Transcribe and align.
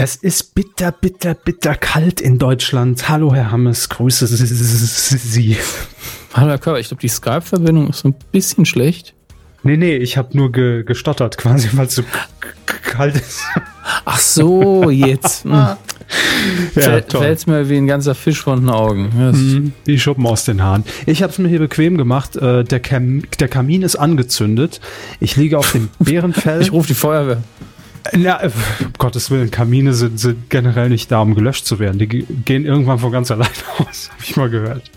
Es 0.00 0.14
ist 0.14 0.54
bitter, 0.54 0.92
bitter, 0.92 1.34
bitter 1.34 1.74
kalt 1.74 2.20
in 2.20 2.38
Deutschland. 2.38 3.08
Hallo, 3.08 3.34
Herr 3.34 3.50
Hammes, 3.50 3.88
grüße 3.88 4.28
Sie. 4.28 5.56
Hallo, 6.32 6.50
Herr 6.50 6.58
Körber, 6.58 6.78
ich 6.78 6.86
glaube, 6.86 7.00
die 7.00 7.08
Skype-Verbindung 7.08 7.88
ist 7.88 7.98
so 7.98 8.10
ein 8.10 8.14
bisschen 8.30 8.64
schlecht. 8.64 9.14
Nee, 9.64 9.76
nee, 9.76 9.96
ich 9.96 10.16
habe 10.16 10.36
nur 10.36 10.52
ge 10.52 10.84
gestottert 10.84 11.36
quasi, 11.36 11.70
weil 11.72 11.86
es 11.86 11.96
so 11.96 12.04
kalt 12.84 13.16
ist. 13.16 13.40
Ach 14.04 14.20
so, 14.20 14.88
jetzt. 14.88 15.44
Hm. 16.08 16.82
ja, 16.82 17.02
Fällt's 17.02 17.46
mir 17.46 17.68
wie 17.68 17.76
ein 17.76 17.86
ganzer 17.86 18.14
Fisch 18.14 18.40
von 18.40 18.60
den 18.60 18.70
Augen. 18.70 19.10
Mhm, 19.14 19.72
die 19.84 19.98
Schuppen 19.98 20.24
aus 20.26 20.44
den 20.44 20.62
Haaren. 20.62 20.84
Ich 21.04 21.22
habe 21.22 21.32
es 21.32 21.38
mir 21.38 21.48
hier 21.48 21.58
bequem 21.58 21.98
gemacht. 21.98 22.34
Äh, 22.36 22.64
der, 22.64 22.80
Kam 22.80 23.24
der 23.40 23.48
Kamin 23.48 23.82
ist 23.82 23.96
angezündet. 23.96 24.80
Ich 25.20 25.36
liege 25.36 25.58
auf 25.58 25.72
dem 25.72 25.90
Bärenfell. 25.98 26.62
ich 26.62 26.72
rufe 26.72 26.86
die 26.86 26.94
Feuerwehr. 26.94 27.42
Ja, 28.16 28.40
um 28.42 28.52
Gottes 28.98 29.30
Willen, 29.30 29.50
Kamine 29.50 29.92
sind, 29.94 30.18
sind 30.18 30.50
generell 30.50 30.88
nicht 30.88 31.10
da, 31.10 31.20
um 31.20 31.34
gelöscht 31.34 31.66
zu 31.66 31.78
werden. 31.78 31.98
Die 31.98 32.06
gehen 32.06 32.64
irgendwann 32.64 32.98
von 32.98 33.12
ganz 33.12 33.30
alleine 33.30 33.50
aus, 33.78 34.10
habe 34.10 34.22
ich 34.22 34.36
mal 34.36 34.50
gehört. 34.50 34.90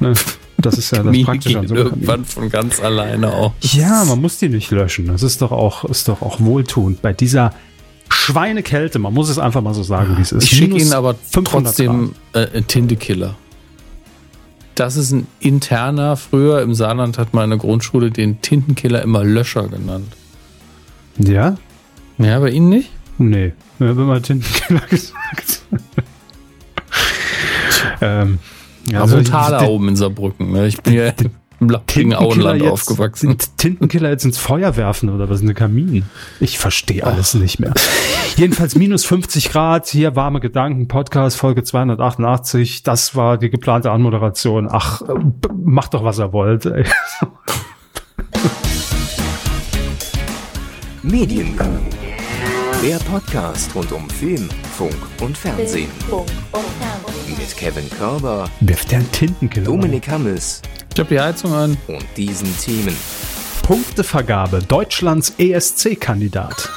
Ne? 0.00 0.14
Das 0.58 0.76
ist 0.76 0.90
ja 0.90 1.02
das 1.04 1.22
Praktische 1.22 1.58
an 1.60 1.68
so 1.68 1.74
Irgendwann 1.76 2.24
von 2.24 2.50
ganz 2.50 2.80
alleine 2.80 3.32
aus. 3.32 3.52
Ja, 3.60 4.04
man 4.04 4.20
muss 4.20 4.38
die 4.38 4.48
nicht 4.48 4.70
löschen. 4.72 5.06
Das 5.06 5.22
ist 5.22 5.40
doch 5.40 5.52
auch, 5.52 5.84
ist 5.84 6.08
doch 6.08 6.20
auch 6.20 6.40
wohltuend. 6.40 7.00
Bei 7.00 7.12
dieser 7.12 7.54
Schweinekälte, 8.10 8.98
man 8.98 9.14
muss 9.14 9.28
es 9.28 9.38
einfach 9.38 9.62
mal 9.62 9.74
so 9.74 9.84
sagen, 9.84 10.16
wie 10.16 10.22
es 10.22 10.32
ist. 10.32 10.44
Ich 10.44 10.50
schicke 10.50 10.76
Ihnen 10.76 10.92
aber 10.92 11.14
trotzdem 11.32 12.14
äh, 12.32 12.62
Tintekiller. 12.62 13.36
Das 14.74 14.96
ist 14.96 15.12
ein 15.12 15.26
interner. 15.40 16.16
Früher 16.16 16.62
im 16.62 16.74
Saarland 16.74 17.18
hat 17.18 17.34
meine 17.34 17.56
Grundschule 17.56 18.10
den 18.10 18.40
Tintenkiller 18.40 19.02
immer 19.02 19.24
Löscher 19.24 19.68
genannt. 19.68 20.12
Ja? 21.18 21.56
Ja, 22.18 22.38
bei 22.40 22.50
Ihnen 22.50 22.68
nicht? 22.68 22.90
Nee, 23.18 23.52
ich 23.78 23.86
habe 23.86 24.02
immer 24.02 24.20
Tintenkiller 24.20 24.80
gesagt. 24.90 25.62
ähm, 28.00 28.38
ja, 28.90 29.00
also 29.02 29.20
Thaler 29.22 29.68
oben 29.68 29.88
in 29.88 29.96
Saarbrücken. 29.96 30.52
Ne? 30.52 30.66
Ich 30.66 30.80
bin 30.80 30.94
ja 30.94 31.12
im 31.60 31.70
lappigen 31.70 32.14
Auenland 32.14 32.62
aufgewachsen. 32.62 33.36
Tintenkiller 33.56 34.10
jetzt 34.10 34.24
ins 34.24 34.38
Feuer 34.38 34.76
werfen 34.76 35.08
oder 35.08 35.28
was? 35.28 35.42
Eine 35.42 35.54
Kamin? 35.54 36.04
Ich 36.40 36.58
verstehe 36.58 37.04
alles 37.04 37.34
oh. 37.34 37.38
nicht 37.38 37.58
mehr. 37.58 37.74
Jedenfalls 38.36 38.76
minus 38.76 39.04
50 39.04 39.50
Grad, 39.50 39.88
hier 39.88 40.14
warme 40.14 40.40
Gedanken, 40.40 40.86
Podcast, 40.86 41.36
Folge 41.36 41.64
288. 41.64 42.84
Das 42.84 43.16
war 43.16 43.38
die 43.38 43.50
geplante 43.50 43.90
Anmoderation. 43.90 44.68
Ach, 44.70 45.02
macht 45.52 45.94
doch, 45.94 46.04
was 46.04 46.18
er 46.18 46.32
wollt. 46.32 46.70
Medienkuh. 51.02 51.64
Der 52.82 52.98
Podcast 52.98 53.74
rund 53.74 53.90
um 53.90 54.08
Film, 54.08 54.48
Funk 54.76 54.94
und 55.20 55.36
Fernsehen. 55.36 55.90
Mit 57.26 57.56
Kevin 57.56 57.90
Körber, 57.90 58.48
wirft 58.60 58.92
der 58.92 59.10
Tintenkiller. 59.10 59.66
Dominik 59.66 60.08
Hammes. 60.08 60.62
Ich 60.94 61.00
hab 61.00 61.08
die 61.08 61.18
Heizung 61.18 61.52
an. 61.52 61.76
Und 61.88 62.04
diesen 62.16 62.56
Themen. 62.58 62.96
Punktevergabe. 63.64 64.60
Deutschlands 64.60 65.34
ESC-Kandidat. 65.38 66.70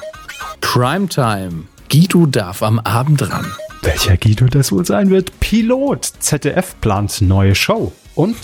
Primetime. 0.59 1.65
Guido 1.91 2.25
darf 2.25 2.63
am 2.63 2.79
Abend 2.79 3.31
ran. 3.31 3.45
Welcher 3.83 4.17
Guido 4.17 4.45
das 4.45 4.71
wohl 4.71 4.85
sein 4.85 5.11
wird? 5.11 5.39
Pilot. 5.39 6.03
ZDF 6.19 6.75
plant 6.81 7.21
neue 7.21 7.53
Show. 7.53 7.91
Und? 8.15 8.37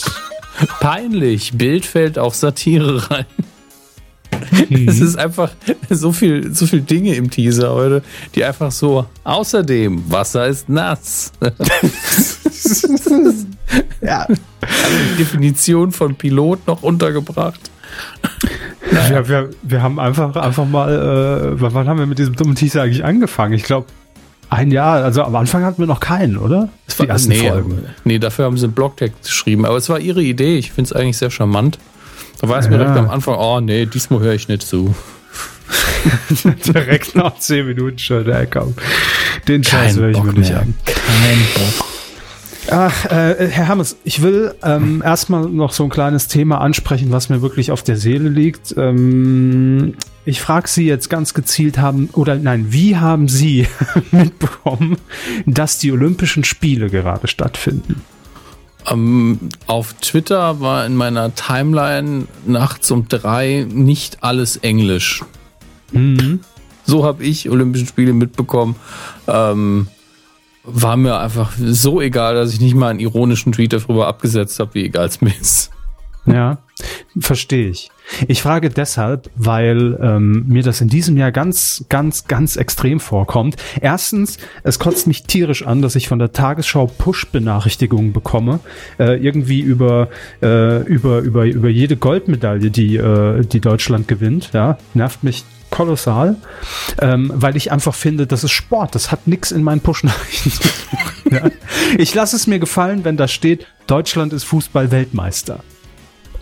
Peinlich. 0.79 1.57
Bild 1.57 1.87
fällt 1.87 2.19
auf 2.19 2.35
Satire 2.35 3.09
rein. 3.09 3.25
Mhm. 4.69 4.89
Es 4.89 4.99
ist 4.99 5.17
einfach 5.17 5.51
so 5.89 6.11
viel, 6.11 6.53
so 6.53 6.65
viel 6.65 6.81
Dinge 6.81 7.15
im 7.15 7.29
Teaser 7.29 7.73
heute, 7.73 8.01
die 8.35 8.43
einfach 8.43 8.71
so. 8.71 9.05
Außerdem, 9.23 10.11
Wasser 10.11 10.47
ist 10.47 10.67
nass. 10.67 11.31
ja. 14.01 14.25
Also 14.25 14.37
die 15.11 15.17
Definition 15.17 15.91
von 15.91 16.15
Pilot 16.15 16.67
noch 16.67 16.83
untergebracht. 16.83 17.71
Ja, 18.91 19.27
wir, 19.27 19.49
wir 19.63 19.81
haben 19.81 19.99
einfach, 19.99 20.35
einfach 20.35 20.65
mal, 20.65 21.53
äh, 21.55 21.61
wann 21.61 21.87
haben 21.87 21.99
wir 21.99 22.05
mit 22.05 22.19
diesem 22.19 22.35
dummen 22.35 22.55
Teaser 22.55 22.83
eigentlich 22.83 23.05
angefangen? 23.05 23.53
Ich 23.53 23.63
glaube, 23.63 23.87
ein 24.49 24.71
Jahr, 24.71 25.03
also 25.03 25.23
am 25.23 25.35
Anfang 25.35 25.63
hatten 25.63 25.79
wir 25.79 25.87
noch 25.87 25.99
keinen, 25.99 26.37
oder? 26.37 26.69
Das 26.85 26.99
war, 26.99 27.05
die 27.05 27.11
ersten 27.11 27.29
nee, 27.29 27.49
Folgen. 27.49 27.85
Nee, 28.05 28.19
dafür 28.19 28.45
haben 28.45 28.57
sie 28.57 28.65
einen 28.65 28.73
Blogtext 28.73 29.23
geschrieben. 29.23 29.65
Aber 29.65 29.77
es 29.77 29.89
war 29.89 29.99
ihre 29.99 30.23
Idee. 30.23 30.57
Ich 30.57 30.71
finde 30.71 30.89
es 30.89 30.93
eigentlich 30.93 31.17
sehr 31.17 31.29
charmant. 31.31 31.77
Da 32.39 32.49
war 32.49 32.59
es 32.59 32.65
ja. 32.65 32.71
mir 32.71 32.77
direkt 32.77 32.97
am 32.97 33.09
Anfang, 33.09 33.35
oh 33.35 33.59
nee, 33.59 33.85
diesmal 33.85 34.19
höre 34.19 34.33
ich 34.33 34.47
nicht 34.47 34.63
zu. 34.63 34.93
direkt 36.67 37.15
nach 37.15 37.37
10 37.37 37.67
Minuten 37.67 37.99
schon, 37.99 38.27
ja, 38.27 38.45
komm. 38.45 38.73
Den 39.47 39.63
Scheiß 39.63 39.97
höre 39.97 40.09
ich 40.09 40.23
mir 40.23 40.33
nicht 40.33 40.53
an. 40.53 40.73
Kein 40.85 41.37
Bock. 41.55 41.87
Ach, 42.69 43.05
äh, 43.05 43.47
Herr 43.49 43.69
Hammes, 43.69 43.97
ich 44.03 44.21
will 44.21 44.53
ähm, 44.61 45.01
erstmal 45.03 45.47
noch 45.47 45.71
so 45.71 45.83
ein 45.85 45.89
kleines 45.89 46.27
Thema 46.27 46.59
ansprechen, 46.59 47.11
was 47.11 47.29
mir 47.29 47.41
wirklich 47.41 47.71
auf 47.71 47.81
der 47.81 47.95
Seele 47.95 48.27
liegt. 48.27 48.75
Ähm, 48.77 49.95
ich 50.25 50.41
frage 50.41 50.67
Sie 50.67 50.85
jetzt 50.85 51.09
ganz 51.09 51.33
gezielt 51.33 51.77
haben, 51.77 52.09
oder 52.11 52.35
nein, 52.35 52.67
wie 52.69 52.97
haben 52.97 53.29
Sie 53.29 53.67
mitbekommen, 54.11 54.97
dass 55.45 55.77
die 55.77 55.93
Olympischen 55.93 56.43
Spiele 56.43 56.89
gerade 56.89 57.27
stattfinden? 57.27 58.01
Ähm, 58.89 59.49
auf 59.65 59.93
Twitter 59.93 60.59
war 60.59 60.85
in 60.85 60.95
meiner 60.95 61.35
Timeline 61.35 62.27
nachts 62.45 62.89
um 62.91 63.07
drei 63.07 63.65
nicht 63.69 64.23
alles 64.23 64.57
Englisch. 64.57 65.23
Mhm. 65.91 66.41
So 66.85 67.05
habe 67.05 67.23
ich 67.23 67.49
Olympische 67.49 67.85
Spiele 67.85 68.13
mitbekommen. 68.13 68.75
Ähm, 69.27 69.87
war 70.63 70.97
mir 70.97 71.19
einfach 71.19 71.53
so 71.57 72.01
egal, 72.01 72.35
dass 72.35 72.53
ich 72.53 72.59
nicht 72.59 72.75
mal 72.75 72.89
einen 72.89 72.99
ironischen 72.99 73.53
Tweet 73.53 73.73
darüber 73.73 74.07
abgesetzt 74.07 74.59
habe, 74.59 74.73
wie 74.73 74.85
egal 74.85 75.07
es 75.07 75.21
mir 75.21 75.33
ist. 75.39 75.71
Ja, 76.25 76.57
verstehe 77.19 77.69
ich. 77.69 77.89
Ich 78.27 78.41
frage 78.41 78.69
deshalb, 78.69 79.29
weil 79.35 79.97
ähm, 80.01 80.45
mir 80.47 80.63
das 80.63 80.81
in 80.81 80.87
diesem 80.87 81.17
Jahr 81.17 81.31
ganz, 81.31 81.85
ganz, 81.89 82.27
ganz 82.27 82.55
extrem 82.55 82.99
vorkommt. 82.99 83.57
Erstens, 83.81 84.37
es 84.63 84.79
kotzt 84.79 85.07
mich 85.07 85.23
tierisch 85.23 85.65
an, 85.65 85.81
dass 85.81 85.95
ich 85.95 86.07
von 86.07 86.19
der 86.19 86.31
Tagesschau 86.31 86.87
Push-Benachrichtigungen 86.87 88.13
bekomme, 88.13 88.59
äh, 88.99 89.17
irgendwie 89.21 89.59
über, 89.59 90.09
äh, 90.41 90.83
über, 90.83 91.19
über, 91.19 91.45
über 91.45 91.69
jede 91.69 91.97
Goldmedaille, 91.97 92.71
die, 92.71 92.95
äh, 92.95 93.43
die 93.45 93.59
Deutschland 93.59 94.07
gewinnt. 94.07 94.51
Ja, 94.53 94.77
nervt 94.93 95.23
mich 95.23 95.43
kolossal, 95.69 96.37
ähm, 97.01 97.31
weil 97.35 97.57
ich 97.57 97.73
einfach 97.73 97.93
finde, 97.93 98.25
das 98.25 98.45
ist 98.45 98.51
Sport. 98.51 98.95
Das 98.95 99.11
hat 99.11 99.27
nichts 99.27 99.51
in 99.51 99.63
meinen 99.63 99.81
Push-Nachrichten 99.81 100.51
zu 100.51 100.61
tun. 100.61 100.99
Ja? 101.29 101.49
Ich 101.97 102.15
lasse 102.15 102.37
es 102.37 102.47
mir 102.47 102.57
gefallen, 102.57 103.03
wenn 103.03 103.17
da 103.17 103.27
steht, 103.27 103.67
Deutschland 103.85 104.31
ist 104.31 104.45
Fußball-Weltmeister 104.45 105.59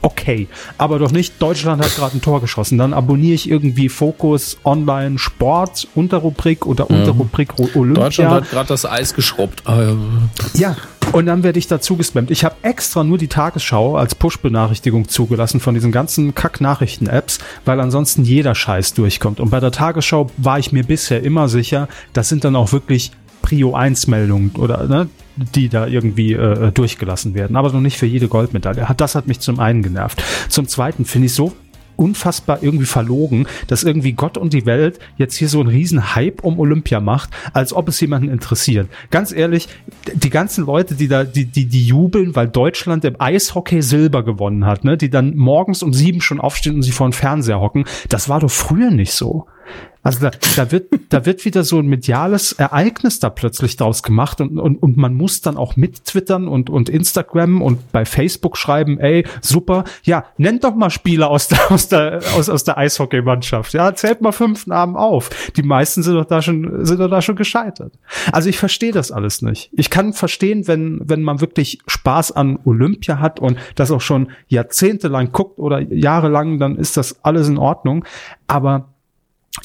okay. 0.06 0.48
Aber 0.78 1.00
doch 1.00 1.12
nicht, 1.12 1.42
Deutschland 1.42 1.84
hat 1.84 1.96
gerade 1.96 2.18
ein 2.18 2.22
Tor 2.22 2.42
geschossen. 2.42 2.78
Dann 2.78 2.94
abonniere 2.94 3.36
ich 3.36 3.50
irgendwie 3.50 3.90
Fokus 3.90 4.58
Online 4.64 5.18
Sport, 5.18 5.88
Unterrubrik 5.96 6.66
oder 6.66 6.86
mhm. 6.88 7.00
Unterrubrik 7.00 7.60
Olympia. 7.60 8.04
Deutschland 8.04 8.32
hat 8.32 8.50
gerade 8.50 8.68
das 8.68 8.86
Eis 8.86 9.14
geschrubbt. 9.14 9.64
Ah, 9.66 9.94
ja, 10.54 10.76
und 11.12 11.26
dann 11.26 11.44
werde 11.44 11.60
ich 11.60 11.68
dazu 11.68 11.96
gespammt. 11.96 12.30
Ich 12.32 12.44
habe 12.44 12.56
extra 12.62 13.04
nur 13.04 13.18
die 13.18 13.28
Tagesschau 13.28 13.96
als 13.96 14.16
Push-Benachrichtigung 14.16 15.08
zugelassen 15.08 15.60
von 15.60 15.74
diesen 15.74 15.92
ganzen 15.92 16.36
Kack-Nachrichten-Apps, 16.36 17.40
weil 17.64 17.80
ansonsten 17.80 18.24
jeder 18.24 18.54
Scheiß 18.54 18.94
durchkommt. 18.94 19.40
Und 19.40 19.50
bei 19.50 19.60
der 19.60 19.72
Tagesschau 19.72 20.30
war 20.38 20.60
ich 20.60 20.72
mir 20.72 20.84
bisher 20.84 21.24
immer 21.24 21.48
sicher, 21.48 21.88
das 22.14 22.30
sind 22.30 22.44
dann 22.44 22.56
auch 22.56 22.72
wirklich 22.72 23.12
Prio 23.46 23.76
1 23.76 24.08
Meldungen 24.08 24.56
oder 24.58 24.88
ne, 24.88 25.08
die 25.36 25.70
da 25.70 25.86
irgendwie 25.86 26.34
äh, 26.34 26.72
durchgelassen 26.72 27.36
werden, 27.36 27.56
aber 27.56 27.72
noch 27.72 27.80
nicht 27.80 27.96
für 27.96 28.08
jede 28.08 28.28
Goldmedaille. 28.28 28.88
Das 28.98 29.14
hat 29.14 29.28
mich 29.28 29.40
zum 29.40 29.60
einen 29.60 29.84
genervt. 29.84 30.24
Zum 30.50 30.68
zweiten 30.68 31.06
finde 31.06 31.28
ich 31.28 31.36
so 31.36 31.54
unfassbar 31.96 32.64
irgendwie 32.64 32.88
verlogen, 32.88 33.46
dass 33.68 33.84
irgendwie 33.84 34.14
Gott 34.14 34.40
und 34.40 34.52
die 34.52 34.66
Welt 34.66 34.98
jetzt 35.18 35.36
hier 35.36 35.48
so 35.48 35.60
einen 35.60 35.70
riesen 35.70 36.16
Hype 36.16 36.44
um 36.44 36.60
Olympia 36.60 37.00
macht, 37.00 37.30
als 37.54 37.72
ob 37.72 37.88
es 37.88 38.02
jemanden 38.02 38.30
interessiert. 38.30 38.90
Ganz 39.12 39.32
ehrlich, 39.32 39.70
die 40.12 40.32
ganzen 40.32 40.66
Leute, 40.66 40.96
die 40.96 41.08
da, 41.08 41.24
die, 41.24 41.46
die, 41.46 41.68
die 41.68 41.86
jubeln, 41.86 42.36
weil 42.36 42.48
Deutschland 42.48 43.06
im 43.06 43.16
Eishockey 43.22 43.84
Silber 43.84 44.24
gewonnen 44.24 44.66
hat, 44.66 44.84
ne, 44.84 44.98
die 44.98 45.12
dann 45.12 45.36
morgens 45.36 45.84
um 45.84 45.94
sieben 45.94 46.20
schon 46.20 46.42
aufstehen 46.42 46.74
und 46.74 46.82
sich 46.82 46.96
vor 46.96 47.08
den 47.08 47.14
Fernseher 47.14 47.62
hocken, 47.62 47.86
das 48.10 48.28
war 48.28 48.40
doch 48.40 48.52
früher 48.52 48.90
nicht 48.90 49.14
so. 49.14 49.46
Also 50.06 50.20
da, 50.20 50.32
da 50.56 50.72
wird, 50.72 50.94
da 51.10 51.26
wird 51.26 51.46
wieder 51.46 51.64
so 51.64 51.80
ein 51.80 51.88
mediales 51.88 52.54
Ereignis 52.54 53.20
da 53.20 53.32
plötzlich 53.32 53.76
draus 53.76 54.04
gemacht 54.04 54.40
und, 54.40 54.60
und, 54.60 54.76
und 54.76 54.98
man 54.98 55.16
muss 55.16 55.42
dann 55.42 55.58
auch 55.58 55.78
mit 55.78 56.06
twittern 56.06 56.48
und, 56.48 56.70
und 56.70 56.90
Instagram 56.90 57.64
und 57.64 57.92
bei 57.92 58.06
Facebook 58.06 58.56
schreiben, 58.56 59.00
ey, 59.00 59.26
super, 59.42 59.84
ja, 60.04 60.26
nennt 60.38 60.64
doch 60.64 60.76
mal 60.76 60.92
Spieler 60.92 61.32
aus 61.32 61.48
der, 61.48 61.72
aus 61.72 61.88
der, 61.88 62.20
aus, 62.38 62.50
aus 62.50 62.64
der 62.64 62.78
Eishockeymannschaft. 62.78 63.74
Ja, 63.74 63.96
zählt 63.96 64.22
mal 64.22 64.32
fünf 64.32 64.68
Namen 64.68 64.96
auf. 64.96 65.32
Die 65.56 65.64
meisten 65.64 66.04
sind 66.04 66.14
doch 66.14 66.26
da 66.26 66.44
schon, 66.44 66.86
sind 66.86 67.00
doch 67.00 67.10
da 67.10 67.24
schon 67.24 67.36
gescheitert. 67.36 67.94
Also 68.32 68.48
ich 68.48 68.60
verstehe 68.60 68.92
das 68.92 69.12
alles 69.12 69.42
nicht. 69.42 69.72
Ich 69.74 69.90
kann 69.90 70.14
verstehen, 70.14 70.68
wenn, 70.68 71.02
wenn 71.04 71.24
man 71.24 71.42
wirklich 71.42 71.80
Spaß 71.88 72.32
an 72.32 72.60
Olympia 72.64 73.18
hat 73.18 73.40
und 73.40 73.58
das 73.74 73.90
auch 73.90 74.02
schon 74.02 74.30
jahrzehntelang 74.50 75.32
guckt 75.32 75.58
oder 75.58 75.80
jahrelang, 75.80 76.60
dann 76.60 76.76
ist 76.76 76.96
das 76.96 77.26
alles 77.26 77.48
in 77.48 77.58
Ordnung. 77.58 78.06
Aber 78.46 78.90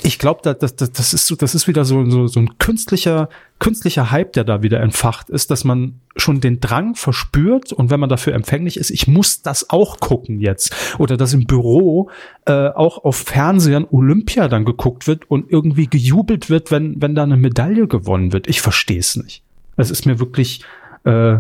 ich 0.03 0.19
glaube, 0.19 0.41
das, 0.43 0.77
das, 0.77 0.93
das 0.93 1.13
ist 1.13 1.27
so, 1.27 1.35
das 1.35 1.55
ist 1.55 1.67
wieder 1.67 1.85
so, 1.85 2.09
so, 2.09 2.27
so 2.27 2.41
ein 2.41 2.59
künstlicher, 2.59 3.29
künstlicher 3.59 4.11
Hype, 4.11 4.33
der 4.33 4.45
da 4.45 4.63
wieder 4.63 4.81
entfacht 4.81 5.31
ist, 5.31 5.51
dass 5.51 5.65
man 5.65 6.01
schon 6.17 6.41
den 6.41 6.61
Drang 6.61 6.95
verspürt 6.95 7.73
und 7.73 7.91
wenn 7.91 8.01
man 8.01 8.09
dafür 8.09 8.35
empfänglich 8.35 8.77
ist, 8.77 8.91
ich 8.91 9.09
muss 9.09 9.43
das 9.43 9.69
auch 9.69 9.99
gucken 9.99 10.41
jetzt. 10.41 10.75
Oder 10.99 11.17
dass 11.17 11.33
im 11.35 11.47
Büro 11.47 12.09
äh, 12.47 12.69
auch 12.69 13.05
auf 13.05 13.17
Fernsehern 13.17 13.87
Olympia 13.91 14.49
dann 14.49 14.65
geguckt 14.65 15.07
wird 15.07 15.29
und 15.29 15.51
irgendwie 15.51 15.89
gejubelt 15.89 16.51
wird, 16.51 16.71
wenn, 16.71 17.03
wenn 17.03 17.15
da 17.15 17.25
eine 17.25 17.37
Medaille 17.37 17.89
gewonnen 17.89 18.33
wird. 18.33 18.49
Ich 18.49 18.61
verstehe 18.61 19.01
es 19.01 19.17
nicht. 19.17 19.43
Es 19.77 19.91
ist 19.91 20.07
mir 20.07 20.21
wirklich 20.21 20.63
äh, 21.05 21.39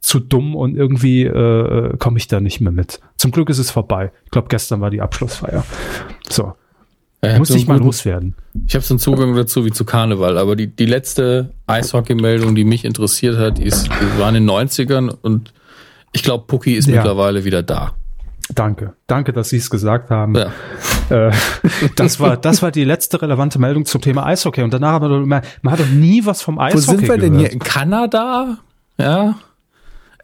zu 0.00 0.20
dumm 0.20 0.54
und 0.54 0.76
irgendwie 0.76 1.24
äh, 1.24 1.96
komme 1.98 2.18
ich 2.18 2.28
da 2.28 2.40
nicht 2.40 2.60
mehr 2.60 2.72
mit. 2.72 3.00
Zum 3.16 3.32
Glück 3.32 3.50
ist 3.50 3.58
es 3.58 3.70
vorbei. 3.70 4.12
Ich 4.24 4.30
glaube, 4.30 4.48
gestern 4.48 4.80
war 4.80 4.90
die 4.90 5.00
Abschlussfeier. 5.00 5.64
So. 6.28 6.54
Ja, 7.22 7.38
Muss 7.38 7.50
ich 7.50 7.66
mal 7.66 7.74
guten, 7.74 7.86
loswerden. 7.86 8.34
Ich 8.66 8.74
habe 8.74 8.84
so 8.84 8.94
einen 8.94 8.98
Zugang 8.98 9.34
dazu 9.34 9.66
wie 9.66 9.70
zu 9.70 9.84
Karneval, 9.84 10.38
aber 10.38 10.56
die, 10.56 10.68
die 10.68 10.86
letzte 10.86 11.50
Eishockey-Meldung, 11.66 12.54
die 12.54 12.64
mich 12.64 12.84
interessiert 12.84 13.36
hat, 13.36 13.58
ist, 13.58 13.90
wir 13.90 14.18
waren 14.18 14.34
in 14.34 14.46
den 14.46 14.56
90ern 14.56 15.14
und 15.20 15.52
ich 16.12 16.22
glaube, 16.22 16.44
Pucki 16.46 16.74
ist 16.74 16.88
ja. 16.88 16.96
mittlerweile 16.96 17.44
wieder 17.44 17.62
da. 17.62 17.92
Danke. 18.54 18.94
Danke, 19.06 19.32
dass 19.32 19.50
Sie 19.50 19.58
es 19.58 19.70
gesagt 19.70 20.10
haben. 20.10 20.34
Ja. 20.34 20.50
Äh, 21.10 21.32
das 21.96 22.20
war, 22.20 22.36
das 22.36 22.62
war 22.62 22.70
die 22.70 22.84
letzte 22.84 23.20
relevante 23.20 23.58
Meldung 23.58 23.84
zum 23.84 24.00
Thema 24.00 24.26
Eishockey. 24.26 24.62
Und 24.62 24.72
danach 24.72 24.92
haben 24.92 25.08
wir 25.08 25.22
immer, 25.22 25.42
man 25.62 25.72
hat 25.72 25.80
doch 25.80 25.88
nie 25.88 26.24
was 26.24 26.42
vom 26.42 26.58
Eishockey 26.58 26.86
Wo 26.86 26.90
sind 26.90 27.00
wir 27.02 27.16
gehört. 27.16 27.22
denn 27.22 27.38
hier? 27.38 27.52
In 27.52 27.58
Kanada? 27.58 28.58
Ja. 28.98 29.38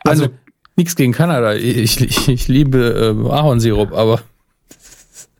Also, 0.00 0.24
also 0.24 0.34
nichts 0.76 0.96
gegen 0.96 1.12
Kanada. 1.12 1.54
Ich, 1.54 2.00
ich, 2.00 2.28
ich 2.28 2.48
liebe 2.48 3.14
äh, 3.16 3.30
Ahornsirup, 3.30 3.92
aber 3.92 4.20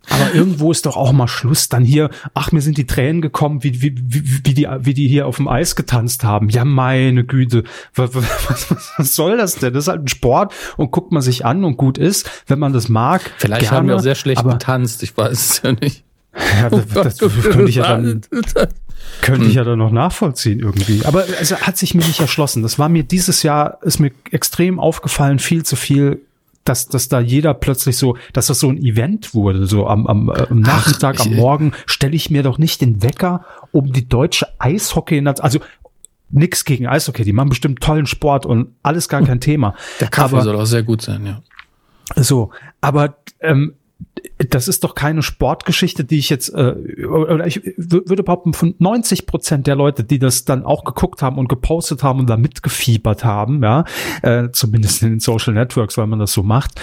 aber 0.08 0.34
irgendwo 0.34 0.70
ist 0.70 0.86
doch 0.86 0.96
auch 0.96 1.12
mal 1.12 1.28
Schluss. 1.28 1.68
Dann 1.68 1.84
hier, 1.84 2.10
ach, 2.34 2.52
mir 2.52 2.60
sind 2.60 2.78
die 2.78 2.86
Tränen 2.86 3.22
gekommen, 3.22 3.62
wie, 3.62 3.82
wie, 3.82 3.94
wie, 3.96 4.44
wie, 4.44 4.54
die, 4.54 4.68
wie 4.80 4.94
die 4.94 5.08
hier 5.08 5.26
auf 5.26 5.36
dem 5.36 5.48
Eis 5.48 5.76
getanzt 5.76 6.24
haben. 6.24 6.48
Ja, 6.48 6.64
meine 6.64 7.24
Güte. 7.24 7.64
Was, 7.94 8.14
was, 8.14 8.94
was 8.98 9.14
soll 9.16 9.36
das 9.36 9.56
denn? 9.56 9.72
Das 9.72 9.84
ist 9.84 9.88
halt 9.88 10.02
ein 10.04 10.08
Sport 10.08 10.52
und 10.76 10.90
guckt 10.90 11.12
man 11.12 11.22
sich 11.22 11.44
an 11.44 11.64
und 11.64 11.76
gut 11.76 11.98
ist, 11.98 12.30
wenn 12.46 12.58
man 12.58 12.72
das 12.72 12.88
mag. 12.88 13.32
Vielleicht 13.38 13.62
gerne, 13.62 13.76
haben 13.76 13.88
wir 13.88 13.96
auch 13.96 14.00
sehr 14.00 14.14
schlecht 14.14 14.44
getanzt, 14.44 15.02
ich 15.02 15.16
weiß 15.16 15.32
es 15.32 15.62
ja 15.62 15.72
nicht. 15.72 16.04
Ja, 16.60 16.68
das, 16.68 16.86
das, 16.88 17.16
das 17.16 17.32
könnte 17.42 17.68
ich 17.68 17.76
ja 17.76 17.96
dann, 17.96 18.20
könnte 19.22 19.46
ich 19.46 19.54
ja 19.54 19.64
dann 19.64 19.78
noch 19.78 19.90
nachvollziehen 19.90 20.60
irgendwie. 20.60 21.04
Aber 21.04 21.26
es 21.26 21.38
also, 21.38 21.56
hat 21.56 21.78
sich 21.78 21.94
mir 21.94 22.04
nicht 22.04 22.20
erschlossen. 22.20 22.62
Das 22.62 22.78
war 22.78 22.90
mir 22.90 23.04
dieses 23.04 23.42
Jahr, 23.42 23.78
ist 23.82 24.00
mir 24.00 24.10
extrem 24.30 24.78
aufgefallen, 24.78 25.38
viel 25.38 25.64
zu 25.64 25.76
viel 25.76 26.20
dass, 26.68 26.88
dass 26.88 27.08
da 27.08 27.20
jeder 27.20 27.54
plötzlich 27.54 27.96
so, 27.96 28.16
dass 28.32 28.48
das 28.48 28.60
so 28.60 28.68
ein 28.68 28.78
Event 28.78 29.34
wurde, 29.34 29.66
so 29.66 29.86
am, 29.86 30.06
am, 30.06 30.28
äh, 30.28 30.46
am 30.50 30.60
Nachmittag, 30.60 31.16
Ach, 31.20 31.26
am 31.26 31.34
Morgen 31.34 31.72
stelle 31.86 32.14
ich 32.14 32.30
mir 32.30 32.42
doch 32.42 32.58
nicht 32.58 32.80
den 32.80 33.02
Wecker, 33.02 33.44
um 33.72 33.92
die 33.92 34.08
deutsche 34.08 34.46
Eishockey, 34.58 35.24
also 35.26 35.60
nix 36.30 36.64
gegen 36.64 36.86
Eishockey, 36.86 37.24
die 37.24 37.32
machen 37.32 37.50
bestimmt 37.50 37.80
tollen 37.80 38.06
Sport 38.06 38.46
und 38.46 38.74
alles 38.82 39.08
gar 39.08 39.22
kein 39.22 39.40
Thema. 39.40 39.74
Der 40.00 40.08
Kaffee 40.08 40.36
aber, 40.36 40.44
soll 40.44 40.56
auch 40.56 40.66
sehr 40.66 40.82
gut 40.82 41.02
sein, 41.02 41.24
ja. 41.24 41.42
So, 42.16 42.50
aber 42.80 43.16
ähm, 43.40 43.74
das 44.50 44.68
ist 44.68 44.84
doch 44.84 44.94
keine 44.94 45.22
Sportgeschichte, 45.22 46.04
die 46.04 46.18
ich 46.18 46.28
jetzt, 46.28 46.50
äh, 46.50 47.06
oder 47.06 47.46
ich 47.46 47.62
würde 47.76 48.22
behaupten, 48.22 48.52
von 48.52 48.74
90 48.78 49.26
Prozent 49.26 49.66
der 49.66 49.76
Leute, 49.76 50.04
die 50.04 50.18
das 50.18 50.44
dann 50.44 50.64
auch 50.64 50.84
geguckt 50.84 51.22
haben 51.22 51.38
und 51.38 51.48
gepostet 51.48 52.02
haben 52.02 52.20
und 52.20 52.28
da 52.28 52.36
mitgefiebert 52.36 53.24
haben, 53.24 53.62
ja, 53.62 53.84
äh, 54.22 54.50
zumindest 54.52 55.02
in 55.02 55.10
den 55.10 55.20
Social 55.20 55.54
Networks, 55.54 55.96
weil 55.96 56.06
man 56.06 56.18
das 56.18 56.32
so 56.32 56.42
macht, 56.42 56.80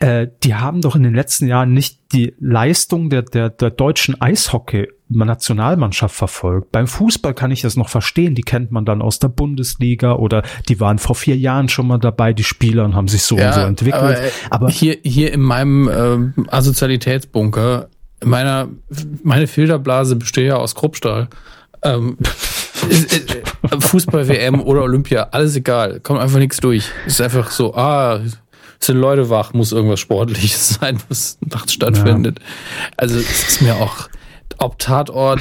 äh, 0.00 0.26
die 0.42 0.54
haben 0.54 0.80
doch 0.80 0.96
in 0.96 1.04
den 1.04 1.14
letzten 1.14 1.46
Jahren 1.46 1.72
nicht 1.72 2.12
die 2.12 2.34
Leistung 2.40 3.10
der, 3.10 3.22
der, 3.22 3.50
der 3.50 3.70
deutschen 3.70 4.20
Eishockey-Nationalmannschaft 4.20 6.14
verfolgt. 6.14 6.72
Beim 6.72 6.88
Fußball 6.88 7.32
kann 7.32 7.52
ich 7.52 7.62
das 7.62 7.76
noch 7.76 7.88
verstehen, 7.88 8.34
die 8.34 8.42
kennt 8.42 8.72
man 8.72 8.84
dann 8.84 9.02
aus 9.02 9.20
der 9.20 9.28
Bundesliga 9.28 10.14
oder 10.14 10.42
die 10.68 10.80
waren 10.80 10.98
vor 10.98 11.14
vier 11.14 11.36
Jahren 11.36 11.68
schon 11.68 11.86
mal 11.86 11.98
dabei, 11.98 12.32
die 12.32 12.44
Spieler 12.44 12.84
und 12.84 12.94
haben 12.96 13.08
sich 13.08 13.22
so 13.22 13.38
ja, 13.38 13.48
und 13.48 13.54
so 13.54 13.60
entwickelt. 13.60 14.02
Aber, 14.02 14.20
äh, 14.20 14.30
aber 14.50 14.70
hier, 14.70 14.96
hier 15.04 15.32
in 15.32 15.42
meinem 15.42 15.88
äh, 16.36 16.48
Asozialitätsbunker, 16.48 17.88
meiner, 18.24 18.68
meine 19.22 19.46
Filterblase 19.46 20.16
besteht 20.16 20.48
ja 20.48 20.56
aus 20.56 20.74
Kruppstahl. 20.74 21.28
Ähm, 21.82 22.18
Fußball-WM 23.80 24.60
oder 24.60 24.82
Olympia, 24.82 25.28
alles 25.30 25.56
egal. 25.56 26.00
Kommt 26.00 26.20
einfach 26.20 26.38
nichts 26.38 26.58
durch. 26.58 26.90
Ist 27.06 27.20
einfach 27.20 27.50
so, 27.50 27.74
ah, 27.74 28.20
sind 28.86 28.98
Leute 28.98 29.30
wach, 29.30 29.52
muss 29.52 29.72
irgendwas 29.72 30.00
Sportliches 30.00 30.68
sein, 30.80 30.98
was 31.08 31.38
nachts 31.40 31.72
stattfindet. 31.72 32.38
Ja. 32.38 32.88
Also 32.96 33.18
es 33.18 33.48
ist 33.48 33.62
mir 33.62 33.76
auch, 33.76 34.08
ob 34.58 34.78
Tatort, 34.78 35.40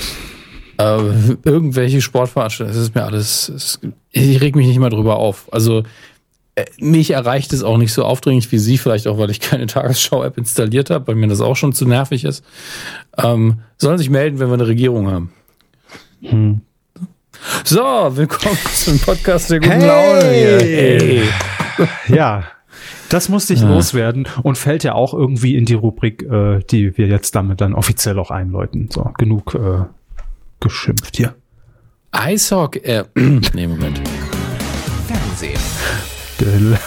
äh, 0.78 0.98
irgendwelche 1.44 2.02
Sportveranstaltungen, 2.02 2.80
es 2.80 2.88
ist 2.88 2.96
mir 2.96 3.04
alles, 3.04 3.50
es, 3.50 3.80
ich 4.12 4.42
reg 4.42 4.56
mich 4.56 4.68
nicht 4.68 4.80
mal 4.80 4.90
drüber 4.90 5.18
auf. 5.18 5.52
Also 5.52 5.84
äh, 6.56 6.66
mich 6.80 7.12
erreicht 7.12 7.54
es 7.54 7.64
auch 7.64 7.78
nicht 7.78 7.94
so 7.94 8.04
aufdringlich 8.04 8.52
wie 8.52 8.60
Sie, 8.60 8.78
vielleicht 8.78 9.08
auch, 9.08 9.18
weil 9.18 9.30
ich 9.30 9.40
keine 9.40 9.66
Tagesschau-App 9.68 10.38
installiert 10.38 10.90
habe, 10.90 11.08
weil 11.08 11.16
mir 11.16 11.28
das 11.28 11.42
auch 11.42 11.56
schon 11.56 11.74
zu 11.74 11.86
nervig 11.86 12.26
ist. 12.26 12.44
Ähm, 13.18 13.60
sollen 13.78 13.98
sich 13.98 14.10
melden, 14.10 14.40
wenn 14.40 14.48
wir 14.48 14.56
eine 14.56 14.68
Regierung 14.68 15.12
haben. 15.12 15.34
Hm. 16.22 16.62
So, 17.64 17.82
willkommen 18.16 18.58
zum 18.74 19.00
Podcast 19.00 19.50
der 19.52 19.60
guten 19.60 19.72
hey. 19.72 19.88
Laune. 19.88 20.24
Hey. 20.24 21.24
Ja, 22.08 22.44
das 23.10 23.30
musste 23.30 23.54
ich 23.54 23.62
ja. 23.62 23.70
loswerden 23.70 24.28
und 24.44 24.58
fällt 24.58 24.84
ja 24.84 24.94
auch 24.94 25.14
irgendwie 25.14 25.56
in 25.56 25.66
die 25.66 25.74
Rubrik, 25.74 26.24
äh, 26.24 26.60
die 26.70 26.98
wir 26.98 27.08
jetzt 27.08 27.36
damit 27.36 27.62
dann 27.62 27.74
offiziell 27.74 28.20
auch 28.20 28.32
einläuten. 28.32 28.90
So, 28.92 29.12
genug 29.18 29.56
äh, 29.56 29.86
geschimpft 30.60 31.18
hier. 31.18 31.36
Eishockey, 32.12 32.80
äh, 32.80 33.06
nee, 33.16 33.68
Moment. 33.68 34.02
Fernsehen. 35.08 35.60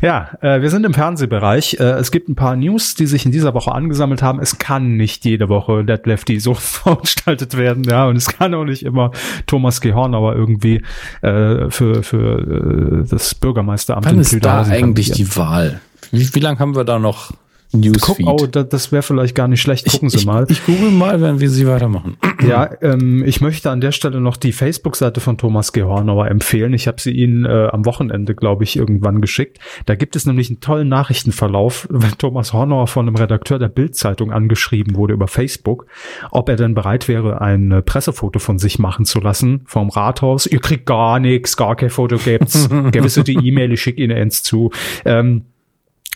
Ja, 0.00 0.30
äh, 0.40 0.62
wir 0.62 0.70
sind 0.70 0.84
im 0.84 0.94
Fernsehbereich. 0.94 1.76
Äh, 1.78 1.98
es 1.98 2.10
gibt 2.10 2.28
ein 2.28 2.34
paar 2.34 2.56
News, 2.56 2.94
die 2.94 3.06
sich 3.06 3.26
in 3.26 3.32
dieser 3.32 3.54
Woche 3.54 3.72
angesammelt 3.72 4.22
haben. 4.22 4.40
Es 4.40 4.58
kann 4.58 4.96
nicht 4.96 5.24
jede 5.24 5.48
Woche 5.48 5.84
Dead 5.84 6.04
Lefty 6.06 6.40
so 6.40 6.54
veranstaltet 6.54 7.56
werden, 7.56 7.84
ja, 7.84 8.06
und 8.06 8.16
es 8.16 8.26
kann 8.26 8.54
auch 8.54 8.64
nicht 8.64 8.82
immer 8.82 9.10
Thomas 9.46 9.80
G. 9.80 9.92
Hornauer 9.92 10.34
irgendwie 10.34 10.82
äh, 11.22 11.70
für, 11.70 12.02
für 12.02 13.02
äh, 13.02 13.08
das 13.08 13.34
Bürgermeisteramt 13.34 14.06
Wann 14.06 14.18
ist 14.18 14.44
da 14.44 14.62
eigentlich 14.62 15.10
die 15.12 15.36
Wahl? 15.36 15.80
Wie, 16.10 16.34
wie 16.34 16.40
lange 16.40 16.58
haben 16.58 16.74
wir 16.74 16.84
da 16.84 16.98
noch? 16.98 17.32
Newsfeed. 17.72 18.26
Guck, 18.26 18.42
oh, 18.42 18.46
das, 18.46 18.68
das 18.68 18.92
wäre 18.92 19.02
vielleicht 19.02 19.34
gar 19.34 19.46
nicht 19.48 19.60
schlecht. 19.60 19.88
Gucken 19.88 20.08
ich, 20.08 20.20
Sie 20.20 20.26
mal. 20.26 20.44
Ich, 20.48 20.58
ich 20.58 20.66
google 20.66 20.90
mal, 20.90 21.20
wenn 21.20 21.40
wir 21.40 21.50
Sie 21.50 21.66
weitermachen. 21.66 22.16
Ja, 22.40 22.70
ähm, 22.80 23.22
ich 23.26 23.42
möchte 23.42 23.70
an 23.70 23.82
der 23.82 23.92
Stelle 23.92 24.18
noch 24.18 24.38
die 24.38 24.52
Facebook-Seite 24.52 25.20
von 25.20 25.36
Thomas 25.36 25.72
Gehornauer 25.72 26.28
empfehlen. 26.28 26.72
Ich 26.72 26.88
habe 26.88 26.98
sie 26.98 27.10
Ihnen 27.10 27.44
äh, 27.44 27.68
am 27.70 27.84
Wochenende, 27.84 28.34
glaube 28.34 28.64
ich, 28.64 28.76
irgendwann 28.76 29.20
geschickt. 29.20 29.58
Da 29.84 29.94
gibt 29.94 30.16
es 30.16 30.24
nämlich 30.24 30.48
einen 30.48 30.60
tollen 30.60 30.88
Nachrichtenverlauf, 30.88 31.86
wenn 31.90 32.12
Thomas 32.12 32.54
Hornauer 32.54 32.86
von 32.86 33.06
einem 33.06 33.16
Redakteur 33.16 33.58
der 33.58 33.68
Bild-Zeitung 33.68 34.32
angeschrieben 34.32 34.96
wurde 34.96 35.12
über 35.12 35.28
Facebook, 35.28 35.84
ob 36.30 36.48
er 36.48 36.56
denn 36.56 36.72
bereit 36.72 37.08
wäre, 37.08 37.42
ein 37.42 37.72
äh, 37.72 37.82
Pressefoto 37.82 38.38
von 38.38 38.58
sich 38.58 38.78
machen 38.78 39.04
zu 39.04 39.20
lassen 39.20 39.60
vom 39.66 39.90
Rathaus. 39.90 40.46
Ihr 40.46 40.60
kriegt 40.60 40.86
gar 40.86 41.20
nichts, 41.20 41.58
gar 41.58 41.76
kein 41.76 41.90
Foto 41.90 42.16
gibt's. 42.16 42.70
Gewisse 42.90 43.22
die 43.22 43.34
E-Mail, 43.34 43.70
ich 43.72 43.82
schicke 43.82 44.02
Ihnen 44.02 44.16
eins 44.16 44.42
zu. 44.42 44.70
Ähm, 45.04 45.44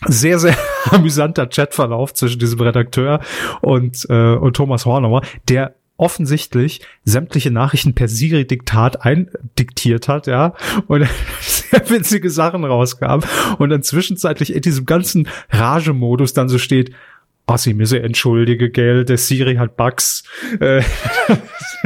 sehr, 0.05 0.39
sehr 0.39 0.57
amüsanter 0.91 1.47
Chatverlauf 1.47 2.13
zwischen 2.13 2.39
diesem 2.39 2.59
Redakteur 2.59 3.19
und, 3.61 4.05
äh, 4.09 4.35
und 4.35 4.55
Thomas 4.55 4.85
Hornauer, 4.85 5.21
der 5.49 5.75
offensichtlich 5.97 6.81
sämtliche 7.05 7.51
Nachrichten 7.51 7.93
per 7.93 8.07
Siri-Diktat 8.07 9.05
eindiktiert 9.05 10.07
hat, 10.07 10.27
ja, 10.27 10.53
und 10.87 11.07
sehr 11.39 11.89
witzige 11.89 12.29
Sachen 12.29 12.65
rauskam 12.65 13.21
und 13.59 13.69
dann 13.69 13.81
zwischenzeitlich 13.81 14.53
in 14.53 14.61
diesem 14.61 14.85
ganzen 14.85 15.29
Rage-Modus 15.51 16.33
dann 16.33 16.49
so 16.49 16.57
steht, 16.57 16.91
Oh, 17.47 17.57
Sie 17.57 17.75
müsse 17.75 18.01
entschuldige, 18.01 18.71
gell, 18.71 19.05
der 19.05 19.19
Siri 19.19 19.57
hat 19.57 19.77
Bugs. 19.77 20.23
Äh, 20.59 20.81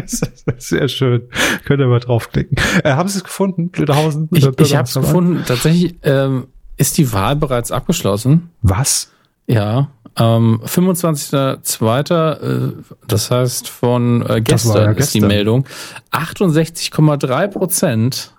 sehr 0.57 0.87
schön. 0.87 1.23
Könnt 1.65 1.81
ihr 1.81 1.87
mal 1.87 1.99
draufklicken. 1.99 2.57
Äh, 2.85 2.91
haben 2.91 3.09
Sie 3.09 3.17
es 3.17 3.25
gefunden, 3.25 3.67
Blöderhausen? 3.67 4.29
Ich, 4.31 4.45
ich 4.45 4.75
habe 4.77 4.87
es 4.87 4.93
gefunden. 4.93 5.43
Tatsächlich 5.45 5.95
ähm, 6.03 6.47
ist 6.79 6.97
die 6.97 7.11
Wahl 7.13 7.35
bereits 7.35 7.71
abgeschlossen? 7.71 8.49
Was? 8.61 9.11
Ja, 9.47 9.89
ähm, 10.19 10.61
25.02., 10.65 12.69
äh, 12.69 12.73
das 13.07 13.31
heißt 13.31 13.69
von 13.69 14.25
äh, 14.27 14.41
gestern, 14.41 14.75
ja 14.75 14.93
gestern 14.93 14.97
ist 14.97 15.13
die 15.13 15.21
Meldung. 15.21 15.65
68,3 16.11 17.47
Prozent 17.47 18.33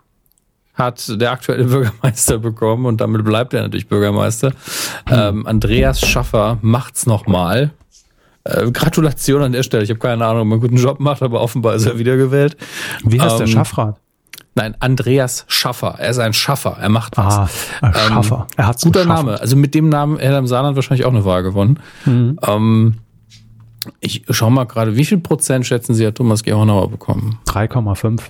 hat 0.75 1.21
der 1.21 1.33
aktuelle 1.33 1.65
Bürgermeister 1.65 2.39
bekommen 2.39 2.87
und 2.87 3.01
damit 3.01 3.25
bleibt 3.25 3.55
er 3.55 3.63
natürlich 3.63 3.89
Bürgermeister. 3.89 4.53
Ähm, 5.11 5.47
Andreas 5.47 6.01
Schaffer 6.01 6.59
macht's 6.61 7.07
nochmal. 7.07 7.71
Äh, 8.45 8.71
Gratulation 8.71 9.43
an 9.43 9.53
der 9.53 9.63
Stelle. 9.63 9.85
Ich 9.85 9.91
habe 9.91 10.01
keine 10.01 10.27
Ahnung, 10.27 10.43
ob 10.43 10.49
er 10.49 10.53
einen 10.53 10.61
guten 10.61 10.77
Job 10.77 11.01
macht, 11.01 11.23
aber 11.23 11.41
offenbar 11.41 11.75
ist 11.75 11.87
er 11.87 11.99
wiedergewählt. 11.99 12.57
Wie 13.05 13.21
heißt 13.21 13.35
ähm, 13.35 13.39
der 13.41 13.47
Schaffrat? 13.47 13.97
Nein, 14.55 14.75
Andreas 14.81 15.45
Schaffer. 15.49 15.95
Er 15.99 16.11
ist 16.11 16.19
ein 16.19 16.33
Schaffer. 16.33 16.77
Er 16.81 16.89
macht 16.89 17.17
was. 17.17 17.35
Ah, 17.81 17.87
ein 17.87 17.95
Schaffer. 17.95 18.47
er 18.57 18.67
hat 18.67 18.81
guter 18.81 19.05
Name. 19.05 19.41
Also 19.41 19.57
mit 19.57 19.75
dem 19.75 19.89
Namen 19.89 20.19
hätte 20.19 20.33
er 20.33 20.39
im 20.39 20.47
Saarland 20.47 20.77
wahrscheinlich 20.77 21.07
auch 21.07 21.13
eine 21.13 21.25
Wahl 21.25 21.43
gewonnen. 21.43 21.79
Mhm. 22.05 22.39
Ähm, 22.47 22.95
ich 24.01 24.25
schau 24.29 24.51
mal 24.51 24.65
gerade, 24.65 24.97
wie 24.97 25.05
viel 25.05 25.19
Prozent 25.19 25.67
schätzen 25.67 25.95
Sie, 25.95 26.07
hat 26.07 26.17
Thomas 26.17 26.43
Gehornauer 26.43 26.91
bekommen? 26.91 27.39
3,5. 27.47 28.21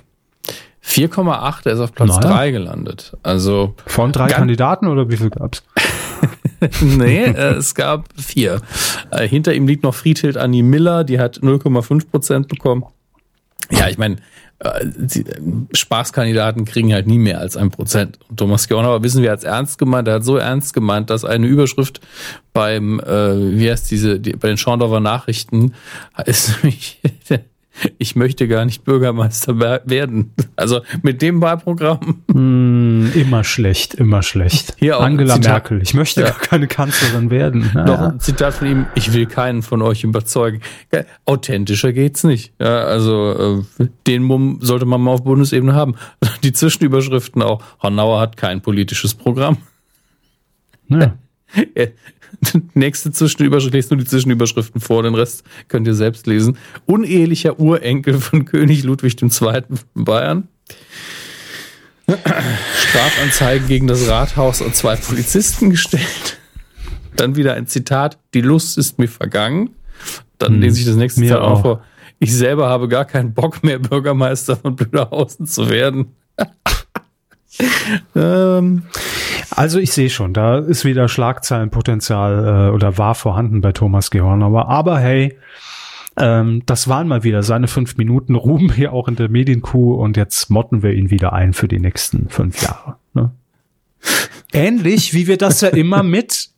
4,8, 0.83 1.65
er 1.65 1.73
ist 1.73 1.79
auf 1.79 1.93
Platz 1.93 2.17
naja. 2.17 2.35
3 2.35 2.51
gelandet. 2.51 3.17
Also 3.23 3.75
von 3.85 4.11
drei 4.11 4.27
Kandidaten 4.27 4.87
oder 4.87 5.09
wie 5.09 5.17
viel 5.17 5.29
gab's? 5.29 5.63
nee, 6.81 7.23
äh, 7.23 7.55
es 7.55 7.75
gab 7.75 8.09
vier. 8.17 8.61
Äh, 9.11 9.27
hinter 9.27 9.53
ihm 9.53 9.67
liegt 9.67 9.83
noch 9.83 9.93
Friedhild 9.93 10.37
Annie 10.37 10.63
Miller, 10.63 11.03
die 11.03 11.19
hat 11.19 11.39
0,5 11.39 12.09
Prozent 12.09 12.47
bekommen. 12.47 12.85
Ja, 13.69 13.87
ich 13.87 13.97
meine, 13.97 14.17
Spaßkandidaten 15.73 16.65
kriegen 16.65 16.93
halt 16.93 17.07
nie 17.07 17.17
mehr 17.17 17.39
als 17.39 17.57
ein 17.57 17.71
Prozent. 17.71 18.19
Thomas 18.35 18.67
Gernauer 18.67 19.01
wissen 19.03 19.23
wir 19.23 19.31
als 19.31 19.43
ernst 19.43 19.77
gemeint, 19.79 20.07
er 20.07 20.15
hat 20.15 20.23
so 20.23 20.37
ernst 20.37 20.73
gemeint, 20.73 21.09
dass 21.09 21.25
eine 21.25 21.47
Überschrift 21.47 21.99
beim, 22.53 22.99
äh, 22.99 23.57
wie 23.57 23.71
heißt 23.71 23.89
diese, 23.89 24.19
die, 24.19 24.33
bei 24.33 24.49
den 24.49 24.57
Schorndorfer 24.57 24.99
Nachrichten 24.99 25.73
ist 26.25 26.63
nämlich 26.63 26.99
ich 27.97 28.15
möchte 28.15 28.47
gar 28.47 28.65
nicht 28.65 28.83
Bürgermeister 28.83 29.59
werden. 29.59 30.33
Also 30.55 30.81
mit 31.01 31.21
dem 31.21 31.41
Wahlprogramm. 31.41 32.21
Mm, 32.27 33.11
immer 33.13 33.43
schlecht, 33.43 33.93
immer 33.95 34.21
schlecht. 34.23 34.75
Hier 34.77 34.97
auch 34.97 35.03
Angela 35.03 35.37
Merkel, 35.37 35.81
ich 35.81 35.93
möchte 35.93 36.21
ja. 36.21 36.27
gar 36.27 36.39
keine 36.39 36.67
Kanzlerin 36.67 37.29
werden. 37.29 37.71
Naja. 37.73 37.85
Noch 37.85 38.13
ein 38.13 38.19
Zitat 38.19 38.55
von 38.55 38.67
ihm, 38.67 38.85
ich 38.95 39.13
will 39.13 39.25
keinen 39.25 39.61
von 39.61 39.81
euch 39.81 40.03
überzeugen. 40.03 40.61
Authentischer 41.25 41.93
geht's 41.93 42.23
nicht. 42.23 42.53
Ja, 42.59 42.83
also 42.83 43.63
äh, 43.79 43.87
den 44.05 44.23
Mumm 44.23 44.59
sollte 44.61 44.85
man 44.85 45.01
mal 45.01 45.11
auf 45.11 45.23
Bundesebene 45.23 45.73
haben. 45.73 45.95
Die 46.43 46.53
Zwischenüberschriften 46.53 47.41
auch. 47.41 47.63
Hornauer 47.81 48.19
hat 48.19 48.37
kein 48.37 48.61
politisches 48.61 49.13
Programm. 49.13 49.57
Ja. 50.89 51.13
Nächste 52.73 53.11
Zwischenüberschrift, 53.11 53.73
lest 53.73 53.91
nur 53.91 53.99
die 53.99 54.05
Zwischenüberschriften 54.05 54.81
vor, 54.81 55.03
den 55.03 55.15
Rest 55.15 55.43
könnt 55.67 55.87
ihr 55.87 55.93
selbst 55.93 56.27
lesen. 56.27 56.57
Unehelicher 56.85 57.59
Urenkel 57.59 58.19
von 58.19 58.45
König 58.45 58.83
Ludwig 58.83 59.21
II. 59.21 59.29
von 59.29 60.05
Bayern. 60.05 60.47
Strafanzeigen 62.07 63.67
gegen 63.67 63.87
das 63.87 64.07
Rathaus 64.07 64.61
und 64.61 64.75
zwei 64.75 64.95
Polizisten 64.95 65.69
gestellt. 65.69 66.39
Dann 67.15 67.35
wieder 67.35 67.53
ein 67.53 67.67
Zitat, 67.67 68.17
die 68.33 68.41
Lust 68.41 68.77
ist 68.77 68.99
mir 68.99 69.07
vergangen. 69.07 69.71
Dann 70.37 70.53
hm, 70.53 70.61
lese 70.61 70.79
ich 70.79 70.85
das 70.85 70.95
nächste 70.95 71.21
Zitat 71.21 71.39
auch 71.39 71.61
vor. 71.61 71.83
Ich 72.19 72.35
selber 72.35 72.69
habe 72.69 72.87
gar 72.87 73.05
keinen 73.05 73.33
Bock 73.33 73.63
mehr, 73.63 73.79
Bürgermeister 73.79 74.55
von 74.55 74.75
Blöderhausen 74.75 75.47
zu 75.47 75.69
werden. 75.69 76.15
ähm, 78.15 78.83
also 79.55 79.79
ich 79.79 79.91
sehe 79.91 80.09
schon, 80.09 80.33
da 80.33 80.57
ist 80.57 80.85
wieder 80.85 81.07
Schlagzeilenpotenzial 81.07 82.69
äh, 82.69 82.73
oder 82.73 82.97
war 82.97 83.15
vorhanden 83.15 83.61
bei 83.61 83.71
Thomas 83.71 84.11
Gehornauer. 84.11 84.69
Aber 84.69 84.99
hey, 84.99 85.37
ähm, 86.17 86.63
das 86.65 86.87
waren 86.87 87.07
mal 87.07 87.23
wieder 87.23 87.43
seine 87.43 87.67
fünf 87.67 87.97
Minuten 87.97 88.35
Ruhm 88.35 88.71
hier 88.71 88.93
auch 88.93 89.07
in 89.07 89.15
der 89.15 89.29
Medienkuh 89.29 89.95
und 89.95 90.17
jetzt 90.17 90.49
motten 90.49 90.83
wir 90.83 90.93
ihn 90.93 91.09
wieder 91.09 91.33
ein 91.33 91.53
für 91.53 91.67
die 91.67 91.79
nächsten 91.79 92.29
fünf 92.29 92.61
Jahre. 92.61 92.97
Ne? 93.13 93.31
Ähnlich 94.53 95.13
wie 95.13 95.27
wir 95.27 95.37
das 95.37 95.61
ja 95.61 95.69
immer 95.69 96.03
mit 96.03 96.49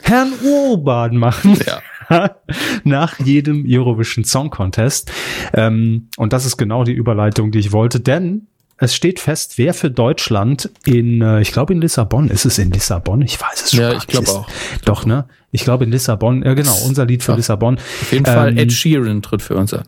Herrn 0.00 0.32
Urban 0.42 1.16
machen. 1.16 1.58
Ja. 1.66 1.80
Nach 2.84 3.18
jedem 3.20 3.64
Eurovision 3.66 4.24
Song 4.24 4.50
Contest. 4.50 5.10
Ähm, 5.54 6.08
und 6.16 6.32
das 6.32 6.44
ist 6.44 6.56
genau 6.56 6.84
die 6.84 6.92
Überleitung, 6.92 7.50
die 7.50 7.58
ich 7.58 7.72
wollte, 7.72 8.00
denn 8.00 8.48
es 8.82 8.96
steht 8.96 9.20
fest, 9.20 9.58
wer 9.58 9.74
für 9.74 9.90
Deutschland 9.90 10.68
in, 10.84 11.22
äh, 11.22 11.40
ich 11.40 11.52
glaube 11.52 11.72
in 11.72 11.80
Lissabon, 11.80 12.28
ist 12.28 12.44
es 12.44 12.58
in 12.58 12.72
Lissabon? 12.72 13.22
Ich 13.22 13.40
weiß 13.40 13.62
es 13.64 13.70
schon. 13.70 13.80
Ja, 13.80 13.92
ich 13.92 14.08
glaube 14.08 14.28
auch. 14.28 14.48
Doch, 14.84 15.06
ne? 15.06 15.26
Ich 15.52 15.62
glaube 15.62 15.84
in 15.84 15.92
Lissabon, 15.92 16.42
ja 16.42 16.54
genau, 16.54 16.76
unser 16.86 17.04
Lied 17.04 17.22
für 17.22 17.32
ja. 17.32 17.36
Lissabon. 17.36 17.76
Auf 17.76 18.12
jeden 18.12 18.26
ähm, 18.26 18.34
Fall 18.34 18.58
Ed 18.58 18.72
Sheeran 18.72 19.22
tritt 19.22 19.40
für 19.40 19.54
uns 19.54 19.72
an. 19.72 19.84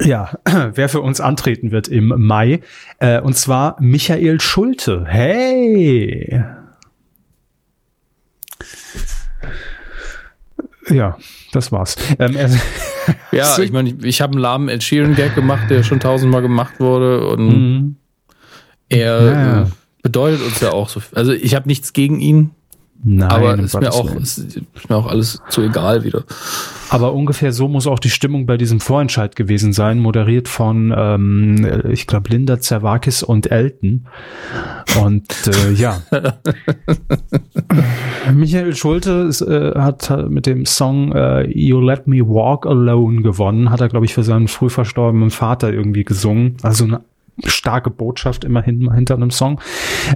Ja, 0.00 0.38
wer 0.74 0.88
für 0.88 1.02
uns 1.02 1.20
antreten 1.20 1.72
wird 1.72 1.88
im 1.88 2.14
Mai. 2.16 2.60
Äh, 3.00 3.20
und 3.20 3.36
zwar 3.36 3.76
Michael 3.80 4.40
Schulte. 4.40 5.04
Hey! 5.06 6.42
Ja, 10.88 11.18
das 11.52 11.70
war's. 11.70 11.96
Ähm, 12.18 12.34
ja, 13.32 13.58
ich 13.58 13.72
meine, 13.72 13.90
ich, 13.90 14.04
ich 14.04 14.20
habe 14.22 14.32
einen 14.32 14.40
lahmen 14.40 14.68
Ed 14.70 14.82
Sheeran 14.82 15.14
Gag 15.14 15.34
gemacht, 15.34 15.68
der 15.68 15.82
schon 15.82 16.00
tausendmal 16.00 16.40
gemacht 16.40 16.80
wurde 16.80 17.26
und 17.26 17.46
mhm. 17.46 17.96
Er 18.88 19.22
ja. 19.22 19.62
Äh, 19.62 19.66
bedeutet 20.02 20.42
uns 20.42 20.60
ja 20.60 20.72
auch 20.72 20.88
so. 20.88 21.00
Also 21.14 21.32
ich 21.32 21.54
habe 21.54 21.68
nichts 21.68 21.92
gegen 21.92 22.20
ihn. 22.20 22.50
Nein, 23.04 23.30
aber 23.30 23.58
ist 23.60 23.78
mir, 23.78 23.92
auch, 23.92 24.12
ist, 24.16 24.38
ist 24.38 24.90
mir 24.90 24.96
auch 24.96 25.06
alles 25.06 25.40
zu 25.50 25.62
egal 25.62 26.02
wieder. 26.02 26.24
Aber 26.90 27.12
ungefähr 27.12 27.52
so 27.52 27.68
muss 27.68 27.86
auch 27.86 28.00
die 28.00 28.10
Stimmung 28.10 28.44
bei 28.46 28.56
diesem 28.56 28.80
Vorentscheid 28.80 29.36
gewesen 29.36 29.72
sein, 29.72 30.00
moderiert 30.00 30.48
von, 30.48 30.92
ähm, 30.96 31.82
ich 31.90 32.08
glaube, 32.08 32.30
Linda 32.30 32.58
Zerwakis 32.58 33.22
und 33.22 33.52
Elton. 33.52 34.06
Und 35.00 35.28
äh, 35.46 35.72
ja. 35.74 36.02
Michael 38.34 38.74
Schulte 38.74 39.26
ist, 39.28 39.42
äh, 39.42 39.74
hat 39.76 40.28
mit 40.28 40.46
dem 40.46 40.66
Song 40.66 41.12
äh, 41.12 41.46
You 41.46 41.80
Let 41.80 42.08
Me 42.08 42.26
Walk 42.26 42.66
Alone 42.66 43.22
gewonnen. 43.22 43.70
Hat 43.70 43.80
er, 43.80 43.88
glaube 43.88 44.06
ich, 44.06 44.14
für 44.14 44.24
seinen 44.24 44.48
früh 44.48 44.70
verstorbenen 44.70 45.30
Vater 45.30 45.72
irgendwie 45.72 46.04
gesungen. 46.04 46.56
Also 46.62 46.84
eine 46.84 47.00
starke 47.44 47.90
Botschaft 47.90 48.44
immerhin 48.44 48.92
hinter 48.92 49.14
einem 49.14 49.30
Song 49.30 49.60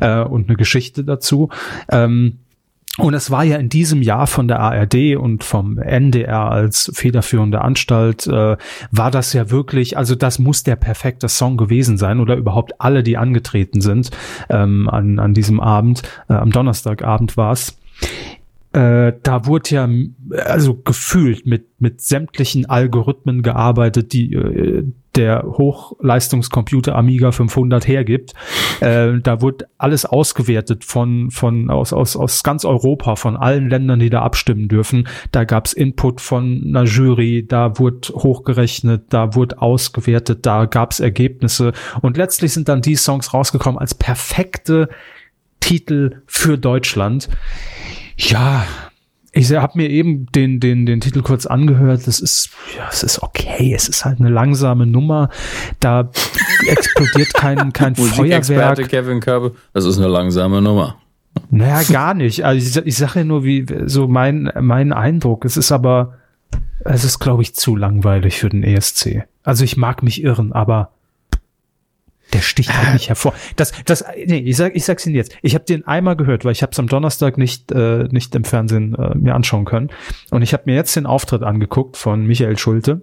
äh, 0.01 0.21
und 0.21 0.49
eine 0.49 0.57
Geschichte 0.57 1.05
dazu. 1.05 1.49
Ähm, 1.91 2.39
und 2.99 3.15
es 3.15 3.31
war 3.31 3.43
ja 3.43 3.57
in 3.57 3.71
diesem 3.71 4.03
Jahr 4.03 4.27
von 4.27 4.49
der 4.49 4.61
ARD 4.61 5.17
und 5.17 5.45
vom 5.45 5.79
NDR 5.79 6.51
als 6.51 6.93
federführende 6.95 7.63
Anstalt, 7.63 8.27
äh, 8.27 8.59
war 8.91 9.11
das 9.11 9.33
ja 9.33 9.51
wirklich, 9.51 9.97
also 9.97 10.15
das 10.15 10.39
muss 10.39 10.63
der 10.63 10.77
perfekte 10.77 11.29
Song 11.29 11.57
gewesen 11.57 11.97
sein 11.97 12.21
oder 12.21 12.37
überhaupt 12.37 12.81
alle, 12.83 13.03
die 13.03 13.17
angetreten 13.17 13.81
sind 13.81 14.11
ähm, 14.51 14.91
an, 14.91 15.19
an 15.19 15.33
diesem 15.33 15.59
Abend, 15.59 16.03
äh, 16.29 16.35
am 16.35 16.51
Donnerstagabend 16.51 17.39
war 17.39 17.53
es. 17.53 17.79
Äh, 18.75 19.15
da 19.23 19.47
wurde 19.47 19.71
ja 19.71 19.89
also 20.45 20.75
gefühlt 20.75 21.47
mit 21.47 21.69
mit 21.79 22.01
sämtlichen 22.01 22.67
Algorithmen 22.69 23.43
gearbeitet, 23.43 24.13
die 24.13 24.35
äh, 24.35 24.85
der 25.17 25.45
Hochleistungscomputer 25.45 26.95
Amiga 26.95 27.33
500 27.33 27.87
hergibt. 27.87 28.33
Äh, 28.81 29.19
da 29.23 29.41
wurde 29.41 29.67
alles 29.79 30.05
ausgewertet 30.05 30.85
von 30.85 31.31
von 31.31 31.71
aus 31.71 31.93
aus 31.93 32.17
aus 32.17 32.43
ganz 32.43 32.65
Europa, 32.65 33.17
von 33.17 33.37
allen 33.37 33.69
Ländern, 33.69 34.01
die 34.01 34.11
da 34.11 34.23
abstimmen 34.23 34.69
dürfen. 34.69 35.09
Da 35.31 35.45
gab's 35.45 35.73
Input 35.73 36.21
von 36.21 36.63
einer 36.67 36.85
Jury, 36.85 37.47
da 37.47 37.79
wurde 37.79 38.09
hochgerechnet, 38.15 39.05
da 39.11 39.35
wurde 39.35 39.61
ausgewertet, 39.61 40.47
da 40.47 40.65
gab's 40.65 41.01
Ergebnisse 41.01 41.73
und 42.01 42.17
letztlich 42.17 42.53
sind 42.53 42.69
dann 42.69 42.83
die 42.83 42.97
Songs 42.97 43.35
rausgekommen 43.35 43.79
als 43.79 43.95
perfekte 43.95 44.89
Titel 45.61 46.23
für 46.27 46.59
Deutschland. 46.59 47.29
Ja, 48.17 48.67
ich 49.35 49.51
habe 49.53 49.73
mir 49.77 49.89
eben 49.89 50.27
den, 50.27 50.61
den, 50.61 50.85
den 50.85 51.01
Titel 51.01 51.23
kurz 51.23 51.47
angehört. 51.47 52.07
Das 52.07 52.21
ist, 52.21 52.51
ja, 52.77 52.87
es 52.91 53.03
ist 53.03 53.23
okay. 53.23 53.73
Es 53.75 53.89
ist 53.89 54.05
halt 54.05 54.21
eine 54.21 54.29
langsame 54.29 54.87
Nummer. 54.87 55.31
Da 55.81 56.11
explodiert 56.69 57.33
kein, 57.33 57.73
kein 57.73 57.97
Feuerwerk. 57.97 58.89
Kevin 58.89 59.21
Körbe, 59.21 59.55
das 59.73 59.87
ist 59.87 59.97
eine 59.97 60.09
langsame 60.09 60.61
Nummer. 60.61 60.97
Naja, 61.51 61.83
gar 61.91 62.13
nicht. 62.13 62.45
Also 62.45 62.81
ich, 62.81 62.87
ich 62.87 62.97
sage 62.97 63.21
ja 63.21 63.25
nur, 63.25 63.43
wie 63.43 63.67
so 63.87 64.07
mein, 64.07 64.53
mein 64.61 64.93
Eindruck. 64.93 65.47
Es 65.47 65.57
ist 65.57 65.73
aber, 65.73 66.19
es 66.81 67.05
ist, 67.05 67.19
glaube 67.19 67.41
ich, 67.41 67.55
zu 67.55 67.75
langweilig 67.75 68.39
für 68.39 68.51
den 68.51 68.63
ESC. 68.63 69.25
Also 69.43 69.65
ich 69.65 69.79
mag 69.79 70.03
mich 70.03 70.23
irren, 70.23 70.53
aber 70.53 70.91
der 72.33 72.41
sticht 72.41 72.73
halt 72.75 72.95
nicht 72.95 73.09
hervor. 73.09 73.35
Das, 73.57 73.73
das, 73.85 74.05
nee, 74.27 74.39
ich 74.39 74.57
sag, 74.57 74.75
ich 74.75 74.85
sag's 74.85 75.07
Ihnen 75.07 75.17
jetzt. 75.17 75.37
Ich 75.43 75.55
habe 75.55 75.65
den 75.65 75.87
einmal 75.87 76.17
gehört, 76.17 76.45
weil 76.45 76.53
ich 76.53 76.63
habe 76.63 76.73
es 76.73 76.79
am 76.79 76.87
Donnerstag 76.87 77.39
nicht, 77.39 77.73
äh, 77.73 78.05
nicht 78.11 78.35
im 78.35 78.45
Fernsehen 78.45 78.95
äh, 78.95 79.15
mir 79.17 79.35
anschauen 79.35 79.65
können. 79.65 79.91
Und 80.31 80.43
ich 80.43 80.53
habe 80.53 80.65
mir 80.67 80.75
jetzt 80.75 80.97
den 80.97 81.07
Auftritt 81.07 81.43
angeguckt 81.43 81.97
von 81.97 82.27
Michael 82.27 82.59
Schulte. 82.59 83.03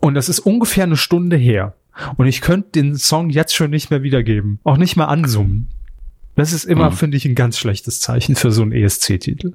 Und 0.00 0.14
das 0.14 0.28
ist 0.28 0.40
ungefähr 0.40 0.84
eine 0.84 0.96
Stunde 0.96 1.36
her. 1.36 1.74
Und 2.16 2.26
ich 2.26 2.40
könnte 2.40 2.70
den 2.70 2.96
Song 2.96 3.30
jetzt 3.30 3.54
schon 3.54 3.70
nicht 3.70 3.90
mehr 3.90 4.02
wiedergeben. 4.02 4.60
Auch 4.64 4.76
nicht 4.76 4.96
mal 4.96 5.06
ansummen. 5.06 5.68
Das 6.34 6.52
ist 6.52 6.64
immer, 6.64 6.90
mhm. 6.90 6.94
finde 6.94 7.16
ich, 7.16 7.24
ein 7.24 7.34
ganz 7.34 7.58
schlechtes 7.58 8.00
Zeichen 8.00 8.36
für 8.36 8.52
so 8.52 8.62
einen 8.62 8.72
ESC-Titel. 8.72 9.54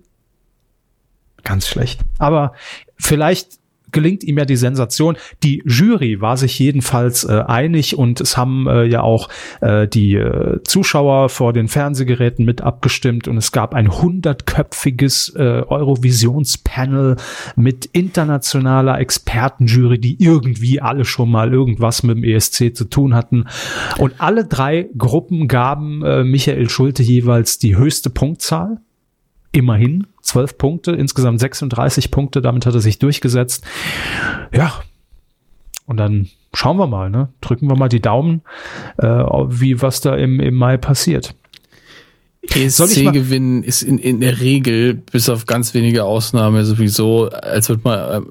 Ganz 1.43 1.67
schlecht. 1.67 2.01
Aber 2.17 2.53
vielleicht 2.97 3.60
gelingt 3.91 4.24
ihm 4.24 4.38
ja 4.38 4.45
die 4.45 4.55
Sensation. 4.55 5.17
Die 5.43 5.63
Jury 5.65 6.21
war 6.21 6.38
sich 6.38 6.57
jedenfalls 6.60 7.24
äh, 7.24 7.43
einig 7.48 7.98
und 7.98 8.21
es 8.21 8.38
haben 8.38 8.67
äh, 8.67 8.86
ja 8.86 9.01
auch 9.01 9.29
äh, 9.62 9.88
die 9.88 10.15
äh, 10.15 10.62
Zuschauer 10.63 11.29
vor 11.29 11.53
den 11.53 11.67
Fernsehgeräten 11.67 12.45
mit 12.45 12.62
abgestimmt 12.62 13.27
und 13.27 13.38
es 13.38 13.51
gab 13.51 13.74
ein 13.74 13.91
hundertköpfiges 13.91 15.33
äh, 15.36 15.63
Eurovisionspanel 15.67 17.17
mit 17.55 17.86
internationaler 17.86 19.00
Expertenjury, 19.00 20.00
die 20.00 20.17
irgendwie 20.19 20.81
alle 20.81 21.05
schon 21.05 21.29
mal 21.29 21.53
irgendwas 21.53 22.03
mit 22.03 22.17
dem 22.17 22.24
ESC 22.24 22.75
zu 22.75 22.86
tun 22.86 23.15
hatten. 23.15 23.45
Und 23.98 24.13
alle 24.19 24.45
drei 24.45 24.89
Gruppen 24.98 25.48
gaben 25.48 26.03
äh, 26.03 26.24
Michael 26.24 26.69
Schulte 26.69 27.03
jeweils 27.03 27.60
die 27.60 27.75
höchste 27.75 28.10
Punktzahl 28.10 28.79
immerhin 29.51 30.08
zwölf 30.22 30.58
Punkte, 30.58 30.91
insgesamt 30.91 31.39
36 31.39 32.12
Punkte, 32.12 32.41
damit 32.41 32.65
hat 32.65 32.74
er 32.74 32.81
sich 32.81 33.00
durchgesetzt. 33.00 33.65
Ja, 34.53 34.74
und 35.86 35.98
dann 35.98 36.29
schauen 36.53 36.77
wir 36.77 36.88
mal, 36.88 37.10
ne? 37.10 37.29
drücken 37.41 37.70
wir 37.70 37.75
mal 37.75 37.89
die 37.89 38.01
Daumen, 38.01 38.41
äh, 38.98 39.08
wie 39.08 39.81
was 39.81 40.01
da 40.01 40.15
im, 40.15 40.39
im 40.39 40.55
Mai 40.55 40.77
passiert. 40.77 41.36
ESC-Gewinn 42.43 43.63
ist 43.63 43.84
in, 43.84 43.98
in 43.98 44.20
der 44.20 44.39
Regel, 44.39 44.96
bis 44.96 45.29
auf 45.29 45.46
ganz 45.46 45.74
wenige 45.74 46.05
Ausnahmen, 46.05 46.63
sowieso, 46.65 47.29
als 47.29 47.70
würde 47.70 47.81
man 47.84 48.24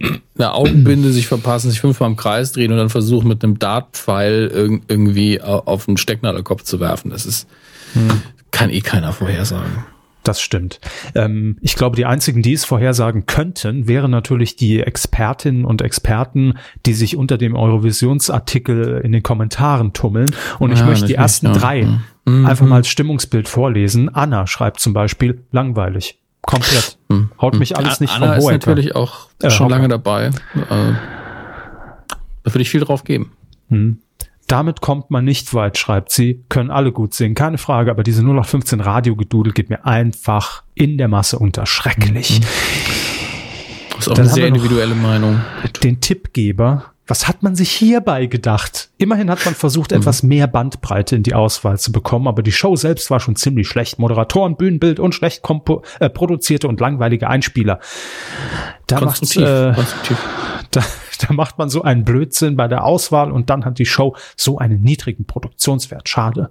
äh, 0.00 0.06
eine 0.38 0.52
Augenbinde 0.52 1.10
sich 1.10 1.26
verpassen, 1.26 1.70
sich 1.70 1.80
fünfmal 1.80 2.10
im 2.10 2.16
Kreis 2.16 2.52
drehen 2.52 2.70
und 2.72 2.78
dann 2.78 2.90
versuchen, 2.90 3.28
mit 3.28 3.42
einem 3.42 3.58
Dartpfeil 3.58 4.50
irg 4.52 4.82
irgendwie 4.88 5.40
auf 5.40 5.88
einen 5.88 5.96
Stecknadelkopf 5.96 6.62
zu 6.62 6.80
werfen. 6.80 7.10
Das 7.10 7.26
ist, 7.26 7.48
hm. 7.94 8.22
kann 8.50 8.70
eh 8.70 8.80
keiner 8.80 9.12
vorhersagen. 9.12 9.84
Das 10.26 10.40
stimmt. 10.40 10.80
Ähm, 11.14 11.56
ich 11.60 11.76
glaube, 11.76 11.94
die 11.94 12.04
einzigen, 12.04 12.42
die 12.42 12.52
es 12.52 12.64
vorhersagen 12.64 13.26
könnten, 13.26 13.86
wären 13.86 14.10
natürlich 14.10 14.56
die 14.56 14.80
Expertinnen 14.80 15.64
und 15.64 15.82
Experten, 15.82 16.54
die 16.84 16.94
sich 16.94 17.16
unter 17.16 17.38
dem 17.38 17.54
Eurovisionsartikel 17.54 19.02
in 19.04 19.12
den 19.12 19.22
Kommentaren 19.22 19.92
tummeln. 19.92 20.26
Und 20.58 20.72
ich 20.72 20.80
ja, 20.80 20.86
möchte 20.86 21.06
die 21.06 21.14
ersten 21.14 21.50
nicht, 21.50 21.62
drei 21.62 21.82
ja. 21.82 22.00
Mhm. 22.24 22.44
einfach 22.44 22.66
mal 22.66 22.74
als 22.76 22.88
Stimmungsbild 22.88 23.46
vorlesen. 23.46 24.12
Anna 24.12 24.48
schreibt 24.48 24.80
zum 24.80 24.92
Beispiel 24.92 25.44
langweilig. 25.52 26.18
Komplett. 26.42 26.98
Mhm. 27.08 27.30
Haut 27.40 27.56
mich 27.56 27.70
mhm. 27.70 27.76
alles 27.76 28.00
nicht 28.00 28.12
Anna 28.12 28.26
vom 28.26 28.34
Anna 28.34 28.38
ist 28.38 28.66
natürlich 28.66 28.96
auch 28.96 29.28
äh, 29.42 29.50
schon 29.50 29.70
lange 29.70 29.86
dabei. 29.86 30.26
Äh, 30.26 30.32
da 32.42 32.52
würde 32.52 32.62
ich 32.62 32.70
viel 32.70 32.80
drauf 32.80 33.04
geben. 33.04 33.30
Mhm. 33.68 33.98
Damit 34.46 34.80
kommt 34.80 35.10
man 35.10 35.24
nicht 35.24 35.52
weit, 35.54 35.76
schreibt 35.76 36.12
sie. 36.12 36.44
Können 36.48 36.70
alle 36.70 36.92
gut 36.92 37.14
singen, 37.14 37.34
keine 37.34 37.58
Frage, 37.58 37.90
aber 37.90 38.02
diese 38.02 38.20
0815 38.20 38.80
Radiogedudel 38.80 39.52
geht 39.52 39.70
mir 39.70 39.84
einfach 39.84 40.62
in 40.74 40.98
der 40.98 41.08
Masse 41.08 41.38
unter. 41.38 41.66
Schrecklich. 41.66 42.40
Mhm. 42.40 42.44
Das 43.90 44.00
ist 44.00 44.08
auch 44.08 44.14
Dann 44.14 44.26
eine 44.26 44.34
sehr 44.34 44.46
individuelle 44.46 44.94
Meinung. 44.94 45.40
Den 45.82 46.00
Tippgeber. 46.00 46.92
Was 47.08 47.28
hat 47.28 47.42
man 47.42 47.54
sich 47.54 47.70
hierbei 47.70 48.26
gedacht? 48.26 48.90
Immerhin 48.98 49.30
hat 49.30 49.44
man 49.44 49.54
versucht, 49.54 49.92
mhm. 49.92 49.98
etwas 49.98 50.22
mehr 50.22 50.48
Bandbreite 50.48 51.14
in 51.16 51.22
die 51.22 51.34
Auswahl 51.34 51.78
zu 51.78 51.92
bekommen, 51.92 52.26
aber 52.26 52.42
die 52.42 52.52
Show 52.52 52.74
selbst 52.74 53.10
war 53.10 53.20
schon 53.20 53.36
ziemlich 53.36 53.68
schlecht. 53.68 53.98
Moderatoren, 53.98 54.56
Bühnenbild 54.56 54.98
und 54.98 55.14
schlecht 55.14 55.42
äh, 56.00 56.10
produzierte 56.10 56.68
und 56.68 56.80
langweilige 56.80 57.28
Einspieler. 57.28 57.78
Da 58.88 58.98
konstruktiv, 58.98 59.42
macht, 59.42 59.50
äh, 59.50 59.74
konstruktiv. 59.74 60.18
Da, 60.72 60.82
da 61.18 61.32
macht 61.32 61.58
man 61.58 61.68
so 61.68 61.82
einen 61.82 62.04
Blödsinn 62.04 62.56
bei 62.56 62.68
der 62.68 62.84
Auswahl 62.84 63.30
und 63.30 63.50
dann 63.50 63.64
hat 63.64 63.78
die 63.78 63.86
Show 63.86 64.16
so 64.36 64.58
einen 64.58 64.80
niedrigen 64.80 65.24
Produktionswert. 65.24 66.08
Schade. 66.08 66.50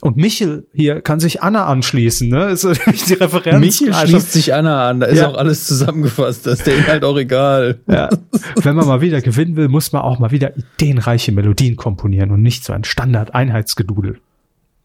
Und 0.00 0.16
Michel 0.16 0.66
hier 0.72 1.00
kann 1.00 1.20
sich 1.20 1.42
Anna 1.42 1.66
anschließen, 1.66 2.28
ne? 2.28 2.46
Ist 2.46 2.64
die 3.08 3.14
Referenz. 3.14 3.60
Michel 3.60 3.92
also, 3.92 4.06
schließt 4.08 4.32
sich 4.32 4.54
Anna 4.54 4.88
an, 4.88 5.00
da 5.00 5.06
ist 5.06 5.18
ja. 5.18 5.28
auch 5.28 5.36
alles 5.36 5.66
zusammengefasst, 5.66 6.46
das 6.46 6.60
ist 6.60 6.66
der 6.66 6.76
Inhalt 6.76 7.04
auch 7.04 7.16
egal. 7.16 7.80
Ja. 7.86 8.08
Wenn 8.56 8.76
man 8.76 8.86
mal 8.86 9.00
wieder 9.00 9.20
gewinnen 9.20 9.56
will, 9.56 9.68
muss 9.68 9.92
man 9.92 10.02
auch 10.02 10.18
mal 10.18 10.30
wieder 10.30 10.52
ideenreiche 10.56 11.32
Melodien 11.32 11.76
komponieren 11.76 12.30
und 12.30 12.42
nicht 12.42 12.64
so 12.64 12.72
ein 12.72 12.84
Standard-Einheitsgedudel. 12.84 14.18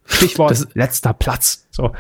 Stichwort 0.10 0.52
das, 0.52 0.68
letzter 0.74 1.14
Platz. 1.14 1.68
So. 1.72 1.92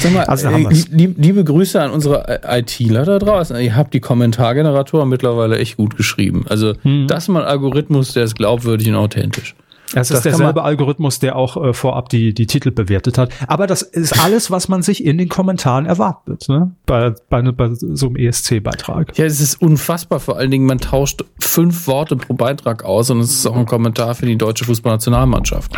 Sag 0.00 0.12
mal, 0.12 0.24
also, 0.24 0.48
äh, 0.48 0.68
lieb, 0.90 1.16
liebe 1.18 1.42
Grüße 1.42 1.80
an 1.80 1.90
unsere 1.90 2.40
ITler 2.46 3.04
da 3.04 3.18
draußen. 3.18 3.56
Ihr 3.58 3.74
habt 3.74 3.94
die 3.94 4.00
Kommentargeneratoren 4.00 5.08
mittlerweile 5.08 5.58
echt 5.58 5.76
gut 5.76 5.96
geschrieben. 5.96 6.44
Also 6.48 6.74
hm. 6.82 7.06
das 7.08 7.24
ist 7.24 7.28
mal 7.28 7.42
ein 7.42 7.48
Algorithmus, 7.48 8.12
der 8.12 8.24
ist 8.24 8.36
glaubwürdig 8.36 8.88
und 8.88 8.96
authentisch. 8.96 9.54
Es 9.94 10.10
ist 10.10 10.24
derselbe 10.24 10.62
Algorithmus, 10.64 11.18
der 11.18 11.36
auch 11.36 11.56
äh, 11.56 11.72
vorab 11.72 12.08
die, 12.10 12.34
die 12.34 12.46
Titel 12.46 12.70
bewertet 12.70 13.16
hat. 13.16 13.30
Aber 13.46 13.66
das 13.66 13.82
ist 13.82 14.22
alles, 14.22 14.50
was 14.50 14.68
man 14.68 14.82
sich 14.82 15.04
in 15.04 15.16
den 15.16 15.28
Kommentaren 15.28 15.86
erwartet, 15.86 16.46
ne? 16.48 16.72
Bei, 16.84 17.14
bei, 17.30 17.40
bei 17.40 17.70
so 17.72 18.06
einem 18.06 18.16
ESC-Beitrag. 18.16 19.16
Ja, 19.16 19.24
es 19.24 19.40
ist 19.40 19.60
unfassbar. 19.62 20.20
Vor 20.20 20.36
allen 20.36 20.50
Dingen, 20.50 20.66
man 20.66 20.78
tauscht 20.78 21.24
fünf 21.40 21.86
Worte 21.86 22.16
pro 22.16 22.34
Beitrag 22.34 22.84
aus 22.84 23.10
und 23.10 23.20
es 23.20 23.30
ist 23.30 23.46
auch 23.46 23.56
ein 23.56 23.66
Kommentar 23.66 24.14
für 24.14 24.26
die 24.26 24.36
deutsche 24.36 24.64
Fußballnationalmannschaft 24.66 25.72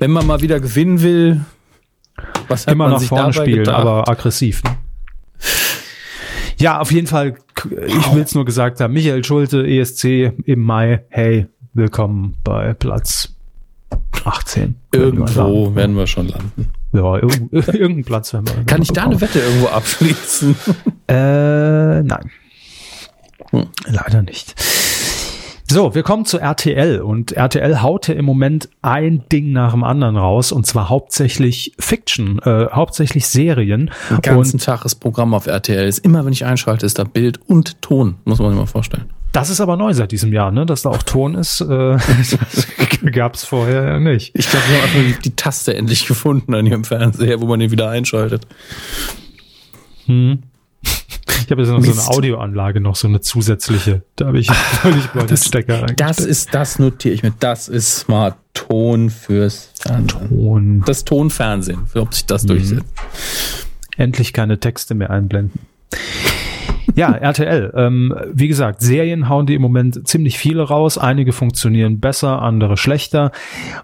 wenn 0.00 0.10
man 0.10 0.26
mal 0.26 0.40
wieder 0.40 0.58
gewinnen 0.58 1.00
will, 1.02 1.40
was 2.48 2.66
hat 2.66 2.72
Immer 2.74 2.84
man 2.84 2.92
nach 2.94 3.00
sich 3.00 3.08
vorne 3.08 3.32
spielen, 3.32 3.58
gedacht? 3.58 3.76
aber 3.78 4.08
aggressiv. 4.08 4.64
Ne? 4.64 4.76
Ja, 6.58 6.80
auf 6.80 6.90
jeden 6.90 7.06
Fall, 7.06 7.36
ich 7.86 8.12
will 8.12 8.22
es 8.22 8.34
nur 8.34 8.44
gesagt 8.44 8.80
haben, 8.80 8.92
Michael 8.94 9.22
Schulte, 9.24 9.66
ESC 9.66 10.32
im 10.44 10.60
Mai, 10.62 11.04
hey, 11.10 11.46
willkommen 11.74 12.36
bei 12.42 12.74
Platz 12.74 13.34
18. 14.24 14.74
Irgendwo 14.92 15.74
werden 15.74 15.96
wir 15.96 16.06
schon 16.06 16.28
landen. 16.28 16.70
Ja, 16.92 17.16
irg 17.16 17.34
irgendeinen 17.52 18.04
Platz 18.04 18.32
werden 18.32 18.48
wir. 18.48 18.64
Kann 18.64 18.82
ich 18.82 18.92
da 18.92 19.04
eine 19.04 19.20
Wette 19.20 19.38
irgendwo 19.38 19.68
abschließen? 19.68 20.56
äh, 21.08 22.02
nein. 22.02 22.30
Hm. 23.50 23.66
Leider 23.86 24.22
nicht. 24.22 24.54
So, 25.72 25.94
wir 25.94 26.02
kommen 26.02 26.24
zu 26.24 26.38
RTL 26.38 27.00
und 27.00 27.30
RTL 27.30 27.80
haute 27.80 28.12
im 28.12 28.24
Moment 28.24 28.68
ein 28.82 29.22
Ding 29.30 29.52
nach 29.52 29.70
dem 29.70 29.84
anderen 29.84 30.16
raus 30.16 30.50
und 30.50 30.66
zwar 30.66 30.88
hauptsächlich 30.88 31.74
Fiction, 31.78 32.40
äh, 32.40 32.66
hauptsächlich 32.72 33.28
Serien. 33.28 33.92
Den 34.10 34.20
ganzen 34.20 34.56
und 34.56 34.64
Tag 34.64 34.84
ist 34.84 34.96
Programm 34.96 35.32
auf 35.32 35.46
RTL. 35.46 35.86
Ist 35.86 36.00
immer, 36.00 36.24
wenn 36.24 36.32
ich 36.32 36.44
einschalte, 36.44 36.86
ist 36.86 36.98
da 36.98 37.04
Bild 37.04 37.38
und 37.46 37.80
Ton, 37.82 38.16
muss 38.24 38.40
man 38.40 38.50
sich 38.50 38.58
mal 38.58 38.66
vorstellen. 38.66 39.04
Das 39.30 39.48
ist 39.48 39.60
aber 39.60 39.76
neu 39.76 39.94
seit 39.94 40.10
diesem 40.10 40.32
Jahr, 40.32 40.50
ne? 40.50 40.66
Dass 40.66 40.82
da 40.82 40.88
auch 40.88 41.04
Ton 41.04 41.36
ist, 41.36 41.60
äh, 41.60 41.98
gab 43.12 43.34
es 43.34 43.44
vorher 43.44 44.00
nicht. 44.00 44.32
Ich 44.34 44.50
glaube, 44.50 44.66
wir 44.66 44.76
haben 44.76 44.82
einfach 44.82 44.98
die, 44.98 45.30
die 45.30 45.36
Taste 45.36 45.76
endlich 45.76 46.04
gefunden 46.04 46.52
an 46.52 46.66
ihrem 46.66 46.82
Fernseher, 46.82 47.40
wo 47.40 47.46
man 47.46 47.60
den 47.60 47.70
wieder 47.70 47.88
einschaltet. 47.88 48.44
Hm. 50.06 50.42
Ich 51.50 51.52
habe 51.52 51.62
jetzt 51.62 51.70
noch 51.72 51.80
Mist. 51.80 51.94
so 51.96 52.02
eine 52.02 52.16
Audioanlage, 52.16 52.80
noch 52.80 52.94
so 52.94 53.08
eine 53.08 53.22
zusätzliche. 53.22 54.04
Da 54.14 54.26
habe 54.26 54.38
ich 54.38 54.48
völlig 54.52 55.12
mal 55.16 55.26
das, 55.26 55.46
Stecker 55.46 55.84
Das 55.96 56.20
ist, 56.20 56.54
das 56.54 56.78
notiere 56.78 57.12
ich 57.12 57.24
mir. 57.24 57.32
Das 57.40 57.66
ist 57.66 57.96
Smart 57.96 58.36
Ton 58.54 59.10
fürs 59.10 59.72
Fernsehen. 59.74 60.28
Ton. 60.28 60.82
Das 60.86 61.04
Tonfernsehen, 61.04 61.88
ob 61.96 62.14
sich 62.14 62.24
das 62.26 62.44
mhm. 62.44 62.48
durchsetzt. 62.50 62.84
Endlich 63.96 64.32
keine 64.32 64.60
Texte 64.60 64.94
mehr 64.94 65.10
einblenden. 65.10 65.58
Ja, 66.94 67.12
RTL. 67.12 67.72
Ähm, 67.74 68.14
wie 68.32 68.48
gesagt, 68.48 68.80
Serien 68.80 69.28
hauen 69.28 69.46
die 69.46 69.54
im 69.54 69.62
Moment 69.62 70.06
ziemlich 70.08 70.38
viele 70.38 70.62
raus. 70.62 70.98
Einige 70.98 71.32
funktionieren 71.32 72.00
besser, 72.00 72.42
andere 72.42 72.76
schlechter. 72.76 73.32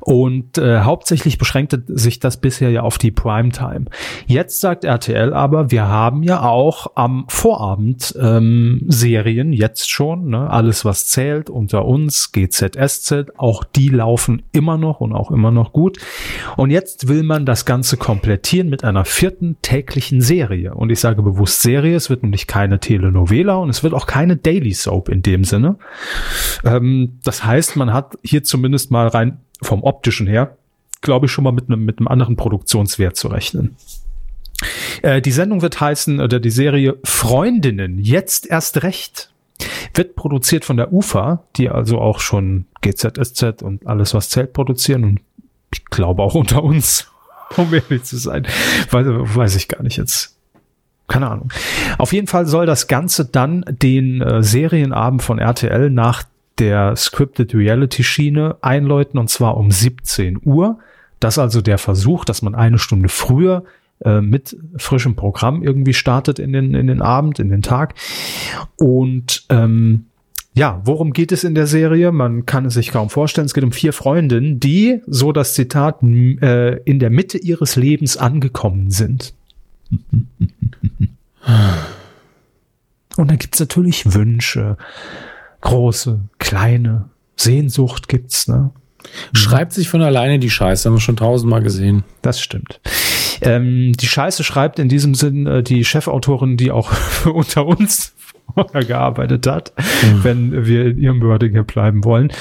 Und 0.00 0.58
äh, 0.58 0.80
hauptsächlich 0.80 1.38
beschränkte 1.38 1.82
sich 1.86 2.20
das 2.20 2.38
bisher 2.38 2.70
ja 2.70 2.82
auf 2.82 2.98
die 2.98 3.10
Primetime. 3.10 3.86
Jetzt 4.26 4.60
sagt 4.60 4.84
RTL 4.84 5.32
aber, 5.32 5.70
wir 5.70 5.88
haben 5.88 6.22
ja 6.22 6.42
auch 6.42 6.92
am 6.94 7.24
Vorabend 7.28 8.14
ähm, 8.20 8.82
Serien, 8.88 9.52
jetzt 9.52 9.90
schon. 9.90 10.28
Ne? 10.30 10.50
Alles, 10.50 10.84
was 10.84 11.06
zählt, 11.06 11.50
unter 11.50 11.84
uns, 11.84 12.32
GZSZ, 12.32 13.32
auch 13.36 13.64
die 13.64 13.88
laufen 13.88 14.42
immer 14.52 14.78
noch 14.78 15.00
und 15.00 15.12
auch 15.12 15.30
immer 15.30 15.50
noch 15.50 15.72
gut. 15.72 15.98
Und 16.56 16.70
jetzt 16.70 17.08
will 17.08 17.22
man 17.22 17.46
das 17.46 17.64
Ganze 17.64 17.96
komplettieren 17.96 18.68
mit 18.68 18.84
einer 18.84 19.04
vierten 19.04 19.56
täglichen 19.62 20.20
Serie. 20.20 20.74
Und 20.74 20.90
ich 20.90 21.00
sage 21.00 21.22
bewusst 21.22 21.62
Serie, 21.62 21.96
es 21.96 22.10
wird 22.10 22.22
nämlich 22.22 22.46
keine 22.46 22.80
Tele 22.80 22.95
Telenovela 22.96 23.56
und 23.56 23.70
es 23.70 23.82
wird 23.82 23.94
auch 23.94 24.06
keine 24.06 24.36
Daily 24.36 24.72
Soap 24.72 25.08
in 25.08 25.22
dem 25.22 25.44
Sinne. 25.44 25.76
Ähm, 26.64 27.18
das 27.24 27.44
heißt, 27.44 27.76
man 27.76 27.92
hat 27.92 28.18
hier 28.22 28.42
zumindest 28.42 28.90
mal 28.90 29.08
rein 29.08 29.38
vom 29.62 29.82
optischen 29.82 30.26
her, 30.26 30.56
glaube 31.00 31.26
ich, 31.26 31.32
schon 31.32 31.44
mal 31.44 31.52
mit 31.52 31.68
einem, 31.68 31.84
mit 31.84 31.98
anderen 32.06 32.36
Produktionswert 32.36 33.16
zu 33.16 33.28
rechnen. 33.28 33.76
Äh, 35.02 35.20
die 35.20 35.32
Sendung 35.32 35.62
wird 35.62 35.80
heißen, 35.80 36.20
oder 36.20 36.40
die 36.40 36.50
Serie 36.50 36.96
Freundinnen, 37.04 37.98
jetzt 37.98 38.46
erst 38.46 38.82
recht. 38.82 39.30
Wird 39.94 40.16
produziert 40.16 40.64
von 40.64 40.76
der 40.76 40.92
UFA, 40.92 41.42
die 41.56 41.70
also 41.70 41.98
auch 41.98 42.20
schon 42.20 42.66
GZSZ 42.82 43.62
und 43.62 43.86
alles, 43.86 44.12
was 44.12 44.28
zählt, 44.28 44.52
produzieren 44.52 45.04
und 45.04 45.20
ich 45.72 45.84
glaube 45.86 46.22
auch 46.22 46.34
unter 46.34 46.62
uns, 46.62 47.10
um 47.56 47.72
ehrlich 47.72 48.04
zu 48.04 48.18
sein. 48.18 48.46
Weiß, 48.90 49.06
weiß 49.06 49.56
ich 49.56 49.68
gar 49.68 49.82
nicht 49.82 49.96
jetzt 49.96 50.35
keine 51.08 51.28
Ahnung. 51.28 51.52
Auf 51.98 52.12
jeden 52.12 52.26
Fall 52.26 52.46
soll 52.46 52.66
das 52.66 52.88
Ganze 52.88 53.24
dann 53.24 53.64
den 53.68 54.20
äh, 54.20 54.42
Serienabend 54.42 55.22
von 55.22 55.38
RTL 55.38 55.90
nach 55.90 56.24
der 56.58 56.96
Scripted 56.96 57.54
Reality 57.54 58.02
Schiene 58.02 58.56
einläuten 58.62 59.18
und 59.18 59.28
zwar 59.28 59.56
um 59.56 59.70
17 59.70 60.40
Uhr. 60.44 60.78
Das 61.20 61.34
ist 61.34 61.38
also 61.38 61.60
der 61.60 61.78
Versuch, 61.78 62.24
dass 62.24 62.42
man 62.42 62.54
eine 62.54 62.78
Stunde 62.78 63.08
früher 63.08 63.64
äh, 64.04 64.20
mit 64.20 64.56
frischem 64.76 65.16
Programm 65.16 65.62
irgendwie 65.62 65.94
startet 65.94 66.38
in 66.38 66.52
den, 66.52 66.74
in 66.74 66.86
den 66.86 67.02
Abend, 67.02 67.38
in 67.38 67.48
den 67.48 67.62
Tag. 67.62 67.94
Und 68.76 69.44
ähm, 69.48 70.06
ja, 70.54 70.80
worum 70.84 71.12
geht 71.12 71.32
es 71.32 71.44
in 71.44 71.54
der 71.54 71.66
Serie? 71.66 72.12
Man 72.12 72.46
kann 72.46 72.64
es 72.64 72.74
sich 72.74 72.90
kaum 72.90 73.10
vorstellen. 73.10 73.44
Es 73.44 73.54
geht 73.54 73.64
um 73.64 73.72
vier 73.72 73.92
Freundinnen, 73.92 74.58
die, 74.58 75.02
so 75.06 75.32
das 75.32 75.54
Zitat, 75.54 76.02
äh, 76.02 76.76
in 76.84 76.98
der 76.98 77.10
Mitte 77.10 77.38
ihres 77.38 77.76
Lebens 77.76 78.16
angekommen 78.16 78.90
sind. 78.90 79.34
Und 83.16 83.30
dann 83.30 83.38
gibt's 83.38 83.60
natürlich 83.60 84.12
Wünsche, 84.12 84.76
große, 85.62 86.20
kleine, 86.38 87.10
Sehnsucht 87.36 88.08
gibt's, 88.08 88.48
ne? 88.48 88.70
Schreibt 89.32 89.72
sich 89.72 89.88
von 89.88 90.02
alleine 90.02 90.38
die 90.38 90.50
Scheiße, 90.50 90.88
haben 90.88 90.96
wir 90.96 91.00
schon 91.00 91.16
tausendmal 91.16 91.62
gesehen. 91.62 92.02
Das 92.22 92.40
stimmt. 92.40 92.80
Ähm, 93.40 93.92
die 93.92 94.06
Scheiße 94.06 94.42
schreibt 94.42 94.78
in 94.78 94.88
diesem 94.88 95.14
Sinn 95.14 95.46
äh, 95.46 95.62
die 95.62 95.84
Chefautorin, 95.84 96.56
die 96.56 96.72
auch 96.72 96.90
unter 97.26 97.66
uns 97.66 98.14
vorher 98.54 98.84
gearbeitet 98.84 99.46
hat, 99.46 99.72
mhm. 99.76 100.24
wenn 100.24 100.66
wir 100.66 100.86
in 100.86 100.98
ihrem 100.98 101.20
Wording 101.22 101.52
hier 101.52 101.64
bleiben 101.64 102.04
wollen. 102.04 102.32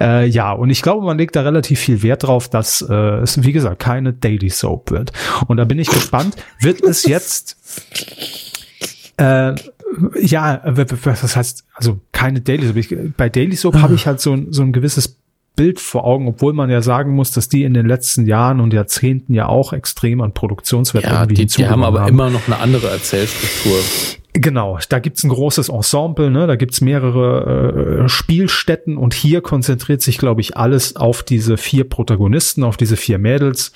Äh, 0.00 0.26
ja, 0.26 0.52
und 0.52 0.70
ich 0.70 0.82
glaube, 0.82 1.04
man 1.04 1.18
legt 1.18 1.36
da 1.36 1.42
relativ 1.42 1.78
viel 1.78 2.02
Wert 2.02 2.24
drauf, 2.24 2.48
dass 2.48 2.82
äh, 2.82 2.94
es, 2.94 3.42
wie 3.42 3.52
gesagt, 3.52 3.78
keine 3.78 4.12
Daily 4.12 4.50
Soap 4.50 4.90
wird. 4.90 5.12
Und 5.46 5.58
da 5.58 5.64
bin 5.64 5.78
ich 5.78 5.88
gespannt, 5.88 6.36
wird 6.60 6.82
es 6.82 7.04
jetzt 7.04 7.56
äh, 9.20 9.54
ja, 10.20 10.62
was 10.64 11.36
heißt, 11.36 11.64
also 11.74 12.00
keine 12.12 12.40
Daily 12.40 12.66
Soap. 12.66 13.16
Bei 13.16 13.28
Daily 13.28 13.56
Soap 13.56 13.76
habe 13.76 13.94
ich 13.94 14.06
halt 14.06 14.20
so, 14.20 14.36
so 14.50 14.62
ein 14.62 14.72
gewisses 14.72 15.20
Bild 15.56 15.80
vor 15.80 16.04
Augen, 16.04 16.28
obwohl 16.28 16.52
man 16.52 16.70
ja 16.70 16.80
sagen 16.80 17.14
muss, 17.14 17.32
dass 17.32 17.48
die 17.48 17.64
in 17.64 17.74
den 17.74 17.86
letzten 17.86 18.26
Jahren 18.26 18.60
und 18.60 18.72
Jahrzehnten 18.72 19.34
ja 19.34 19.46
auch 19.46 19.72
extrem 19.72 20.20
an 20.20 20.32
Produktionswert 20.32 21.04
ja, 21.04 21.22
irgendwie 21.22 21.34
die, 21.34 21.46
die 21.46 21.66
haben 21.66 21.82
aber 21.82 22.02
haben. 22.02 22.08
immer 22.08 22.30
noch 22.30 22.46
eine 22.46 22.58
andere 22.58 22.88
Erzählstruktur. 22.88 23.78
Genau, 24.32 24.78
da 24.88 25.00
gibt's 25.00 25.24
ein 25.24 25.28
großes 25.28 25.68
Ensemble, 25.68 26.30
ne? 26.30 26.46
da 26.46 26.54
gibt's 26.54 26.80
mehrere 26.80 28.04
äh, 28.04 28.08
Spielstätten 28.08 28.96
und 28.96 29.12
hier 29.12 29.40
konzentriert 29.40 30.02
sich, 30.02 30.18
glaube 30.18 30.40
ich, 30.40 30.56
alles 30.56 30.96
auf 30.96 31.24
diese 31.24 31.56
vier 31.56 31.84
Protagonisten, 31.84 32.62
auf 32.62 32.76
diese 32.76 32.96
vier 32.96 33.18
Mädels. 33.18 33.72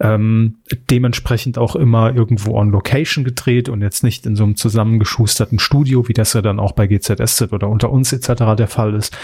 Ähm, 0.00 0.56
dementsprechend 0.90 1.58
auch 1.58 1.76
immer 1.76 2.14
irgendwo 2.14 2.56
on 2.56 2.70
Location 2.70 3.24
gedreht 3.24 3.68
und 3.68 3.82
jetzt 3.82 4.02
nicht 4.02 4.26
in 4.26 4.36
so 4.36 4.44
einem 4.44 4.56
zusammengeschusterten 4.56 5.58
Studio, 5.58 6.08
wie 6.08 6.12
das 6.12 6.32
ja 6.32 6.42
dann 6.42 6.60
auch 6.60 6.72
bei 6.72 6.86
GZSZ 6.86 7.52
oder 7.52 7.68
unter 7.68 7.90
uns 7.90 8.12
etc. 8.12 8.56
der 8.56 8.68
Fall 8.68 8.94
ist. 8.94 9.16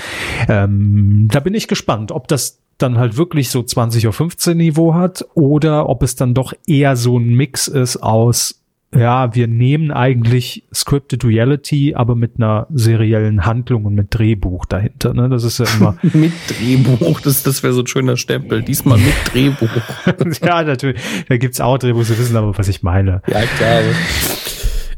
Ähm, 0.48 1.28
da 1.30 1.40
bin 1.40 1.54
ich 1.54 1.68
gespannt, 1.68 2.12
ob 2.12 2.28
das 2.28 2.58
dann 2.78 2.98
halt 2.98 3.16
wirklich 3.16 3.50
so 3.50 3.62
20 3.62 4.06
Uhr 4.06 4.12
15 4.12 4.56
Niveau 4.56 4.94
hat 4.94 5.24
oder 5.34 5.88
ob 5.88 6.02
es 6.02 6.16
dann 6.16 6.34
doch 6.34 6.52
eher 6.66 6.96
so 6.96 7.18
ein 7.18 7.34
Mix 7.34 7.68
ist 7.68 7.98
aus 7.98 8.61
ja, 8.94 9.34
wir 9.34 9.46
nehmen 9.46 9.90
eigentlich 9.90 10.64
Scripted 10.74 11.24
Reality, 11.24 11.94
aber 11.94 12.14
mit 12.14 12.32
einer 12.36 12.66
seriellen 12.72 13.46
Handlung 13.46 13.86
und 13.86 13.94
mit 13.94 14.08
Drehbuch 14.10 14.66
dahinter. 14.66 15.14
Ne? 15.14 15.30
Das 15.30 15.44
ist 15.44 15.58
ja 15.58 15.66
immer. 15.76 15.96
mit 16.12 16.32
Drehbuch, 16.48 17.20
das, 17.20 17.42
das 17.42 17.62
wäre 17.62 17.72
so 17.72 17.80
ein 17.80 17.86
schöner 17.86 18.16
Stempel. 18.18 18.62
Diesmal 18.62 18.98
mit 18.98 19.14
Drehbuch. 19.32 19.70
ja, 20.42 20.62
natürlich. 20.62 21.00
Da 21.28 21.36
gibt's 21.38 21.60
auch 21.60 21.78
Drehbuch, 21.78 22.04
Sie 22.04 22.18
wissen 22.18 22.36
aber, 22.36 22.56
was 22.58 22.68
ich 22.68 22.82
meine. 22.82 23.22
Ja, 23.26 23.42
klar. 23.42 23.80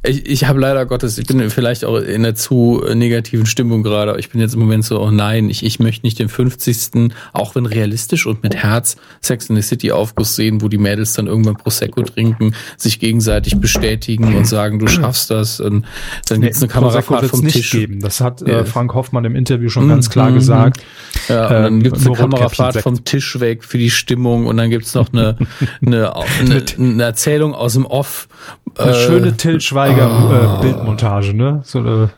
Ich, 0.06 0.26
ich 0.26 0.44
habe 0.44 0.60
leider 0.60 0.84
Gottes, 0.84 1.16
ich 1.16 1.26
bin 1.26 1.48
vielleicht 1.48 1.84
auch 1.84 1.96
in 1.96 2.16
einer 2.24 2.34
zu 2.34 2.84
negativen 2.94 3.46
Stimmung 3.46 3.82
gerade. 3.82 4.18
Ich 4.18 4.28
bin 4.28 4.40
jetzt 4.40 4.52
im 4.52 4.60
Moment 4.60 4.84
so, 4.84 5.00
oh 5.00 5.10
nein, 5.10 5.48
ich, 5.48 5.64
ich 5.64 5.80
möchte 5.80 6.04
nicht 6.04 6.18
den 6.18 6.28
50. 6.28 7.10
auch 7.32 7.54
wenn 7.54 7.64
realistisch 7.64 8.26
und 8.26 8.42
mit 8.42 8.54
Herz 8.54 8.96
Sex 9.22 9.48
in 9.48 9.56
the 9.56 9.62
City 9.62 9.92
Aufguss 9.92 10.36
sehen, 10.36 10.60
wo 10.60 10.68
die 10.68 10.76
Mädels 10.76 11.14
dann 11.14 11.26
irgendwann 11.26 11.56
Prosecco 11.56 12.02
trinken, 12.02 12.54
sich 12.76 13.00
gegenseitig 13.00 13.56
bestätigen 13.56 14.36
und 14.36 14.46
sagen, 14.46 14.78
du 14.78 14.88
schaffst 14.88 15.30
das. 15.30 15.58
Und 15.60 15.86
dann 16.28 16.40
nee, 16.40 16.46
gibt's 16.46 16.60
eine 16.60 16.70
Kamerafahrt 16.70 17.26
vom 17.26 17.40
nicht 17.40 17.56
Tisch. 17.56 17.70
Geben. 17.70 18.00
Das 18.00 18.20
hat 18.20 18.42
äh, 18.42 18.66
Frank 18.66 18.92
Hoffmann 18.92 19.24
im 19.24 19.34
Interview 19.34 19.70
schon 19.70 19.84
mhm. 19.84 19.90
ganz 19.90 20.10
klar 20.10 20.30
mhm. 20.30 20.34
gesagt. 20.34 20.82
Ja, 21.28 21.46
und 21.46 21.52
dann 21.52 21.74
ähm, 21.74 21.82
gibt's 21.82 22.06
eine 22.06 22.14
Kamerafahrt 22.14 22.76
vom 22.82 23.04
Tisch 23.04 23.40
weg 23.40 23.64
für 23.64 23.78
die 23.78 23.90
Stimmung 23.90 24.46
und 24.46 24.58
dann 24.58 24.68
gibt's 24.68 24.92
noch 24.94 25.10
eine, 25.14 25.38
eine, 25.84 26.14
eine, 26.14 26.64
eine 26.78 27.02
Erzählung 27.02 27.54
aus 27.54 27.72
dem 27.72 27.86
Off. 27.86 28.28
Eine 28.76 28.92
äh, 28.92 28.94
schöne 28.94 29.36
Till 29.36 29.60
Schweiger 29.60 30.08
mega 30.08 30.58
äh, 30.58 30.60
Bildmontage, 30.62 31.34
ne? 31.34 31.62
So 31.64 31.78
eine 31.78 32.10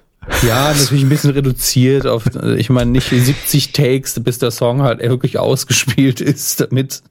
ja, 0.42 0.72
natürlich 0.72 1.04
ein 1.04 1.08
bisschen 1.08 1.30
reduziert 1.30 2.06
auf, 2.06 2.24
ich 2.56 2.68
meine, 2.68 2.90
nicht 2.90 3.08
70 3.08 3.72
Takes, 3.72 4.18
bis 4.20 4.38
der 4.38 4.50
Song 4.50 4.82
halt 4.82 5.00
wirklich 5.00 5.38
ausgespielt 5.38 6.20
ist, 6.20 6.60
damit, 6.60 7.02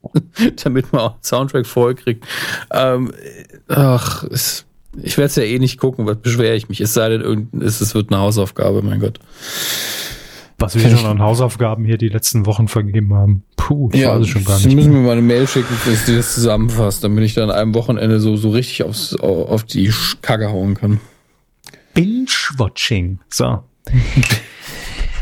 damit 0.62 0.92
man 0.92 1.02
auch 1.02 1.14
Soundtrack 1.22 1.66
vollkriegt. 1.66 2.24
Ähm, 2.70 3.12
ach, 3.68 4.24
es, 4.24 4.66
ich 5.02 5.16
werde 5.16 5.26
es 5.26 5.36
ja 5.36 5.44
eh 5.44 5.58
nicht 5.58 5.78
gucken, 5.78 6.06
was 6.06 6.18
beschwere 6.18 6.56
ich 6.56 6.68
mich? 6.68 6.80
Es 6.80 6.94
sei 6.94 7.08
denn, 7.08 7.48
es, 7.60 7.80
es 7.80 7.94
wird 7.94 8.12
eine 8.12 8.20
Hausaufgabe, 8.20 8.82
mein 8.82 9.00
Gott. 9.00 9.18
Was 10.58 10.74
wir 10.74 10.88
schon 10.88 11.04
an 11.04 11.20
Hausaufgaben 11.20 11.84
hier 11.84 11.98
die 11.98 12.08
letzten 12.08 12.46
Wochen 12.46 12.66
vergeben 12.68 13.12
haben. 13.12 13.42
Puh, 13.56 13.90
ich 13.92 14.00
ja, 14.00 14.14
weiß 14.14 14.22
es 14.22 14.28
schon 14.28 14.44
gar 14.44 14.54
nicht. 14.54 14.68
Sie 14.68 14.74
müssen 14.74 14.92
mir 14.92 15.00
mal 15.00 15.12
eine 15.12 15.22
Mail 15.22 15.46
schicken, 15.46 15.74
dass 15.84 16.06
die 16.06 16.16
das 16.16 16.34
zusammenfasst, 16.34 17.04
damit 17.04 17.24
ich 17.24 17.34
dann 17.34 17.50
an 17.50 17.56
einem 17.56 17.74
Wochenende 17.74 18.20
so, 18.20 18.36
so 18.36 18.50
richtig 18.50 18.84
aufs, 18.84 19.14
auf 19.16 19.64
die 19.64 19.92
Kacke 20.22 20.50
hauen 20.50 20.74
kann. 20.74 21.00
Binge-Watching. 21.94 23.20
So. 23.28 23.62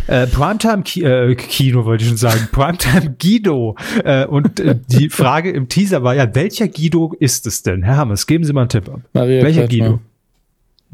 Äh, 0.07 0.27
Primetime-Kino 0.27 1.81
äh, 1.81 1.85
wollte 1.87 2.05
ich 2.05 2.09
schon 2.09 2.19
sagen. 2.19 2.49
Primetime 2.53 3.17
Guido. 3.19 3.75
Äh, 4.05 4.27
und 4.27 4.61
äh, 4.61 4.79
die 4.87 5.09
Frage 5.09 5.51
im 5.51 5.69
Teaser 5.69 6.03
war 6.03 6.15
ja, 6.15 6.35
welcher 6.35 6.69
Guido 6.69 7.15
ist 7.19 7.47
es 7.47 7.63
denn? 7.63 7.83
Herr 7.83 7.97
Hammes, 7.97 8.27
geben 8.27 8.45
Sie 8.45 8.53
mal 8.53 8.63
einen 8.63 8.69
Tipp 8.69 8.89
ab. 8.89 9.01
Maria 9.15 9.43
welcher 9.43 9.63
Kretschmer. 9.63 9.87
Guido? 9.87 10.01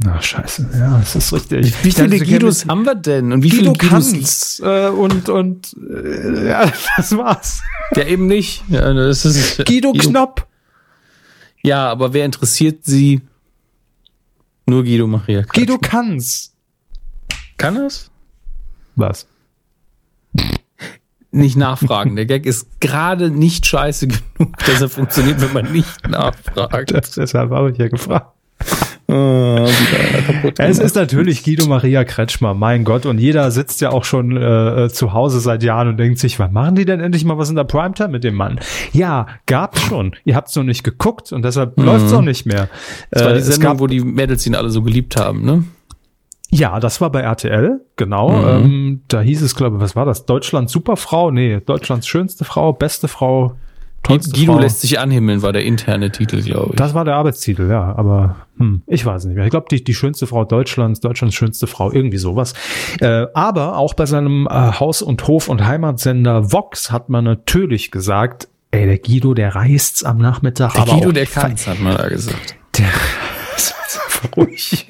Na 0.03 0.21
scheiße, 0.21 0.71
ja, 0.79 0.99
das 0.99 1.15
ist 1.15 1.31
richtig. 1.33 1.75
Wie 1.85 1.93
viele 1.93 2.19
Guidos 2.19 2.65
haben 2.67 2.87
wir 2.87 2.95
denn? 2.95 3.33
Und 3.33 3.43
wie 3.43 3.51
Guido 3.51 3.75
viele 3.75 3.91
Guidos? 3.91 4.61
Äh, 4.61 4.89
und 4.89 5.29
und 5.29 5.77
äh, 5.91 6.49
ja, 6.49 6.73
das 6.97 7.15
war's. 7.17 7.61
Ja, 7.95 8.05
eben 8.05 8.27
nicht. 8.27 8.65
Ja, 8.69 8.95
das 8.95 9.27
ist 9.27 9.59
Guido, 9.67 9.93
Guido 9.93 10.09
Knopp. 10.09 10.47
Ja, 11.63 11.91
aber 11.91 12.15
wer 12.15 12.25
interessiert 12.25 12.87
sie? 12.87 13.21
Nur 14.65 14.85
Guido 14.85 15.07
Maria. 15.07 15.43
Kretschmer. 15.43 15.67
Guido 15.67 15.79
kann's. 15.79 16.55
Kann 17.59 17.77
es? 17.77 18.11
Was? 18.97 19.27
Nicht 21.31 21.57
nachfragen. 21.57 22.17
Der 22.17 22.25
Gag 22.25 22.47
ist 22.47 22.81
gerade 22.81 23.31
nicht 23.31 23.67
scheiße 23.67 24.09
genug, 24.09 24.57
dass 24.65 24.81
er 24.81 24.89
funktioniert, 24.89 25.43
wenn 25.43 25.53
man 25.53 25.71
nicht 25.73 26.09
nachfragt. 26.09 26.93
Das, 26.93 27.11
deshalb 27.11 27.51
habe 27.51 27.71
ich 27.71 27.77
ja 27.77 27.89
gefragt. 27.89 28.35
Oh, 29.11 29.67
es 30.59 30.79
ist 30.79 30.95
natürlich 30.95 31.43
Guido 31.43 31.67
Maria 31.67 32.05
Kretschmer, 32.05 32.55
mein 32.55 32.85
Gott. 32.85 33.07
Und 33.07 33.19
jeder 33.19 33.51
sitzt 33.51 33.81
ja 33.81 33.91
auch 33.91 34.05
schon 34.05 34.37
äh, 34.37 34.89
zu 34.89 35.13
Hause 35.13 35.41
seit 35.41 35.63
Jahren 35.65 35.89
und 35.89 35.97
denkt 35.97 36.19
sich, 36.19 36.39
wann 36.39 36.53
machen 36.53 36.77
die 36.77 36.85
denn 36.85 37.01
endlich 37.01 37.25
mal 37.25 37.37
was 37.37 37.51
in 37.51 37.57
der 37.57 37.65
Primetime 37.65 38.11
mit 38.11 38.23
dem 38.23 38.35
Mann? 38.35 38.61
Ja, 38.93 39.27
gab's 39.47 39.81
schon. 39.81 40.15
Ihr 40.25 40.37
habt's 40.37 40.55
noch 40.55 40.63
nicht 40.63 40.85
geguckt 40.85 41.33
und 41.33 41.45
deshalb 41.45 41.77
mhm. 41.77 41.85
läuft's 41.85 42.13
auch 42.13 42.23
nicht 42.23 42.47
mehr. 42.47 42.69
Das 43.11 43.25
war 43.25 43.33
die 43.33 43.39
äh, 43.39 43.43
Sendung, 43.43 43.63
gab, 43.63 43.81
wo 43.81 43.87
die 43.89 44.01
Mädels 44.01 44.47
ihn 44.47 44.55
alle 44.55 44.71
so 44.71 44.83
geliebt 44.83 45.17
haben, 45.19 45.45
ne? 45.45 45.65
Ja, 46.53 46.81
das 46.81 47.01
war 47.01 47.11
bei 47.11 47.21
RTL, 47.21 47.81
genau. 47.97 48.31
Mhm. 48.31 48.65
Ähm, 48.65 49.03
da 49.09 49.21
hieß 49.21 49.43
es, 49.43 49.55
glaube 49.55 49.77
ich, 49.77 49.83
was 49.83 49.95
war 49.95 50.05
das? 50.05 50.27
Deutschlands 50.27 50.73
Superfrau? 50.73 51.31
Nee, 51.31 51.61
Deutschlands 51.61 52.07
schönste 52.07 52.45
Frau, 52.45 52.73
beste 52.73 53.07
Frau, 53.09 53.57
Tollste 54.03 54.33
Guido 54.33 54.55
Frau. 54.55 54.61
lässt 54.61 54.81
sich 54.81 54.99
anhimmeln, 54.99 55.43
war 55.43 55.53
der 55.53 55.65
interne 55.65 56.11
Titel, 56.11 56.43
glaube 56.43 56.71
ich. 56.71 56.77
Das 56.77 56.95
war 56.95 57.05
der 57.05 57.17
Arbeitstitel, 57.17 57.69
ja, 57.71 57.95
aber 57.97 58.37
hm, 58.57 58.83
ich 58.87 59.05
weiß 59.05 59.27
nicht 59.27 59.37
mehr. 59.37 59.45
Ich 59.45 59.51
glaube, 59.51 59.67
die, 59.71 59.85
die 59.85 59.95
schönste 59.95 60.27
Frau 60.27 60.45
Deutschlands, 60.45 61.01
Deutschlands 61.01 61.35
schönste 61.35 61.67
Frau, 61.67 61.93
irgendwie 61.93 62.17
sowas. 62.19 62.55
Äh, 63.01 63.27
aber 63.35 63.77
auch 63.77 63.95
bei 63.95 64.07
seinem 64.07 64.47
äh, 64.47 64.53
Haus- 64.53 65.03
und 65.03 65.27
Hof- 65.27 65.49
und 65.49 65.67
Heimatsender 65.67 66.51
Vox 66.53 66.91
hat 66.91 67.09
man 67.09 67.25
natürlich 67.25 67.91
gesagt, 67.91 68.49
ey, 68.71 68.87
der 68.87 68.99
Guido, 68.99 69.35
der 69.35 69.55
reißt's 69.55 70.05
am 70.05 70.19
Nachmittag. 70.19 70.73
Der 70.75 70.85
Guido, 70.85 71.13
der 71.13 71.27
kann's, 71.27 71.67
hat 71.67 71.81
man 71.81 71.97
da 71.97 72.09
gesagt. 72.09 72.57
Der, 72.79 72.87
ruhig. 74.37 74.87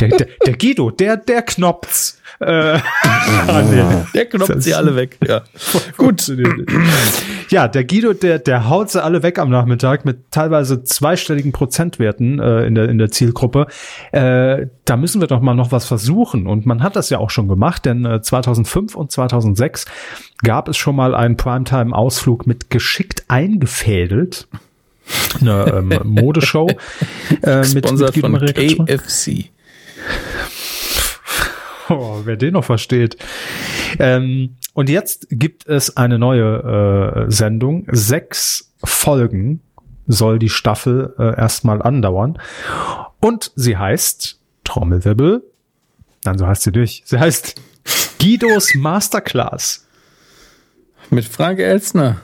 Der, 0.00 0.08
der, 0.08 0.26
der 0.44 0.56
Guido, 0.56 0.90
der, 0.90 1.16
der 1.16 1.42
knopft's. 1.42 2.20
Äh, 2.40 2.46
ah, 3.46 3.62
nee. 3.62 3.82
Der 4.14 4.26
knopft 4.26 4.62
sie 4.62 4.74
alle 4.74 4.96
weg. 4.96 5.18
Ja. 5.26 5.42
Gut. 5.96 6.32
Ja, 7.48 7.68
der 7.68 7.84
Guido, 7.84 8.12
der, 8.12 8.40
der 8.40 8.68
haut 8.68 8.90
sie 8.90 9.00
alle 9.00 9.22
weg 9.22 9.38
am 9.38 9.50
Nachmittag 9.50 10.04
mit 10.04 10.32
teilweise 10.32 10.82
zweistelligen 10.82 11.52
Prozentwerten 11.52 12.40
äh, 12.40 12.66
in, 12.66 12.74
der, 12.74 12.88
in 12.88 12.98
der 12.98 13.12
Zielgruppe. 13.12 13.68
Äh, 14.10 14.66
da 14.84 14.96
müssen 14.96 15.20
wir 15.20 15.28
doch 15.28 15.40
mal 15.40 15.54
noch 15.54 15.70
was 15.70 15.86
versuchen. 15.86 16.48
Und 16.48 16.66
man 16.66 16.82
hat 16.82 16.96
das 16.96 17.08
ja 17.08 17.18
auch 17.18 17.30
schon 17.30 17.46
gemacht, 17.46 17.84
denn 17.84 18.04
äh, 18.04 18.20
2005 18.20 18.96
und 18.96 19.12
2006 19.12 19.86
gab 20.42 20.68
es 20.68 20.76
schon 20.76 20.96
mal 20.96 21.14
einen 21.14 21.36
Primetime-Ausflug 21.36 22.48
mit 22.48 22.68
geschickt 22.68 23.22
eingefädelt 23.28 24.48
eine 25.40 25.84
ähm, 25.90 26.00
Modeshow 26.04 26.68
äh, 27.42 27.60
mit, 27.74 27.90
mit 27.92 28.16
von 28.18 28.38
KFC. 28.38 29.50
Oh, 31.88 32.22
wer 32.24 32.36
den 32.36 32.54
noch 32.54 32.64
versteht. 32.64 33.16
Ähm, 34.00 34.56
und 34.74 34.88
jetzt 34.88 35.28
gibt 35.30 35.68
es 35.68 35.96
eine 35.96 36.18
neue 36.18 37.26
äh, 37.28 37.30
Sendung, 37.30 37.86
sechs 37.92 38.72
Folgen 38.82 39.60
soll 40.06 40.38
die 40.38 40.48
Staffel 40.48 41.14
äh, 41.18 41.36
erstmal 41.36 41.82
andauern. 41.82 42.38
Und 43.20 43.52
sie 43.56 43.76
heißt 43.76 44.40
Trommelwirbel. 44.64 45.42
Nein, 46.24 46.38
so 46.38 46.46
heißt 46.46 46.62
sie 46.62 46.72
durch. 46.72 47.02
Sie 47.04 47.18
heißt 47.18 47.54
Guidos 48.20 48.74
Masterclass. 48.74 49.86
Mit 51.10 51.24
Frank 51.24 51.58
Elstner. 51.58 52.20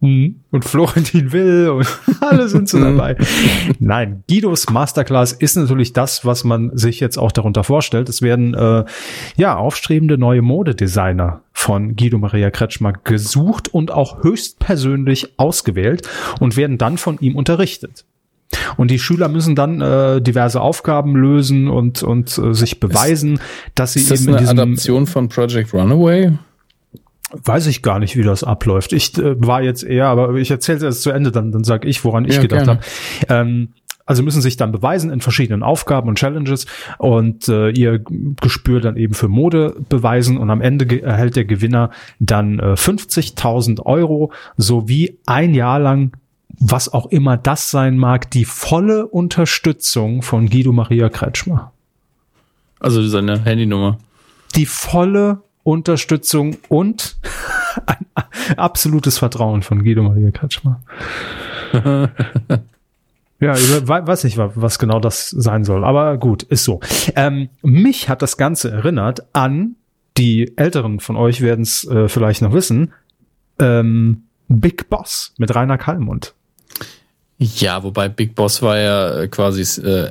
Mhm. 0.00 0.36
Und 0.50 0.64
Florentin 0.64 1.30
Will 1.32 1.68
und 1.68 1.86
alle 2.20 2.48
sind 2.48 2.68
so 2.68 2.80
dabei. 2.80 3.16
Nein, 3.78 4.24
Guidos 4.28 4.70
Masterclass 4.70 5.32
ist 5.32 5.56
natürlich 5.56 5.92
das, 5.92 6.24
was 6.24 6.42
man 6.42 6.76
sich 6.76 7.00
jetzt 7.00 7.18
auch 7.18 7.32
darunter 7.32 7.64
vorstellt. 7.64 8.08
Es 8.08 8.22
werden 8.22 8.54
äh, 8.54 8.84
ja 9.36 9.56
aufstrebende 9.56 10.16
neue 10.16 10.40
Modedesigner 10.40 11.42
von 11.52 11.96
Guido 11.96 12.18
Maria 12.18 12.50
Kretschmer 12.50 12.94
gesucht 13.04 13.68
und 13.68 13.90
auch 13.90 14.22
höchstpersönlich 14.22 15.34
ausgewählt 15.36 16.08
und 16.40 16.56
werden 16.56 16.78
dann 16.78 16.96
von 16.96 17.18
ihm 17.20 17.36
unterrichtet. 17.36 18.06
Und 18.76 18.90
die 18.90 18.98
Schüler 18.98 19.28
müssen 19.28 19.54
dann 19.54 19.80
äh, 19.80 20.20
diverse 20.20 20.60
Aufgaben 20.60 21.14
lösen 21.14 21.68
und 21.68 22.02
und 22.02 22.36
äh, 22.38 22.54
sich 22.54 22.80
beweisen, 22.80 23.34
ist, 23.34 23.42
dass 23.74 23.92
sie 23.92 24.00
ist 24.00 24.10
das 24.10 24.22
eben 24.22 24.30
eine 24.30 24.38
in 24.38 24.44
diesem 24.44 24.58
Adaption 24.58 25.06
von 25.06 25.28
Project 25.28 25.72
Runaway. 25.74 26.32
Weiß 27.32 27.66
ich 27.66 27.82
gar 27.82 27.98
nicht, 27.98 28.16
wie 28.16 28.22
das 28.22 28.42
abläuft. 28.44 28.92
Ich 28.92 29.16
äh, 29.18 29.34
war 29.40 29.62
jetzt 29.62 29.84
eher, 29.84 30.06
aber 30.06 30.34
ich 30.34 30.50
erzähle 30.50 30.78
es 30.78 30.82
erst 30.82 31.02
zu 31.02 31.10
Ende, 31.10 31.30
dann, 31.30 31.52
dann 31.52 31.64
sage 31.64 31.88
ich, 31.88 32.04
woran 32.04 32.24
ich 32.24 32.36
ja, 32.36 32.42
gedacht 32.42 32.66
habe. 32.66 32.80
Ähm, 33.28 33.68
also 34.06 34.24
müssen 34.24 34.42
sich 34.42 34.56
dann 34.56 34.72
beweisen 34.72 35.12
in 35.12 35.20
verschiedenen 35.20 35.62
Aufgaben 35.62 36.08
und 36.08 36.18
Challenges 36.18 36.66
und 36.98 37.48
äh, 37.48 37.70
ihr 37.70 38.00
Gespür 38.40 38.80
dann 38.80 38.96
eben 38.96 39.14
für 39.14 39.28
Mode 39.28 39.76
beweisen 39.88 40.36
und 40.36 40.50
am 40.50 40.60
Ende 40.60 41.00
erhält 41.00 41.36
der 41.36 41.44
Gewinner 41.44 41.90
dann 42.18 42.58
äh, 42.58 42.72
50.000 42.72 43.86
Euro 43.86 44.32
sowie 44.56 45.18
ein 45.26 45.54
Jahr 45.54 45.78
lang 45.78 46.12
was 46.60 46.92
auch 46.92 47.06
immer 47.06 47.36
das 47.36 47.70
sein 47.70 47.96
mag, 47.96 48.30
die 48.30 48.44
volle 48.44 49.06
Unterstützung 49.06 50.22
von 50.22 50.50
Guido 50.50 50.72
Maria 50.72 51.08
Kretschmer. 51.08 51.72
Also 52.80 53.06
seine 53.06 53.44
Handynummer. 53.44 53.98
Die 54.56 54.66
volle 54.66 55.42
Unterstützung 55.70 56.56
und 56.68 57.16
ein 57.86 58.06
absolutes 58.56 59.18
Vertrauen 59.18 59.62
von 59.62 59.84
Guido 59.84 60.02
Maria 60.02 60.32
Kretschmer. 60.32 60.80
ja, 61.72 63.54
ich 63.54 63.88
weiß 63.88 64.24
nicht, 64.24 64.36
was 64.36 64.78
genau 64.80 64.98
das 64.98 65.30
sein 65.30 65.64
soll, 65.64 65.84
aber 65.84 66.18
gut, 66.18 66.42
ist 66.42 66.64
so. 66.64 66.80
Ähm, 67.14 67.50
mich 67.62 68.08
hat 68.08 68.22
das 68.22 68.36
Ganze 68.36 68.72
erinnert 68.72 69.26
an, 69.32 69.76
die 70.16 70.56
Älteren 70.56 70.98
von 70.98 71.16
euch 71.16 71.40
werden 71.40 71.62
es 71.62 71.86
äh, 71.86 72.08
vielleicht 72.08 72.42
noch 72.42 72.52
wissen, 72.52 72.92
ähm, 73.60 74.24
Big 74.48 74.90
Boss 74.90 75.32
mit 75.38 75.54
Rainer 75.54 75.78
Kallmund. 75.78 76.34
Ja, 77.42 77.82
wobei 77.82 78.10
Big 78.10 78.34
Boss 78.34 78.60
war 78.60 78.78
ja 78.78 79.20
äh, 79.22 79.28
quasi 79.28 79.62
äh, 79.80 80.10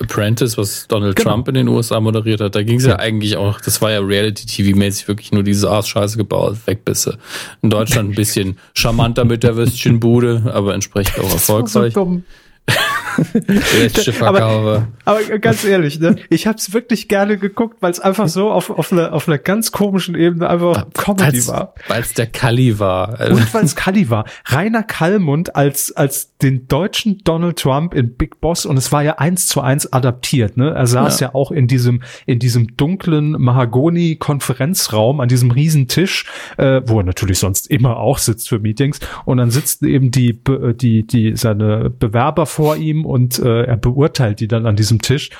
Apprentice, 0.00 0.56
was 0.56 0.88
Donald 0.88 1.14
genau. 1.14 1.32
Trump 1.32 1.48
in 1.48 1.54
den 1.54 1.68
USA 1.68 2.00
moderiert 2.00 2.40
hat. 2.40 2.54
Da 2.54 2.62
ging 2.62 2.78
es 2.78 2.84
ja. 2.84 2.92
ja. 2.92 2.98
eigentlich 2.98 3.36
auch, 3.36 3.60
das 3.60 3.82
war 3.82 3.90
ja 3.90 4.00
Reality-TV-mäßig 4.00 5.06
wirklich 5.06 5.30
nur 5.30 5.42
diese 5.42 5.70
Arschscheiße 5.70 6.16
gebaut, 6.16 6.56
Wegbisse. 6.64 7.18
In 7.60 7.68
Deutschland 7.68 8.08
ein 8.08 8.14
bisschen 8.14 8.56
charmanter 8.72 9.26
mit 9.26 9.42
der 9.42 9.56
Würstchenbude, 9.56 10.50
aber 10.54 10.72
entsprechend 10.72 11.18
auch 11.18 11.30
erfolgreich. 11.32 11.92
So 11.92 12.22
aber, 14.20 14.86
aber 15.04 15.38
ganz 15.38 15.64
ehrlich, 15.64 16.00
ne? 16.00 16.16
ich 16.28 16.46
habe 16.46 16.58
es 16.58 16.72
wirklich 16.72 17.08
gerne 17.08 17.38
geguckt, 17.38 17.78
weil 17.80 17.90
es 17.90 18.00
einfach 18.00 18.28
so 18.28 18.50
auf, 18.50 18.70
auf, 18.70 18.92
einer, 18.92 19.12
auf 19.12 19.28
einer 19.28 19.38
ganz 19.38 19.72
komischen 19.72 20.14
Ebene 20.14 20.48
einfach 20.48 20.86
Comedy 20.94 21.32
weil's, 21.32 21.48
war. 21.48 21.74
Weil 21.88 22.02
es 22.02 22.14
der 22.14 22.26
Kalli 22.26 22.78
war. 22.78 23.18
Und 23.30 23.52
weil 23.52 23.64
es 23.64 23.76
Kalli 23.76 24.10
war. 24.10 24.24
Rainer 24.46 24.82
Kallmund 24.82 25.56
als, 25.56 25.92
als 25.92 26.36
den 26.38 26.68
deutschen 26.68 27.18
Donald 27.24 27.58
Trump 27.58 27.94
in 27.94 28.16
Big 28.16 28.40
Boss 28.40 28.66
und 28.66 28.76
es 28.76 28.92
war 28.92 29.02
ja 29.02 29.18
eins 29.18 29.46
zu 29.46 29.60
eins 29.60 29.92
adaptiert. 29.92 30.56
Ne? 30.56 30.70
Er 30.70 30.86
saß 30.86 31.20
ja, 31.20 31.28
ja 31.28 31.34
auch 31.34 31.50
in 31.50 31.66
diesem, 31.66 32.02
in 32.26 32.38
diesem 32.38 32.76
dunklen 32.76 33.32
Mahagoni-Konferenzraum 33.32 35.20
an 35.20 35.28
diesem 35.28 35.50
riesen 35.50 35.88
Tisch, 35.88 36.26
äh, 36.56 36.82
wo 36.86 36.98
er 36.98 37.04
natürlich 37.04 37.38
sonst 37.38 37.70
immer 37.70 37.98
auch 37.98 38.18
sitzt 38.18 38.48
für 38.48 38.58
Meetings. 38.58 39.00
Und 39.24 39.38
dann 39.38 39.50
sitzen 39.50 39.86
eben 39.86 40.10
die, 40.10 40.40
die, 40.74 41.06
die, 41.06 41.36
seine 41.36 41.90
Bewerber 41.90 42.46
vor 42.46 42.59
ihm 42.76 43.04
und 43.04 43.38
äh, 43.38 43.64
er 43.64 43.76
beurteilt 43.76 44.40
die 44.40 44.48
dann 44.48 44.66
an 44.66 44.76
diesem 44.76 45.00
Tisch. 45.00 45.30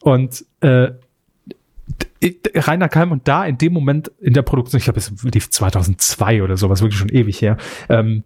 Und 0.00 0.44
äh, 0.60 0.88
Rainer 2.54 2.88
Kalm 2.88 3.12
und 3.12 3.26
da 3.28 3.44
in 3.44 3.58
dem 3.58 3.72
Moment 3.72 4.10
in 4.20 4.34
der 4.34 4.42
Produktion, 4.42 4.78
ich 4.78 4.84
glaube, 4.84 4.98
es 4.98 5.12
lief 5.22 5.50
2002 5.50 6.42
oder 6.42 6.56
sowas, 6.56 6.82
wirklich 6.82 6.98
schon 6.98 7.08
ewig 7.08 7.40
her, 7.40 7.56
ähm, 7.88 8.24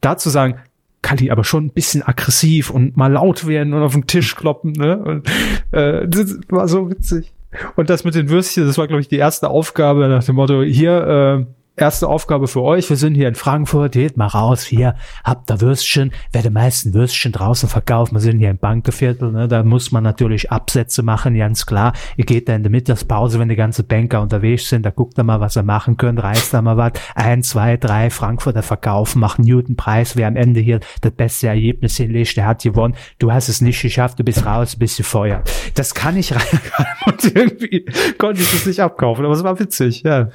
da 0.00 0.16
zu 0.16 0.30
sagen, 0.30 0.56
Kali 1.02 1.30
aber 1.32 1.42
schon 1.42 1.66
ein 1.66 1.72
bisschen 1.72 2.02
aggressiv 2.02 2.70
und 2.70 2.96
mal 2.96 3.12
laut 3.12 3.46
werden 3.46 3.74
und 3.74 3.82
auf 3.82 3.92
den 3.92 4.06
Tisch 4.06 4.36
kloppen, 4.36 4.72
ne? 4.72 4.98
Und, 4.98 5.28
äh, 5.72 6.06
das 6.06 6.38
war 6.48 6.68
so 6.68 6.88
witzig. 6.90 7.32
Und 7.76 7.90
das 7.90 8.04
mit 8.04 8.14
den 8.14 8.30
Würstchen, 8.30 8.66
das 8.66 8.78
war, 8.78 8.86
glaube 8.86 9.00
ich, 9.00 9.08
die 9.08 9.16
erste 9.16 9.50
Aufgabe 9.50 10.08
nach 10.08 10.24
dem 10.24 10.36
Motto, 10.36 10.62
hier, 10.62 11.46
äh, 11.46 11.46
erste 11.76 12.08
Aufgabe 12.08 12.48
für 12.48 12.62
euch. 12.62 12.88
Wir 12.90 12.96
sind 12.96 13.14
hier 13.14 13.28
in 13.28 13.34
Frankfurt. 13.34 13.92
Geht 13.92 14.16
mal 14.16 14.26
raus. 14.26 14.64
Hier 14.64 14.94
habt 15.24 15.50
ihr 15.50 15.60
Würstchen. 15.60 16.12
Wer 16.32 16.42
die 16.42 16.50
meisten 16.50 16.94
Würstchen 16.94 17.32
draußen 17.32 17.68
verkauft. 17.68 18.12
Wir 18.12 18.20
sind 18.20 18.38
hier 18.38 18.50
im 18.50 18.58
Bankeviertel. 18.58 19.32
Ne? 19.32 19.48
Da 19.48 19.62
muss 19.62 19.90
man 19.90 20.04
natürlich 20.04 20.50
Absätze 20.50 21.02
machen, 21.02 21.36
ganz 21.36 21.66
klar. 21.66 21.94
Ihr 22.16 22.24
geht 22.24 22.48
da 22.48 22.54
in 22.54 22.62
der 22.62 22.70
Mittagspause, 22.70 23.38
wenn 23.38 23.48
die 23.48 23.56
ganzen 23.56 23.86
Banker 23.86 24.20
unterwegs 24.20 24.68
sind. 24.68 24.84
Da 24.84 24.90
guckt 24.90 25.18
ihr 25.18 25.24
mal, 25.24 25.40
was 25.40 25.56
ihr 25.56 25.62
machen 25.62 25.96
könnt. 25.96 26.22
Reißt 26.22 26.52
da 26.52 26.62
mal 26.62 26.76
was. 26.76 26.92
Ein, 27.14 27.42
zwei, 27.42 27.76
drei 27.76 28.10
Frankfurter 28.10 28.62
verkaufen, 28.62 29.20
machen 29.20 29.44
Newton-Preis. 29.44 30.16
Wer 30.16 30.28
am 30.28 30.36
Ende 30.36 30.60
hier 30.60 30.80
das 31.00 31.12
beste 31.12 31.48
Ergebnis 31.48 31.96
hinlegt, 31.96 32.36
der 32.36 32.46
hat 32.46 32.62
gewonnen. 32.62 32.94
Du 33.18 33.32
hast 33.32 33.48
es 33.48 33.60
nicht 33.60 33.80
geschafft. 33.80 34.18
Du 34.18 34.24
bist 34.24 34.44
raus, 34.44 34.76
bist 34.76 34.98
gefeuert. 34.98 35.50
Das 35.74 35.94
kann 35.94 36.16
ich 36.16 36.34
rein. 36.34 36.60
Und 37.06 37.24
irgendwie 37.24 37.86
konnte 38.18 38.42
ich 38.42 38.50
das 38.50 38.66
nicht 38.66 38.80
abkaufen. 38.80 39.24
Aber 39.24 39.34
es 39.34 39.42
war 39.42 39.58
witzig. 39.58 40.02
Ja, 40.02 40.28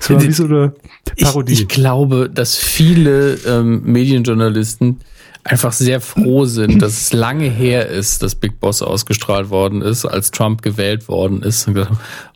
es 0.00 0.08
war 0.08 0.22
wie 0.22 0.30
so 0.30 0.44
eine 0.44 0.74
Parodie. 1.20 1.52
Ich, 1.52 1.62
ich 1.62 1.68
glaube, 1.68 2.30
dass 2.32 2.56
viele 2.56 3.34
ähm, 3.46 3.82
Medienjournalisten 3.84 5.00
einfach 5.44 5.72
sehr 5.72 6.00
froh 6.00 6.46
sind, 6.46 6.78
dass 6.82 6.92
es 6.92 7.12
lange 7.12 7.48
her 7.48 7.88
ist, 7.88 8.22
dass 8.22 8.34
Big 8.34 8.58
Boss 8.60 8.82
ausgestrahlt 8.82 9.50
worden 9.50 9.82
ist, 9.82 10.06
als 10.06 10.30
Trump 10.30 10.62
gewählt 10.62 11.08
worden 11.08 11.42
ist. 11.42 11.70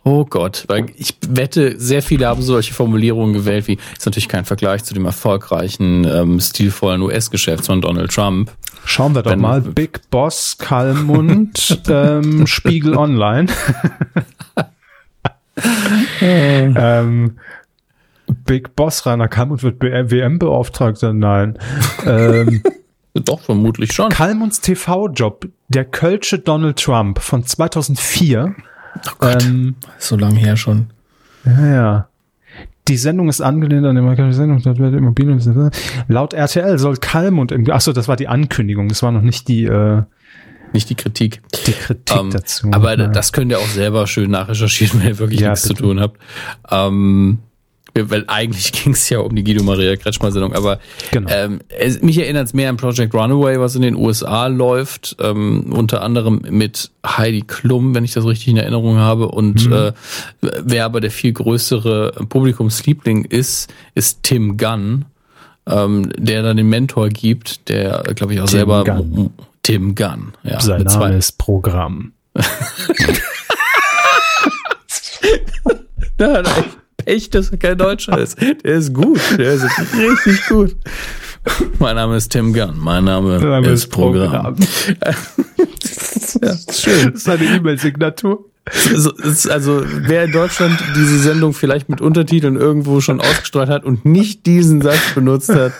oh 0.03 0.25
Gott, 0.25 0.65
weil 0.67 0.85
ich 0.95 1.15
wette, 1.27 1.79
sehr 1.79 2.01
viele 2.01 2.27
haben 2.27 2.41
solche 2.41 2.73
Formulierungen 2.73 3.33
gewählt, 3.33 3.67
wie 3.67 3.77
ist 3.97 4.05
natürlich 4.05 4.29
kein 4.29 4.45
Vergleich 4.45 4.83
zu 4.83 4.93
dem 4.93 5.05
erfolgreichen, 5.05 6.05
ähm, 6.05 6.39
stilvollen 6.39 7.01
US-Geschäft 7.01 7.65
von 7.65 7.81
Donald 7.81 8.11
Trump. 8.11 8.51
Schauen 8.85 9.13
wir 9.13 9.23
doch 9.23 9.31
Wenn, 9.31 9.41
mal, 9.41 9.61
Big 9.61 10.09
Boss, 10.09 10.57
Kalmund, 10.57 11.81
ähm, 11.89 12.47
Spiegel 12.47 12.95
Online. 12.95 13.47
ähm, 16.21 17.37
Big 18.49 18.75
Boss 18.75 19.05
Rainer 19.05 19.27
Kalmund 19.27 19.61
wird 19.61 19.79
WM-Beauftragter? 19.79 21.13
Nein. 21.13 21.59
ähm, 22.07 22.63
Doch, 23.13 23.41
vermutlich 23.41 23.93
schon. 23.93 24.09
Kalmunds 24.09 24.59
TV-Job, 24.59 25.47
der 25.67 25.85
Kölsche 25.85 26.39
Donald 26.39 26.81
Trump 26.83 27.19
von 27.19 27.45
2004. 27.45 28.55
Oh 28.95 29.09
Gott, 29.19 29.45
ähm, 29.45 29.75
so 29.99 30.15
lange 30.15 30.39
her 30.39 30.57
schon. 30.57 30.87
Ja, 31.45 31.67
ja. 31.67 32.07
Die 32.87 32.97
Sendung 32.97 33.29
ist 33.29 33.39
angelehnt 33.39 33.85
an 33.85 33.95
die 33.95 34.01
amerikanische 34.01 34.37
Sendung. 34.37 34.59
Immobilien. 34.95 35.71
Laut 36.07 36.33
RTL 36.33 36.79
soll 36.79 36.97
Kalmund, 36.97 37.53
achso, 37.69 37.93
das 37.93 38.07
war 38.07 38.15
die 38.15 38.27
Ankündigung, 38.27 38.87
das 38.87 39.03
war 39.03 39.11
noch 39.11 39.21
nicht 39.21 39.47
die, 39.47 39.65
äh, 39.65 40.01
nicht 40.73 40.89
die 40.89 40.95
Kritik. 40.95 41.43
Die 41.67 41.73
Kritik 41.73 42.17
ähm, 42.17 42.31
dazu. 42.31 42.69
Aber 42.71 42.97
ja. 42.97 43.07
das 43.07 43.31
könnt 43.31 43.51
ihr 43.51 43.59
auch 43.59 43.67
selber 43.67 44.07
schön 44.07 44.31
nachrecherchieren, 44.31 45.01
wenn 45.01 45.07
ihr 45.07 45.19
wirklich 45.19 45.39
ja, 45.39 45.51
nichts 45.51 45.67
bitte. 45.67 45.75
zu 45.75 45.83
tun 45.83 45.99
habt. 45.99 46.19
Ähm, 46.71 47.37
weil 48.09 48.23
eigentlich 48.27 48.71
ging 48.83 48.93
es 48.93 49.09
ja 49.09 49.19
um 49.19 49.35
die 49.35 49.43
Guido 49.43 49.63
Maria 49.63 49.95
Kretschmer-Sendung, 49.95 50.53
aber 50.53 50.79
genau. 51.11 51.29
ähm, 51.31 51.59
es, 51.69 52.01
mich 52.01 52.17
erinnert 52.17 52.47
es 52.47 52.53
mehr 52.53 52.69
an 52.69 52.77
Project 52.77 53.13
Runaway, 53.13 53.59
was 53.59 53.75
in 53.75 53.81
den 53.81 53.95
USA 53.95 54.47
läuft, 54.47 55.17
ähm, 55.19 55.73
unter 55.73 56.01
anderem 56.01 56.41
mit 56.49 56.91
Heidi 57.05 57.41
Klum, 57.41 57.95
wenn 57.95 58.03
ich 58.03 58.13
das 58.13 58.25
richtig 58.25 58.49
in 58.49 58.57
Erinnerung 58.57 58.97
habe. 58.97 59.27
Und 59.29 59.67
mhm. 59.67 59.73
äh, 59.73 59.91
wer 60.41 60.85
aber 60.85 61.01
der 61.01 61.11
viel 61.11 61.33
größere 61.33 62.25
Publikumsliebling 62.29 63.25
ist, 63.25 63.73
ist 63.95 64.23
Tim 64.23 64.57
Gunn, 64.57 65.05
ähm, 65.67 66.11
der 66.17 66.43
dann 66.43 66.57
den 66.57 66.69
Mentor 66.69 67.09
gibt, 67.09 67.69
der, 67.69 68.03
glaube 68.15 68.33
ich, 68.33 68.41
auch 68.41 68.45
Tim 68.45 68.57
selber 68.57 68.83
Gunn. 68.83 69.31
Tim 69.63 69.95
Gunn. 69.95 70.33
Ja, 70.43 70.59
Sein 70.59 70.83
Name 70.83 71.17
ist 71.17 71.37
Programm. 71.37 72.13
Nein, 76.19 76.43
nein. 76.43 76.65
Pech, 77.05 77.29
dass 77.29 77.49
er 77.49 77.57
kein 77.57 77.77
Deutscher 77.77 78.17
ist. 78.17 78.37
Der 78.41 78.75
ist 78.75 78.93
gut. 78.93 79.19
Der 79.37 79.53
ist 79.53 79.65
richtig 79.95 80.47
gut. 80.47 80.75
Mein 81.79 81.95
Name 81.95 82.17
ist 82.17 82.29
Tim 82.29 82.53
Gunn. 82.53 82.77
Mein 82.77 83.05
Name, 83.05 83.39
Name 83.39 83.67
ist, 83.67 83.85
ist 83.85 83.89
Programm. 83.89 84.55
Programm. 84.55 84.55
ja, 86.41 86.55
schön. 86.71 87.11
Das 87.11 87.21
ist 87.21 87.29
eine 87.29 87.45
E-Mail-Signatur. 87.45 88.45
Also, 89.49 89.83
wer 89.83 90.25
in 90.25 90.31
Deutschland 90.31 90.79
diese 90.95 91.19
Sendung 91.19 91.53
vielleicht 91.53 91.89
mit 91.89 92.01
Untertiteln 92.01 92.55
irgendwo 92.55 93.01
schon 93.01 93.19
ausgestrahlt 93.19 93.69
hat 93.69 93.83
und 93.83 94.05
nicht 94.05 94.45
diesen 94.45 94.81
Satz 94.81 95.15
benutzt 95.15 95.49
hat, 95.49 95.73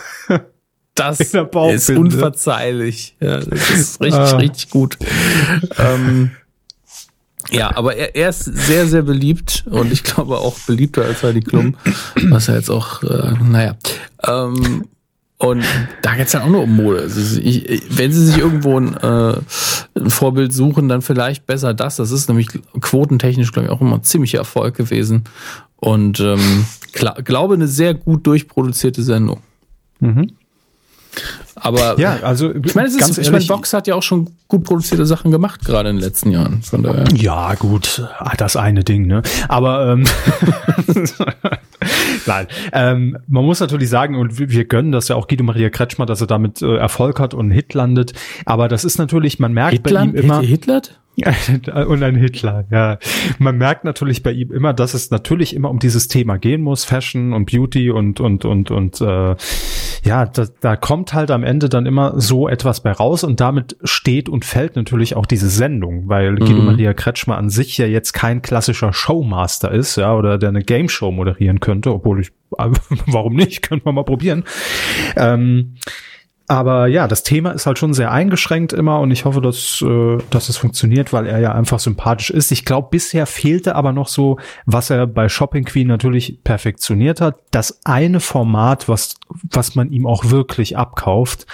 das 0.94 1.20
ist 1.20 1.90
unverzeihlich. 1.90 3.16
Ja, 3.20 3.38
das 3.38 3.70
ist 3.70 4.00
richtig, 4.00 4.20
ah. 4.20 4.36
richtig 4.36 4.70
gut. 4.70 4.98
Ähm, 5.78 6.32
ja, 7.50 7.76
aber 7.76 7.96
er, 7.96 8.14
er 8.16 8.30
ist 8.30 8.44
sehr, 8.44 8.86
sehr 8.86 9.02
beliebt 9.02 9.64
und 9.70 9.92
ich 9.92 10.04
glaube 10.04 10.38
auch 10.38 10.58
beliebter 10.60 11.04
als 11.04 11.22
Heidi 11.22 11.40
Klum, 11.40 11.76
was 12.28 12.48
er 12.48 12.56
jetzt 12.56 12.70
auch, 12.70 13.02
äh, 13.02 13.32
naja. 13.42 13.76
Ähm, 14.26 14.84
und 15.38 15.64
da 16.02 16.16
geht's 16.16 16.32
dann 16.32 16.42
auch 16.42 16.50
nur 16.50 16.64
um 16.64 16.76
Mode. 16.76 17.00
Also 17.00 17.40
ich, 17.40 17.82
wenn 17.88 18.12
sie 18.12 18.26
sich 18.26 18.36
irgendwo 18.36 18.78
ein, 18.78 18.94
äh, 18.98 19.38
ein, 19.94 20.10
Vorbild 20.10 20.52
suchen, 20.52 20.90
dann 20.90 21.00
vielleicht 21.00 21.46
besser 21.46 21.72
das. 21.72 21.96
Das 21.96 22.10
ist 22.10 22.28
nämlich 22.28 22.48
quotentechnisch, 22.80 23.50
glaube 23.50 23.68
ich, 23.68 23.72
auch 23.72 23.80
immer 23.80 23.96
ein 23.96 24.02
ziemlicher 24.02 24.36
Erfolg 24.36 24.76
gewesen. 24.76 25.24
Und 25.76 26.20
ähm, 26.20 26.66
glaube, 26.92 27.54
eine 27.54 27.68
sehr 27.68 27.94
gut 27.94 28.26
durchproduzierte 28.26 29.02
Sendung. 29.02 29.40
Mhm. 30.00 30.32
Aber 31.60 31.98
ja, 31.98 32.18
also 32.22 32.54
ich 32.54 32.74
meine, 32.74 32.88
ist, 32.88 33.18
ich 33.18 33.30
meine, 33.30 33.48
Vox 33.48 33.72
hat 33.72 33.86
ja 33.86 33.94
auch 33.94 34.02
schon 34.02 34.30
gut 34.48 34.64
produzierte 34.64 35.06
Sachen 35.06 35.30
gemacht, 35.30 35.64
gerade 35.64 35.90
in 35.90 35.96
den 35.96 36.04
letzten 36.04 36.30
Jahren. 36.30 36.62
Von 36.62 36.82
daher. 36.82 37.04
Ja, 37.14 37.54
gut, 37.54 38.02
ah, 38.18 38.34
das 38.36 38.56
eine 38.56 38.84
Ding, 38.84 39.06
ne? 39.06 39.22
Aber 39.48 39.92
ähm, 39.92 40.04
Nein, 42.26 42.46
ähm, 42.72 43.18
man 43.28 43.44
muss 43.44 43.60
natürlich 43.60 43.88
sagen, 43.88 44.16
und 44.16 44.38
wir 44.38 44.64
gönnen 44.64 44.92
das 44.92 45.08
ja 45.08 45.16
auch 45.16 45.28
Guido 45.28 45.44
Maria 45.44 45.70
Kretschmer, 45.70 46.06
dass 46.06 46.20
er 46.20 46.26
damit 46.26 46.62
äh, 46.62 46.76
Erfolg 46.76 47.18
hat 47.20 47.34
und 47.34 47.46
einen 47.46 47.50
Hit 47.50 47.74
landet. 47.74 48.12
Aber 48.44 48.68
das 48.68 48.84
ist 48.84 48.98
natürlich, 48.98 49.38
man 49.38 49.52
merkt 49.52 49.72
Hitler? 49.72 50.00
bei 50.00 50.06
ihm 50.06 50.14
immer. 50.14 50.40
Hitler? 50.40 50.82
und 51.88 52.02
ein 52.02 52.14
Hitler, 52.14 52.64
ja. 52.70 52.98
Man 53.38 53.58
merkt 53.58 53.84
natürlich 53.84 54.22
bei 54.22 54.32
ihm 54.32 54.52
immer, 54.52 54.72
dass 54.72 54.94
es 54.94 55.10
natürlich 55.10 55.54
immer 55.54 55.70
um 55.70 55.78
dieses 55.78 56.08
Thema 56.08 56.38
gehen 56.38 56.62
muss, 56.62 56.84
Fashion 56.84 57.32
und 57.32 57.50
Beauty 57.50 57.90
und 57.90 58.20
und 58.20 58.44
und 58.44 58.70
und 58.70 59.00
äh, 59.00 59.36
ja, 60.04 60.26
da, 60.26 60.46
da 60.60 60.76
kommt 60.76 61.12
halt 61.12 61.30
am 61.30 61.44
Ende 61.44 61.68
dann 61.68 61.86
immer 61.86 62.20
so 62.20 62.48
etwas 62.48 62.82
bei 62.82 62.92
raus 62.92 63.24
und 63.24 63.40
damit 63.40 63.76
steht 63.84 64.28
und 64.28 64.44
fällt 64.44 64.76
natürlich 64.76 65.16
auch 65.16 65.26
diese 65.26 65.48
Sendung, 65.48 66.08
weil 66.08 66.32
mhm. 66.32 66.38
Guido 66.38 66.62
Maria 66.62 66.94
Kretschmer 66.94 67.36
an 67.36 67.50
sich 67.50 67.76
ja 67.78 67.86
jetzt 67.86 68.12
kein 68.12 68.42
klassischer 68.42 68.92
Showmaster 68.92 69.70
ist, 69.70 69.96
ja, 69.96 70.14
oder 70.14 70.38
der 70.38 70.50
eine 70.50 70.62
Game 70.62 70.88
Show 70.88 71.10
moderieren 71.10 71.60
könnte, 71.60 71.92
obwohl 71.92 72.20
ich, 72.20 72.32
warum 73.06 73.34
nicht, 73.34 73.62
können 73.62 73.82
wir 73.84 73.92
mal 73.92 74.04
probieren. 74.04 74.44
Ähm, 75.16 75.74
aber 76.50 76.88
ja, 76.88 77.06
das 77.06 77.22
Thema 77.22 77.52
ist 77.52 77.66
halt 77.66 77.78
schon 77.78 77.94
sehr 77.94 78.10
eingeschränkt 78.10 78.72
immer 78.72 78.98
und 78.98 79.12
ich 79.12 79.24
hoffe, 79.24 79.40
dass, 79.40 79.80
äh, 79.82 80.18
dass 80.30 80.48
es 80.48 80.56
funktioniert, 80.56 81.12
weil 81.12 81.28
er 81.28 81.38
ja 81.38 81.52
einfach 81.52 81.78
sympathisch 81.78 82.30
ist. 82.30 82.50
Ich 82.50 82.64
glaube, 82.64 82.88
bisher 82.90 83.26
fehlte 83.26 83.76
aber 83.76 83.92
noch 83.92 84.08
so, 84.08 84.36
was 84.66 84.90
er 84.90 85.06
bei 85.06 85.28
Shopping 85.28 85.64
Queen 85.64 85.86
natürlich 85.86 86.42
perfektioniert 86.42 87.20
hat, 87.20 87.36
das 87.52 87.78
eine 87.84 88.18
Format, 88.18 88.88
was, 88.88 89.14
was 89.28 89.76
man 89.76 89.92
ihm 89.92 90.08
auch 90.08 90.24
wirklich 90.30 90.76
abkauft 90.76 91.46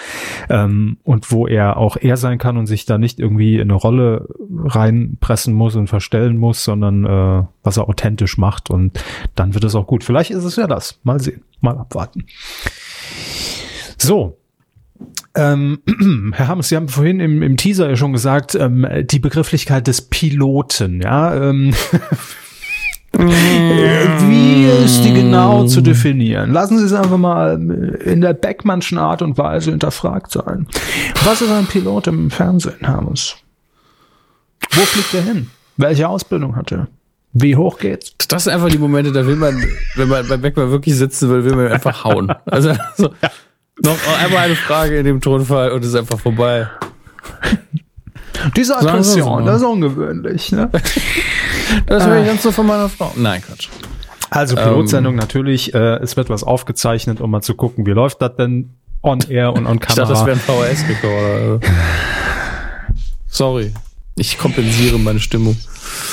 ähm, 0.49 0.97
und 1.05 1.31
wo 1.31 1.47
er 1.47 1.77
auch 1.77 1.99
er 1.99 2.17
sein 2.17 2.39
kann 2.39 2.57
und 2.57 2.65
sich 2.65 2.87
da 2.87 2.97
nicht 2.97 3.21
irgendwie 3.21 3.57
in 3.57 3.71
eine 3.71 3.75
Rolle 3.75 4.27
reinpressen 4.65 5.53
muss 5.53 5.77
und 5.77 5.89
verstellen 5.89 6.39
muss, 6.39 6.65
sondern 6.65 7.05
äh, 7.05 7.45
was 7.63 7.77
er 7.77 7.91
authentisch 7.91 8.39
macht 8.39 8.71
und 8.71 8.99
dann 9.35 9.53
wird 9.53 9.65
es 9.65 9.75
auch 9.75 9.87
gut. 9.87 10.05
Vielleicht 10.05 10.31
ist 10.31 10.45
es 10.45 10.57
ja 10.57 10.67
das. 10.67 11.01
Mal 11.03 11.21
sehen, 11.21 11.43
mal 11.61 11.77
abwarten. 11.77 12.25
So, 13.99 14.39
ähm, 15.35 15.79
Herr 16.35 16.49
Hammes, 16.49 16.69
Sie 16.69 16.77
haben 16.77 16.89
vorhin 16.89 17.21
im, 17.21 17.43
im 17.43 17.57
Teaser 17.57 17.89
ja 17.91 17.97
schon 17.97 18.13
gesagt, 18.13 18.55
ähm, 18.55 18.87
die 19.05 19.19
Begrifflichkeit 19.19 19.87
des 19.87 20.03
Piloten, 20.03 21.01
ja. 21.03 21.35
Ähm, 21.35 21.75
Wie 23.19 24.67
ist 24.85 25.03
die 25.03 25.13
genau 25.15 25.67
zu 25.67 25.81
definieren? 25.81 26.53
Lassen 26.53 26.79
Sie 26.79 26.85
es 26.85 26.93
einfach 26.93 27.17
mal 27.17 27.55
in 28.05 28.21
der 28.21 28.35
Beckmannschen 28.35 28.99
Art 28.99 29.23
und 29.23 29.39
Weise 29.39 29.71
hinterfragt 29.71 30.33
sein. 30.33 30.67
Was 31.25 31.41
ist 31.41 31.51
ein 31.51 31.67
Pilot 31.67 32.09
im 32.09 32.31
Fernsehen, 32.31 32.87
Hammes? 32.87 33.37
Wo 34.73 34.83
fliegt 34.83 35.15
er 35.15 35.23
hin? 35.23 35.51
Welche 35.79 36.09
Ausbildung 36.09 36.57
hat 36.57 36.73
er? 36.73 36.89
Wie 37.33 37.57
hoch 37.57 37.79
geht's? 37.79 38.15
Das 38.29 38.45
sind 38.45 38.53
einfach 38.53 38.69
die 38.69 38.79
Momente, 38.79 39.13
da 39.13 39.27
will 39.27 39.37
man, 39.37 39.63
wenn 39.95 40.09
man 40.09 40.27
bei 40.29 40.37
Beckmann 40.37 40.71
wirklich 40.71 40.97
sitzen 40.97 41.31
will, 41.31 41.45
will 41.45 41.55
man 41.55 41.69
einfach 41.69 42.05
hauen. 42.05 42.33
Also, 42.47 42.75
so, 42.97 43.11
ja. 43.23 43.31
Noch 43.85 43.99
einmal 44.23 44.45
eine 44.45 44.57
Frage 44.57 44.99
in 44.99 45.05
dem 45.05 45.21
Tonfall 45.21 45.73
und 45.73 45.83
es 45.83 45.89
ist 45.89 45.95
einfach 45.95 46.19
vorbei. 46.19 46.69
Diese 48.57 48.77
Aggression, 48.77 49.45
das 49.45 49.61
ist 49.61 49.67
ungewöhnlich, 49.67 50.53
ne? 50.53 50.71
das 51.87 52.07
höre 52.07 52.21
ich 52.21 52.27
ganz 52.27 52.43
so 52.43 52.53
von 52.53 52.67
meiner 52.67 52.89
Frau. 52.89 53.13
Nein, 53.17 53.43
Quatsch. 53.43 53.69
Also 54.31 54.57
Pilotsendung 54.57 55.15
ähm, 55.15 55.19
natürlich, 55.19 55.75
äh, 55.75 55.97
es 55.97 56.17
wird 56.17 56.31
was 56.31 56.43
aufgezeichnet, 56.43 57.21
um 57.21 57.31
mal 57.31 57.43
zu 57.43 57.55
gucken, 57.55 57.87
wie 57.87 57.93
läuft 57.93 58.23
das 58.23 58.37
denn 58.37 58.75
on 59.03 59.21
air 59.29 59.53
und 59.53 59.67
on 59.67 59.79
Kamera. 59.79 59.89
Ich 59.89 59.95
dachte, 59.95 60.13
das 60.13 60.27
wäre 60.27 60.37
ein 60.37 60.75
VHS-Rekorder. 60.75 61.61
Sorry. 63.27 63.73
Ich 64.17 64.39
kompensiere 64.39 64.99
meine 64.99 65.21
Stimmung. 65.21 65.57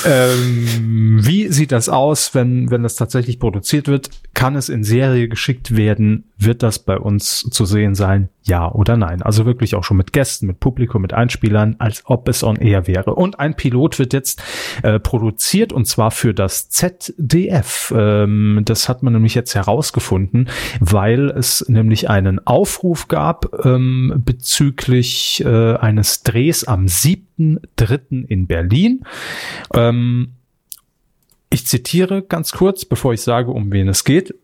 Ähm, 0.06 1.18
wie 1.22 1.48
sieht 1.48 1.72
das 1.72 1.88
aus, 1.88 2.34
wenn, 2.34 2.70
wenn 2.70 2.82
das 2.82 2.94
tatsächlich 2.94 3.38
produziert 3.38 3.88
wird? 3.88 4.10
Kann 4.34 4.56
es 4.56 4.68
in 4.68 4.84
Serie 4.84 5.28
geschickt 5.28 5.76
werden? 5.76 6.24
Wird 6.36 6.62
das 6.62 6.78
bei 6.78 6.98
uns 6.98 7.40
zu 7.50 7.64
sehen 7.64 7.94
sein? 7.94 8.28
Ja 8.42 8.70
oder 8.70 8.96
nein? 8.96 9.22
Also 9.22 9.46
wirklich 9.46 9.74
auch 9.74 9.84
schon 9.84 9.96
mit 9.96 10.12
Gästen, 10.12 10.46
mit 10.46 10.60
Publikum, 10.60 11.00
mit 11.00 11.14
Einspielern, 11.14 11.76
als 11.78 12.02
ob 12.04 12.28
es 12.28 12.42
on 12.42 12.56
air 12.56 12.86
wäre. 12.86 13.14
Und 13.14 13.40
ein 13.40 13.56
Pilot 13.56 13.98
wird 13.98 14.12
jetzt 14.12 14.42
äh, 14.82 15.00
produziert 15.00 15.72
und 15.72 15.86
zwar 15.86 16.10
für 16.10 16.34
das 16.34 16.68
ZDF. 16.68 17.94
Ähm, 17.96 18.60
das 18.64 18.88
hat 18.88 19.02
man 19.02 19.14
nämlich 19.14 19.34
jetzt 19.34 19.54
herausgefunden, 19.54 20.50
weil 20.80 21.30
es 21.30 21.64
nämlich 21.68 22.10
einen 22.10 22.46
Aufruf 22.46 23.08
gab 23.08 23.64
ähm, 23.64 24.12
bezüglich 24.24 25.42
äh, 25.44 25.76
eines 25.76 26.22
Drehs 26.22 26.64
am 26.64 26.84
7.3. 26.84 28.26
in 28.26 28.46
Berlin. 28.46 29.04
Ähm, 29.72 30.34
ich 31.50 31.66
zitiere 31.66 32.22
ganz 32.22 32.52
kurz, 32.52 32.84
bevor 32.84 33.12
ich 33.14 33.22
sage, 33.22 33.50
um 33.50 33.72
wen 33.72 33.88
es 33.88 34.04
geht. 34.04 34.34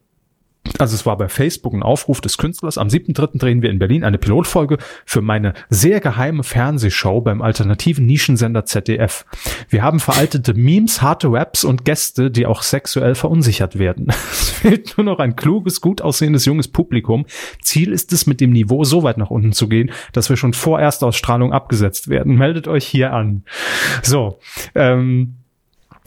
Also 0.78 0.94
es 0.94 1.06
war 1.06 1.16
bei 1.16 1.28
Facebook 1.28 1.72
ein 1.74 1.82
Aufruf 1.82 2.20
des 2.20 2.38
Künstlers. 2.38 2.78
Am 2.78 2.88
7.3. 2.88 3.38
drehen 3.38 3.62
wir 3.62 3.70
in 3.70 3.78
Berlin 3.78 4.04
eine 4.04 4.18
Pilotfolge 4.18 4.78
für 5.04 5.20
meine 5.20 5.54
sehr 5.68 6.00
geheime 6.00 6.42
Fernsehshow 6.42 7.20
beim 7.20 7.42
alternativen 7.42 8.06
Nischensender 8.06 8.64
ZDF. 8.64 9.24
Wir 9.68 9.82
haben 9.82 10.00
veraltete 10.00 10.54
Memes, 10.54 11.02
harte 11.02 11.28
Raps 11.32 11.64
und 11.64 11.84
Gäste, 11.84 12.30
die 12.30 12.46
auch 12.46 12.62
sexuell 12.62 13.14
verunsichert 13.14 13.78
werden. 13.78 14.08
Es 14.30 14.50
fehlt 14.50 14.96
nur 14.96 15.04
noch 15.04 15.18
ein 15.18 15.36
kluges, 15.36 15.80
gut 15.80 16.02
aussehendes 16.02 16.44
junges 16.44 16.68
Publikum. 16.68 17.26
Ziel 17.62 17.92
ist 17.92 18.12
es, 18.12 18.26
mit 18.26 18.40
dem 18.40 18.50
Niveau 18.50 18.84
so 18.84 19.02
weit 19.02 19.18
nach 19.18 19.30
unten 19.30 19.52
zu 19.52 19.68
gehen, 19.68 19.90
dass 20.12 20.28
wir 20.28 20.36
schon 20.36 20.52
vor 20.52 20.80
Erstausstrahlung 20.80 21.52
abgesetzt 21.52 22.08
werden. 22.08 22.36
Meldet 22.36 22.68
euch 22.68 22.86
hier 22.86 23.12
an. 23.12 23.44
So, 24.02 24.38
ähm, 24.74 25.39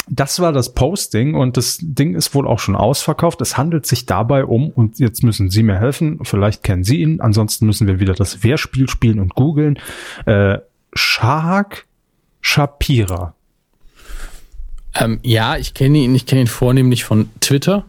das 0.10 0.40
war 0.40 0.52
das 0.52 0.74
Posting 0.74 1.36
und 1.36 1.56
das 1.58 1.80
Ding 1.82 2.16
ist 2.16 2.36
wohl 2.36 2.48
auch 2.48 2.60
schon 2.60 2.76
ausverkauft. 2.76 3.42
Es 3.42 3.58
handelt 3.58 3.86
sich 3.86 4.06
dabei 4.06 4.46
um, 4.46 4.70
und 4.70 5.00
jetzt 5.00 5.24
müssen 5.24 5.50
Sie 5.50 5.64
mir 5.64 5.80
helfen, 5.80 6.20
vielleicht 6.24 6.64
kennen 6.64 6.84
Sie 6.84 7.02
ihn, 7.02 7.22
ansonsten 7.22 7.66
müssen 7.66 7.88
wir 7.88 8.00
wieder 8.00 8.14
das 8.14 8.44
Wehrspiel 8.44 8.90
spielen 8.90 9.20
und 9.20 9.36
googeln. 9.36 9.80
Äh, 10.26 10.60
Shahak 10.94 11.86
Shapira. 12.42 13.34
Ähm, 14.96 15.20
ja, 15.24 15.58
ich 15.58 15.74
kenne 15.74 16.00
ihn, 16.00 16.14
ich 16.14 16.26
kenne 16.26 16.42
ihn 16.42 16.48
vornehmlich 16.48 17.04
von 17.04 17.30
Twitter. 17.40 17.86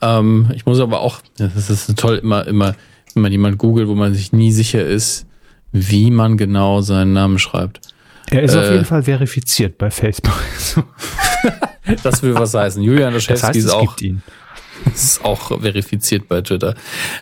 Ähm, 0.00 0.50
ich 0.54 0.64
muss 0.64 0.80
aber 0.80 1.00
auch, 1.00 1.20
das 1.36 1.68
ist 1.68 1.96
toll, 1.98 2.16
immer, 2.16 2.46
immer, 2.46 2.76
wenn 3.14 3.22
man 3.22 3.32
jemand 3.32 3.58
googelt, 3.58 3.88
wo 3.88 3.94
man 3.94 4.14
sich 4.14 4.32
nie 4.32 4.52
sicher 4.52 4.84
ist, 4.84 5.26
wie 5.72 6.10
man 6.10 6.36
genau 6.38 6.80
seinen 6.80 7.12
Namen 7.12 7.38
schreibt. 7.38 7.80
Er 8.30 8.42
ist 8.42 8.54
äh, 8.54 8.58
auf 8.58 8.70
jeden 8.70 8.84
Fall 8.84 9.02
verifiziert 9.02 9.78
bei 9.78 9.90
Facebook. 9.90 10.40
das 12.02 12.22
will 12.22 12.34
was 12.34 12.54
heißen. 12.54 12.82
Julian 12.82 13.12
Laschewski 13.14 13.34
das 13.34 13.42
heißt, 13.42 13.58
ist 13.58 13.70
auch, 13.70 13.96
ist 14.94 15.24
auch 15.24 15.60
verifiziert 15.60 16.28
bei 16.28 16.40
Twitter. 16.40 16.74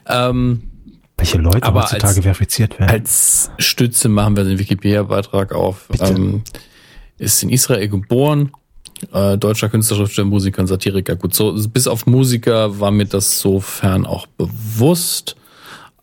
Ähm, 0.07 0.63
Welche 1.17 1.39
Leute 1.39 1.73
heutzutage 1.73 2.07
als, 2.07 2.21
verifiziert 2.21 2.79
werden? 2.79 2.91
Als 2.91 3.51
Stütze 3.59 4.09
machen 4.09 4.37
wir 4.37 4.45
den 4.45 4.59
Wikipedia-Beitrag 4.59 5.53
auf. 5.53 5.89
Ähm, 6.01 6.43
ist 7.19 7.43
in 7.43 7.51
Israel 7.51 7.89
geboren, 7.89 8.51
äh, 9.13 9.37
deutscher 9.37 9.69
Künstler, 9.69 9.99
Schriftsteller, 9.99 10.27
Musiker 10.27 10.63
und 10.63 10.69
Satiriker. 10.69 11.17
Gut, 11.17 11.35
so 11.35 11.55
bis 11.69 11.87
auf 11.87 12.07
Musiker 12.07 12.81
war 12.81 12.91
mir 12.91 13.07
das 13.07 13.41
sofern 13.41 14.07
auch 14.07 14.27
bewusst. 14.27 15.37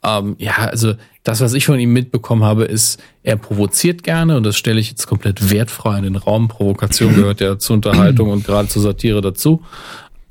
Ähm, 0.03 0.35
ja, 0.37 0.53
also 0.57 0.95
das, 1.23 1.39
was 1.39 1.53
ich 1.53 1.65
von 1.65 1.79
ihm 1.79 1.93
mitbekommen 1.93 2.43
habe, 2.43 2.63
ist, 2.63 3.01
er 3.23 3.35
provoziert 3.35 4.03
gerne 4.03 4.37
und 4.37 4.43
das 4.43 4.57
stelle 4.57 4.79
ich 4.79 4.89
jetzt 4.89 5.05
komplett 5.05 5.51
wertfrei 5.51 5.97
in 5.97 6.03
den 6.03 6.15
Raum. 6.15 6.47
Provokation 6.47 7.15
gehört 7.15 7.41
ja 7.41 7.59
zur 7.59 7.75
Unterhaltung 7.75 8.29
und 8.29 8.43
gerade 8.43 8.67
zur 8.67 8.81
Satire 8.81 9.21
dazu. 9.21 9.61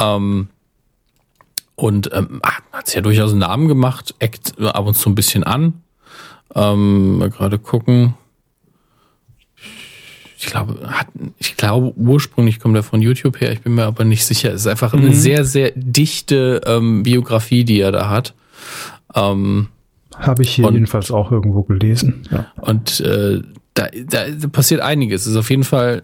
Ähm, 0.00 0.48
und 1.76 2.10
ähm, 2.12 2.40
hat 2.42 2.88
es 2.88 2.94
ja 2.94 3.00
durchaus 3.00 3.30
einen 3.30 3.40
Namen 3.40 3.68
gemacht, 3.68 4.14
eckt 4.18 4.60
ab 4.60 4.86
und 4.86 4.94
zu 4.94 5.08
ein 5.08 5.14
bisschen 5.14 5.44
an. 5.44 5.82
Ähm, 6.54 7.18
mal 7.18 7.30
gerade 7.30 7.58
gucken. 7.58 8.14
Ich 10.36 10.46
glaube, 10.46 10.90
hat, 10.90 11.06
ich 11.38 11.56
glaube, 11.56 11.92
ursprünglich 11.96 12.58
kommt 12.58 12.74
er 12.74 12.82
von 12.82 13.00
YouTube 13.00 13.40
her, 13.40 13.52
ich 13.52 13.60
bin 13.60 13.74
mir 13.74 13.84
aber 13.84 14.04
nicht 14.04 14.24
sicher. 14.24 14.52
Es 14.52 14.62
ist 14.62 14.66
einfach 14.66 14.92
mhm. 14.92 15.00
eine 15.00 15.14
sehr, 15.14 15.44
sehr 15.44 15.72
dichte 15.74 16.62
ähm, 16.66 17.02
Biografie, 17.02 17.62
die 17.62 17.80
er 17.80 17.92
da 17.92 18.08
hat. 18.08 18.34
Ähm, 19.14 19.68
habe 20.20 20.42
ich 20.42 20.54
hier 20.54 20.66
und, 20.66 20.74
jedenfalls 20.74 21.10
auch 21.10 21.32
irgendwo 21.32 21.62
gelesen. 21.62 22.22
Ja. 22.30 22.46
Und 22.56 23.00
äh, 23.00 23.42
da, 23.74 23.88
da, 24.06 24.48
passiert 24.48 24.80
einiges. 24.80 25.22
Es 25.22 25.28
ist 25.28 25.36
auf 25.36 25.50
jeden 25.50 25.64
Fall 25.64 26.02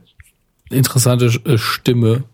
eine 0.70 0.78
interessante 0.78 1.26
äh, 1.44 1.58
Stimme 1.58 2.24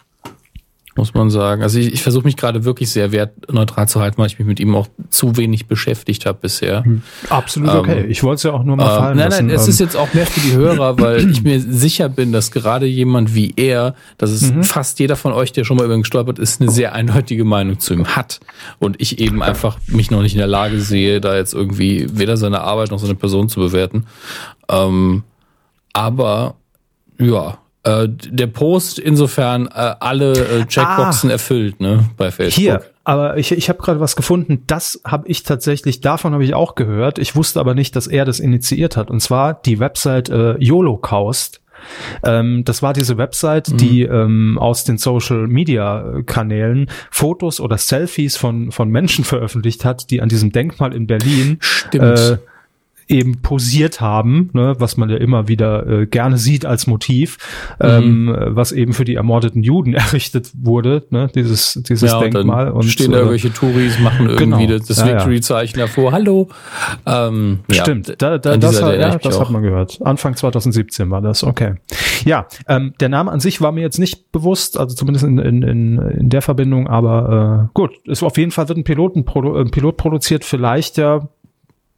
muss 0.97 1.15
man 1.15 1.31
sagen. 1.31 1.63
Also 1.63 1.79
ich, 1.79 1.93
ich 1.93 2.03
versuche 2.03 2.25
mich 2.25 2.37
gerade 2.37 2.65
wirklich 2.65 2.91
sehr 2.91 3.13
wertneutral 3.13 3.89
zu 3.89 4.01
halten, 4.01 4.19
weil 4.19 4.27
ich 4.27 4.39
mich 4.39 4.47
mit 4.47 4.61
ihm 4.61 4.75
auch 4.75 4.89
zu 5.09 5.37
wenig 5.37 5.67
beschäftigt 5.67 6.27
habe 6.27 6.39
bisher. 6.41 6.85
Hm. 6.85 7.03
Absolut 7.31 7.71
ähm, 7.71 7.77
okay. 7.77 8.07
Ich 8.09 8.23
wollte 8.23 8.37
es 8.37 8.43
ja 8.43 8.53
auch 8.53 8.63
nur 8.65 8.77
mal 8.77 8.85
äh, 8.85 8.99
fallen 8.99 9.17
Nein, 9.17 9.31
lassen. 9.31 9.47
nein, 9.47 9.57
es 9.57 9.69
ist 9.69 9.81
ähm. 9.81 9.87
jetzt 9.87 9.97
auch 9.97 10.13
mehr 10.13 10.27
für 10.27 10.41
die 10.41 10.55
Hörer, 10.55 10.99
weil 10.99 11.31
ich 11.31 11.43
mir 11.43 11.61
sicher 11.61 12.09
bin, 12.09 12.33
dass 12.33 12.51
gerade 12.51 12.87
jemand 12.87 13.35
wie 13.35 13.55
er, 13.57 13.95
dass 14.19 14.31
es 14.31 14.53
mhm. 14.53 14.65
fast 14.65 14.99
jeder 14.99 15.17
von 15.17 15.33
euch, 15.33 15.53
der 15.53 15.65
schon 15.65 15.77
mal 15.79 15.85
über 15.85 15.95
ihn 15.95 16.03
gestolpert 16.03 16.39
ist, 16.39 16.61
eine 16.61 16.71
sehr 16.71 16.95
eindeutige 16.95 17.45
Meinung 17.45 17.79
zu 17.79 17.95
ihm 17.95 18.07
hat. 18.09 18.41
Und 18.79 19.01
ich 19.01 19.19
eben 19.19 19.43
einfach 19.43 19.79
mich 19.87 20.11
noch 20.11 20.23
nicht 20.23 20.35
in 20.35 20.39
der 20.39 20.47
Lage 20.47 20.81
sehe, 20.81 21.21
da 21.21 21.37
jetzt 21.37 21.55
irgendwie 21.55 22.07
weder 22.13 22.37
seine 22.37 22.61
Arbeit 22.61 22.91
noch 22.91 22.99
seine 22.99 23.15
Person 23.15 23.49
zu 23.49 23.61
bewerten. 23.61 24.07
Ähm, 24.69 25.25
aber 25.93 26.57
ja, 27.19 27.59
äh, 27.85 28.09
der 28.09 28.47
Post 28.47 28.99
insofern 28.99 29.67
äh, 29.67 29.95
alle 29.99 30.33
äh, 30.33 30.65
Checkboxen 30.67 31.31
ah, 31.31 31.33
erfüllt, 31.33 31.81
ne, 31.81 32.05
bei 32.17 32.31
Facebook. 32.31 32.63
Hier, 32.63 32.83
aber 33.05 33.37
ich, 33.39 33.51
ich 33.51 33.69
habe 33.69 33.81
gerade 33.81 33.99
was 33.99 34.15
gefunden, 34.15 34.63
das 34.67 35.01
habe 35.05 35.27
ich 35.29 35.43
tatsächlich, 35.43 36.01
davon 36.01 36.33
habe 36.33 36.45
ich 36.45 36.55
auch 36.55 36.77
gehört. 36.77 37.19
Ich 37.19 37.35
wusste 37.35 37.59
aber 37.59 37.75
nicht, 37.75 37.97
dass 37.97 38.07
er 38.07 38.25
das 38.25 38.39
initiiert 38.39 38.97
hat. 38.97 39.11
Und 39.11 39.21
zwar 39.21 39.55
die 39.55 39.81
Website 39.81 40.29
äh, 40.29 40.57
YOLOcaust. 40.59 41.61
Ähm, 42.23 42.63
das 42.65 42.81
war 42.81 42.93
diese 42.93 43.19
Website, 43.19 43.71
mhm. 43.71 43.77
die 43.79 44.03
ähm, 44.03 44.57
aus 44.61 44.85
den 44.85 44.99
Social 44.99 45.49
Media 45.49 46.23
Kanälen 46.27 46.89
Fotos 47.11 47.59
oder 47.59 47.77
Selfies 47.77 48.37
von, 48.37 48.71
von 48.71 48.89
Menschen 48.89 49.25
veröffentlicht 49.25 49.85
hat, 49.85 50.11
die 50.11 50.23
an 50.23 50.29
diesem 50.29 50.53
Denkmal 50.53 50.95
in 50.95 51.09
Berlin 51.09 51.59
Stimmt. 51.61 52.19
Äh, 52.19 52.39
eben 53.13 53.43
posiert 53.43 54.01
haben, 54.01 54.51
ne, 54.55 54.75
was 54.79 54.97
man 54.97 55.11
ja 55.11 55.17
immer 55.17 55.47
wieder 55.47 55.87
äh, 55.87 56.07
gerne 56.07 56.39
sieht 56.39 56.65
als 56.65 56.87
Motiv, 56.87 57.39
mhm. 57.81 57.89
ähm, 57.89 58.37
was 58.49 58.73
eben 58.73 58.93
für 58.95 59.05
die 59.05 59.15
ermordeten 59.15 59.63
Juden 59.63 59.95
errichtet 59.95 60.51
wurde, 60.55 61.05
ne, 61.11 61.29
dieses, 61.35 61.81
dieses 61.87 62.11
ja, 62.11 62.21
Denkmal. 62.21 62.69
Und, 62.69 62.77
und 62.77 62.85
stehen 62.85 63.11
da 63.11 63.19
äh, 63.19 63.21
irgendwelche 63.21 63.53
Touris, 63.53 63.99
machen 64.01 64.29
irgendwie 64.29 64.67
genau. 64.67 64.79
das, 64.79 65.05
Victory-Zeichen 65.05 65.79
ja. 65.79 65.87
davor. 65.87 66.13
Hallo. 66.13 66.49
Ähm, 67.07 67.61
Stimmt, 67.71 68.15
da, 68.19 68.39
da, 68.39 68.57
das, 68.57 68.83
hat, 68.83 68.99
ja, 68.99 69.17
das 69.19 69.39
hat 69.39 69.51
man 69.51 69.63
gehört. 69.63 70.01
Anfang 70.03 70.35
2017 70.35 71.11
war 71.11 71.21
das, 71.21 71.45
okay. 71.45 71.75
Ja, 72.25 72.47
ähm, 72.69 72.95
der 73.01 73.09
Name 73.09 73.31
an 73.31 73.41
sich 73.41 73.61
war 73.61 73.73
mir 73.73 73.83
jetzt 73.83 73.99
nicht 73.99 74.33
bewusst, 74.33 74.79
also 74.79 74.97
zumindest 74.97 75.25
in, 75.25 75.39
in, 75.39 75.63
in, 75.63 75.99
in 75.99 76.29
der 76.31 76.41
Verbindung, 76.41 76.89
aber 76.89 77.69
äh, 77.69 77.71
gut, 77.75 77.91
es 78.07 78.23
auf 78.23 78.39
jeden 78.39 78.53
Fall 78.53 78.69
wird 78.69 78.79
ein 78.79 78.85
Piloten, 78.85 79.25
ein 79.27 79.71
Pilot 79.71 79.97
produziert, 79.97 80.45
vielleicht 80.45 80.97
ja 80.97 81.29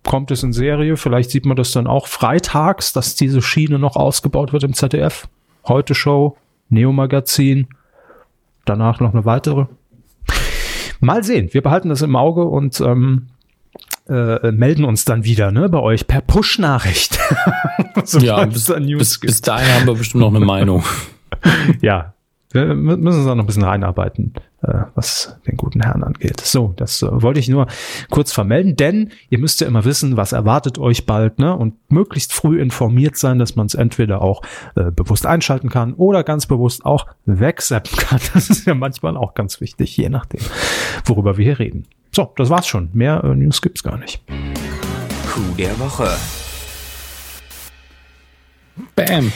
kommt 0.05 0.31
es 0.31 0.43
in 0.43 0.53
Serie. 0.53 0.97
Vielleicht 0.97 1.31
sieht 1.31 1.47
man 1.47 1.57
das 1.57 1.73
dann 1.73 1.87
auch 1.87 2.07
freitags, 2.07 2.93
dass 2.93 3.15
diese 3.15 3.43
Schiene 3.43 3.79
noch 3.79 3.97
ausgebaut 3.97 4.53
wird 4.53 4.65
im 4.65 4.75
ZDF. 4.75 5.29
Heute 5.67 5.95
Show, 5.95 6.37
Neo 6.69 6.93
Magazin, 6.93 7.69
danach 8.65 9.01
noch 9.01 9.13
eine 9.13 9.25
weitere. 9.25 9.67
Mal 11.01 11.25
sehen. 11.25 11.53
Wir 11.53 11.63
behalten 11.63 11.89
das 11.89 12.03
im 12.03 12.17
Auge 12.17 12.45
und 12.45 12.81
ähm, 12.81 13.27
äh, 14.09 14.53
melden 14.53 14.85
uns 14.85 15.05
dann 15.05 15.25
wieder 15.25 15.51
ne, 15.51 15.69
bei 15.69 15.81
euch 15.81 16.07
per 16.07 16.21
Push-Nachricht. 16.21 17.19
ja, 18.21 18.45
bis, 18.45 18.67
bis, 18.67 19.21
bis 19.21 19.41
dahin 19.41 19.75
haben 19.75 19.87
wir 19.87 19.95
bestimmt 19.95 20.21
noch 20.21 20.35
eine 20.35 20.45
Meinung. 20.45 20.85
ja, 21.81 22.15
wir 22.53 22.75
müssen 22.75 23.07
uns 23.07 23.27
auch 23.27 23.35
noch 23.35 23.45
ein 23.45 23.47
bisschen 23.47 23.65
reinarbeiten, 23.65 24.35
was 24.95 25.37
den 25.47 25.57
guten 25.57 25.83
Herrn 25.83 26.03
angeht. 26.03 26.41
So, 26.41 26.73
das 26.77 27.03
äh, 27.03 27.09
wollte 27.11 27.41
ich 27.41 27.49
nur 27.49 27.67
kurz 28.11 28.33
vermelden, 28.33 28.77
denn 28.77 29.13
ihr 29.31 29.39
müsst 29.39 29.61
ja 29.61 29.67
immer 29.67 29.85
wissen, 29.85 30.17
was 30.17 30.33
erwartet 30.33 30.79
euch 30.79 31.07
bald, 31.07 31.39
ne? 31.39 31.57
Und 31.57 31.75
möglichst 31.91 32.33
früh 32.33 32.61
informiert 32.61 33.17
sein, 33.17 33.39
dass 33.39 33.57
man 33.57 33.67
es 33.67 33.75
entweder 33.75 34.23
auch 34.23 34.43
äh, 34.77 34.91
bewusst 34.91 35.27
einschalten 35.27 35.69
kann 35.69 35.95
oder 35.95 36.25
ganz 36.25 36.47
bewusst 36.47 36.85
auch 36.85 37.07
wegseppen 37.27 37.97
kann. 37.97 38.21
Das 38.35 38.51
ist 38.51 38.67
ja 38.67 38.75
manchmal 38.75 39.17
auch 39.17 39.35
ganz 39.35 39.61
wichtig, 39.61 39.97
je 39.97 40.09
nachdem, 40.09 40.41
worüber 41.05 41.37
wir 41.37 41.45
hier 41.45 41.59
reden. 41.59 41.87
So, 42.11 42.33
das 42.37 42.51
war's 42.51 42.67
schon. 42.67 42.91
Mehr 42.93 43.23
äh, 43.23 43.35
News 43.35 43.63
gibt's 43.63 43.83
gar 43.83 43.99
nicht. 43.99 44.23
Coup 45.33 45.57
der 45.57 45.79
Woche. 45.79 46.09
Bam. 48.97 49.33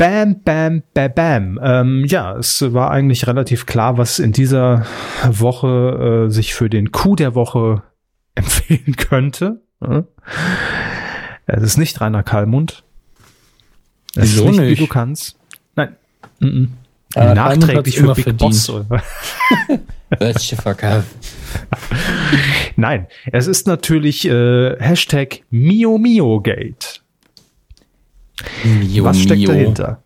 Bam, 0.00 0.40
bam, 0.42 0.82
bam, 0.94 1.12
bam. 1.14 1.60
Ähm, 1.62 2.04
ja, 2.06 2.34
es 2.38 2.62
war 2.72 2.90
eigentlich 2.90 3.26
relativ 3.26 3.66
klar, 3.66 3.98
was 3.98 4.18
in 4.18 4.32
dieser 4.32 4.86
Woche 5.28 6.26
äh, 6.26 6.30
sich 6.30 6.54
für 6.54 6.70
den 6.70 6.90
Coup 6.90 7.16
der 7.16 7.34
Woche 7.34 7.82
empfehlen 8.34 8.96
könnte. 8.96 9.60
Es 11.44 11.62
ist 11.62 11.76
nicht 11.76 12.00
Rainer 12.00 12.22
Kallmund. 12.22 12.82
Es 14.16 14.22
Wieso 14.22 14.44
ist 14.44 14.52
nicht, 14.52 14.60
nicht, 14.60 14.70
wie 14.70 14.84
du 14.84 14.86
kannst. 14.86 15.36
Nein. 15.76 15.96
Mm 16.38 16.46
-mm. 16.46 16.68
Äh, 17.16 17.34
Nachträglich 17.34 17.98
für 17.98 18.14
Big 18.14 18.24
verdient. 18.24 18.38
Boss. 18.38 18.72
Nein, 22.76 23.06
es 23.32 23.46
ist 23.46 23.66
natürlich 23.66 24.26
äh, 24.26 24.76
Hashtag 24.78 25.42
Mio 25.50 25.98
Mio 28.64 29.04
was 29.04 29.20
steckt 29.20 29.40
Mio. 29.40 29.52
dahinter? 29.52 30.02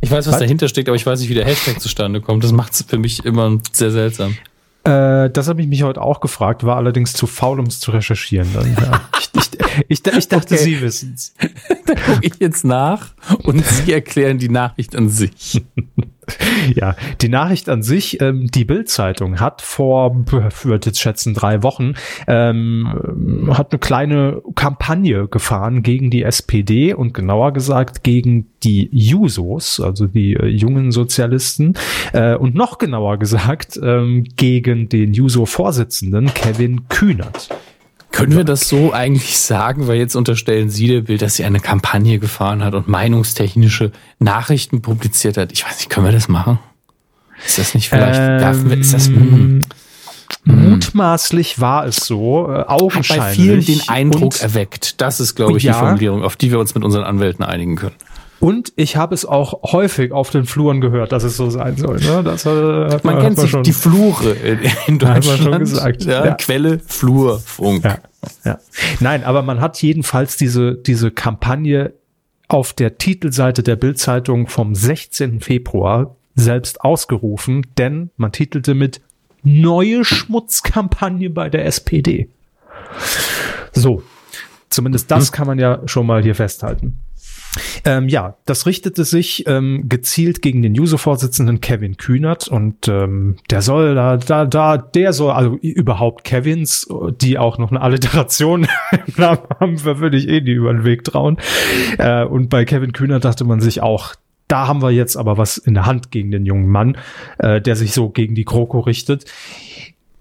Ich 0.00 0.10
weiß, 0.10 0.26
was, 0.26 0.32
was, 0.32 0.40
dahinter 0.40 0.68
steckt, 0.68 0.88
aber 0.88 0.96
ich 0.96 1.04
weiß 1.04 1.20
nicht, 1.20 1.28
wie 1.28 1.34
der 1.34 1.44
Hashtag 1.44 1.80
zustande 1.80 2.20
kommt. 2.20 2.42
Das 2.42 2.52
macht 2.52 2.72
es 2.72 2.82
für 2.82 2.98
mich 2.98 3.24
immer 3.24 3.58
sehr 3.72 3.90
seltsam. 3.90 4.36
Äh, 4.84 5.28
das 5.28 5.48
habe 5.48 5.60
ich 5.60 5.68
mich 5.68 5.82
heute 5.82 6.00
auch 6.00 6.20
gefragt, 6.20 6.64
war 6.64 6.76
allerdings 6.76 7.12
zu 7.12 7.26
faul, 7.26 7.60
um 7.60 7.66
es 7.66 7.80
zu 7.80 7.90
recherchieren. 7.90 8.48
Dann, 8.54 8.76
ja. 8.80 9.02
ich, 9.18 9.30
ich, 9.34 9.50
ich, 9.88 10.06
ich, 10.06 10.28
dachte, 10.28 10.54
okay. 10.54 10.64
Sie 10.64 10.80
wissen 10.80 11.12
es. 11.14 11.34
da 11.86 11.94
gucke 11.94 12.20
ich 12.22 12.32
jetzt 12.38 12.64
nach 12.64 13.12
und 13.42 13.64
Sie 13.64 13.92
erklären 13.92 14.38
die 14.38 14.48
Nachricht 14.48 14.96
an 14.96 15.10
sich. 15.10 15.62
ja, 16.74 16.96
die 17.20 17.28
Nachricht 17.28 17.68
an 17.68 17.82
sich, 17.82 18.20
ähm, 18.20 18.46
die 18.48 18.64
Bild-Zeitung 18.64 19.40
hat 19.40 19.62
vor, 19.62 20.24
würde 20.26 20.86
jetzt 20.86 21.00
schätzen, 21.00 21.34
drei 21.34 21.62
Wochen, 21.62 21.94
ähm, 22.26 23.48
hat 23.52 23.72
eine 23.72 23.78
kleine 23.78 24.42
Kampagne 24.54 25.28
gefahren 25.28 25.82
gegen 25.82 26.10
die 26.10 26.22
SPD 26.22 26.94
und 26.94 27.14
genauer 27.14 27.52
gesagt 27.52 28.02
gegen 28.02 28.50
die 28.62 28.88
Jusos, 28.92 29.80
also 29.80 30.06
die 30.06 30.34
äh, 30.34 30.46
jungen 30.46 30.92
Sozialisten, 30.92 31.74
äh, 32.12 32.34
und 32.34 32.54
noch 32.54 32.78
genauer 32.78 33.18
gesagt 33.18 33.78
ähm, 33.82 34.24
gegen 34.36 34.88
den 34.88 35.12
Juso-Vorsitzenden 35.12 36.32
Kevin 36.34 36.88
Kühnert. 36.88 37.48
Können 38.20 38.36
wir 38.36 38.44
das 38.44 38.68
so 38.68 38.92
eigentlich 38.92 39.38
sagen, 39.38 39.86
weil 39.86 39.96
jetzt 39.96 40.14
unterstellen 40.14 40.70
Sie 40.70 40.86
der 40.86 41.00
Bild, 41.00 41.22
dass 41.22 41.36
sie 41.36 41.44
eine 41.44 41.60
Kampagne 41.60 42.18
gefahren 42.18 42.62
hat 42.62 42.74
und 42.74 42.86
meinungstechnische 42.86 43.92
Nachrichten 44.18 44.82
publiziert 44.82 45.36
hat? 45.36 45.52
Ich 45.52 45.64
weiß 45.64 45.78
nicht, 45.78 45.90
können 45.90 46.06
wir 46.06 46.12
das 46.12 46.28
machen? 46.28 46.58
Ist 47.46 47.58
das 47.58 47.74
nicht 47.74 47.88
vielleicht, 47.88 48.20
ähm, 48.20 48.40
darf, 48.40 48.64
ist 48.78 48.92
das, 48.92 49.06
hm, 49.06 49.62
hm. 50.44 50.70
Mutmaßlich 50.70 51.60
war 51.60 51.86
es 51.86 51.96
so, 51.96 52.50
äh, 52.50 52.64
augenscheinlich. 52.66 53.10
Hat 53.10 53.30
bei 53.30 53.34
vielen 53.34 53.64
den 53.64 53.88
Eindruck 53.88 54.34
und, 54.34 54.42
erweckt. 54.42 55.00
Das 55.00 55.20
ist, 55.20 55.34
glaube 55.34 55.58
ich, 55.58 55.64
ja, 55.64 55.72
die 55.72 55.78
Formulierung, 55.78 56.22
auf 56.22 56.36
die 56.36 56.50
wir 56.50 56.58
uns 56.58 56.74
mit 56.74 56.84
unseren 56.84 57.04
Anwälten 57.04 57.44
einigen 57.44 57.76
können. 57.76 57.96
Und 58.40 58.72
ich 58.76 58.96
habe 58.96 59.14
es 59.14 59.26
auch 59.26 59.72
häufig 59.72 60.12
auf 60.12 60.30
den 60.30 60.46
Fluren 60.46 60.80
gehört, 60.80 61.12
dass 61.12 61.24
es 61.24 61.36
so 61.36 61.50
sein 61.50 61.76
soll. 61.76 61.98
Ne? 62.00 62.22
Das, 62.24 62.46
äh, 62.46 62.48
man, 62.50 63.00
man 63.04 63.18
kennt 63.20 63.38
sich 63.38 63.50
schon, 63.50 63.62
die 63.62 63.72
Flure 63.72 64.30
in, 64.32 64.58
in 64.86 64.98
Deutschland. 64.98 65.26
Hat 65.26 65.38
schon 65.38 65.58
gesagt. 65.58 66.04
Ja, 66.04 66.24
ja. 66.24 66.34
Quelle 66.34 66.78
Flurfunk. 66.78 67.84
Ja, 67.84 67.98
ja. 68.44 68.58
Nein, 68.98 69.24
aber 69.24 69.42
man 69.42 69.60
hat 69.60 69.80
jedenfalls 69.82 70.38
diese, 70.38 70.74
diese 70.74 71.10
Kampagne 71.10 71.92
auf 72.48 72.72
der 72.72 72.96
Titelseite 72.96 73.62
der 73.62 73.76
Bildzeitung 73.76 74.48
vom 74.48 74.74
16. 74.74 75.40
Februar 75.40 76.16
selbst 76.34 76.80
ausgerufen, 76.80 77.66
denn 77.76 78.10
man 78.16 78.32
titelte 78.32 78.74
mit 78.74 79.02
Neue 79.42 80.04
Schmutzkampagne 80.04 81.30
bei 81.30 81.48
der 81.48 81.64
SPD. 81.64 82.28
So, 83.72 84.02
zumindest 84.68 85.10
das 85.10 85.28
hm. 85.28 85.32
kann 85.32 85.46
man 85.46 85.58
ja 85.58 85.80
schon 85.86 86.06
mal 86.06 86.22
hier 86.22 86.34
festhalten. 86.34 86.98
Ähm, 87.84 88.08
ja, 88.08 88.36
das 88.46 88.66
richtete 88.66 89.04
sich 89.04 89.46
ähm, 89.46 89.88
gezielt 89.88 90.42
gegen 90.42 90.62
den 90.62 90.78
User-Vorsitzenden 90.78 91.60
Kevin 91.60 91.96
Kühnert 91.96 92.48
und 92.48 92.88
ähm, 92.88 93.36
der 93.50 93.62
soll 93.62 93.94
da, 93.94 94.16
da, 94.16 94.44
da, 94.44 94.76
der 94.76 95.12
soll, 95.12 95.32
also 95.32 95.56
überhaupt 95.56 96.24
Kevins, 96.24 96.86
die 97.20 97.38
auch 97.38 97.58
noch 97.58 97.70
eine 97.70 97.80
Alliteration 97.80 98.64
im 98.92 99.14
Namen 99.16 99.42
haben, 99.58 99.84
würde 99.84 100.16
ich 100.16 100.28
eh 100.28 100.40
nie 100.40 100.52
über 100.52 100.72
den 100.72 100.84
Weg 100.84 101.04
trauen. 101.04 101.38
Äh, 101.98 102.24
und 102.24 102.48
bei 102.48 102.64
Kevin 102.64 102.92
Kühnert 102.92 103.24
dachte 103.24 103.44
man 103.44 103.60
sich 103.60 103.80
auch, 103.82 104.14
da 104.48 104.66
haben 104.66 104.82
wir 104.82 104.90
jetzt 104.90 105.16
aber 105.16 105.38
was 105.38 105.58
in 105.58 105.74
der 105.74 105.86
Hand 105.86 106.10
gegen 106.10 106.30
den 106.30 106.44
jungen 106.44 106.68
Mann, 106.68 106.96
äh, 107.38 107.60
der 107.60 107.76
sich 107.76 107.92
so 107.92 108.10
gegen 108.10 108.34
die 108.34 108.44
Kroko 108.44 108.80
richtet. 108.80 109.24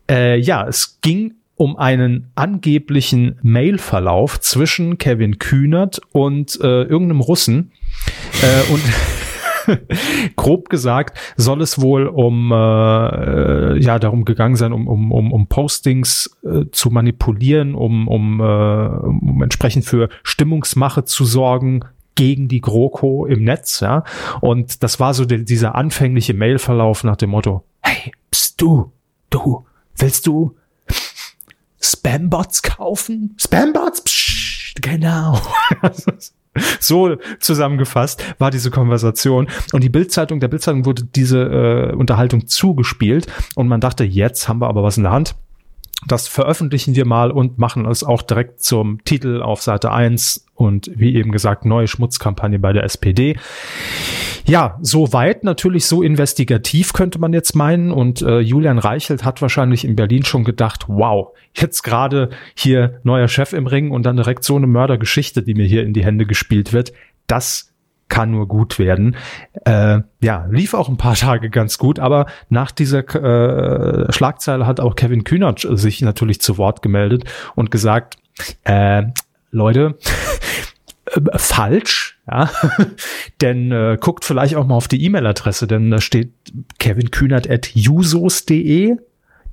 Äh, 0.09 0.37
ja, 0.39 0.67
es 0.67 0.99
ging 1.01 1.35
um 1.59 1.75
einen 1.75 2.31
angeblichen 2.35 3.37
Mailverlauf 3.41 4.39
zwischen 4.39 4.97
Kevin 4.97 5.39
Kühnert 5.39 5.99
und 6.13 6.57
äh, 6.61 6.83
irgendeinem 6.83 7.19
Russen. 7.19 7.73
äh, 8.41 8.71
und 8.71 8.81
grob 10.37 10.69
gesagt 10.69 11.19
soll 11.35 11.61
es 11.61 11.81
wohl 11.81 12.07
um 12.07 12.53
äh, 12.53 13.77
ja 13.77 13.99
darum 13.99 14.23
gegangen 14.23 14.55
sein, 14.55 14.71
um 14.71 14.87
um 14.87 15.11
um, 15.11 15.33
um 15.33 15.47
Postings 15.47 16.33
äh, 16.45 16.67
zu 16.71 16.91
manipulieren, 16.91 17.75
um 17.75 18.07
um, 18.07 18.39
äh, 18.39 18.43
um 18.43 19.41
entsprechend 19.43 19.83
für 19.83 20.07
Stimmungsmache 20.23 21.03
zu 21.03 21.25
sorgen 21.25 21.81
gegen 22.15 22.47
die 22.47 22.61
GroKo 22.61 23.25
im 23.25 23.43
Netz, 23.43 23.81
ja. 23.81 24.05
Und 24.39 24.81
das 24.81 25.01
war 25.01 25.13
so 25.13 25.25
die, 25.25 25.43
dieser 25.43 25.75
anfängliche 25.75 26.33
Mailverlauf 26.33 27.03
nach 27.03 27.17
dem 27.17 27.31
Motto: 27.31 27.65
Hey, 27.81 28.13
bist 28.31 28.61
du, 28.61 28.93
du, 29.29 29.65
willst 29.97 30.25
du 30.25 30.55
Spambots 31.81 32.61
kaufen? 32.61 33.35
Spambots? 33.37 34.01
Psst, 34.01 34.81
genau. 34.81 35.39
so 36.79 37.17
zusammengefasst 37.39 38.23
war 38.39 38.51
diese 38.51 38.71
Konversation. 38.71 39.47
Und 39.71 39.83
die 39.83 39.89
Bildzeitung, 39.89 40.39
der 40.39 40.47
Bildzeitung 40.47 40.85
wurde 40.85 41.03
diese 41.03 41.39
äh, 41.39 41.95
Unterhaltung 41.95 42.47
zugespielt 42.47 43.27
und 43.55 43.67
man 43.67 43.81
dachte, 43.81 44.03
jetzt 44.03 44.47
haben 44.47 44.59
wir 44.59 44.67
aber 44.67 44.83
was 44.83 44.97
in 44.97 45.03
der 45.03 45.11
Hand. 45.11 45.35
Das 46.07 46.27
veröffentlichen 46.27 46.95
wir 46.95 47.05
mal 47.05 47.29
und 47.29 47.57
machen 47.57 47.85
es 47.85 48.03
auch 48.03 48.21
direkt 48.21 48.61
zum 48.61 49.03
Titel 49.03 49.41
auf 49.41 49.61
Seite 49.61 49.91
1 49.91 50.45
und 50.55 50.89
wie 50.95 51.15
eben 51.15 51.31
gesagt, 51.31 51.65
neue 51.65 51.87
Schmutzkampagne 51.87 52.57
bei 52.57 52.71
der 52.71 52.83
SPD. 52.83 53.37
Ja, 54.45 54.79
so 54.81 55.11
weit 55.13 55.43
natürlich 55.43 55.85
so 55.85 56.01
investigativ 56.01 56.93
könnte 56.93 57.19
man 57.19 57.33
jetzt 57.33 57.53
meinen 57.53 57.91
und 57.91 58.21
äh, 58.21 58.39
Julian 58.39 58.79
Reichelt 58.79 59.23
hat 59.23 59.41
wahrscheinlich 59.41 59.85
in 59.85 59.95
Berlin 59.95 60.23
schon 60.25 60.43
gedacht, 60.43 60.85
wow, 60.87 61.35
jetzt 61.53 61.83
gerade 61.83 62.29
hier 62.55 62.99
neuer 63.03 63.27
Chef 63.27 63.53
im 63.53 63.67
Ring 63.67 63.91
und 63.91 64.03
dann 64.03 64.15
direkt 64.15 64.43
so 64.43 64.55
eine 64.55 64.67
Mördergeschichte, 64.67 65.43
die 65.43 65.53
mir 65.53 65.65
hier 65.65 65.83
in 65.83 65.93
die 65.93 66.03
Hände 66.03 66.25
gespielt 66.25 66.71
wird. 66.73 66.93
Das 67.27 67.73
kann 68.09 68.31
nur 68.31 68.47
gut 68.47 68.79
werden. 68.79 69.15
Äh, 69.65 70.01
ja, 70.21 70.47
lief 70.49 70.73
auch 70.73 70.89
ein 70.89 70.97
paar 70.97 71.15
Tage 71.15 71.49
ganz 71.49 71.77
gut, 71.77 71.99
aber 71.99 72.25
nach 72.49 72.71
dieser 72.71 72.99
äh, 73.15 74.11
Schlagzeile 74.11 74.67
hat 74.67 74.79
auch 74.79 74.95
Kevin 74.95 75.23
Kühnert 75.23 75.65
sich 75.69 76.01
natürlich 76.01 76.41
zu 76.41 76.57
Wort 76.57 76.81
gemeldet 76.81 77.23
und 77.55 77.71
gesagt, 77.71 78.17
äh, 78.63 79.03
Leute, 79.51 79.97
falsch, 81.35 82.19
ja, 82.29 82.49
denn 83.41 83.71
äh, 83.71 83.97
guckt 83.99 84.25
vielleicht 84.25 84.55
auch 84.55 84.65
mal 84.65 84.75
auf 84.75 84.87
die 84.87 85.03
E-Mail-Adresse, 85.03 85.67
denn 85.67 85.89
da 85.91 86.01
steht 86.01 86.33
kevinkühnert 86.77 87.49
at 87.49 87.71
usos.de 87.75 88.97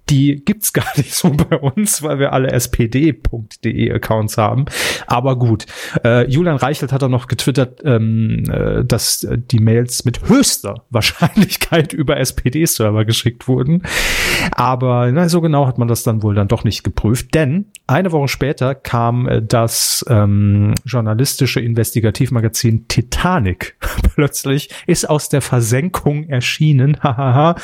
die 0.08 0.42
gibt's 0.44 0.72
gar 0.72 0.86
nicht 0.96 1.14
so 1.14 1.30
bei 1.30 1.56
uns, 1.56 2.02
weil 2.02 2.18
wir 2.18 2.32
alle 2.32 2.52
spd.de 2.52 3.92
Accounts 3.92 4.38
haben. 4.38 4.66
Aber 5.06 5.36
gut, 5.36 5.66
äh, 6.04 6.28
Julian 6.28 6.56
Reichelt 6.56 6.92
hat 6.92 7.02
er 7.02 7.08
noch 7.08 7.26
getwittert, 7.26 7.80
ähm, 7.84 8.44
äh, 8.50 8.84
dass 8.84 9.26
die 9.30 9.58
Mails 9.58 10.04
mit 10.04 10.28
höchster 10.28 10.84
Wahrscheinlichkeit 10.90 11.92
über 11.92 12.18
SPD-Server 12.18 13.04
geschickt 13.04 13.48
wurden. 13.48 13.82
Aber 14.52 15.10
na, 15.10 15.28
so 15.28 15.40
genau 15.40 15.66
hat 15.66 15.78
man 15.78 15.88
das 15.88 16.02
dann 16.02 16.22
wohl 16.22 16.34
dann 16.34 16.48
doch 16.48 16.64
nicht 16.64 16.84
geprüft, 16.84 17.34
denn 17.34 17.66
eine 17.88 18.12
Woche 18.12 18.28
später 18.28 18.74
kam 18.74 19.28
äh, 19.28 19.42
das 19.42 20.04
ähm, 20.08 20.74
journalistische 20.84 21.60
Investigativmagazin 21.60 22.88
Titanic 22.88 23.76
plötzlich 24.14 24.70
ist 24.86 25.08
aus 25.08 25.28
der 25.28 25.40
Versenkung 25.42 26.28
erschienen, 26.28 26.98
hahaha, 27.02 27.56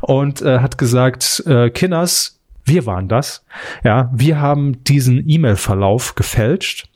und 0.00 0.42
äh, 0.42 0.60
hat 0.60 0.78
gesagt, 0.78 1.42
äh, 1.46 1.70
Kinders, 1.88 2.38
wir 2.66 2.84
waren 2.84 3.08
das. 3.08 3.46
Ja, 3.82 4.10
wir 4.14 4.42
haben 4.42 4.84
diesen 4.84 5.26
E-Mail-Verlauf 5.26 6.16
gefälscht 6.16 6.90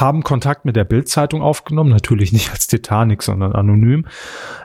haben 0.00 0.22
Kontakt 0.22 0.64
mit 0.64 0.76
der 0.76 0.84
Bildzeitung 0.84 1.42
aufgenommen, 1.42 1.90
natürlich 1.90 2.32
nicht 2.32 2.50
als 2.50 2.66
Titanic, 2.66 3.22
sondern 3.22 3.52
anonym, 3.52 4.06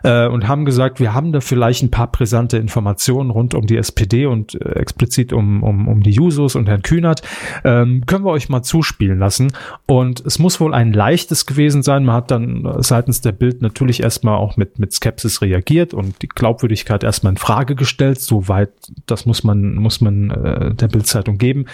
äh, 0.04 0.28
und 0.28 0.48
haben 0.48 0.66
gesagt, 0.66 1.00
wir 1.00 1.14
haben 1.14 1.32
da 1.32 1.42
vielleicht 1.42 1.84
ein 1.84 1.92
paar 1.92 2.12
brisante 2.12 2.58
Informationen 2.58 3.30
rund 3.30 3.54
um 3.54 3.66
die 3.66 3.78
SPD 3.78 4.26
und 4.26 4.56
äh, 4.56 4.80
explizit 4.80 5.34
um, 5.34 5.64
um, 5.64 5.88
um 5.88 6.04
die 6.04 6.12
Jusos 6.12 6.56
und 6.56 6.68
Herrn 6.68 6.82
Kühnert. 6.82 7.22
Ähm, 7.64 8.06
können 8.06 8.26
wir 8.26 8.32
euch 8.32 8.50
mal 8.50 8.64
zuspielen 8.64 9.20
lassen. 9.20 9.52
Und 9.86 10.26
es 10.26 10.40
muss 10.40 10.60
wohl 10.60 10.74
ein 10.74 10.94
leichtes 10.94 11.46
gewesen 11.46 11.84
sein. 11.84 12.06
Man 12.06 12.16
hat 12.16 12.32
dann 12.32 12.68
seitens 12.80 13.22
der 13.22 13.32
Bild 13.32 13.62
natürlich 13.62 14.04
erstmal 14.04 14.36
auch 14.36 14.58
mit, 14.58 14.80
mit 14.80 14.94
Skepsis 14.94 15.42
reagiert 15.42 15.94
und 15.94 16.22
die 16.22 16.28
Glaubwürdigkeit 16.28 17.04
erstmal 17.04 17.34
in 17.34 17.38
Frage 17.38 17.76
gestellt. 17.76 18.20
Soweit, 18.22 18.72
das 19.06 19.26
muss 19.26 19.44
man, 19.44 19.76
muss 19.76 20.02
man 20.02 20.30
äh, 20.30 20.74
der 20.76 20.88
Bildzeitung 20.88 21.38
geben. 21.38 21.66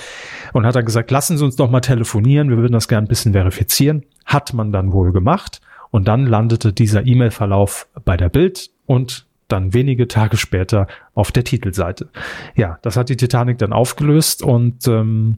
Und 0.53 0.65
hat 0.65 0.75
dann 0.75 0.85
gesagt, 0.85 1.11
lassen 1.11 1.37
Sie 1.37 1.43
uns 1.43 1.55
doch 1.55 1.69
mal 1.69 1.81
telefonieren. 1.81 2.49
Wir 2.49 2.57
würden 2.57 2.73
das 2.73 2.87
gerne 2.87 3.05
ein 3.05 3.09
bisschen 3.09 3.33
verifizieren. 3.45 4.03
Hat 4.25 4.53
man 4.53 4.71
dann 4.71 4.91
wohl 4.91 5.11
gemacht. 5.11 5.61
Und 5.91 6.07
dann 6.07 6.25
landete 6.25 6.73
dieser 6.73 7.05
E-Mail-Verlauf 7.05 7.87
bei 8.03 8.17
der 8.17 8.29
Bild 8.29 8.69
und 8.85 9.25
dann 9.47 9.73
wenige 9.73 10.07
Tage 10.07 10.37
später 10.37 10.87
auf 11.13 11.31
der 11.31 11.43
Titelseite. 11.43 12.09
Ja, 12.55 12.79
das 12.81 12.97
hat 12.97 13.09
die 13.09 13.17
Titanic 13.17 13.59
dann 13.59 13.71
aufgelöst 13.71 14.41
und 14.41 14.87
ähm, 14.87 15.37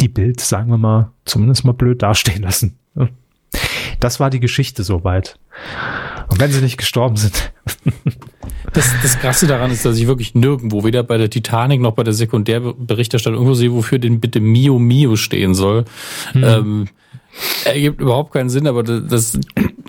die 0.00 0.08
Bild, 0.08 0.40
sagen 0.40 0.70
wir 0.70 0.78
mal, 0.78 1.12
zumindest 1.24 1.64
mal 1.64 1.72
blöd 1.72 2.02
dastehen 2.02 2.42
lassen. 2.42 2.78
Das 4.00 4.20
war 4.20 4.30
die 4.30 4.40
Geschichte 4.40 4.82
soweit. 4.82 5.38
Und 6.28 6.40
wenn 6.40 6.50
sie 6.50 6.60
nicht 6.60 6.78
gestorben 6.78 7.16
sind. 7.16 7.52
Das, 8.72 8.92
das 9.00 9.18
Krasse 9.20 9.46
daran 9.46 9.70
ist, 9.70 9.86
dass 9.86 9.96
ich 9.96 10.06
wirklich 10.06 10.34
nirgendwo, 10.34 10.84
weder 10.84 11.02
bei 11.02 11.16
der 11.16 11.30
Titanic 11.30 11.80
noch 11.80 11.92
bei 11.92 12.02
der 12.02 12.12
Sekundärberichterstattung, 12.12 13.36
irgendwo 13.38 13.54
sehe, 13.54 13.72
wofür 13.72 13.98
denn 13.98 14.20
bitte 14.20 14.40
Mio 14.40 14.78
Mio 14.78 15.16
stehen 15.16 15.54
soll. 15.54 15.84
Hm. 16.32 16.44
Ähm, 16.44 16.88
ergibt 17.64 18.00
überhaupt 18.00 18.32
keinen 18.32 18.50
Sinn, 18.50 18.66
aber 18.66 18.82
das, 18.82 19.02
das 19.08 19.40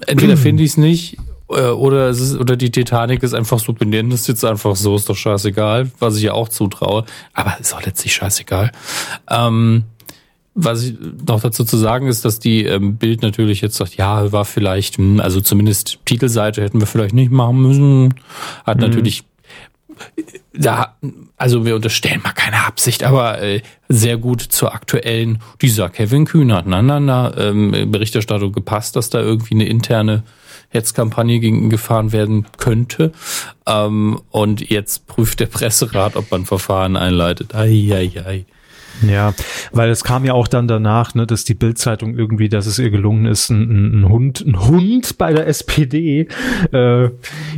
entweder 0.08 0.38
finde 0.38 0.64
ich 0.64 0.72
es 0.72 0.78
nicht 0.78 1.18
äh, 1.50 1.70
oder 1.70 2.10
es 2.10 2.20
ist, 2.20 2.38
oder 2.38 2.56
die 2.56 2.72
Titanic 2.72 3.24
ist 3.24 3.34
einfach 3.34 3.60
so 3.60 3.74
benannt, 3.74 4.14
ist 4.14 4.28
jetzt 4.28 4.44
einfach 4.44 4.76
so, 4.76 4.96
ist 4.96 5.10
doch 5.10 5.16
scheißegal, 5.16 5.92
was 6.00 6.18
ich 6.18 6.24
ja 6.24 6.34
auch 6.34 6.50
zutraue. 6.50 7.06
Aber 7.34 7.58
ist 7.60 7.74
auch 7.74 7.84
letztlich 7.84 8.14
scheißegal. 8.14 8.72
Ähm, 9.30 9.84
was 10.60 10.84
ich 10.84 10.96
noch 11.28 11.40
dazu 11.40 11.64
zu 11.64 11.78
sagen 11.78 12.08
ist, 12.08 12.26
dass 12.26 12.40
die 12.40 12.64
ähm, 12.64 12.98
Bild 12.98 13.22
natürlich 13.22 13.62
jetzt 13.62 13.78
sagt, 13.78 13.96
ja, 13.96 14.32
war 14.32 14.44
vielleicht, 14.44 14.98
hm, 14.98 15.20
also 15.20 15.40
zumindest 15.40 16.00
Titelseite 16.06 16.64
hätten 16.64 16.80
wir 16.80 16.88
vielleicht 16.88 17.14
nicht 17.14 17.32
machen 17.32 17.62
müssen. 17.62 18.16
Hat 18.66 18.78
mhm. 18.78 18.88
natürlich 18.88 19.24
da, 20.54 20.96
also 21.38 21.66
wir 21.66 21.76
unterstellen 21.76 22.22
mal 22.24 22.34
keine 22.34 22.66
Absicht, 22.66 23.04
aber 23.04 23.42
äh, 23.42 23.62
sehr 23.90 24.18
gut 24.18 24.42
zur 24.42 24.74
aktuellen, 24.74 25.42
dieser 25.62 25.90
Kevin 25.90 26.26
Kühner, 26.26 26.64
na, 26.66 26.82
na, 26.82 27.00
na, 27.00 27.36
ähm, 27.38 27.92
Berichterstattung 27.92 28.52
gepasst, 28.52 28.96
dass 28.96 29.10
da 29.10 29.20
irgendwie 29.20 29.56
eine 29.56 29.68
interne 29.68 30.24
Hetzkampagne 30.70 31.40
gegen 31.40 31.70
gefahren 31.70 32.12
werden 32.12 32.46
könnte. 32.58 33.12
Ähm, 33.66 34.22
und 34.32 34.70
jetzt 34.70 35.08
prüft 35.08 35.40
der 35.40 35.46
Presserat, 35.46 36.16
ob 36.16 36.30
man 36.32 36.46
Verfahren 36.46 36.98
einleitet. 36.98 37.56
Ei, 37.56 37.90
ei, 37.92 38.12
ei. 38.26 38.46
Ja, 39.02 39.34
weil 39.72 39.90
es 39.90 40.04
kam 40.04 40.26
ja 40.26 40.34
auch 40.34 40.48
dann 40.48 40.68
danach, 40.68 41.16
ne, 41.16 41.28
dass 41.28 41.44
die 41.44 41.54
Bildzeitung 41.54 42.18
irgendwie, 42.18 42.50
dass 42.50 42.66
es 42.66 42.80
ihr 42.80 42.90
gelungen 42.90 43.26
ist, 43.26 43.52
einen, 43.52 43.94
einen 43.94 44.10
Hund, 44.10 44.44
einen 44.46 44.68
Hund 44.68 45.18
bei 45.18 45.34
der 45.34 45.48
SPD 45.48 46.28
äh, 46.72 47.10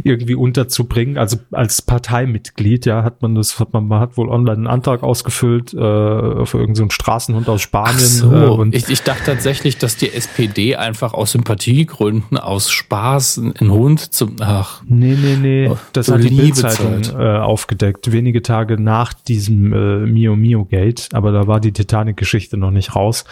irgendwie 0.04 0.36
unterzubringen. 0.36 1.18
Also 1.18 1.38
als 1.52 1.82
Parteimitglied, 1.82 2.86
ja, 2.86 3.04
hat 3.04 3.22
man 3.22 3.36
das, 3.36 3.60
hat 3.60 3.74
man, 3.74 3.88
man 3.88 4.00
hat 4.00 4.18
wohl 4.18 4.30
online 4.30 4.58
einen 4.58 4.68
Antrag 4.68 5.04
ausgefüllt 5.04 5.74
äh, 5.74 5.78
für 5.78 6.58
irgendeinen 6.58 6.90
so 6.90 6.90
Straßenhund 6.90 7.48
aus 7.50 7.62
Spanien. 7.62 8.00
So, 8.00 8.34
äh, 8.34 8.46
und 8.48 8.76
ich, 8.76 8.90
ich 8.90 9.04
dachte 9.04 9.24
tatsächlich, 9.26 9.78
dass 9.78 9.96
die 9.96 10.12
SPD 10.14 10.76
einfach 10.76 11.14
aus 11.14 11.32
Sympathiegründen, 11.32 12.38
aus 12.38 12.72
Spaß 12.72 13.40
einen 13.40 13.72
Hund 13.72 14.14
zum. 14.14 14.36
Ach. 14.40 14.82
Nee, 14.88 15.18
nee, 15.22 15.38
nee. 15.40 15.70
Oh, 15.70 15.78
das 15.94 16.10
hat 16.10 16.24
die 16.24 16.30
Bildzeitung 16.30 17.02
äh, 17.18 17.38
aufgedeckt, 17.38 18.12
wenige 18.12 18.42
Tage 18.42 18.80
nach 18.80 19.14
diesem 19.14 19.74
äh, 19.74 20.06
Mio 20.06 20.36
Mio 20.36 20.66
Gate. 20.66 21.10
Aber 21.14 21.29
aber 21.30 21.40
da 21.40 21.48
war 21.48 21.60
die 21.60 21.72
Titanic-Geschichte 21.72 22.58
noch 22.58 22.72
nicht 22.72 22.96
raus. 22.96 23.26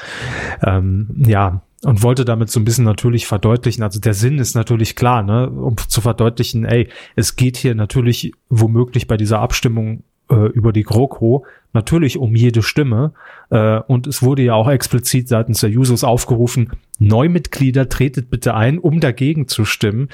Ähm, 0.64 1.24
ja, 1.26 1.62
und 1.84 2.02
wollte 2.04 2.26
damit 2.26 2.50
so 2.50 2.60
ein 2.60 2.66
bisschen 2.66 2.86
natürlich 2.86 3.28
verdeutlichen, 3.28 3.84
also 3.84 4.00
der 4.00 4.14
Sinn 4.14 4.40
ist 4.40 4.56
natürlich 4.56 4.96
klar, 4.96 5.22
ne, 5.22 5.50
um 5.50 5.78
zu 5.78 6.02
verdeutlichen, 6.02 6.66
ey, 6.66 6.90
es 7.16 7.36
geht 7.36 7.58
hier 7.58 7.76
natürlich 7.76 8.32
womöglich 8.50 9.08
bei 9.08 9.16
dieser 9.16 9.40
Abstimmung 9.40 10.04
äh, 10.30 10.48
über 10.48 10.74
die 10.74 10.84
GroKo 10.84 11.46
natürlich 11.74 12.18
um 12.18 12.36
jede 12.36 12.64
Stimme 12.64 13.14
äh, 13.52 13.80
und 13.80 14.08
es 14.08 14.24
wurde 14.24 14.42
ja 14.42 14.56
auch 14.56 14.70
explizit 14.70 15.28
seitens 15.28 15.62
der 15.62 15.70
Users 15.70 16.04
aufgerufen, 16.04 16.72
Neumitglieder 16.98 17.90
tretet 17.90 18.32
bitte 18.32 18.56
ein, 18.56 18.80
um 18.80 19.00
dagegen 19.00 19.48
zu 19.48 19.64
stimmen. 19.64 20.10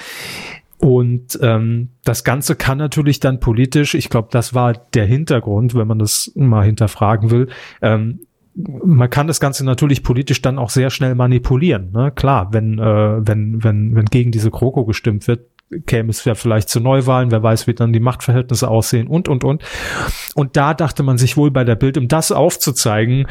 Und 0.84 1.40
ähm, 1.42 1.92
das 2.04 2.26
Ganze 2.26 2.58
kann 2.58 2.78
natürlich 2.78 3.22
dann 3.22 3.40
politisch, 3.40 3.96
ich 3.96 4.10
glaube, 4.10 4.28
das 4.32 4.54
war 4.54 4.74
der 4.74 5.06
Hintergrund, 5.06 5.76
wenn 5.76 5.88
man 5.88 5.98
das 5.98 6.34
mal 6.36 6.66
hinterfragen 6.66 7.32
will, 7.32 7.48
ähm, 7.82 8.20
man 8.54 9.10
kann 9.10 9.28
das 9.28 9.40
Ganze 9.40 9.64
natürlich 9.64 10.04
politisch 10.04 10.42
dann 10.42 10.60
auch 10.60 10.70
sehr 10.70 10.90
schnell 10.90 11.16
manipulieren. 11.16 11.92
Ne? 11.94 12.12
Klar, 12.14 12.50
wenn, 12.52 12.80
äh, 12.80 13.26
wenn, 13.26 13.64
wenn, 13.64 13.96
wenn 13.96 14.06
gegen 14.08 14.32
diese 14.32 14.52
Kroko 14.52 14.84
gestimmt 14.84 15.26
wird, 15.30 15.48
käme 15.86 16.10
es 16.10 16.24
ja 16.26 16.36
vielleicht 16.36 16.70
zu 16.70 16.80
Neuwahlen, 16.80 17.32
wer 17.32 17.42
weiß, 17.42 17.68
wie 17.68 17.74
dann 17.74 17.94
die 17.94 18.00
Machtverhältnisse 18.00 18.68
aussehen 18.68 19.08
und, 19.08 19.28
und, 19.28 19.44
und. 19.44 19.64
Und 20.36 20.56
da 20.56 20.74
dachte 20.74 21.04
man 21.04 21.18
sich 21.18 21.38
wohl 21.38 21.52
bei 21.52 21.64
der 21.64 21.76
Bild, 21.76 21.98
um 21.98 22.08
das 22.08 22.32
aufzuzeigen, 22.32 23.28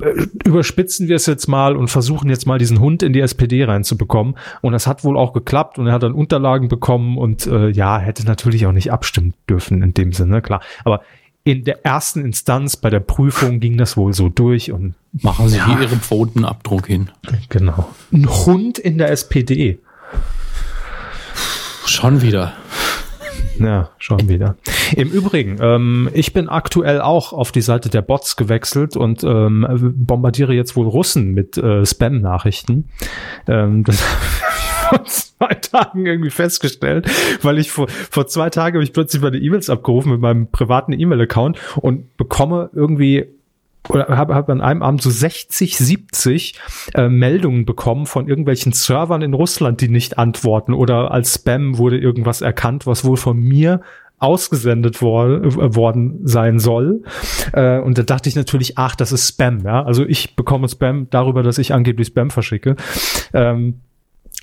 äh, 0.00 0.26
überspitzen 0.44 1.08
wir 1.08 1.16
es 1.16 1.26
jetzt 1.26 1.46
mal 1.46 1.76
und 1.76 1.88
versuchen 1.88 2.28
jetzt 2.30 2.46
mal 2.46 2.58
diesen 2.58 2.80
Hund 2.80 3.02
in 3.02 3.12
die 3.12 3.20
SPD 3.20 3.64
reinzubekommen. 3.64 4.36
Und 4.62 4.72
das 4.72 4.86
hat 4.86 5.04
wohl 5.04 5.16
auch 5.16 5.32
geklappt 5.32 5.78
und 5.78 5.86
er 5.86 5.92
hat 5.92 6.02
dann 6.02 6.12
Unterlagen 6.12 6.68
bekommen 6.68 7.18
und 7.18 7.46
äh, 7.46 7.68
ja, 7.70 7.98
hätte 7.98 8.26
natürlich 8.26 8.66
auch 8.66 8.72
nicht 8.72 8.92
abstimmen 8.92 9.34
dürfen 9.48 9.82
in 9.82 9.94
dem 9.94 10.12
Sinne, 10.12 10.42
klar. 10.42 10.60
Aber 10.84 11.02
in 11.44 11.62
der 11.62 11.84
ersten 11.86 12.24
Instanz 12.24 12.76
bei 12.76 12.90
der 12.90 12.98
Prüfung 12.98 13.60
ging 13.60 13.76
das 13.76 13.96
wohl 13.96 14.12
so 14.12 14.28
durch 14.28 14.72
und 14.72 14.94
machen 15.12 15.48
Sie 15.48 15.58
ja, 15.58 15.66
hier 15.66 15.82
Ihren 15.82 16.00
Pfotenabdruck 16.00 16.88
hin. 16.88 17.10
Genau. 17.50 17.88
Ein 18.12 18.28
Hund 18.28 18.78
in 18.80 18.98
der 18.98 19.12
SPD. 19.12 19.78
Schon 21.86 22.20
wieder. 22.22 22.52
Ja, 23.58 23.90
schon 23.98 24.28
wieder. 24.28 24.56
Im 24.96 25.08
Übrigen, 25.10 25.58
ähm, 25.60 26.10
ich 26.12 26.32
bin 26.32 26.48
aktuell 26.48 27.00
auch 27.00 27.32
auf 27.32 27.52
die 27.52 27.62
Seite 27.62 27.88
der 27.88 28.02
Bots 28.02 28.36
gewechselt 28.36 28.96
und 28.96 29.24
ähm, 29.24 29.66
bombardiere 29.96 30.52
jetzt 30.52 30.76
wohl 30.76 30.86
Russen 30.86 31.32
mit 31.32 31.56
äh, 31.56 31.86
Spam-Nachrichten. 31.86 32.88
Ähm, 33.46 33.84
das 33.84 34.02
vor 34.88 35.04
zwei 35.04 35.54
Tagen 35.54 36.06
irgendwie 36.06 36.30
festgestellt, 36.30 37.08
weil 37.42 37.58
ich 37.58 37.70
vor, 37.70 37.88
vor 37.88 38.26
zwei 38.26 38.50
Tagen 38.50 38.76
habe 38.76 38.84
ich 38.84 38.92
plötzlich 38.92 39.22
meine 39.22 39.38
E-Mails 39.38 39.70
abgerufen 39.70 40.12
mit 40.12 40.20
meinem 40.20 40.50
privaten 40.50 40.92
E-Mail-Account 40.92 41.58
und 41.76 42.16
bekomme 42.16 42.70
irgendwie 42.74 43.26
oder 43.88 44.08
habe 44.08 44.34
hab 44.34 44.48
an 44.48 44.60
einem 44.60 44.82
Abend 44.82 45.02
so 45.02 45.10
60, 45.10 45.76
70 45.76 46.54
äh, 46.94 47.08
Meldungen 47.08 47.64
bekommen 47.64 48.06
von 48.06 48.28
irgendwelchen 48.28 48.72
Servern 48.72 49.22
in 49.22 49.34
Russland, 49.34 49.80
die 49.80 49.88
nicht 49.88 50.18
antworten 50.18 50.74
oder 50.74 51.10
als 51.10 51.34
Spam 51.34 51.78
wurde 51.78 51.98
irgendwas 51.98 52.40
erkannt, 52.40 52.86
was 52.86 53.04
wohl 53.04 53.16
von 53.16 53.38
mir 53.38 53.80
ausgesendet 54.18 55.02
wor 55.02 55.26
äh, 55.26 55.74
worden 55.74 56.20
sein 56.24 56.58
soll. 56.58 57.02
Äh, 57.52 57.78
und 57.80 57.98
da 57.98 58.02
dachte 58.02 58.28
ich 58.28 58.36
natürlich, 58.36 58.78
ach, 58.78 58.96
das 58.96 59.12
ist 59.12 59.28
Spam. 59.28 59.60
Ja? 59.64 59.84
Also 59.84 60.06
ich 60.06 60.36
bekomme 60.36 60.68
Spam 60.68 61.08
darüber, 61.10 61.42
dass 61.42 61.58
ich 61.58 61.74
angeblich 61.74 62.08
Spam 62.08 62.30
verschicke. 62.30 62.76
Ähm, 63.34 63.80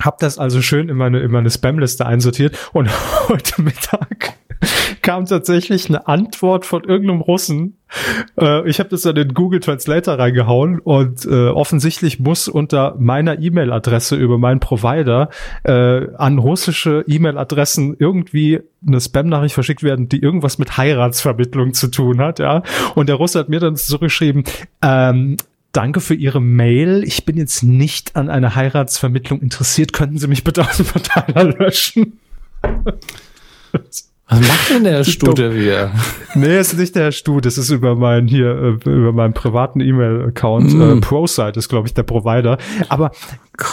hab 0.00 0.18
das 0.18 0.38
also 0.38 0.60
schön 0.60 0.88
in 0.88 0.96
meine, 0.96 1.20
in 1.20 1.30
meine 1.30 1.50
Spam-Liste 1.50 2.06
einsortiert 2.06 2.70
und 2.72 2.88
heute 3.28 3.62
Mittag 3.62 4.34
kam 5.04 5.26
tatsächlich 5.26 5.88
eine 5.88 6.08
Antwort 6.08 6.64
von 6.64 6.82
irgendeinem 6.82 7.20
Russen. 7.20 7.76
Äh, 8.40 8.68
ich 8.68 8.80
habe 8.80 8.88
das 8.88 9.02
dann 9.02 9.16
in 9.16 9.34
Google 9.34 9.60
Translator 9.60 10.18
reingehauen 10.18 10.80
und 10.80 11.26
äh, 11.26 11.48
offensichtlich 11.48 12.18
muss 12.18 12.48
unter 12.48 12.96
meiner 12.98 13.38
E-Mail-Adresse 13.38 14.16
über 14.16 14.38
meinen 14.38 14.60
Provider 14.60 15.28
äh, 15.62 16.08
an 16.16 16.38
russische 16.38 17.04
E-Mail-Adressen 17.06 17.96
irgendwie 17.98 18.60
eine 18.84 19.00
Spam-Nachricht 19.00 19.54
verschickt 19.54 19.82
werden, 19.82 20.08
die 20.08 20.20
irgendwas 20.20 20.58
mit 20.58 20.78
Heiratsvermittlung 20.78 21.74
zu 21.74 21.88
tun 21.88 22.20
hat, 22.20 22.38
ja. 22.38 22.62
Und 22.94 23.08
der 23.10 23.16
Russe 23.16 23.38
hat 23.38 23.50
mir 23.50 23.60
dann 23.60 23.76
zurückgeschrieben, 23.76 24.44
ähm, 24.82 25.36
Danke 25.72 26.00
für 26.00 26.14
Ihre 26.14 26.40
Mail. 26.40 27.02
Ich 27.02 27.24
bin 27.24 27.36
jetzt 27.36 27.64
nicht 27.64 28.14
an 28.14 28.30
einer 28.30 28.54
Heiratsvermittlung 28.54 29.40
interessiert. 29.40 29.92
Könnten 29.92 30.18
Sie 30.18 30.28
mich 30.28 30.44
bitte 30.44 30.62
aus 30.62 30.76
dem 30.76 30.86
Verteiler 30.86 31.44
löschen? 31.58 32.20
Was 34.26 34.40
macht 34.40 34.70
denn 34.70 34.84
der 34.84 35.04
Stute 35.04 35.54
wieder? 35.54 35.92
Nee, 36.34 36.58
ist 36.58 36.76
nicht 36.78 36.96
der 36.96 37.12
Stute, 37.12 37.46
es 37.46 37.58
ist 37.58 37.70
über 37.70 37.94
meinen 37.94 38.26
hier, 38.26 38.78
äh, 38.84 38.90
über 38.90 39.12
meinen 39.12 39.34
privaten 39.34 39.80
E-Mail-Account. 39.80 40.72
Mm. 40.72 40.80
Äh, 40.80 41.00
ProSite 41.00 41.58
ist, 41.58 41.68
glaube 41.68 41.88
ich, 41.88 41.94
der 41.94 42.04
Provider. 42.04 42.56
Aber 42.88 43.10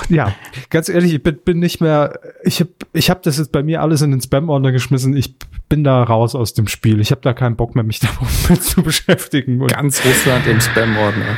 ja, 0.09 0.33
ganz 0.69 0.89
ehrlich, 0.89 1.13
ich 1.13 1.23
bin, 1.23 1.37
bin 1.37 1.59
nicht 1.59 1.79
mehr, 1.79 2.19
ich 2.43 2.59
habe 2.59 2.71
ich 2.93 3.09
hab 3.09 3.23
das 3.23 3.37
jetzt 3.37 3.51
bei 3.51 3.63
mir 3.63 3.81
alles 3.81 4.01
in 4.01 4.11
den 4.11 4.21
Spam-Ordner 4.21 4.73
geschmissen. 4.73 5.15
Ich 5.15 5.35
bin 5.69 5.83
da 5.85 6.03
raus 6.03 6.35
aus 6.35 6.53
dem 6.53 6.67
Spiel. 6.67 6.99
Ich 6.99 7.11
habe 7.11 7.21
da 7.21 7.33
keinen 7.33 7.55
Bock 7.55 7.75
mehr, 7.75 7.85
mich 7.85 7.99
damit 8.49 8.63
zu 8.63 8.83
beschäftigen. 8.83 9.61
Und 9.61 9.71
Ganz 9.71 10.03
Russland 10.05 10.45
im 10.47 10.59
Spam-Ordner. 10.59 11.37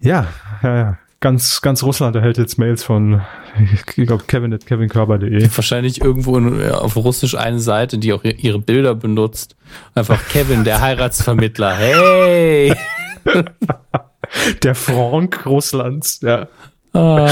Ja, 0.00 0.28
ja, 0.62 0.76
ja 0.76 0.98
ganz, 1.20 1.60
ganz 1.60 1.82
Russland 1.82 2.14
erhält 2.16 2.38
jetzt 2.38 2.58
Mails 2.58 2.84
von, 2.84 3.22
ich 3.74 4.06
glaube, 4.06 4.24
Kevin 4.26 4.52
at 4.52 4.66
kevinkörber.de. 4.66 5.48
Wahrscheinlich 5.54 6.00
irgendwo 6.00 6.36
in, 6.36 6.70
auf 6.70 6.96
Russisch 6.96 7.34
eine 7.34 7.60
Seite, 7.60 7.98
die 7.98 8.12
auch 8.12 8.24
ihre 8.24 8.58
Bilder 8.58 8.94
benutzt. 8.94 9.56
Einfach 9.94 10.26
Kevin, 10.28 10.64
der 10.64 10.80
Heiratsvermittler. 10.80 11.76
Hey! 11.76 12.74
der 14.62 14.74
Frank 14.74 15.44
Russlands, 15.46 16.20
ja. 16.22 16.48
Ah, 16.92 17.30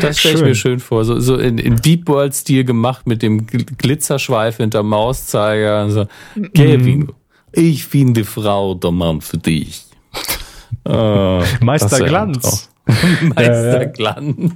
das 0.00 0.18
stelle 0.18 0.36
ich 0.36 0.42
mir 0.42 0.54
schön 0.54 0.80
vor. 0.80 1.04
So, 1.04 1.18
so 1.20 1.36
in, 1.36 1.58
in 1.58 1.76
Deep 1.76 2.08
World-Stil 2.08 2.64
gemacht 2.64 3.06
mit 3.06 3.22
dem 3.22 3.46
Glitzerschweif 3.46 4.58
hinter 4.58 4.82
Mauszeiger. 4.82 5.90
So, 5.90 6.06
Kevin, 6.54 7.00
mm. 7.00 7.12
ich 7.52 7.86
finde 7.86 8.24
Frau 8.24 8.74
der 8.74 8.92
Mann 8.92 9.20
für 9.20 9.38
dich. 9.38 9.84
Uh, 10.86 11.42
Meister 11.60 12.04
Glanz. 12.04 12.70
Meisterglanz. 13.34 14.52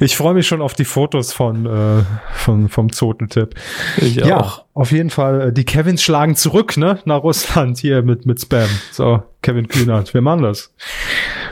ich 0.00 0.16
freue 0.16 0.34
mich 0.34 0.46
schon 0.46 0.62
auf 0.62 0.74
die 0.74 0.84
Fotos 0.84 1.32
von, 1.32 1.66
äh, 1.66 2.02
von 2.34 2.68
vom 2.68 2.92
Zotentipp. 2.92 3.54
Ich 3.98 4.16
ja, 4.16 4.40
auch. 4.40 4.64
auf 4.74 4.92
jeden 4.92 5.10
Fall. 5.10 5.48
Äh, 5.48 5.52
die 5.52 5.64
Kevins 5.64 6.02
schlagen 6.02 6.36
zurück, 6.36 6.76
ne, 6.76 6.98
nach 7.04 7.22
Russland 7.22 7.78
hier 7.78 8.02
mit 8.02 8.26
mit 8.26 8.40
Spam. 8.40 8.68
So, 8.92 9.22
Kevin 9.42 9.68
Kühnert, 9.68 10.14
wir 10.14 10.22
machen 10.22 10.42
das. 10.42 10.72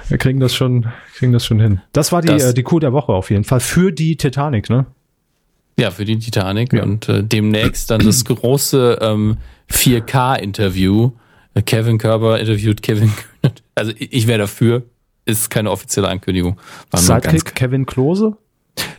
Wir 0.08 0.18
kriegen 0.18 0.40
das 0.40 0.54
schon, 0.54 0.86
kriegen 1.16 1.32
das 1.32 1.44
schon 1.44 1.60
hin. 1.60 1.80
Das 1.92 2.12
war 2.12 2.22
die 2.22 2.28
das, 2.28 2.44
äh, 2.44 2.54
die 2.54 2.62
Coup 2.62 2.80
der 2.80 2.92
Woche 2.92 3.12
auf 3.12 3.30
jeden 3.30 3.44
Fall 3.44 3.60
für 3.60 3.92
die 3.92 4.16
Titanic, 4.16 4.70
ne? 4.70 4.86
Ja, 5.78 5.90
für 5.90 6.04
die 6.04 6.18
Titanic 6.18 6.72
ja. 6.72 6.82
und 6.82 7.08
äh, 7.08 7.22
demnächst 7.22 7.90
dann 7.90 8.00
das 8.00 8.24
große 8.24 8.98
ähm, 9.00 9.36
4K-Interview. 9.70 11.12
Äh, 11.54 11.62
Kevin 11.62 11.98
Körber 11.98 12.40
interviewt 12.40 12.82
Kevin 12.82 13.12
Kühnert. 13.14 13.62
Also 13.74 13.92
ich, 13.96 14.12
ich 14.12 14.26
wäre 14.26 14.38
dafür 14.38 14.82
ist 15.28 15.50
keine 15.50 15.70
offizielle 15.70 16.08
Ankündigung. 16.08 16.58
War 16.90 17.00
Sidekick 17.00 17.54
Kevin 17.54 17.86
Klose? 17.86 18.36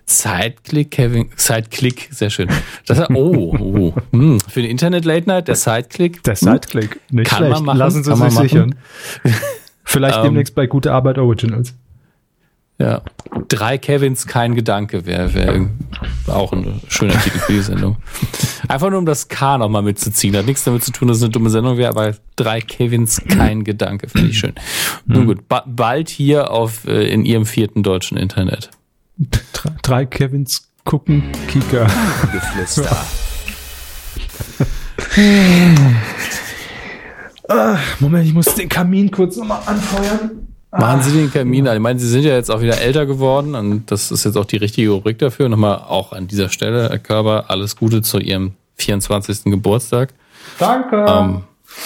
Sideclick 0.05 0.91
Kevin, 0.91 1.29
Sideclick, 1.35 2.09
sehr 2.11 2.29
schön. 2.29 2.49
Das, 2.85 3.09
oh, 3.11 3.55
oh. 3.59 3.93
Hm, 4.11 4.39
für 4.39 4.61
den 4.61 4.71
Internet 4.71 5.05
Late 5.05 5.27
Night, 5.27 5.47
der 5.47 5.55
Sideclick. 5.55 6.23
Der 6.23 6.35
Sideclick, 6.35 6.99
nicht 7.11 7.29
kann 7.29 7.37
schlecht. 7.37 7.53
Man 7.53 7.65
machen, 7.65 7.77
Lassen 7.77 8.03
Sie 8.03 8.15
sich 8.15 8.31
sichern. 8.33 8.75
Vielleicht 9.85 10.17
ähm, 10.17 10.23
demnächst 10.23 10.55
bei 10.55 10.67
Gute 10.67 10.91
Arbeit 10.91 11.17
Originals. 11.17 11.73
Ja. 12.79 13.01
Drei 13.49 13.77
Kevins, 13.77 14.25
kein 14.25 14.55
Gedanke 14.55 15.05
wäre 15.05 15.33
wär 15.33 15.69
auch 16.27 16.53
ein 16.53 16.81
schöner 16.87 17.19
Titel 17.21 17.39
für 17.39 17.51
die 17.51 17.61
Sendung. 17.61 17.97
Einfach 18.69 18.89
nur 18.89 18.99
um 18.99 19.05
das 19.05 19.27
K 19.27 19.57
nochmal 19.57 19.81
mitzuziehen. 19.81 20.35
Hat 20.37 20.45
nichts 20.45 20.63
damit 20.63 20.83
zu 20.83 20.91
tun, 20.91 21.09
dass 21.09 21.17
es 21.17 21.23
eine 21.23 21.31
dumme 21.31 21.49
Sendung 21.49 21.77
wäre, 21.77 21.89
aber 21.89 22.15
drei 22.37 22.61
Kevins, 22.61 23.21
kein 23.27 23.65
Gedanke, 23.65 24.07
finde 24.07 24.29
ich 24.29 24.39
schön. 24.39 24.53
Mhm. 25.05 25.13
Nun 25.13 25.25
gut, 25.27 25.47
ba 25.49 25.65
bald 25.67 26.09
hier 26.09 26.51
auf 26.51 26.87
äh, 26.87 27.11
in 27.11 27.25
ihrem 27.25 27.45
vierten 27.45 27.83
deutschen 27.83 28.17
Internet. 28.17 28.71
Drei, 29.17 29.71
drei 29.81 30.05
Kevins 30.05 30.69
gucken, 30.85 31.23
Kika. 31.49 31.85
Geflüster. 32.31 33.05
ah, 37.49 37.77
Moment, 37.99 38.25
ich 38.25 38.33
muss 38.33 38.55
den 38.55 38.69
Kamin 38.69 39.11
kurz 39.11 39.35
nochmal 39.35 39.61
anfeuern. 39.65 40.48
Machen 40.71 41.01
Sie 41.01 41.11
den 41.11 41.31
Kamin 41.31 41.67
an. 41.67 41.75
Ich 41.75 41.81
meine, 41.81 41.99
Sie 41.99 42.07
sind 42.07 42.23
ja 42.23 42.35
jetzt 42.35 42.51
auch 42.51 42.61
wieder 42.61 42.79
älter 42.79 43.07
geworden 43.07 43.55
und 43.55 43.89
das 43.91 44.11
ist 44.11 44.23
jetzt 44.23 44.37
auch 44.37 44.45
die 44.45 44.57
richtige 44.57 44.91
Rubrik 44.91 45.17
dafür. 45.17 45.49
Nochmal 45.49 45.77
auch 45.87 46.13
an 46.13 46.27
dieser 46.27 46.49
Stelle, 46.49 46.89
Herr 46.89 46.99
Körber, 46.99 47.45
alles 47.47 47.75
Gute 47.75 48.03
zu 48.03 48.19
Ihrem 48.19 48.53
24. 48.75 49.45
Geburtstag. 49.45 50.13
Danke. 50.59 51.05
Ähm, 51.07 51.41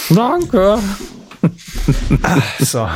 danke. 0.09 0.79
Ach, 2.23 2.59
so. 2.59 2.87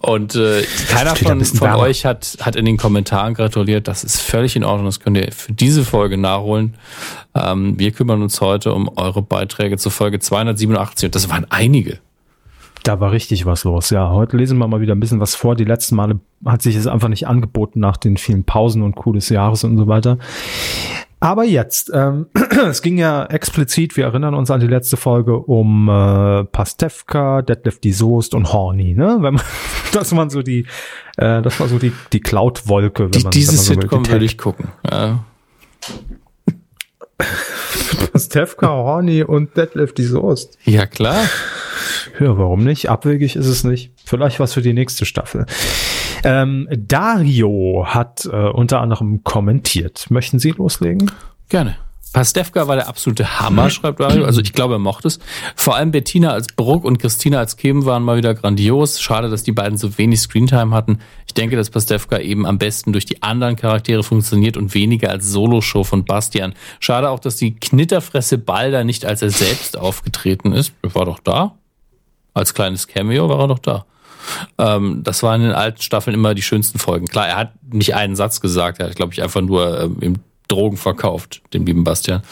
Und 0.00 0.36
äh, 0.36 0.62
keiner 0.88 1.16
von, 1.16 1.44
von 1.44 1.70
euch 1.74 2.04
hat, 2.04 2.38
hat 2.40 2.54
in 2.56 2.64
den 2.64 2.76
Kommentaren 2.76 3.34
gratuliert. 3.34 3.88
Das 3.88 4.04
ist 4.04 4.20
völlig 4.20 4.54
in 4.54 4.64
Ordnung. 4.64 4.86
Das 4.86 5.00
könnt 5.00 5.16
ihr 5.16 5.30
für 5.32 5.52
diese 5.52 5.84
Folge 5.84 6.16
nachholen. 6.16 6.76
Ähm, 7.34 7.78
wir 7.78 7.90
kümmern 7.90 8.22
uns 8.22 8.40
heute 8.40 8.72
um 8.72 8.88
eure 8.96 9.22
Beiträge 9.22 9.76
zur 9.76 9.90
Folge 9.90 10.20
287. 10.20 11.06
Und 11.06 11.14
das 11.14 11.28
waren 11.28 11.46
einige. 11.50 11.98
Da 12.82 13.00
war 13.00 13.12
richtig 13.12 13.44
was 13.46 13.64
los. 13.64 13.90
Ja, 13.90 14.10
heute 14.10 14.36
lesen 14.36 14.58
wir 14.58 14.68
mal 14.68 14.80
wieder 14.80 14.94
ein 14.94 15.00
bisschen 15.00 15.20
was 15.20 15.34
vor. 15.34 15.56
Die 15.56 15.64
letzten 15.64 15.96
Male 15.96 16.20
hat 16.44 16.62
sich 16.62 16.76
es 16.76 16.86
einfach 16.86 17.08
nicht 17.08 17.26
angeboten 17.26 17.80
nach 17.80 17.96
den 17.96 18.16
vielen 18.16 18.44
Pausen 18.44 18.82
und 18.82 18.94
Coup 18.94 19.14
des 19.14 19.28
Jahres 19.28 19.64
und 19.64 19.76
so 19.76 19.88
weiter. 19.88 20.18
Aber 21.20 21.44
jetzt, 21.44 21.90
ähm, 21.92 22.26
es 22.68 22.80
ging 22.80 22.96
ja 22.96 23.24
explizit, 23.26 23.96
wir 23.96 24.04
erinnern 24.04 24.34
uns 24.34 24.50
an 24.50 24.60
die 24.60 24.68
letzte 24.68 24.96
Folge 24.96 25.36
um 25.36 25.88
äh, 25.88 26.44
Pastewka, 26.44 27.42
Detlef 27.42 27.80
die 27.80 27.92
Soest 27.92 28.34
und 28.34 28.52
Horny, 28.52 28.94
ne? 28.94 29.18
Wenn 29.20 29.34
man, 29.34 29.42
das 29.92 30.14
waren 30.14 30.30
so 30.30 30.42
die, 30.42 30.66
äh, 31.16 31.42
das 31.42 31.58
war 31.58 31.66
so 31.66 31.78
die 31.78 31.92
die 32.12 32.20
Cloud-Wolke. 32.20 33.04
Wenn 33.04 33.10
die, 33.10 33.22
man, 33.24 33.30
diese 33.32 33.52
wenn 33.52 33.56
man 33.56 33.64
so 33.64 33.80
Sitcom 33.80 34.08
würde 34.08 34.24
ich 34.24 34.38
gucken. 34.38 34.68
Ja. 34.88 35.24
Pastewka, 38.12 38.68
Horny 38.68 39.22
und 39.22 39.56
Detlef 39.56 39.92
die 39.92 40.04
Soest. 40.04 40.58
Ja 40.64 40.86
klar. 40.86 41.24
Ja, 42.18 42.36
warum 42.38 42.64
nicht? 42.64 42.88
Abwegig 42.88 43.36
ist 43.36 43.46
es 43.46 43.64
nicht. 43.64 43.92
Vielleicht 44.04 44.40
was 44.40 44.54
für 44.54 44.62
die 44.62 44.72
nächste 44.72 45.04
Staffel. 45.04 45.46
Ähm, 46.24 46.68
Dario 46.70 47.84
hat 47.86 48.24
äh, 48.26 48.36
unter 48.36 48.80
anderem 48.80 49.22
kommentiert. 49.22 50.10
Möchten 50.10 50.38
Sie 50.38 50.50
loslegen? 50.50 51.10
Gerne. 51.48 51.76
Pastewka 52.12 52.66
war 52.66 52.76
der 52.76 52.88
absolute 52.88 53.38
Hammer, 53.38 53.70
schreibt 53.70 53.98
Mario. 53.98 54.24
Also 54.24 54.40
ich 54.40 54.52
glaube, 54.52 54.74
er 54.76 54.78
mochte 54.78 55.08
es. 55.08 55.18
Vor 55.54 55.76
allem 55.76 55.90
Bettina 55.90 56.30
als 56.30 56.46
Bruck 56.48 56.84
und 56.84 56.98
Christina 56.98 57.38
als 57.38 57.56
Kim 57.56 57.84
waren 57.84 58.02
mal 58.02 58.16
wieder 58.16 58.34
grandios. 58.34 59.00
Schade, 59.00 59.28
dass 59.28 59.42
die 59.42 59.52
beiden 59.52 59.76
so 59.76 59.98
wenig 59.98 60.20
Screentime 60.20 60.74
hatten. 60.74 61.00
Ich 61.26 61.34
denke, 61.34 61.56
dass 61.56 61.70
Pastewka 61.70 62.18
eben 62.18 62.46
am 62.46 62.58
besten 62.58 62.92
durch 62.92 63.04
die 63.04 63.22
anderen 63.22 63.56
Charaktere 63.56 64.02
funktioniert 64.02 64.56
und 64.56 64.74
weniger 64.74 65.10
als 65.10 65.26
Soloshow 65.26 65.84
von 65.84 66.04
Bastian. 66.04 66.54
Schade 66.80 67.10
auch, 67.10 67.20
dass 67.20 67.36
die 67.36 67.54
Knitterfresse 67.54 68.38
Balder 68.38 68.84
nicht 68.84 69.04
als 69.04 69.22
er 69.22 69.30
selbst 69.30 69.76
aufgetreten 69.76 70.52
ist. 70.52 70.72
Er 70.82 70.94
war 70.94 71.04
doch 71.04 71.20
da. 71.20 71.56
Als 72.32 72.54
kleines 72.54 72.86
Cameo 72.86 73.28
war 73.28 73.40
er 73.40 73.48
doch 73.48 73.58
da. 73.58 73.84
Ähm, 74.58 75.02
das 75.02 75.22
waren 75.22 75.40
in 75.40 75.48
den 75.48 75.56
alten 75.56 75.82
Staffeln 75.82 76.14
immer 76.14 76.34
die 76.34 76.42
schönsten 76.42 76.78
Folgen. 76.78 77.06
Klar, 77.06 77.28
er 77.28 77.36
hat 77.36 77.52
nicht 77.72 77.94
einen 77.94 78.16
Satz 78.16 78.40
gesagt, 78.40 78.80
er 78.80 78.88
hat, 78.88 78.96
glaube 78.96 79.12
ich, 79.12 79.22
einfach 79.22 79.40
nur 79.40 79.80
ähm, 79.80 79.96
im 80.00 80.14
Drogen 80.48 80.76
verkauft, 80.76 81.42
dem 81.52 81.66
lieben 81.66 81.84
Bastian. 81.84 82.22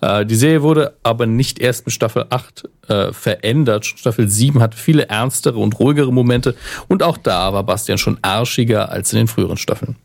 Äh, 0.00 0.26
die 0.26 0.34
Serie 0.34 0.62
wurde 0.62 0.96
aber 1.02 1.26
nicht 1.26 1.58
erst 1.58 1.86
mit 1.86 1.92
Staffel 1.92 2.26
8 2.30 2.68
äh, 2.88 3.12
verändert. 3.12 3.84
Staffel 3.84 4.28
7 4.28 4.60
hat 4.60 4.74
viele 4.74 5.08
ernstere 5.08 5.58
und 5.58 5.78
ruhigere 5.78 6.12
Momente 6.12 6.56
und 6.88 7.02
auch 7.02 7.18
da 7.18 7.52
war 7.52 7.62
Bastian 7.62 7.98
schon 7.98 8.18
arschiger 8.22 8.90
als 8.90 9.12
in 9.12 9.18
den 9.18 9.28
früheren 9.28 9.56
Staffeln. 9.56 9.96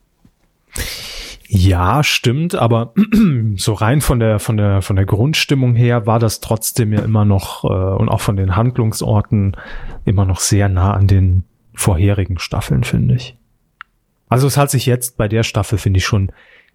Ja, 1.47 2.01
stimmt, 2.03 2.55
aber 2.55 2.93
so 3.57 3.74
rein 3.74 3.99
von 3.99 4.19
der 4.19 4.39
von 4.39 4.55
der 4.55 4.82
von 4.82 4.95
der 4.95 5.05
Grundstimmung 5.05 5.76
her 5.76 6.05
war 6.05 6.17
das 6.17 6.39
trotzdem 6.39 6.93
ja 6.93 7.01
immer 7.01 7.26
noch 7.26 7.65
äh, 7.65 7.67
und 7.67 8.07
auch 8.07 8.22
von 8.22 8.38
den 8.38 8.55
Handlungsorten 8.55 9.57
immer 10.05 10.26
noch 10.26 10.39
sehr 10.39 10.69
nah 10.69 10.93
an 10.93 11.07
den 11.07 11.43
vorherigen 11.74 12.39
Staffeln, 12.39 12.84
finde 12.84 13.15
ich. 13.15 13.36
Also 14.30 14.47
es 14.47 14.55
hat 14.55 14.72
sich 14.72 14.86
jetzt 14.86 15.17
bei 15.17 15.28
der 15.28 15.43
Staffel 15.43 15.78
finde 15.78 15.97
ich 15.97 16.05
schon 16.05 16.32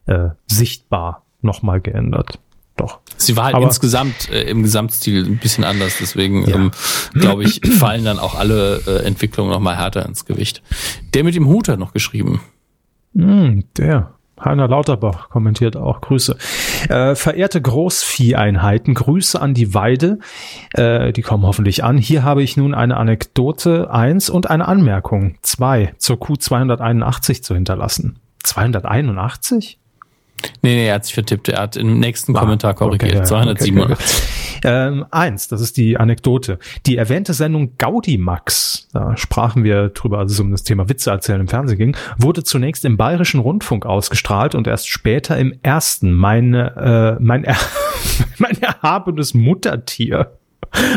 äh, 0.06 0.30
sichtbar 0.46 1.24
nochmal 1.42 1.80
geändert. 1.80 2.38
Doch. 2.76 3.00
Sie 3.16 3.36
war 3.36 3.46
halt 3.46 3.54
Aber, 3.54 3.64
insgesamt 3.64 4.30
äh, 4.30 4.42
im 4.42 4.62
Gesamtstil 4.62 5.24
ein 5.24 5.38
bisschen 5.38 5.64
anders, 5.64 5.96
deswegen 5.98 6.46
ja. 6.46 6.56
ähm, 6.56 6.70
glaube 7.14 7.44
ich, 7.44 7.60
fallen 7.78 8.04
dann 8.04 8.18
auch 8.18 8.34
alle 8.34 8.82
äh, 8.86 9.06
Entwicklungen 9.06 9.50
nochmal 9.50 9.76
härter 9.76 10.04
ins 10.04 10.26
Gewicht. 10.26 10.62
Der 11.14 11.24
mit 11.24 11.34
dem 11.34 11.46
Hut 11.46 11.68
hat 11.68 11.78
noch 11.78 11.92
geschrieben. 11.92 12.42
Mm, 13.14 13.60
der. 13.78 14.12
Heiner 14.38 14.68
Lauterbach 14.68 15.30
kommentiert 15.30 15.78
auch 15.78 16.02
Grüße. 16.02 16.36
Äh, 16.90 17.14
verehrte 17.14 17.62
Großvieheinheiten, 17.62 18.92
Grüße 18.92 19.40
an 19.40 19.54
die 19.54 19.72
Weide. 19.72 20.18
Äh, 20.74 21.14
die 21.14 21.22
kommen 21.22 21.44
hoffentlich 21.44 21.82
an. 21.82 21.96
Hier 21.96 22.22
habe 22.22 22.42
ich 22.42 22.58
nun 22.58 22.74
eine 22.74 22.98
Anekdote 22.98 23.90
eins 23.90 24.28
und 24.28 24.50
eine 24.50 24.68
Anmerkung 24.68 25.38
zwei 25.40 25.94
zur 25.96 26.16
Q281 26.16 27.42
zu 27.42 27.54
hinterlassen. 27.54 28.18
281? 28.42 29.78
Nee, 30.62 30.74
nee, 30.74 30.88
er 30.88 30.96
hat 30.96 31.04
sich 31.04 31.14
vertippt. 31.14 31.48
Er 31.48 31.62
hat 31.62 31.76
im 31.76 31.98
nächsten 31.98 32.36
ah, 32.36 32.40
Kommentar 32.40 32.74
korrigiert. 32.74 33.12
Okay, 33.12 33.18
ja, 33.18 33.24
287. 33.24 33.88
Okay, 34.58 34.68
ähm, 34.68 35.06
eins, 35.10 35.48
das 35.48 35.60
ist 35.60 35.76
die 35.76 35.96
Anekdote. 35.96 36.58
Die 36.86 36.96
erwähnte 36.96 37.34
Sendung 37.34 37.76
Gaudimax, 37.78 38.88
da 38.92 39.16
sprachen 39.16 39.64
wir 39.64 39.88
drüber, 39.90 40.18
als 40.18 40.32
es 40.32 40.40
um 40.40 40.50
das 40.50 40.64
Thema 40.64 40.88
Witze 40.88 41.10
erzählen 41.10 41.40
im 41.40 41.48
Fernsehen 41.48 41.78
ging, 41.78 41.96
wurde 42.18 42.42
zunächst 42.44 42.84
im 42.84 42.96
Bayerischen 42.96 43.40
Rundfunk 43.40 43.86
ausgestrahlt 43.86 44.54
und 44.54 44.66
erst 44.66 44.88
später 44.88 45.38
im 45.38 45.54
ersten. 45.62 46.12
Meine, 46.12 47.16
äh, 47.18 47.22
mein, 47.22 47.44
er 47.44 47.56
mein 48.38 48.60
erhabenes 48.60 49.34
Muttertier 49.34 50.32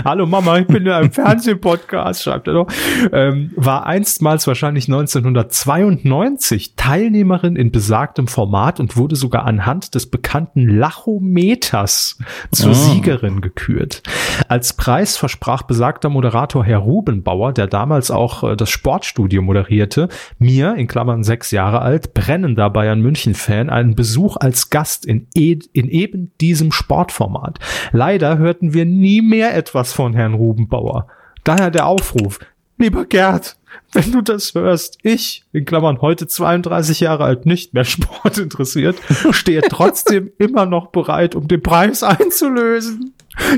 Hallo 0.04 0.26
Mama, 0.26 0.60
ich 0.60 0.68
bin 0.68 0.86
in 0.86 0.92
einem 0.92 1.12
Fernsehpodcast, 1.12 2.24
schreibt 2.24 2.48
er 2.48 2.54
doch. 2.54 2.68
Ähm, 3.12 3.52
war 3.56 3.86
einstmals 3.86 4.48
wahrscheinlich 4.48 4.88
1992 4.88 6.76
Teilnehmerin 6.76 7.56
in 7.56 7.72
besagtem 7.72 8.28
Format 8.28 8.80
und 8.80 8.98
wurde 8.98 9.16
sogar 9.16 9.46
anhand 9.46 9.96
des 9.96 10.08
bekannten 10.08 10.68
Lachometers 10.68 12.18
zur 12.52 12.72
oh. 12.72 12.74
Siegerin 12.74 13.42
gekürt. 13.42 14.04
Als 14.48 14.74
Preis 14.74 15.18
versprach 15.18 15.64
besagter 15.64 16.10
Moderator 16.10 16.64
Herr 16.64 16.80
Rubenbauer, 16.80 17.54
der 17.54 17.68
damals 17.68 18.12
auch 18.12 18.44
äh, 18.44 18.56
das 18.56 18.70
Sportstudio 18.70 19.42
moderierte, 19.42 20.10
mir, 20.38 20.76
in 20.76 20.88
Klammern 20.88 21.24
sechs 21.24 21.52
Jahre 21.52 21.82
alt, 21.82 22.14
brennender 22.14 22.70
Bayern 22.70 23.02
München-Fan, 23.02 23.70
einen 23.70 23.96
Besuch 23.96 24.38
als 24.38 24.70
Gast 24.70 25.06
in, 25.06 25.28
e 25.36 25.58
in 25.74 25.90
eben 25.90 26.32
diesem 26.40 26.72
Sportformat. 26.72 27.60
Leider 27.92 28.38
hörten 28.38 28.74
wir 28.74 28.86
nie 28.86 29.22
mehr 29.22 29.56
etwas 29.56 29.69
von 29.70 30.14
Herrn 30.14 30.34
Rubenbauer. 30.34 31.08
Daher 31.44 31.72
der 31.72 31.88
Aufruf. 31.88 32.40
Lieber 32.78 33.06
Gerd, 33.06 33.58
wenn 33.92 34.12
du 34.12 34.22
das 34.22 34.54
hörst, 34.54 35.00
ich, 35.04 35.44
in 35.52 35.66
Klammern 35.66 36.02
heute 36.02 36.28
32 36.28 37.02
Jahre 37.02 37.26
alt, 37.26 37.46
nicht 37.46 37.74
mehr 37.74 37.84
Sport 37.84 38.38
interessiert, 38.38 38.98
stehe 39.32 39.62
trotzdem 39.62 40.32
immer 40.38 40.66
noch 40.66 40.88
bereit, 40.88 41.36
um 41.36 41.48
den 41.48 41.62
Preis 41.62 42.04
einzulösen. 42.04 43.14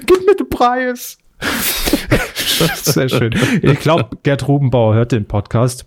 Gib 0.06 0.26
mir 0.26 0.36
den 0.36 0.50
Preis. 0.50 1.18
Sehr 2.82 3.10
schön. 3.10 3.34
Ich 3.62 3.80
glaube, 3.80 4.18
Gerd 4.24 4.48
Rubenbauer 4.48 4.96
hört 4.96 5.12
den 5.12 5.26
Podcast. 5.26 5.86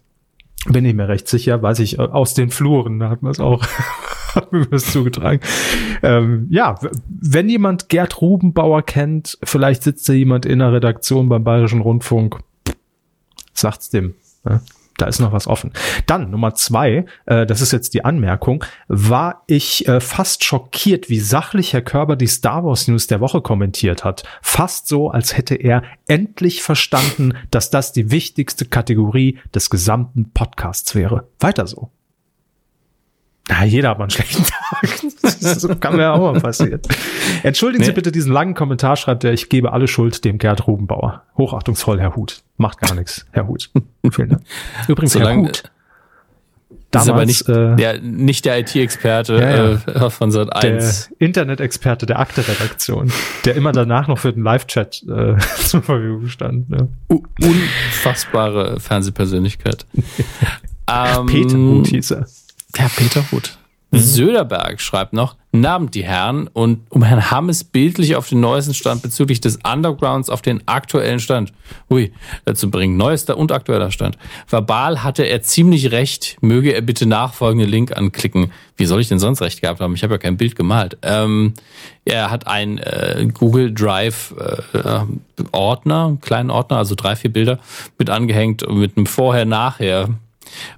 Bin 0.67 0.85
ich 0.85 0.95
mir 0.95 1.09
recht 1.09 1.29
sicher, 1.29 1.63
weiß 1.63 1.81
ich 1.81 1.99
aus 1.99 2.35
den 2.35 2.51
Fluren, 2.51 2.99
da 2.99 3.11
hat 3.11 3.23
man 3.23 3.33
es 3.33 3.41
auch 3.41 3.65
hat 4.37 4.53
mir 4.53 4.67
das 4.67 4.93
zugetragen. 4.93 5.41
Ähm, 6.03 6.47
ja, 6.51 6.77
wenn 7.09 7.49
jemand 7.49 7.89
Gerd 7.89 8.21
Rubenbauer 8.21 8.83
kennt, 8.83 9.39
vielleicht 9.43 9.83
sitzt 9.83 10.09
da 10.09 10.13
jemand 10.13 10.47
in 10.47 10.59
der 10.59 10.73
Redaktion 10.73 11.29
beim 11.29 11.45
Bayerischen 11.45 11.81
Rundfunk, 11.81 12.39
sagt's 13.53 13.91
dem. 13.91 14.15
Ne? 14.45 14.61
da 14.97 15.07
ist 15.07 15.21
noch 15.21 15.33
was 15.33 15.47
offen. 15.47 15.73
Dann 16.07 16.31
Nummer 16.31 16.55
zwei, 16.55 17.07
äh, 17.27 17.47
das 17.47 17.61
ist 17.61 17.73
jetzt 17.73 17.95
die 17.95 18.05
Anmerkung, 18.05 18.65
war 18.89 19.43
ich 19.47 19.89
äh, 19.89 20.01
fast 20.01 20.45
schockiert, 20.45 21.11
wie 21.11 21.19
sachlich 21.19 21.73
Herr 21.73 21.83
Körber 21.83 22.17
die 22.17 22.27
Star 22.27 22.65
Wars 22.65 22.89
News 22.89 23.07
der 23.07 23.21
Woche 23.21 23.41
kommentiert 23.41 24.05
hat. 24.05 24.23
Fast 24.43 24.87
so, 24.87 25.11
als 25.11 25.37
hätte 25.37 25.55
er 25.57 25.83
endlich 26.07 26.63
verstanden, 26.63 27.35
dass 27.51 27.71
das 27.71 27.93
die 27.93 28.11
wichtigste 28.11 28.67
Kategorie 28.67 29.39
des 29.55 29.71
gesamten 29.71 30.31
Podcasts 30.31 30.95
wäre. 30.95 31.29
Weiter 31.41 31.67
so. 31.67 31.91
Na, 33.49 33.65
jeder 33.65 33.91
hat 33.91 33.99
mal 33.99 34.05
einen 34.05 34.11
schlechten 34.11 34.43
Tag. 34.71 35.01
Das 35.23 35.69
kann 35.81 35.97
mir 35.97 36.03
ja 36.03 36.13
auch 36.15 36.33
mal 36.33 36.41
passieren. 36.41 36.81
Entschuldigen 37.43 37.83
nee. 37.83 37.87
Sie 37.87 37.93
bitte 37.93 38.11
diesen 38.11 38.33
langen 38.33 38.55
Kommentar, 38.55 38.97
schreibt 38.97 39.23
er, 39.25 39.33
ich 39.33 39.51
gebe 39.51 39.73
alle 39.73 39.87
Schuld 39.87 40.25
dem 40.25 40.39
Gerd 40.39 40.67
Rubenbauer. 40.67 41.23
Hochachtungsvoll, 41.37 42.01
Herr 42.01 42.17
Hut. 42.17 42.43
Macht 42.57 42.81
gar 42.81 42.95
nichts, 42.95 43.27
Herr 43.33 43.47
Hut. 43.47 43.71
Vielen 44.11 44.31
Dank. 44.31 44.43
Übrigens, 44.89 45.13
Solange, 45.13 45.43
Herr 45.43 45.49
Hut. 45.49 45.63
Damals, 46.91 47.07
ist 47.07 47.49
aber 47.49 47.61
nicht, 47.67 47.73
äh, 47.73 47.77
der, 47.77 48.01
nicht 48.01 48.45
der 48.45 48.61
IT-Experte 48.61 49.35
ja, 49.35 49.75
ja. 50.01 50.07
äh, 50.07 50.11
von 50.11 50.31
Sat 50.31 50.55
1. 50.55 51.11
Der 51.19 51.27
Internet-Experte 51.27 52.07
der 52.07 52.21
Akte-Redaktion, 52.21 53.13
der 53.45 53.57
immer 53.57 53.73
danach 53.73 54.07
noch 54.07 54.19
für 54.19 54.33
den 54.33 54.45
Live-Chat 54.45 55.03
äh, 55.09 55.37
zur 55.59 55.83
Verfügung 55.83 56.29
stand. 56.29 56.71
Ne? 56.71 56.89
Unfassbare 57.09 58.79
Fernsehpersönlichkeit. 58.79 59.87
ähm, 60.89 61.27
Peter 61.27 61.57
Hut 61.57 61.89
hieß 61.89 62.13
er. 62.13 62.27
Ja, 62.77 62.89
Peter 62.95 63.25
Hut. 63.31 63.57
Mhm. 63.95 63.99
Söderberg 63.99 64.81
schreibt 64.81 65.13
noch, 65.13 65.37
Abend, 65.65 65.95
die 65.95 66.03
Herren, 66.03 66.49
und 66.49 66.81
um 66.89 67.05
Herrn 67.05 67.31
Hammes 67.31 67.63
bildlich 67.63 68.17
auf 68.17 68.29
den 68.29 68.41
neuesten 68.41 68.75
Stand 68.75 69.03
bezüglich 69.03 69.41
des 69.41 69.61
Undergrounds 69.65 70.29
auf 70.29 70.43
den 70.43 70.67
aktuellen 70.67 71.21
Stand, 71.21 71.53
hui, 71.89 72.13
dazu 72.45 72.71
bringen, 72.71 72.97
neuester 72.97 73.39
und 73.39 73.53
aktueller 73.53 73.93
Stand. 73.93 74.19
Verbal 74.49 75.05
hatte 75.05 75.23
er 75.23 75.43
ziemlich 75.43 75.93
recht, 75.93 76.39
möge 76.41 76.73
er 76.73 76.81
bitte 76.81 77.07
nachfolgende 77.07 77.67
Link 77.67 77.97
anklicken. 77.97 78.51
Wie 78.77 78.87
soll 78.87 79.01
ich 79.01 79.09
denn 79.09 79.21
sonst 79.21 79.43
recht 79.43 79.61
gehabt 79.61 79.81
haben? 79.81 79.95
Ich 79.95 80.03
habe 80.03 80.15
ja 80.15 80.19
kein 80.19 80.37
Bild 80.37 80.57
gemalt. 80.57 80.99
Ähm, 81.03 81.55
er 82.05 82.33
hat 82.33 82.49
ein 82.49 82.79
äh, 82.79 83.29
Google 83.33 83.73
Drive 83.73 84.35
äh, 84.73 85.05
Ordner, 85.53 86.19
kleinen 86.21 86.51
Ordner, 86.51 86.79
also 86.79 86.97
drei, 86.97 87.15
vier 87.15 87.33
Bilder 87.33 87.61
mit 87.97 88.11
angehängt 88.11 88.65
und 88.65 88.79
mit 88.79 88.97
einem 88.97 89.07
Vorher-Nachher 89.07 90.09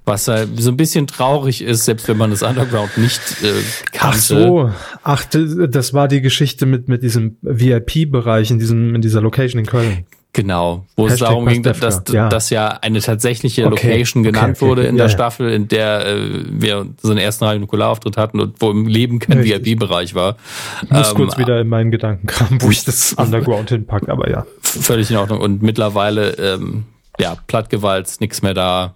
was 0.05 0.29
halt 0.29 0.49
so 0.61 0.71
ein 0.71 0.77
bisschen 0.77 1.07
traurig 1.07 1.63
ist, 1.63 1.85
selbst 1.85 2.09
wenn 2.09 2.17
man 2.17 2.31
das 2.31 2.43
Underground 2.43 2.97
nicht 2.99 3.21
äh, 3.43 3.53
kannte. 3.93 3.99
Ach 4.01 4.15
so, 4.15 4.71
ach, 5.03 5.25
das 5.25 5.95
war 5.95 6.09
die 6.09 6.21
Geschichte 6.21 6.67
mit, 6.67 6.89
mit 6.89 7.03
diesem 7.03 7.37
VIP-Bereich 7.43 8.51
in 8.51 8.59
diesem, 8.59 8.95
in 8.95 9.03
dieser 9.03 9.21
Location 9.21 9.61
in 9.61 9.67
Köln. 9.67 10.07
Genau, 10.37 10.85
wo 10.97 11.05
Hashtag 11.05 11.15
es 11.15 11.21
darum 11.21 11.47
ging, 11.47 11.63
dass, 11.63 11.81
dass, 11.81 12.03
ja. 12.13 12.29
dass 12.29 12.51
ja 12.51 12.69
eine 12.83 13.01
tatsächliche 13.01 13.65
okay. 13.65 13.89
Location 13.89 14.23
genannt 14.23 14.59
okay, 14.59 14.65
okay, 14.65 14.67
wurde 14.67 14.83
in 14.85 14.99
der 14.99 15.07
ja, 15.07 15.11
Staffel, 15.11 15.51
in 15.51 15.67
der 15.67 16.07
äh, 16.07 16.45
wir 16.51 16.87
so 17.01 17.09
einen 17.09 17.21
ersten 17.21 17.45
Radio 17.45 17.61
Nukularauftritt 17.61 18.19
hatten 18.19 18.41
und 18.41 18.61
wo 18.61 18.71
im 18.71 18.87
Leben 18.87 19.19
kein 19.19 19.43
VIP-Bereich 19.43 20.15
war. 20.15 20.37
Ich 20.83 20.91
muss 20.91 21.09
ähm, 21.09 21.17
kurz 21.17 21.39
wieder 21.39 21.59
in 21.59 21.69
meinen 21.69 21.91
Gedanken 21.91 22.27
kramen, 22.27 22.61
wo 22.61 22.71
ich 22.71 22.85
das 22.85 23.13
Underground 23.17 23.71
hinpacke, 23.71 24.13
aber 24.13 24.29
ja. 24.29 24.45
Völlig 24.61 25.11
in 25.11 25.17
Ordnung. 25.17 25.41
Und 25.41 25.63
mittlerweile, 25.63 26.33
ähm, 26.33 26.85
ja, 27.19 27.39
Plattgewalt, 27.47 28.17
nichts 28.21 28.43
mehr 28.43 28.53
da, 28.53 28.95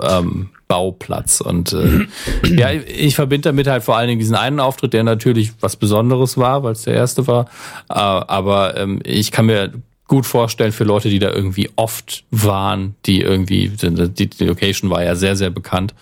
ähm, 0.00 0.50
Bauplatz. 0.68 1.40
Und 1.40 1.72
äh, 1.72 2.06
ja, 2.44 2.72
ich 2.72 3.14
verbinde 3.14 3.50
damit 3.50 3.66
halt 3.66 3.82
vor 3.82 3.96
allen 3.96 4.08
Dingen 4.08 4.20
diesen 4.20 4.36
einen 4.36 4.60
Auftritt, 4.60 4.92
der 4.92 5.04
natürlich 5.04 5.52
was 5.60 5.76
Besonderes 5.76 6.38
war, 6.38 6.62
weil 6.62 6.72
es 6.72 6.82
der 6.82 6.94
erste 6.94 7.26
war. 7.26 7.46
Äh, 7.88 7.94
aber 7.94 8.76
ähm, 8.76 9.00
ich 9.04 9.32
kann 9.32 9.46
mir 9.46 9.72
gut 10.12 10.26
vorstellen 10.26 10.72
für 10.72 10.84
Leute, 10.84 11.08
die 11.08 11.18
da 11.18 11.30
irgendwie 11.30 11.70
oft 11.76 12.24
waren, 12.30 12.96
die 13.06 13.22
irgendwie, 13.22 13.68
die, 13.70 14.28
die 14.28 14.44
Location 14.44 14.90
war 14.90 15.02
ja 15.02 15.14
sehr, 15.14 15.36
sehr 15.36 15.48
bekannt, 15.48 15.94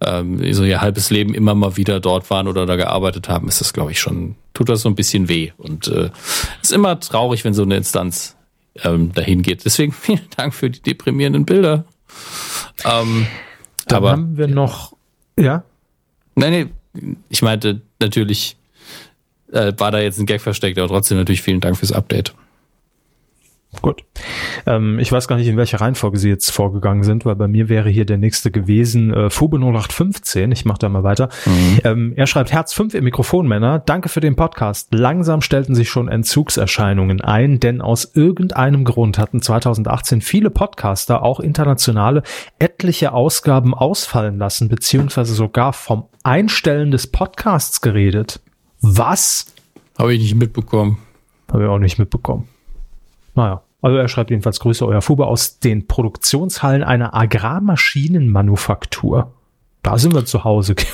ähm, 0.00 0.52
so 0.52 0.62
ihr 0.62 0.80
halbes 0.80 1.10
Leben 1.10 1.34
immer 1.34 1.56
mal 1.56 1.76
wieder 1.76 1.98
dort 1.98 2.30
waren 2.30 2.46
oder 2.46 2.64
da 2.64 2.76
gearbeitet 2.76 3.28
haben, 3.28 3.48
ist 3.48 3.60
das, 3.60 3.72
glaube 3.72 3.90
ich, 3.90 3.98
schon, 3.98 4.36
tut 4.54 4.68
das 4.68 4.82
so 4.82 4.88
ein 4.88 4.94
bisschen 4.94 5.28
weh. 5.28 5.50
Und 5.56 5.88
äh, 5.88 6.10
ist 6.62 6.72
immer 6.72 7.00
traurig, 7.00 7.44
wenn 7.44 7.52
so 7.52 7.62
eine 7.62 7.76
Instanz 7.76 8.36
ähm, 8.84 9.12
dahin 9.12 9.42
geht. 9.42 9.64
Deswegen 9.64 9.92
vielen 10.00 10.28
Dank 10.36 10.54
für 10.54 10.70
die 10.70 10.80
deprimierenden 10.80 11.44
Bilder. 11.44 11.84
Ähm, 12.84 13.26
Dann 13.86 13.96
aber, 13.96 14.10
haben 14.12 14.36
wir 14.36 14.48
noch, 14.48 14.96
ja? 15.38 15.64
Nein, 16.34 16.70
nee, 16.94 17.14
ich 17.28 17.42
meinte 17.42 17.82
natürlich, 18.00 18.56
äh, 19.52 19.72
war 19.76 19.90
da 19.90 19.98
jetzt 19.98 20.18
ein 20.18 20.26
Gag 20.26 20.40
versteckt, 20.40 20.78
aber 20.78 20.88
trotzdem 20.88 21.18
natürlich 21.18 21.42
vielen 21.42 21.60
Dank 21.60 21.76
fürs 21.76 21.92
Update. 21.92 22.34
Gut. 23.82 24.04
Ähm, 24.66 24.98
ich 24.98 25.12
weiß 25.12 25.28
gar 25.28 25.36
nicht, 25.36 25.46
in 25.46 25.56
welcher 25.56 25.80
Reihenfolge 25.80 26.18
Sie 26.18 26.28
jetzt 26.28 26.50
vorgegangen 26.50 27.04
sind, 27.04 27.24
weil 27.24 27.36
bei 27.36 27.46
mir 27.46 27.68
wäre 27.68 27.88
hier 27.88 28.04
der 28.04 28.18
nächste 28.18 28.50
gewesen, 28.50 29.14
äh, 29.14 29.30
Fube 29.30 29.58
0815. 29.58 30.50
Ich 30.50 30.64
mache 30.64 30.80
da 30.80 30.88
mal 30.88 31.04
weiter. 31.04 31.28
Mhm. 31.46 31.80
Ähm, 31.84 32.12
er 32.16 32.26
schreibt 32.26 32.52
Herz 32.52 32.72
5 32.72 32.94
im 32.94 33.04
Mikrofonmänner. 33.04 33.78
Danke 33.78 34.08
für 34.08 34.20
den 34.20 34.34
Podcast. 34.34 34.92
Langsam 34.92 35.40
stellten 35.40 35.76
sich 35.76 35.88
schon 35.88 36.08
Entzugserscheinungen 36.08 37.20
ein, 37.20 37.60
denn 37.60 37.80
aus 37.80 38.10
irgendeinem 38.14 38.84
Grund 38.84 39.18
hatten 39.18 39.40
2018 39.40 40.20
viele 40.20 40.50
Podcaster, 40.50 41.22
auch 41.22 41.38
internationale, 41.38 42.24
etliche 42.58 43.12
Ausgaben 43.12 43.72
ausfallen 43.72 44.36
lassen, 44.36 44.68
beziehungsweise 44.68 45.32
sogar 45.32 45.72
vom 45.72 46.06
Einstellen 46.24 46.90
des 46.90 47.06
Podcasts 47.06 47.80
geredet. 47.80 48.40
Was? 48.80 49.46
Habe 49.96 50.12
ich 50.12 50.20
nicht 50.20 50.34
mitbekommen. 50.34 50.98
Habe 51.52 51.62
ich 51.62 51.68
auch 51.68 51.78
nicht 51.78 51.98
mitbekommen. 51.98 52.48
Naja, 53.40 53.62
also 53.80 53.96
er 53.96 54.08
schreibt 54.08 54.28
jedenfalls 54.28 54.60
Grüße 54.60 54.86
euer 54.86 55.00
Fube 55.00 55.26
aus 55.26 55.60
den 55.60 55.86
Produktionshallen 55.86 56.84
einer 56.84 57.14
Agrarmaschinenmanufaktur. 57.14 59.32
Da 59.82 59.96
sind 59.96 60.12
wir 60.14 60.26
zu 60.26 60.44
Hause? 60.44 60.74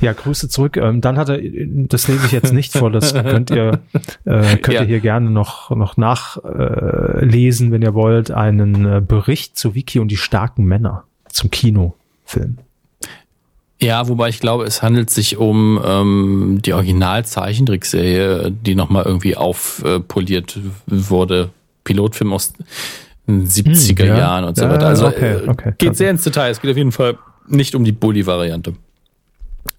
Ja, 0.00 0.12
Grüße 0.12 0.48
zurück. 0.48 0.76
Ähm, 0.76 1.00
dann 1.00 1.18
hat 1.18 1.28
er, 1.28 1.40
das 1.42 2.06
lese 2.06 2.26
ich 2.26 2.30
jetzt 2.30 2.52
nicht 2.52 2.72
vor, 2.72 2.88
das 2.88 3.14
könnt 3.14 3.50
ihr, 3.50 3.80
äh, 4.24 4.56
könnt 4.58 4.68
ja. 4.68 4.82
ihr 4.82 4.86
hier 4.86 5.00
gerne 5.00 5.28
noch, 5.28 5.70
noch 5.70 5.96
nachlesen, 5.96 7.68
äh, 7.68 7.72
wenn 7.72 7.82
ihr 7.82 7.94
wollt, 7.94 8.30
einen 8.30 8.86
äh, 8.86 9.02
Bericht 9.04 9.56
zu 9.56 9.74
Wiki 9.74 9.98
und 9.98 10.12
die 10.12 10.16
starken 10.16 10.66
Männer 10.66 11.02
zum 11.28 11.50
Kinofilm. 11.50 12.58
Ja, 13.80 14.08
wobei 14.08 14.28
ich 14.28 14.40
glaube, 14.40 14.64
es 14.64 14.82
handelt 14.82 15.08
sich 15.08 15.36
um 15.36 15.80
ähm, 15.84 16.58
die 16.64 16.72
Original-Zeichentrickserie, 16.72 18.50
die 18.50 18.74
nochmal 18.74 19.04
irgendwie 19.04 19.36
aufpoliert 19.36 20.58
wurde. 20.86 21.50
Pilotfilm 21.84 22.32
aus 22.32 22.52
den 23.26 23.46
70er 23.46 24.00
hm, 24.00 24.08
ja. 24.08 24.18
Jahren 24.18 24.44
und 24.44 24.56
so 24.56 24.64
ja, 24.64 24.70
weiter. 24.70 24.88
Also 24.88 25.06
okay, 25.06 25.34
äh, 25.44 25.48
okay, 25.48 25.72
geht 25.78 25.96
sehr 25.96 26.10
ins 26.10 26.24
Detail. 26.24 26.50
Es 26.50 26.60
geht 26.60 26.70
auf 26.70 26.76
jeden 26.76 26.92
Fall 26.92 27.18
nicht 27.46 27.74
um 27.74 27.84
die 27.84 27.92
Bully-Variante. 27.92 28.74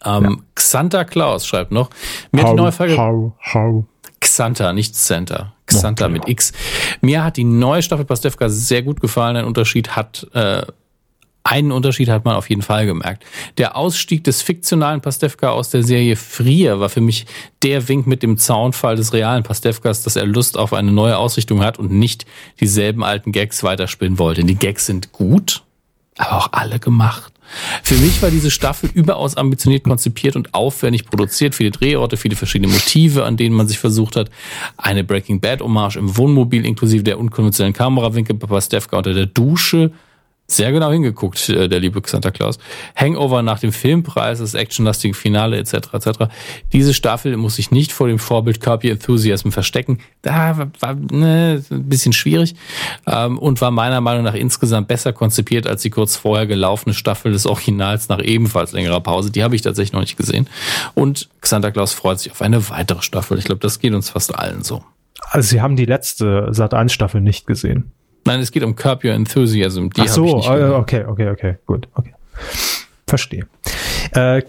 Ähm, 0.06 0.24
ja. 0.24 0.36
Xanta 0.56 1.04
Claus 1.04 1.46
schreibt 1.46 1.72
noch. 1.72 1.90
Mir 2.32 2.44
how, 2.44 2.50
hat 2.50 2.54
die 2.54 2.62
neue 2.62 2.72
Folge. 2.72 2.98
How, 2.98 3.34
how. 3.54 3.84
Xanta, 4.22 4.74
nicht 4.74 4.96
Center. 4.96 5.54
Xanta 5.66 6.06
okay. 6.06 6.14
mit 6.14 6.28
X. 6.28 6.52
Mir 7.02 7.24
hat 7.24 7.38
die 7.38 7.44
neue 7.44 7.82
Staffel 7.82 8.06
Pastewka 8.06 8.50
sehr 8.50 8.82
gut 8.82 9.02
gefallen. 9.02 9.36
Ein 9.36 9.46
Unterschied 9.46 9.96
hat 9.96 10.28
äh, 10.34 10.64
einen 11.50 11.72
Unterschied 11.72 12.10
hat 12.10 12.26
man 12.26 12.36
auf 12.36 12.48
jeden 12.48 12.62
Fall 12.62 12.86
gemerkt. 12.86 13.26
Der 13.58 13.76
Ausstieg 13.76 14.24
des 14.24 14.44
fiktionalen 14.44 15.02
Pastewka 15.02 15.50
aus 15.50 15.72
der 15.72 15.82
Serie 15.82 16.16
Frier 16.16 16.80
war 16.80 16.90
für 16.90 17.02
mich 17.02 17.26
der 17.64 17.88
Wink 17.88 18.06
mit 18.06 18.22
dem 18.22 18.38
Zaunfall 18.38 18.96
des 18.96 19.14
realen 19.14 19.42
Pastewkas, 19.42 20.04
dass 20.04 20.16
er 20.16 20.28
Lust 20.28 20.60
auf 20.60 20.74
eine 20.74 20.92
neue 20.92 21.18
Ausrichtung 21.18 21.64
hat 21.64 21.80
und 21.80 21.92
nicht 21.92 22.28
dieselben 22.60 23.04
alten 23.04 23.32
Gags 23.32 23.64
weiterspinnen 23.64 24.20
wollte. 24.20 24.44
Die 24.44 24.56
Gags 24.56 24.86
sind 24.86 25.12
gut, 25.12 25.64
aber 26.18 26.38
auch 26.38 26.50
alle 26.52 26.78
gemacht. 26.78 27.34
Für 27.82 27.96
mich 27.96 28.22
war 28.22 28.30
diese 28.30 28.52
Staffel 28.52 28.92
überaus 28.94 29.36
ambitioniert 29.36 29.84
konzipiert 29.84 30.36
und 30.36 30.54
aufwendig 30.54 31.06
produziert. 31.06 31.56
Viele 31.56 31.72
Drehorte, 31.72 32.16
viele 32.16 32.36
verschiedene 32.36 32.72
Motive, 32.72 33.26
an 33.26 33.38
denen 33.38 33.56
man 33.56 33.68
sich 33.68 33.80
versucht 33.80 34.18
hat. 34.18 34.30
Eine 34.78 35.04
Breaking 35.04 35.40
Bad 35.40 35.62
Hommage 35.62 35.96
im 35.96 36.16
Wohnmobil 36.16 36.64
inklusive 36.64 37.02
der 37.02 37.18
unkonventionellen 37.18 37.74
Kamerawinkel 37.74 38.36
bei 38.36 38.46
Pastewka 38.46 38.98
unter 38.98 39.16
der 39.16 39.26
Dusche 39.26 39.90
sehr 40.52 40.72
genau 40.72 40.92
hingeguckt, 40.92 41.50
äh, 41.50 41.68
der 41.68 41.80
liebe 41.80 42.02
Santa 42.06 42.32
Claus. 42.32 42.58
Hangover 42.96 43.42
nach 43.42 43.60
dem 43.60 43.72
Filmpreis, 43.72 44.40
das 44.40 44.54
actionlastige 44.54 45.14
Finale 45.14 45.58
etc. 45.58 45.94
etc. 45.94 46.10
Diese 46.74 46.94
Staffel 46.94 47.38
muss 47.38 47.56
sich 47.56 47.72
nicht 47.72 47.92
vor 47.92 48.08
dem 48.08 48.20
Vorbild 48.20 48.60
Curb 48.60 48.84
Enthusiasm 48.84 49.52
verstecken. 49.52 50.00
Da 50.22 50.58
war, 50.58 50.72
war 50.80 50.96
ne, 50.96 51.64
ein 51.70 51.90
bisschen 51.90 52.14
schwierig 52.14 52.56
ähm, 53.08 53.38
und 53.38 53.62
war 53.62 53.72
meiner 53.72 54.02
Meinung 54.02 54.24
nach 54.24 54.34
insgesamt 54.34 54.88
besser 54.88 55.14
konzipiert 55.14 55.68
als 55.68 55.82
die 55.82 55.90
kurz 55.90 56.16
vorher 56.16 56.48
gelaufene 56.48 56.94
Staffel 56.94 57.32
des 57.32 57.46
Originals 57.46 58.10
nach 58.10 58.20
ebenfalls 58.20 58.72
längerer 58.72 59.02
Pause. 59.02 59.32
Die 59.32 59.44
habe 59.44 59.56
ich 59.56 59.62
tatsächlich 59.62 59.94
noch 59.94 60.02
nicht 60.02 60.18
gesehen. 60.18 60.48
Und 60.96 61.30
Santa 61.42 61.72
Claus 61.72 61.94
freut 61.94 62.20
sich 62.20 62.32
auf 62.32 62.42
eine 62.42 62.70
weitere 62.70 63.02
Staffel. 63.02 63.38
Ich 63.38 63.46
glaube, 63.46 63.62
das 63.62 63.80
geht 63.80 63.94
uns 63.94 64.10
fast 64.10 64.34
allen 64.38 64.64
so. 64.64 64.84
Also 65.30 65.50
Sie 65.50 65.62
haben 65.62 65.76
die 65.76 65.86
letzte 65.86 66.48
Sat 66.52 66.74
1 66.74 66.92
Staffel 66.92 67.22
nicht 67.22 67.46
gesehen. 67.46 67.92
Nein, 68.30 68.42
es 68.42 68.52
geht 68.52 68.62
um 68.62 68.76
Curb 68.76 69.04
Your 69.04 69.14
Enthusiasm. 69.14 69.90
Die 69.90 70.02
Ach 70.02 70.08
so, 70.08 70.36
okay, 70.36 71.04
okay, 71.04 71.30
okay, 71.30 71.58
gut, 71.66 71.88
okay. 71.96 72.14
Verstehe. 73.08 73.48
Äh, 74.12 74.44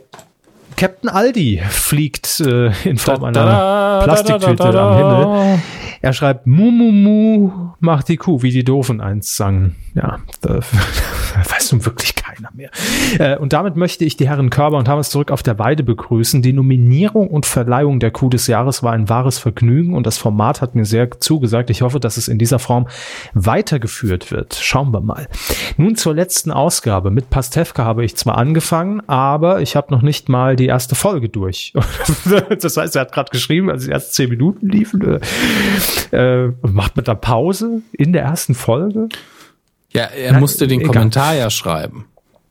Captain 0.76 1.08
Aldi 1.08 1.62
fliegt 1.66 2.40
äh, 2.40 2.72
in 2.84 2.98
Form 2.98 3.24
einer 3.24 4.02
Plastiktüte 4.04 4.78
am 4.78 4.96
Himmel. 4.96 5.62
Er 6.02 6.14
schreibt 6.14 6.46
Mu 6.46 6.70
Mu 6.70 6.92
Mu 6.92 7.50
macht 7.80 8.08
die 8.08 8.16
Kuh, 8.16 8.42
wie 8.42 8.50
die 8.50 8.64
Doofen 8.64 9.00
eins 9.00 9.36
sangen. 9.36 9.76
Ja, 9.94 10.18
da 10.40 10.60
weiß 11.50 11.72
nun 11.72 11.84
wirklich 11.84 12.14
keiner 12.14 12.48
mehr. 12.54 12.70
Äh, 13.18 13.36
und 13.36 13.52
damit 13.52 13.76
möchte 13.76 14.04
ich 14.04 14.16
die 14.16 14.28
Herren 14.28 14.50
Körber 14.50 14.78
und 14.78 14.86
Thomas 14.86 15.10
zurück 15.10 15.30
auf 15.30 15.42
der 15.42 15.58
Weide 15.58 15.82
begrüßen. 15.82 16.42
Die 16.42 16.52
Nominierung 16.52 17.28
und 17.28 17.44
Verleihung 17.44 18.00
der 18.00 18.12
Kuh 18.12 18.28
des 18.28 18.46
Jahres 18.46 18.82
war 18.82 18.92
ein 18.92 19.08
wahres 19.08 19.38
Vergnügen 19.38 19.94
und 19.94 20.06
das 20.06 20.16
Format 20.16 20.62
hat 20.62 20.74
mir 20.74 20.84
sehr 20.84 21.10
zugesagt. 21.20 21.70
Ich 21.70 21.82
hoffe, 21.82 22.00
dass 22.00 22.16
es 22.16 22.28
in 22.28 22.38
dieser 22.38 22.58
Form 22.58 22.86
weitergeführt 23.34 24.30
wird. 24.30 24.54
Schauen 24.54 24.92
wir 24.92 25.00
mal. 25.00 25.28
Nun 25.76 25.96
zur 25.96 26.14
letzten 26.14 26.50
Ausgabe. 26.50 27.10
Mit 27.10 27.30
Pastewka 27.30 27.84
habe 27.84 28.04
ich 28.04 28.16
zwar 28.16 28.38
angefangen, 28.38 29.02
aber 29.06 29.60
ich 29.60 29.76
habe 29.76 29.92
noch 29.92 30.02
nicht 30.02 30.28
mal 30.28 30.56
die 30.56 30.66
erste 30.66 30.94
Folge 30.94 31.28
durch. 31.28 31.74
das 32.60 32.76
heißt, 32.76 32.96
er 32.96 33.02
hat 33.02 33.12
gerade 33.12 33.30
geschrieben, 33.30 33.70
als 33.70 33.84
die 33.84 33.90
ersten 33.90 34.12
zehn 34.12 34.30
Minuten 34.30 34.68
liefen. 34.68 35.20
Äh, 36.12 36.48
macht 36.62 36.96
man 36.96 37.04
da 37.04 37.14
Pause 37.14 37.82
in 37.92 38.12
der 38.12 38.22
ersten 38.22 38.54
Folge? 38.54 39.08
Ja, 39.92 40.04
er 40.04 40.32
Na, 40.32 40.40
musste 40.40 40.66
den 40.66 40.80
egal. 40.80 40.92
Kommentar 40.92 41.34
ja 41.34 41.50
schreiben. 41.50 42.06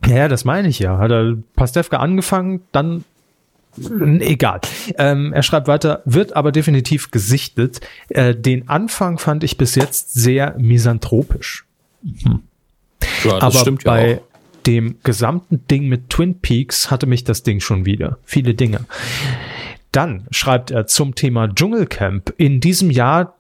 Ja, 0.06 0.28
das 0.28 0.46
meine 0.46 0.68
ich 0.68 0.80
ja. 0.80 0.98
Hat 0.98 1.12
er 1.12 1.38
Pastewka 1.56 1.98
angefangen, 1.98 2.62
dann 2.72 3.04
egal. 4.20 4.62
Ähm, 4.98 5.34
er 5.34 5.44
schreibt 5.44 5.68
weiter, 5.68 6.02
wird 6.06 6.36
aber 6.36 6.52
definitiv 6.52 7.12
gesichtet. 7.12 7.82
Äh, 8.10 8.36
den 8.36 8.68
Anfang 8.68 9.20
fand 9.20 9.44
ich 9.44 9.58
bis 9.58 9.76
jetzt 9.76 10.14
sehr 10.14 10.56
misanthropisch. 10.58 11.66
Hm. 12.24 12.42
Ja, 13.24 13.42
aber 13.42 13.64
ja 13.64 13.72
bei 13.84 14.18
auch. 14.18 14.22
dem 14.66 14.98
gesamten 15.04 15.66
Ding 15.68 15.88
mit 15.88 16.10
Twin 16.10 16.40
Peaks 16.40 16.92
hatte 16.92 17.08
mich 17.08 17.24
das 17.24 17.44
Ding 17.44 17.60
schon 17.60 17.86
wieder. 17.86 18.18
Viele 18.24 18.54
Dinge. 18.54 18.82
Dann 19.92 20.28
schreibt 20.32 20.72
er 20.72 20.88
zum 20.88 21.16
Thema 21.16 21.48
Dschungelcamp. 21.48 22.34
In 22.38 22.60
diesem 22.60 22.92
Jahr 22.92 23.36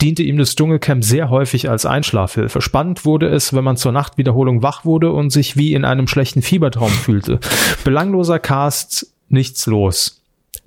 diente 0.00 0.22
ihm 0.22 0.36
das 0.36 0.54
Dschungelcamp 0.54 1.02
sehr 1.02 1.30
häufig 1.30 1.70
als 1.70 1.86
Einschlafhilfe. 1.86 2.60
Spannend 2.60 3.04
wurde 3.04 3.28
es, 3.28 3.54
wenn 3.54 3.64
man 3.64 3.76
zur 3.76 3.92
Nachtwiederholung 3.92 4.62
wach 4.62 4.84
wurde 4.84 5.12
und 5.12 5.30
sich 5.30 5.56
wie 5.56 5.72
in 5.72 5.84
einem 5.84 6.06
schlechten 6.06 6.42
Fiebertraum 6.42 6.90
fühlte. 6.90 7.40
Belangloser 7.84 8.38
Cast, 8.38 9.12
nichts 9.28 9.66
los. 9.66 10.22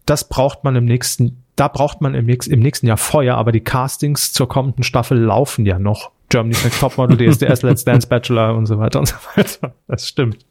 Das 0.06 0.28
braucht 0.28 0.64
man 0.64 0.76
im 0.76 0.86
nächsten, 0.86 1.44
da 1.56 1.68
braucht 1.68 2.02
man 2.02 2.16
im, 2.16 2.28
im 2.30 2.60
nächsten 2.60 2.88
Jahr 2.88 2.98
Feuer, 2.98 3.36
aber 3.36 3.52
die 3.52 3.62
Castings 3.62 4.34
zur 4.34 4.48
kommenden 4.48 4.84
Staffel 4.84 5.20
laufen 5.20 5.66
ja 5.66 5.78
noch. 5.78 6.12
Germany's 6.30 6.62
Next 6.64 6.82
Topmodel, 6.82 7.16
DSDS, 7.16 7.62
Let's 7.62 7.86
Dance 7.86 8.06
Bachelor 8.06 8.56
und 8.56 8.66
so 8.66 8.78
weiter 8.78 9.00
und 9.00 9.08
so 9.08 9.16
weiter. 9.36 9.74
Das 9.88 10.08
stimmt. 10.08 10.46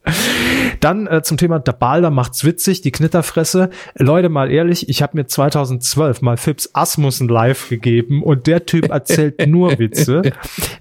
Dann 0.81 1.07
äh, 1.07 1.22
zum 1.22 1.37
Thema 1.37 1.59
der 1.59 1.72
Balder 1.72 2.11
macht's 2.11 2.45
witzig, 2.45 2.81
die 2.81 2.93
Knitterfresse. 2.93 3.68
Leute, 3.97 4.31
mal 4.31 4.51
ehrlich, 4.51 4.89
ich 4.89 5.03
habe 5.03 5.18
mir 5.18 5.27
2012 5.27 6.22
mal 6.22 6.39
Phipps 6.39 6.70
Asmussen 6.72 7.29
live 7.29 7.68
gegeben 7.68 8.22
und 8.22 8.47
der 8.47 8.64
Typ 8.64 8.89
erzählt 8.89 9.35
nur 9.47 9.79
Witze. 9.79 10.33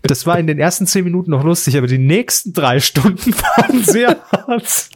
Das 0.01 0.25
war 0.25 0.39
in 0.39 0.47
den 0.47 0.59
ersten 0.59 0.87
zehn 0.87 1.03
Minuten 1.03 1.31
noch 1.31 1.43
lustig, 1.43 1.77
aber 1.77 1.87
die 1.87 1.97
nächsten 1.97 2.53
drei 2.53 2.79
Stunden 2.79 3.33
waren 3.57 3.83
sehr 3.83 4.17
hart. 4.31 4.89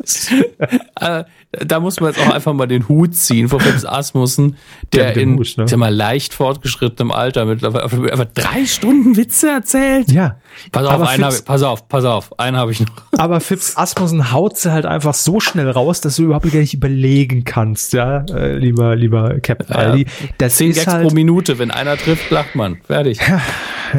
Äh, 1.00 1.26
da 1.52 1.80
muss 1.80 2.00
man 2.00 2.12
jetzt 2.12 2.26
auch 2.26 2.34
einfach 2.34 2.54
mal 2.54 2.68
den 2.68 2.88
Hut 2.88 3.16
ziehen 3.16 3.50
vor 3.50 3.60
Phipps 3.60 3.84
Asmussen, 3.84 4.56
der 4.94 5.18
in 5.18 5.38
Hut, 5.38 5.56
ne? 5.58 5.78
mal, 5.78 5.94
leicht 5.94 6.34
fortgeschrittenem 6.34 7.12
Alter 7.12 7.46
mittlerweile 7.46 8.14
aber 8.14 8.26
drei 8.26 8.66
Stunden 8.66 9.18
Witze 9.18 9.50
erzählt 9.50 9.89
erzählt? 9.90 10.12
Ja. 10.12 10.38
Pass 10.72 10.86
auf, 10.86 11.08
einen 11.08 11.24
hab, 11.26 11.46
pass 11.46 11.64
auf, 11.64 11.88
pass 11.88 12.06
auf, 12.06 12.40
einen 12.40 12.58
habe 12.58 12.72
ich 12.72 12.80
noch. 12.80 12.90
Aber 13.18 13.40
Fips 13.40 13.78
Asmussen 13.78 14.32
haut 14.32 14.58
sie 14.58 14.72
halt 14.72 14.86
einfach 14.86 15.14
so 15.14 15.40
schnell 15.40 15.70
raus, 15.70 16.02
dass 16.02 16.16
du 16.16 16.24
überhaupt 16.24 16.52
gar 16.52 16.60
nicht 16.60 16.74
überlegen 16.74 17.44
kannst, 17.44 17.94
ja, 17.94 18.26
äh, 18.30 18.56
lieber, 18.58 18.96
lieber 18.96 19.40
Captain 19.40 19.68
ja, 19.70 19.76
Aldi. 19.76 20.06
Das 20.38 20.56
Zehn 20.56 20.74
Gags 20.74 20.88
halt, 20.88 21.08
pro 21.08 21.14
Minute, 21.14 21.60
wenn 21.60 21.72
einer 21.72 21.98
trifft, 21.98 22.30
lacht 22.32 22.56
man. 22.56 22.78
Fertig. 22.86 23.20
Ja, 23.26 23.42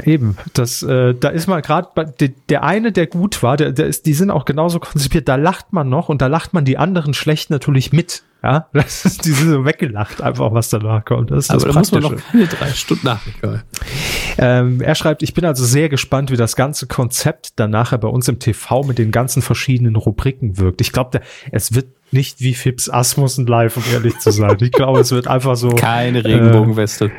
eben. 0.05 0.36
Das, 0.55 0.82
äh, 0.82 1.14
da 1.14 1.28
ist 1.30 1.47
man 1.47 1.62
gerade 1.62 1.88
der, 2.20 2.30
der 2.49 2.64
eine, 2.64 2.93
der 2.93 3.07
gut 3.07 3.43
war, 3.43 3.57
der, 3.57 3.72
der 3.72 3.86
ist, 3.86 4.07
die 4.07 4.14
sind 4.14 4.30
auch 4.30 4.45
genauso 4.45 4.80
konzipiert, 4.80 5.28
da 5.28 5.36
lacht 5.36 5.72
man 5.72 5.88
noch 5.88 6.09
und 6.09 6.22
da 6.22 6.26
lacht 6.26 6.53
man 6.53 6.64
die 6.64 6.78
anderen 6.78 7.14
schlecht 7.14 7.51
natürlich 7.51 7.93
mit. 7.93 8.22
Ja, 8.43 8.66
das 8.72 9.05
ist, 9.05 9.24
die 9.24 9.32
sind 9.32 9.51
so 9.51 9.64
weggelacht, 9.64 10.22
einfach 10.22 10.53
was 10.53 10.70
danach 10.70 11.05
kommt. 11.05 11.30
Das 11.30 11.45
ist 11.45 11.51
Aber 11.51 11.64
das 11.64 11.74
da 11.74 11.78
muss 11.78 11.93
man 11.93 12.03
noch 12.03 12.16
keine 12.16 12.47
drei 12.47 12.70
Stunden 12.70 13.07
nachdenken. 13.07 13.62
Ähm, 14.38 14.80
er 14.80 14.95
schreibt, 14.95 15.22
ich 15.22 15.34
bin 15.34 15.45
also 15.45 15.64
sehr 15.64 15.88
gespannt, 15.88 16.30
wie 16.30 16.36
das 16.36 16.57
ganze 16.57 16.86
Konzept 16.86 17.61
dann 17.61 17.70
nachher 17.70 17.99
bei 17.99 18.09
uns 18.09 18.28
im 18.28 18.38
TV 18.38 18.82
mit 18.84 18.99
den 18.99 19.11
ganzen 19.11 19.43
verschiedenen 19.43 19.97
Rubriken 19.97 20.59
wirkt. 20.59 20.80
Ich 20.80 20.93
glaube, 20.93 21.20
es 21.53 21.74
wird 21.74 21.88
nicht 22.12 22.41
wie 22.41 22.55
Fips 22.55 22.88
Asmussen 22.88 23.47
live, 23.47 23.76
um 23.76 23.82
ehrlich 23.93 24.18
zu 24.18 24.30
sein. 24.30 24.57
Ich 24.61 24.72
glaube, 24.72 25.01
es 25.01 25.12
wird 25.12 25.28
einfach 25.28 25.57
so. 25.57 25.68
Keine 25.70 26.24
Regenbogenweste. 26.24 27.11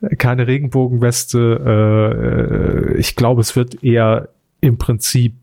Äh, 0.00 0.16
keine 0.16 0.46
Regenbogenweste. 0.46 2.94
Äh, 2.94 2.98
ich 2.98 3.14
glaube, 3.14 3.42
es 3.42 3.56
wird 3.56 3.84
eher 3.84 4.30
im 4.60 4.78
Prinzip, 4.78 5.34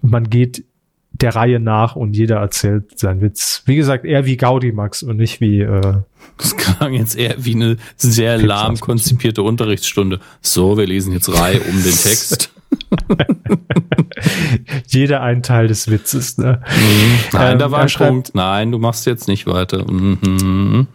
man 0.00 0.30
geht 0.30 0.64
der 1.12 1.34
Reihe 1.34 1.60
nach 1.60 1.96
und 1.96 2.16
jeder 2.16 2.36
erzählt 2.36 2.98
seinen 2.98 3.20
Witz. 3.20 3.62
Wie 3.66 3.76
gesagt, 3.76 4.04
eher 4.04 4.26
wie 4.26 4.36
Gaudimax 4.36 5.02
und 5.02 5.16
nicht 5.16 5.40
wie. 5.40 5.60
Äh, 5.60 5.94
das 6.38 6.56
klang 6.56 6.94
jetzt 6.94 7.16
eher 7.16 7.34
wie 7.38 7.54
eine 7.54 7.76
sehr 7.96 8.38
lahm 8.38 8.78
konzipierte 8.78 9.42
Unterrichtsstunde. 9.42 10.20
So, 10.40 10.76
wir 10.76 10.86
lesen 10.86 11.12
jetzt 11.12 11.28
Reihe 11.28 11.60
um 11.60 11.82
den 11.82 11.92
Text. 11.92 12.52
jeder 14.86 15.22
ein 15.22 15.42
Teil 15.42 15.68
des 15.68 15.90
Witzes. 15.90 16.38
Ne? 16.38 16.62
Mhm. 16.66 17.18
Nein, 17.32 17.52
ähm, 17.52 17.58
da 17.58 17.70
war 17.70 17.80
ein 17.80 17.88
Punkt. 17.88 18.34
Nein, 18.34 18.72
du 18.72 18.78
machst 18.78 19.06
jetzt 19.06 19.28
nicht 19.28 19.46
weiter. 19.46 19.90
Mhm. 19.90 20.86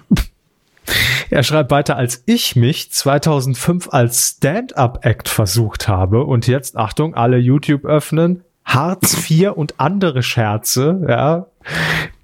Er 1.29 1.43
schreibt 1.43 1.71
weiter, 1.71 1.97
als 1.97 2.23
ich 2.25 2.55
mich 2.55 2.91
2005 2.91 3.89
als 3.91 4.37
Stand-up-Act 4.37 5.27
versucht 5.27 5.87
habe 5.87 6.23
und 6.23 6.47
jetzt, 6.47 6.77
Achtung, 6.77 7.15
alle 7.15 7.37
YouTube 7.37 7.85
öffnen, 7.85 8.43
Hartz 8.67 9.29
IV 9.29 9.53
und 9.55 9.79
andere 9.79 10.21
Scherze, 10.21 11.05
ja. 11.07 11.47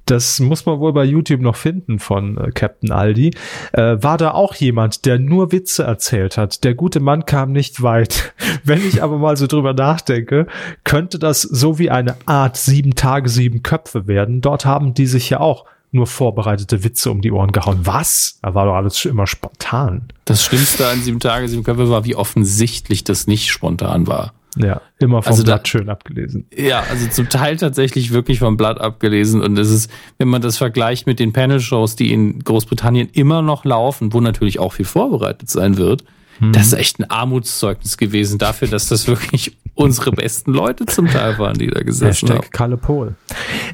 Das 0.06 0.42
muss 0.42 0.66
man 0.66 0.80
wohl 0.80 0.92
bei 0.92 1.06
YouTube 1.06 1.40
noch 1.40 1.56
finden 1.56 1.98
von 1.98 2.38
äh, 2.38 2.52
Captain 2.52 2.92
Aldi. 2.92 3.32
Äh, 3.72 4.04
war 4.04 4.18
da 4.18 4.32
auch 4.32 4.54
jemand, 4.56 5.06
der 5.06 5.18
nur 5.18 5.54
Witze 5.54 5.84
erzählt 5.84 6.38
hat. 6.38 6.66
Der 6.66 6.76
gute 6.76 7.00
Mann 7.00 7.26
kam 7.26 7.54
nicht 7.54 7.82
weit. 7.82 8.34
Wenn 8.66 8.86
ich 8.86 9.02
aber 9.02 9.18
mal 9.18 9.38
so 9.38 9.48
drüber 9.48 9.74
nachdenke, 9.74 10.48
könnte 10.84 11.20
das 11.20 11.42
so 11.42 11.80
wie 11.80 11.90
eine 11.90 12.18
Art 12.26 12.58
sieben 12.58 12.96
Tage, 12.96 13.30
sieben 13.30 13.64
Köpfe 13.64 14.06
werden. 14.06 14.42
Dort 14.42 14.66
haben 14.66 14.94
die 14.94 15.08
sich 15.08 15.30
ja 15.30 15.40
auch 15.40 15.66
nur 15.92 16.08
vorbereitete 16.08 16.84
Witze 16.84 17.10
um 17.10 17.22
die 17.22 17.32
Ohren 17.32 17.52
gehauen. 17.52 17.80
Was? 17.84 18.40
Da 18.42 18.54
war 18.54 18.66
doch 18.66 18.76
alles 18.76 19.06
immer 19.06 19.28
spontan. 19.28 20.10
Das 20.26 20.44
Schlimmste 20.44 20.88
an 20.88 21.02
sieben 21.02 21.20
Tage, 21.20 21.48
sieben 21.48 21.64
Köpfe 21.64 21.90
war, 21.90 22.04
wie 22.04 22.16
offensichtlich 22.16 23.06
das 23.06 23.28
nicht 23.28 23.50
spontan 23.50 24.08
war. 24.08 24.34
Ja, 24.58 24.82
immer 25.00 25.22
vom 25.24 25.32
also 25.32 25.44
Blatt 25.44 25.62
da, 25.62 25.66
schön 25.66 25.90
abgelesen. 25.90 26.48
Ja, 26.56 26.84
also 26.90 27.08
zum 27.08 27.30
Teil 27.30 27.58
tatsächlich 27.58 28.12
wirklich 28.12 28.40
vom 28.40 28.58
Blatt 28.58 28.80
abgelesen. 28.80 29.42
Und 29.42 29.58
es 29.58 29.72
ist, 29.72 29.92
wenn 30.18 30.28
man 30.28 30.42
das 30.42 30.58
vergleicht 30.58 31.08
mit 31.08 31.20
den 31.20 31.34
Panel-Shows, 31.34 31.96
die 31.96 32.12
in 32.12 32.40
Großbritannien 32.40 33.10
immer 33.14 33.42
noch 33.42 33.66
laufen, 33.66 34.14
wo 34.14 34.22
natürlich 34.22 34.60
auch 34.60 34.74
viel 34.74 34.86
vorbereitet 34.86 35.50
sein 35.50 35.78
wird, 35.78 36.04
hm. 36.40 36.52
das 36.52 36.68
ist 36.68 36.74
echt 36.74 37.00
ein 37.00 37.10
Armutszeugnis 37.10 37.98
gewesen 37.98 38.38
dafür, 38.38 38.68
dass 38.68 38.88
das 38.88 39.08
wirklich 39.08 39.58
unsere 39.76 40.12
besten 40.12 40.52
Leute 40.52 40.86
zum 40.86 41.08
Teil 41.08 41.38
waren, 41.40 41.58
die 41.58 41.68
da 41.68 41.82
gesessen 41.82 42.28
Hashtag 42.28 42.46
haben. 42.46 42.52
Kalle 42.52 42.78
Pohl. 42.78 43.16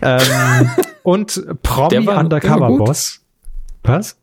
Ähm, 0.02 0.70
und 1.04 1.44
Promi 1.62 2.06
war, 2.06 2.20
Undercover 2.20 2.78
Boss. 2.78 3.22
Was? 3.84 4.18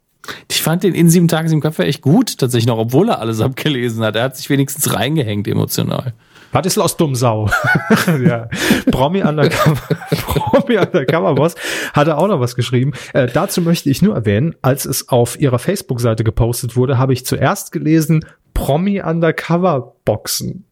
Ich 0.48 0.62
fand 0.62 0.82
den 0.82 0.94
in 0.94 1.08
sieben 1.08 1.28
Tagen, 1.28 1.48
sieben 1.48 1.60
Köpfe 1.60 1.84
echt 1.84 2.02
gut, 2.02 2.38
tatsächlich 2.38 2.66
noch, 2.66 2.78
obwohl 2.78 3.10
er 3.10 3.20
alles 3.20 3.40
abgelesen 3.40 4.02
hat. 4.02 4.16
Er 4.16 4.24
hat 4.24 4.36
sich 4.36 4.50
wenigstens 4.50 4.92
reingehängt 4.94 5.46
emotional. 5.46 6.14
Was 6.52 6.66
ist 6.66 6.78
aus 6.78 6.96
Dummsau? 6.96 7.50
ja. 8.24 8.48
Promi 8.90 9.22
Undercover, 9.22 9.96
Promi 10.10 10.78
Undercover 10.78 11.34
Boss 11.34 11.54
hatte 11.92 12.16
auch 12.16 12.28
noch 12.28 12.40
was 12.40 12.56
geschrieben. 12.56 12.92
Äh, 13.12 13.26
dazu 13.26 13.60
möchte 13.60 13.90
ich 13.90 14.02
nur 14.02 14.14
erwähnen, 14.14 14.54
als 14.62 14.84
es 14.84 15.08
auf 15.08 15.38
ihrer 15.38 15.58
Facebook-Seite 15.58 16.24
gepostet 16.24 16.76
wurde, 16.76 16.98
habe 16.98 17.12
ich 17.12 17.26
zuerst 17.26 17.72
gelesen, 17.72 18.24
Promi 18.54 19.02
Undercover 19.02 19.94
Boxen. 20.04 20.64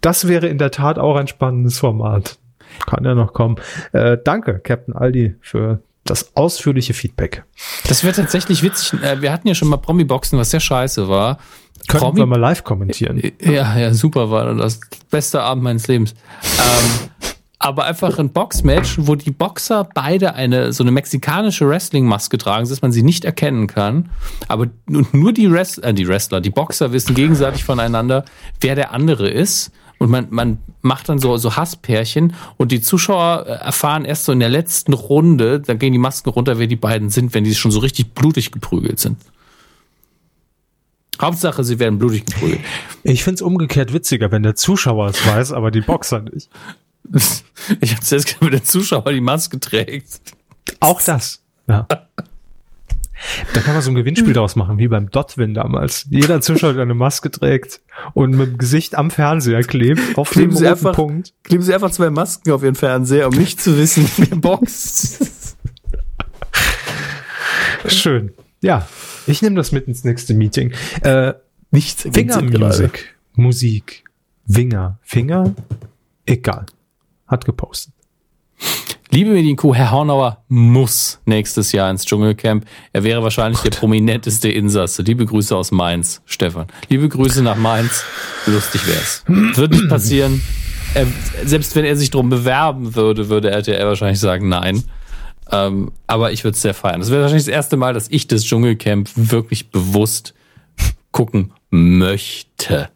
Das 0.00 0.28
wäre 0.28 0.46
in 0.48 0.58
der 0.58 0.70
Tat 0.70 0.98
auch 0.98 1.16
ein 1.16 1.28
spannendes 1.28 1.78
Format. 1.78 2.38
Kann 2.86 3.04
ja 3.04 3.14
noch 3.14 3.32
kommen. 3.32 3.56
Äh, 3.92 4.18
danke, 4.22 4.58
Captain 4.58 4.94
Aldi, 4.94 5.36
für 5.40 5.80
das 6.04 6.36
ausführliche 6.36 6.94
Feedback. 6.94 7.44
Das 7.88 8.04
wäre 8.04 8.14
tatsächlich 8.14 8.62
witzig. 8.62 9.02
Äh, 9.02 9.22
wir 9.22 9.32
hatten 9.32 9.48
ja 9.48 9.54
schon 9.54 9.68
mal 9.68 9.76
Promi-Boxen, 9.76 10.38
was 10.38 10.50
sehr 10.50 10.60
scheiße 10.60 11.08
war. 11.08 11.38
Können 11.86 12.02
Promi 12.02 12.18
wir 12.18 12.26
mal 12.26 12.40
live 12.40 12.64
kommentieren. 12.64 13.20
Ja, 13.40 13.78
ja, 13.78 13.94
super 13.94 14.30
war 14.30 14.54
das 14.54 14.80
beste 15.10 15.42
Abend 15.42 15.64
meines 15.64 15.86
Lebens. 15.86 16.14
ähm, 16.58 17.10
aber 17.58 17.84
einfach 17.84 18.18
ein 18.18 18.30
Boxmatch, 18.30 18.98
wo 19.00 19.14
die 19.14 19.30
Boxer 19.30 19.88
beide 19.94 20.34
eine 20.34 20.72
so 20.72 20.84
eine 20.84 20.90
mexikanische 20.90 21.68
Wrestling-Maske 21.68 22.38
tragen, 22.38 22.68
dass 22.68 22.82
man 22.82 22.92
sie 22.92 23.02
nicht 23.02 23.24
erkennen 23.24 23.66
kann. 23.66 24.10
Aber 24.46 24.66
nur 24.86 25.32
die, 25.32 25.46
Rest, 25.46 25.82
äh, 25.82 25.94
die 25.94 26.06
Wrestler, 26.06 26.40
die 26.40 26.50
Boxer 26.50 26.92
wissen 26.92 27.14
gegenseitig 27.14 27.64
voneinander, 27.64 28.24
wer 28.60 28.74
der 28.74 28.92
andere 28.92 29.28
ist. 29.28 29.72
Und 29.98 30.10
man, 30.10 30.26
man 30.28 30.58
macht 30.82 31.08
dann 31.08 31.18
so, 31.18 31.38
so 31.38 31.56
Hasspärchen 31.56 32.34
und 32.58 32.70
die 32.70 32.82
Zuschauer 32.82 33.46
äh, 33.46 33.50
erfahren 33.52 34.04
erst 34.04 34.26
so 34.26 34.32
in 34.32 34.40
der 34.40 34.50
letzten 34.50 34.92
Runde, 34.92 35.60
dann 35.60 35.78
gehen 35.78 35.92
die 35.92 35.98
Masken 35.98 36.28
runter, 36.28 36.58
wer 36.58 36.66
die 36.66 36.76
beiden 36.76 37.08
sind, 37.08 37.32
wenn 37.32 37.44
die 37.44 37.54
schon 37.54 37.70
so 37.70 37.78
richtig 37.78 38.12
blutig 38.12 38.52
geprügelt 38.52 39.00
sind. 39.00 39.16
Hauptsache, 41.20 41.64
sie 41.64 41.78
werden 41.78 41.98
blutig 41.98 42.26
geprügelt. 42.26 42.60
Ich 43.02 43.24
find's 43.24 43.42
umgekehrt 43.42 43.92
witziger, 43.92 44.30
wenn 44.30 44.42
der 44.42 44.54
Zuschauer 44.54 45.08
es 45.08 45.26
weiß, 45.26 45.52
aber 45.52 45.70
die 45.70 45.80
Boxer 45.80 46.20
nicht. 46.20 46.50
Ich 47.80 47.96
hab's 47.96 48.10
jetzt 48.10 48.40
wenn 48.40 48.50
der 48.50 48.62
Zuschauer 48.62 49.10
die 49.12 49.20
Maske 49.20 49.58
trägt. 49.58 50.20
Auch 50.80 51.00
das. 51.00 51.42
Ja. 51.66 51.86
Da 53.54 53.60
kann 53.60 53.74
man 53.74 53.82
so 53.82 53.90
ein 53.90 53.94
Gewinnspiel 53.94 54.34
daraus 54.34 54.56
machen, 54.56 54.78
wie 54.78 54.88
beim 54.88 55.10
Dotwin 55.10 55.54
damals. 55.54 56.06
Jeder 56.10 56.40
Zuschauer, 56.40 56.74
der 56.74 56.82
eine 56.82 56.94
Maske 56.94 57.30
trägt 57.30 57.80
und 58.14 58.36
mit 58.36 58.48
dem 58.50 58.58
Gesicht 58.58 58.94
am 58.96 59.10
Fernseher 59.10 59.62
klebt, 59.62 60.18
auf 60.18 60.30
kleben 60.30 60.50
dem 60.50 60.58
sie 60.58 60.68
einfach, 60.68 60.94
Punkt. 60.94 61.32
Kleben 61.42 61.62
sie 61.62 61.74
einfach 61.74 61.90
zwei 61.90 62.10
Masken 62.10 62.52
auf 62.52 62.62
ihren 62.62 62.74
Fernseher, 62.74 63.28
um 63.28 63.34
nicht 63.34 63.60
zu 63.60 63.76
wissen, 63.78 64.08
wer 64.18 64.36
boxt. 64.36 65.56
Schön. 67.86 68.32
Ja, 68.62 68.86
ich 69.26 69.42
nehme 69.42 69.56
das 69.56 69.72
mit 69.72 69.86
ins 69.86 70.04
nächste 70.04 70.34
Meeting. 70.34 70.72
Äh, 71.02 71.34
Nichts 71.70 72.02
Finger 72.12 72.40
Musik. 72.42 73.16
Musik. 73.34 74.04
Winger. 74.46 74.98
Finger? 75.02 75.54
Egal. 76.24 76.66
Hat 77.26 77.44
gepostet. 77.44 77.92
Liebe 79.10 79.30
Medienkuh, 79.30 79.74
Herr 79.74 79.92
Hornauer 79.92 80.42
muss 80.48 81.20
nächstes 81.26 81.72
Jahr 81.72 81.90
ins 81.90 82.04
Dschungelcamp. 82.04 82.66
Er 82.92 83.04
wäre 83.04 83.22
wahrscheinlich 83.22 83.62
Gut. 83.62 83.72
der 83.74 83.78
prominenteste 83.78 84.48
Insasse. 84.48 85.02
Liebe 85.02 85.24
Grüße 85.26 85.54
aus 85.56 85.70
Mainz, 85.70 86.22
Stefan. 86.24 86.66
Liebe 86.88 87.08
Grüße 87.08 87.42
nach 87.42 87.56
Mainz. 87.56 88.04
Lustig 88.46 88.86
wär's. 88.86 89.24
Wird 89.26 89.72
nicht 89.72 89.88
passieren. 89.88 90.42
Er, 90.94 91.06
selbst 91.44 91.74
wenn 91.76 91.84
er 91.84 91.96
sich 91.96 92.10
drum 92.10 92.30
bewerben 92.30 92.94
würde, 92.94 93.28
würde 93.28 93.50
RTL 93.50 93.86
wahrscheinlich 93.86 94.20
sagen 94.20 94.48
nein. 94.48 94.82
Ähm, 95.50 95.92
aber 96.06 96.32
ich 96.32 96.44
würde 96.44 96.54
es 96.54 96.62
sehr 96.62 96.74
feiern. 96.74 97.00
Das 97.00 97.10
wäre 97.10 97.22
wahrscheinlich 97.22 97.46
das 97.46 97.54
erste 97.54 97.76
Mal, 97.76 97.94
dass 97.94 98.08
ich 98.08 98.26
das 98.26 98.44
Dschungelcamp 98.44 99.10
wirklich 99.14 99.70
bewusst 99.70 100.34
gucken 101.12 101.52
möchte. 101.70 102.88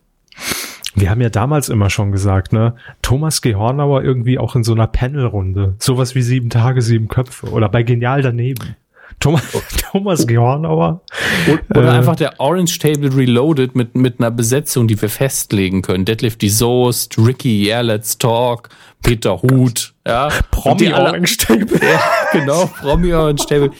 Wir 0.94 1.10
haben 1.10 1.20
ja 1.20 1.30
damals 1.30 1.68
immer 1.68 1.88
schon 1.88 2.10
gesagt, 2.10 2.52
ne, 2.52 2.74
Thomas 3.00 3.42
G. 3.42 3.54
Hornauer 3.54 4.02
irgendwie 4.02 4.38
auch 4.38 4.56
in 4.56 4.64
so 4.64 4.72
einer 4.72 4.88
Panelrunde. 4.88 5.76
Sowas 5.78 6.14
wie 6.14 6.22
sieben 6.22 6.50
Tage, 6.50 6.82
sieben 6.82 7.08
Köpfe. 7.08 7.48
Oder 7.50 7.68
bei 7.68 7.84
Genial 7.84 8.22
daneben. 8.22 8.76
Thomas, 9.20 9.42
Thomas 9.92 10.26
G. 10.26 10.38
Hornauer. 10.38 11.02
Oder 11.70 11.84
äh, 11.84 11.88
einfach 11.90 12.16
der 12.16 12.40
Orange 12.40 12.78
Table 12.78 13.14
Reloaded 13.14 13.76
mit, 13.76 13.94
mit 13.94 14.18
einer 14.18 14.30
Besetzung, 14.30 14.88
die 14.88 15.00
wir 15.00 15.10
festlegen 15.10 15.82
können. 15.82 16.06
Deadlift 16.06 16.40
die 16.40 16.48
Soest, 16.48 17.18
Ricky, 17.18 17.66
Yeah, 17.66 17.82
Let's 17.82 18.16
Talk, 18.16 18.70
Peter 19.02 19.40
Huth, 19.42 19.92
ja. 20.06 20.30
Promi 20.50 20.92
Orange 20.92 21.36
Table. 21.36 21.66
Ja, 21.82 22.00
genau, 22.32 22.66
Promi 22.66 23.12
Orange 23.12 23.46
Table. 23.46 23.70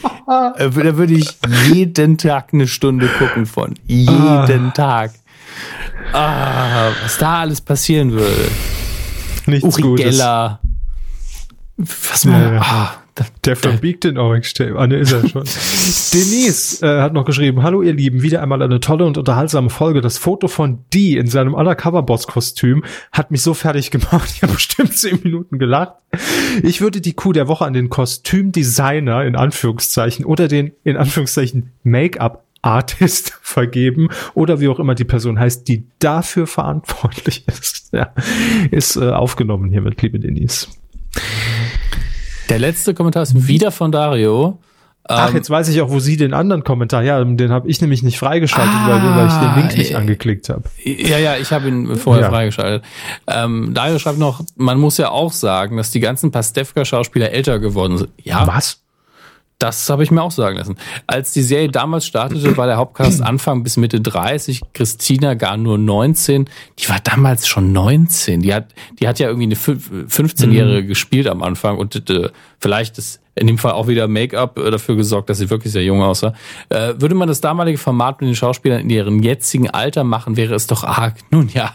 Äh, 0.57 0.69
da 0.69 0.97
würde 0.97 1.13
ich 1.13 1.37
jeden 1.73 2.17
Tag 2.17 2.49
eine 2.53 2.67
Stunde 2.67 3.07
gucken 3.07 3.45
von. 3.45 3.73
Jeden 3.85 4.67
ah. 4.67 4.71
Tag. 4.73 5.11
Ah, 6.13 6.89
was 7.03 7.17
da 7.17 7.41
alles 7.41 7.61
passieren 7.61 8.11
würde. 8.11 8.47
Nichts 9.47 9.65
Uri 9.65 9.81
Gutes. 9.81 10.05
Geller. 10.05 10.59
Was 11.77 12.25
man, 12.25 12.53
ja, 12.53 12.61
ah, 12.61 13.00
Der 13.45 13.55
verbiegt 13.55 14.03
den 14.03 14.17
Orange 14.17 14.53
Tape. 14.53 14.77
Ah, 14.77 14.87
ne, 14.87 14.97
ist 14.97 15.11
er 15.11 15.27
schon. 15.27 15.43
Denise 16.13 16.81
äh, 16.81 17.01
hat 17.01 17.13
noch 17.13 17.25
geschrieben, 17.25 17.61
hallo 17.61 17.81
ihr 17.81 17.93
Lieben, 17.93 18.21
wieder 18.21 18.41
einmal 18.41 18.61
eine 18.61 18.79
tolle 18.79 19.05
und 19.05 19.17
unterhaltsame 19.17 19.69
Folge. 19.69 20.01
Das 20.01 20.17
Foto 20.17 20.47
von 20.47 20.79
Dee 20.93 21.17
in 21.17 21.27
seinem 21.27 21.53
Undercover-Boss-Kostüm 21.53 22.83
hat 23.11 23.31
mich 23.31 23.41
so 23.41 23.53
fertig 23.53 23.91
gemacht. 23.91 24.31
Ich 24.33 24.43
habe 24.43 24.53
bestimmt 24.53 24.97
zehn 24.97 25.19
Minuten 25.23 25.59
gelacht. 25.59 25.95
Ich 26.63 26.81
würde 26.81 27.01
die 27.01 27.13
Kuh 27.13 27.33
der 27.33 27.47
Woche 27.47 27.65
an 27.65 27.73
den 27.73 27.89
Kostümdesigner 27.89 29.25
in 29.25 29.35
Anführungszeichen 29.35 30.25
oder 30.25 30.47
den 30.47 30.71
in 30.83 30.97
Anführungszeichen 30.97 31.71
Make-up 31.83 32.45
Artist 32.61 33.37
vergeben 33.41 34.09
oder 34.33 34.59
wie 34.59 34.67
auch 34.67 34.79
immer 34.79 34.95
die 34.95 35.03
Person 35.03 35.39
heißt, 35.39 35.67
die 35.67 35.85
dafür 35.99 36.47
verantwortlich 36.47 37.45
ist. 37.47 37.89
Ja, 37.91 38.13
ist 38.71 38.95
äh, 38.95 39.09
aufgenommen 39.09 39.69
hiermit, 39.69 40.01
liebe 40.01 40.19
Denise. 40.19 40.67
Der 42.49 42.59
letzte 42.59 42.93
Kommentar 42.93 43.23
ist 43.23 43.47
wieder 43.47 43.71
von 43.71 43.91
Dario. 43.91 44.59
Ach, 45.03 45.29
ähm, 45.29 45.35
jetzt 45.35 45.49
weiß 45.49 45.67
ich 45.69 45.81
auch, 45.81 45.89
wo 45.89 45.99
sie 45.99 46.15
den 46.15 46.33
anderen 46.33 46.63
Kommentar, 46.63 47.03
ja, 47.03 47.23
den 47.23 47.51
habe 47.51 47.67
ich 47.67 47.81
nämlich 47.81 48.03
nicht 48.03 48.19
freigeschaltet, 48.19 48.73
ah, 48.73 48.87
weil, 48.87 49.15
weil, 49.17 49.27
ich 49.27 49.33
den 49.33 49.61
Link 49.61 49.77
nicht 49.77 49.91
äh, 49.91 49.95
angeklickt 49.95 50.49
habe. 50.49 50.63
Ja, 50.83 51.17
ja, 51.17 51.37
ich 51.37 51.51
habe 51.51 51.67
ihn 51.67 51.95
vorher 51.95 52.25
ja. 52.25 52.29
freigeschaltet. 52.29 52.83
Ähm, 53.27 53.73
Dario 53.73 53.97
schreibt 53.97 54.19
noch, 54.19 54.41
man 54.55 54.79
muss 54.79 54.97
ja 54.97 55.09
auch 55.09 55.31
sagen, 55.31 55.77
dass 55.77 55.89
die 55.91 55.99
ganzen 55.99 56.31
Pastewka-Schauspieler 56.31 57.31
älter 57.31 57.59
geworden 57.59 57.97
sind. 57.97 58.09
Ja. 58.23 58.45
Was? 58.45 58.81
Das 59.61 59.87
habe 59.91 60.01
ich 60.01 60.09
mir 60.09 60.23
auch 60.23 60.31
sagen 60.31 60.57
lassen. 60.57 60.75
Als 61.05 61.33
die 61.33 61.43
Serie 61.43 61.69
damals 61.69 62.07
startete, 62.07 62.57
war 62.57 62.65
der 62.65 62.77
Hauptcast 62.77 63.21
Anfang 63.21 63.61
bis 63.61 63.77
Mitte 63.77 64.01
30, 64.01 64.61
Christina 64.73 65.35
gar 65.35 65.55
nur 65.55 65.77
19. 65.77 66.49
Die 66.79 66.89
war 66.89 66.99
damals 66.99 67.47
schon 67.47 67.71
19. 67.71 68.41
Die 68.41 68.55
hat, 68.55 68.73
die 68.99 69.07
hat 69.07 69.19
ja 69.19 69.27
irgendwie 69.27 69.45
eine 69.45 69.55
15-Jährige 69.55 70.81
mhm. 70.81 70.87
gespielt 70.87 71.27
am 71.27 71.43
Anfang 71.43 71.77
und 71.77 72.09
äh, 72.09 72.29
vielleicht 72.61 72.97
ist 72.97 73.19
in 73.33 73.47
dem 73.47 73.57
Fall 73.57 73.71
auch 73.71 73.87
wieder 73.87 74.07
Make-up 74.07 74.57
äh, 74.59 74.71
dafür 74.71 74.95
gesorgt, 74.95 75.29
dass 75.29 75.37
sie 75.37 75.49
wirklich 75.49 75.71
sehr 75.71 75.83
jung 75.83 76.01
aussah. 76.01 76.33
Äh, 76.69 76.95
würde 76.97 77.15
man 77.15 77.27
das 77.27 77.41
damalige 77.41 77.77
Format 77.77 78.19
mit 78.21 78.27
den 78.27 78.35
Schauspielern 78.35 78.81
in 78.81 78.89
ihrem 78.89 79.23
jetzigen 79.23 79.69
Alter 79.69 80.03
machen, 80.03 80.35
wäre 80.35 80.53
es 80.53 80.67
doch 80.67 80.83
arg. 80.83 81.15
Nun 81.31 81.49
ja, 81.53 81.73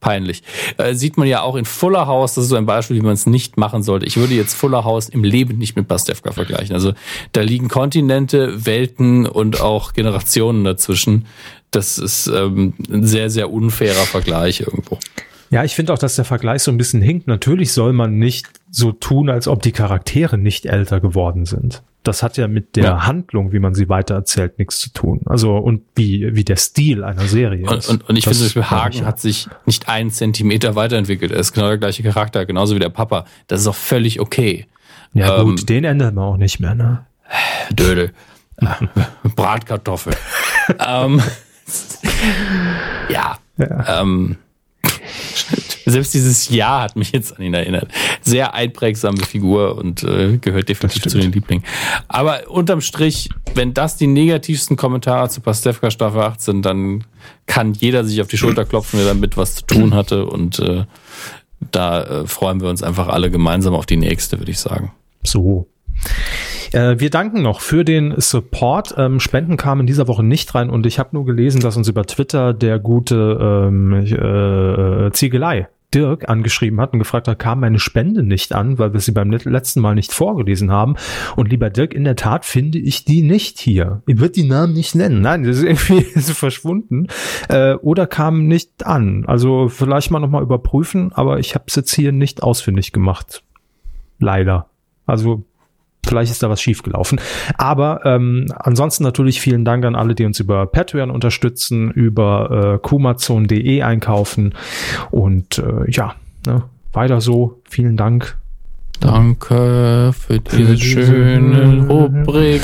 peinlich. 0.00 0.42
Äh, 0.76 0.94
sieht 0.94 1.16
man 1.16 1.28
ja 1.28 1.42
auch 1.42 1.54
in 1.54 1.64
Fuller 1.64 2.06
House, 2.06 2.34
das 2.34 2.44
ist 2.44 2.50
so 2.50 2.56
ein 2.56 2.66
Beispiel, 2.66 2.96
wie 2.96 3.02
man 3.02 3.14
es 3.14 3.26
nicht 3.26 3.56
machen 3.56 3.82
sollte. 3.82 4.06
Ich 4.06 4.16
würde 4.16 4.34
jetzt 4.34 4.54
Fuller 4.54 4.84
House 4.84 5.08
im 5.08 5.22
Leben 5.22 5.58
nicht 5.58 5.76
mit 5.76 5.86
Pastewka 5.86 6.32
vergleichen. 6.32 6.74
Also 6.74 6.92
da 7.32 7.42
liegen 7.42 7.68
Kontinente, 7.68 8.66
Welten 8.66 9.26
und 9.26 9.60
auch 9.60 9.92
Generationen 9.92 10.64
dazwischen. 10.64 11.26
Das 11.70 11.98
ist 11.98 12.26
ähm, 12.26 12.74
ein 12.90 13.06
sehr, 13.06 13.30
sehr 13.30 13.52
unfairer 13.52 14.04
Vergleich 14.04 14.60
irgendwo. 14.60 14.98
Ja, 15.50 15.64
ich 15.64 15.74
finde 15.74 15.92
auch, 15.92 15.98
dass 15.98 16.16
der 16.16 16.24
Vergleich 16.24 16.62
so 16.62 16.70
ein 16.70 16.76
bisschen 16.76 17.00
hinkt. 17.00 17.26
Natürlich 17.26 17.72
soll 17.72 17.92
man 17.92 18.18
nicht 18.18 18.48
so 18.70 18.92
tun, 18.92 19.30
als 19.30 19.48
ob 19.48 19.62
die 19.62 19.72
Charaktere 19.72 20.38
nicht 20.38 20.66
älter 20.66 21.00
geworden 21.00 21.46
sind. 21.46 21.82
Das 22.04 22.22
hat 22.22 22.36
ja 22.36 22.48
mit 22.48 22.76
der 22.76 22.84
ja. 22.84 23.06
Handlung, 23.06 23.52
wie 23.52 23.58
man 23.58 23.74
sie 23.74 23.88
weitererzählt, 23.88 24.58
nichts 24.58 24.78
zu 24.78 24.92
tun. 24.92 25.20
Also 25.26 25.56
und 25.56 25.82
wie, 25.94 26.34
wie 26.34 26.44
der 26.44 26.56
Stil 26.56 27.04
einer 27.04 27.26
Serie 27.26 27.64
ist. 27.64 27.88
Und, 27.88 28.02
und, 28.02 28.08
und 28.08 28.16
ich 28.16 28.24
das 28.24 28.40
finde, 28.40 28.70
Hagen 28.70 29.04
hat 29.04 29.20
sich 29.20 29.48
nicht 29.66 29.88
einen 29.88 30.10
Zentimeter 30.10 30.74
weiterentwickelt. 30.74 31.32
Er 31.32 31.38
ist 31.40 31.52
genau 31.52 31.68
der 31.68 31.78
gleiche 31.78 32.02
Charakter, 32.02 32.46
genauso 32.46 32.74
wie 32.74 32.78
der 32.78 32.88
Papa. 32.88 33.26
Das 33.46 33.60
ist 33.60 33.66
auch 33.66 33.74
völlig 33.74 34.20
okay. 34.20 34.66
Ja 35.12 35.38
ähm, 35.40 35.48
gut, 35.48 35.68
den 35.68 35.84
ändern 35.84 36.14
wir 36.14 36.22
auch 36.22 36.36
nicht 36.36 36.60
mehr, 36.60 36.74
ne? 36.74 37.06
Dödel. 37.72 38.12
Bratkartoffel. 39.36 40.14
ähm, 40.78 41.22
ja. 43.08 43.38
ja. 43.56 44.00
Ähm, 44.00 44.36
selbst 45.90 46.14
dieses 46.14 46.48
Ja 46.48 46.82
hat 46.82 46.96
mich 46.96 47.12
jetzt 47.12 47.36
an 47.36 47.44
ihn 47.44 47.54
erinnert. 47.54 47.88
Sehr 48.22 48.54
einprägsame 48.54 49.18
Figur 49.24 49.76
und 49.76 50.02
äh, 50.02 50.38
gehört 50.38 50.68
definitiv 50.68 51.02
zu 51.04 51.18
den 51.18 51.32
Lieblingen. 51.32 51.64
Aber 52.08 52.48
unterm 52.48 52.80
Strich, 52.80 53.30
wenn 53.54 53.74
das 53.74 53.96
die 53.96 54.06
negativsten 54.06 54.76
Kommentare 54.76 55.28
zu 55.28 55.40
Pastewka 55.40 55.90
Staffel 55.90 56.20
8 56.20 56.40
sind, 56.40 56.62
dann 56.64 57.04
kann 57.46 57.74
jeder 57.74 58.04
sich 58.04 58.20
auf 58.20 58.28
die 58.28 58.38
Schulter 58.38 58.64
klopfen, 58.64 58.98
der 58.98 59.08
damit 59.08 59.36
was 59.36 59.56
zu 59.56 59.66
tun 59.66 59.94
hatte. 59.94 60.26
Und 60.26 60.58
äh, 60.58 60.84
da 61.70 62.02
äh, 62.02 62.26
freuen 62.26 62.60
wir 62.60 62.68
uns 62.68 62.82
einfach 62.82 63.08
alle 63.08 63.30
gemeinsam 63.30 63.74
auf 63.74 63.86
die 63.86 63.96
nächste, 63.96 64.38
würde 64.38 64.50
ich 64.50 64.58
sagen. 64.58 64.92
So. 65.22 65.66
Äh, 66.72 66.98
wir 66.98 67.10
danken 67.10 67.42
noch 67.42 67.60
für 67.60 67.84
den 67.84 68.14
Support. 68.18 68.94
Ähm, 68.96 69.20
Spenden 69.20 69.56
kamen 69.56 69.82
in 69.82 69.86
dieser 69.86 70.08
Woche 70.08 70.22
nicht 70.22 70.54
rein 70.54 70.70
und 70.70 70.86
ich 70.86 70.98
habe 70.98 71.10
nur 71.12 71.24
gelesen, 71.24 71.60
dass 71.60 71.76
uns 71.76 71.88
über 71.88 72.04
Twitter 72.04 72.52
der 72.52 72.78
gute 72.78 73.38
ähm, 73.40 73.92
äh, 73.94 75.10
Ziegelei 75.12 75.68
Dirk 75.94 76.28
angeschrieben 76.28 76.80
hat 76.80 76.92
und 76.92 76.98
gefragt 76.98 77.28
hat, 77.28 77.38
kam 77.38 77.60
meine 77.60 77.78
Spende 77.78 78.22
nicht 78.22 78.54
an, 78.54 78.78
weil 78.78 78.92
wir 78.92 79.00
sie 79.00 79.12
beim 79.12 79.30
letzten 79.30 79.80
Mal 79.80 79.94
nicht 79.94 80.12
vorgelesen 80.12 80.70
haben. 80.70 80.96
Und 81.36 81.50
lieber 81.50 81.70
Dirk, 81.70 81.94
in 81.94 82.04
der 82.04 82.16
Tat 82.16 82.44
finde 82.44 82.78
ich 82.78 83.04
die 83.04 83.22
nicht 83.22 83.58
hier. 83.58 84.02
Ich 84.06 84.18
würde 84.18 84.32
die 84.32 84.46
Namen 84.46 84.74
nicht 84.74 84.94
nennen. 84.94 85.22
Nein, 85.22 85.44
das 85.44 85.58
ist 85.58 85.64
irgendwie 85.64 86.06
so 86.20 86.34
verschwunden. 86.34 87.06
Äh, 87.48 87.74
oder 87.74 88.06
kam 88.06 88.46
nicht 88.46 88.86
an. 88.86 89.24
Also 89.26 89.68
vielleicht 89.68 90.10
mal 90.10 90.20
nochmal 90.20 90.42
überprüfen, 90.42 91.12
aber 91.12 91.38
ich 91.38 91.54
habe 91.54 91.64
es 91.68 91.74
jetzt 91.74 91.94
hier 91.94 92.12
nicht 92.12 92.42
ausfindig 92.42 92.92
gemacht. 92.92 93.42
Leider. 94.18 94.68
Also 95.06 95.44
Vielleicht 96.08 96.32
ist 96.32 96.42
da 96.42 96.50
was 96.50 96.60
schiefgelaufen. 96.60 97.20
Aber 97.56 98.00
ähm, 98.04 98.46
ansonsten 98.56 99.04
natürlich 99.04 99.40
vielen 99.40 99.64
Dank 99.64 99.84
an 99.84 99.94
alle, 99.94 100.14
die 100.14 100.24
uns 100.24 100.40
über 100.40 100.66
Patreon 100.66 101.10
unterstützen, 101.10 101.90
über 101.90 102.74
äh, 102.74 102.78
kumazon.de 102.78 103.82
einkaufen. 103.82 104.54
Und 105.10 105.58
äh, 105.58 105.90
ja, 105.90 106.14
ne, 106.46 106.64
weiter 106.92 107.20
so. 107.20 107.60
Vielen 107.68 107.96
Dank. 107.96 108.38
Danke 109.00 110.12
für 110.12 110.40
diese 110.40 110.76
schöne 110.76 111.86
Rubrik. 111.88 112.62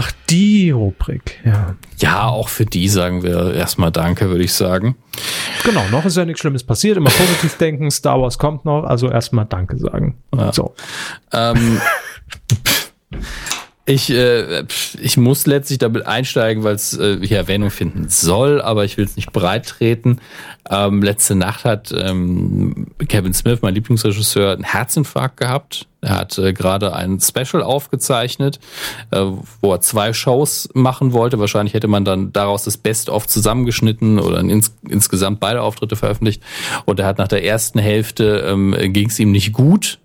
Ach, 0.00 0.12
die 0.30 0.70
Rubrik, 0.70 1.40
ja. 1.44 1.74
Ja, 1.96 2.28
auch 2.28 2.48
für 2.48 2.64
die 2.64 2.88
sagen 2.88 3.24
wir 3.24 3.52
erstmal 3.52 3.90
Danke, 3.90 4.28
würde 4.28 4.44
ich 4.44 4.52
sagen. 4.52 4.94
Genau, 5.64 5.82
noch 5.90 6.04
ist 6.04 6.16
ja 6.16 6.24
nichts 6.24 6.40
Schlimmes 6.40 6.62
passiert. 6.62 6.96
Immer 6.96 7.10
positiv 7.10 7.56
denken, 7.58 7.90
Star 7.90 8.20
Wars 8.20 8.38
kommt 8.38 8.64
noch, 8.64 8.84
also 8.84 9.10
erstmal 9.10 9.46
Danke 9.46 9.76
sagen. 9.76 10.16
Ja. 10.32 10.52
So. 10.52 10.76
Ähm, 11.32 11.80
ich, 13.88 14.10
äh, 14.10 14.64
ich 15.00 15.16
muss 15.16 15.46
letztlich 15.46 15.78
damit 15.78 16.06
einsteigen, 16.06 16.62
weil 16.62 16.74
es 16.74 16.96
äh, 16.96 17.18
hier 17.22 17.38
Erwähnung 17.38 17.70
finden 17.70 18.10
soll, 18.10 18.60
aber 18.60 18.84
ich 18.84 18.98
will 18.98 19.06
es 19.06 19.16
nicht 19.16 19.32
breit 19.32 19.66
treten. 19.66 20.18
Ähm, 20.68 21.02
letzte 21.02 21.34
Nacht 21.34 21.64
hat 21.64 21.94
ähm, 21.96 22.88
Kevin 23.08 23.32
Smith, 23.32 23.60
mein 23.62 23.74
Lieblingsregisseur, 23.74 24.52
einen 24.52 24.64
Herzinfarkt 24.64 25.38
gehabt. 25.38 25.86
Er 26.02 26.18
hat 26.18 26.36
äh, 26.36 26.52
gerade 26.52 26.92
ein 26.94 27.18
Special 27.18 27.62
aufgezeichnet, 27.62 28.60
äh, 29.10 29.24
wo 29.62 29.72
er 29.72 29.80
zwei 29.80 30.12
Shows 30.12 30.68
machen 30.74 31.14
wollte. 31.14 31.38
Wahrscheinlich 31.38 31.72
hätte 31.72 31.88
man 31.88 32.04
dann 32.04 32.30
daraus 32.30 32.64
das 32.64 32.76
Best-of 32.76 33.26
zusammengeschnitten 33.26 34.18
oder 34.18 34.40
ins, 34.40 34.76
insgesamt 34.86 35.40
beide 35.40 35.62
Auftritte 35.62 35.96
veröffentlicht. 35.96 36.42
Und 36.84 37.00
er 37.00 37.06
hat 37.06 37.16
nach 37.16 37.28
der 37.28 37.42
ersten 37.42 37.78
Hälfte 37.78 38.44
ähm, 38.46 38.76
ging 38.92 39.08
es 39.08 39.18
ihm 39.18 39.30
nicht 39.30 39.54
gut 39.54 39.98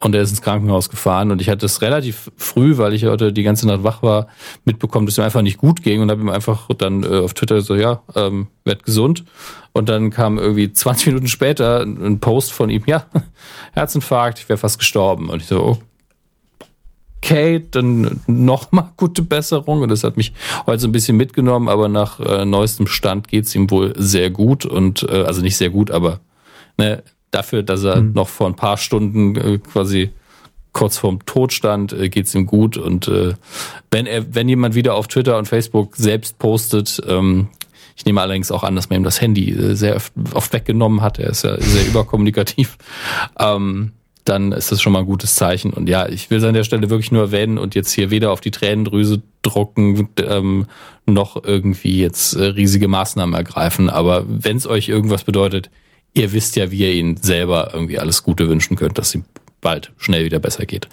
und 0.00 0.14
er 0.14 0.22
ist 0.22 0.30
ins 0.30 0.42
Krankenhaus 0.42 0.90
gefahren 0.90 1.30
und 1.30 1.40
ich 1.40 1.48
hatte 1.48 1.66
es 1.66 1.82
relativ 1.82 2.30
früh, 2.36 2.78
weil 2.78 2.94
ich 2.94 3.04
heute 3.04 3.32
die 3.32 3.42
ganze 3.42 3.66
Nacht 3.66 3.82
wach 3.82 4.02
war, 4.02 4.28
mitbekommen, 4.64 5.06
dass 5.06 5.14
es 5.14 5.18
ihm 5.18 5.24
einfach 5.24 5.42
nicht 5.42 5.58
gut 5.58 5.82
ging 5.82 6.00
und 6.00 6.10
habe 6.10 6.20
ihm 6.20 6.28
einfach 6.28 6.68
dann 6.78 7.02
äh, 7.02 7.18
auf 7.18 7.34
Twitter 7.34 7.60
so, 7.60 7.74
ja, 7.74 8.02
ähm, 8.14 8.46
werd 8.64 8.84
gesund. 8.84 9.24
Und 9.72 9.88
dann 9.88 10.10
kam 10.10 10.38
irgendwie 10.38 10.72
20 10.72 11.08
Minuten 11.08 11.28
später 11.28 11.82
ein 11.82 12.20
Post 12.20 12.52
von 12.52 12.70
ihm, 12.70 12.84
ja, 12.86 13.06
Herzinfarkt, 13.72 14.38
ich 14.38 14.48
wäre 14.48 14.58
fast 14.58 14.78
gestorben. 14.78 15.30
Und 15.30 15.42
ich 15.42 15.48
so, 15.48 15.78
okay, 17.16 17.64
dann 17.70 18.20
nochmal 18.26 18.90
gute 18.96 19.22
Besserung. 19.22 19.82
Und 19.82 19.88
das 19.88 20.04
hat 20.04 20.16
mich 20.16 20.32
heute 20.66 20.80
so 20.80 20.88
ein 20.88 20.92
bisschen 20.92 21.16
mitgenommen, 21.16 21.68
aber 21.68 21.88
nach 21.88 22.20
äh, 22.20 22.44
neuestem 22.44 22.86
Stand 22.86 23.28
geht's 23.28 23.54
ihm 23.54 23.70
wohl 23.70 23.94
sehr 23.96 24.30
gut 24.30 24.64
und 24.64 25.02
äh, 25.02 25.22
also 25.22 25.42
nicht 25.42 25.56
sehr 25.56 25.70
gut, 25.70 25.90
aber 25.90 26.20
ne, 26.76 27.02
dafür, 27.30 27.62
dass 27.62 27.84
er 27.84 28.00
mhm. 28.00 28.12
noch 28.12 28.28
vor 28.28 28.46
ein 28.46 28.56
paar 28.56 28.76
Stunden 28.76 29.36
äh, 29.36 29.58
quasi 29.58 30.10
kurz 30.72 30.98
vorm 30.98 31.24
Tod 31.26 31.52
stand, 31.52 31.92
äh, 31.92 32.08
geht's 32.08 32.34
ihm 32.34 32.46
gut. 32.46 32.76
Und 32.76 33.08
äh, 33.08 33.34
wenn 33.90 34.06
er, 34.06 34.34
wenn 34.34 34.48
jemand 34.48 34.74
wieder 34.74 34.94
auf 34.94 35.08
Twitter 35.08 35.38
und 35.38 35.46
Facebook 35.46 35.96
selbst 35.96 36.38
postet, 36.38 37.00
ähm, 37.06 37.48
ich 37.96 38.04
nehme 38.04 38.20
allerdings 38.20 38.52
auch 38.52 38.62
an, 38.62 38.76
dass 38.76 38.90
man 38.90 39.00
ihm 39.00 39.04
das 39.04 39.20
Handy 39.20 39.50
äh, 39.50 39.74
sehr 39.74 40.00
oft 40.34 40.52
weggenommen 40.52 41.02
hat. 41.02 41.18
Er 41.18 41.30
ist 41.30 41.42
ja 41.42 41.60
sehr 41.60 41.86
überkommunikativ. 41.88 42.78
Ähm, 43.38 43.92
dann 44.24 44.52
ist 44.52 44.70
das 44.70 44.82
schon 44.82 44.92
mal 44.92 45.00
ein 45.00 45.06
gutes 45.06 45.34
Zeichen. 45.36 45.72
Und 45.72 45.88
ja, 45.88 46.06
ich 46.06 46.30
will 46.30 46.38
es 46.38 46.44
an 46.44 46.54
der 46.54 46.64
Stelle 46.64 46.90
wirklich 46.90 47.10
nur 47.10 47.22
erwähnen 47.22 47.58
und 47.58 47.74
jetzt 47.74 47.90
hier 47.92 48.10
weder 48.10 48.30
auf 48.30 48.40
die 48.40 48.50
Tränendrüse 48.50 49.22
drucken, 49.42 50.08
ähm, 50.18 50.66
noch 51.06 51.42
irgendwie 51.42 52.00
jetzt 52.00 52.34
äh, 52.34 52.44
riesige 52.44 52.88
Maßnahmen 52.88 53.34
ergreifen. 53.34 53.88
Aber 53.88 54.24
wenn 54.28 54.58
es 54.58 54.66
euch 54.66 54.88
irgendwas 54.88 55.24
bedeutet, 55.24 55.70
ihr 56.18 56.32
wisst 56.32 56.56
ja, 56.56 56.70
wie 56.70 56.80
ihr 56.80 56.92
ihnen 56.92 57.16
selber 57.16 57.70
irgendwie 57.72 57.98
alles 57.98 58.22
Gute 58.22 58.48
wünschen 58.48 58.76
könnt, 58.76 58.98
dass 58.98 59.10
sie 59.10 59.22
bald 59.60 59.92
schnell 59.96 60.24
wieder 60.24 60.38
besser 60.38 60.66
geht. 60.66 60.88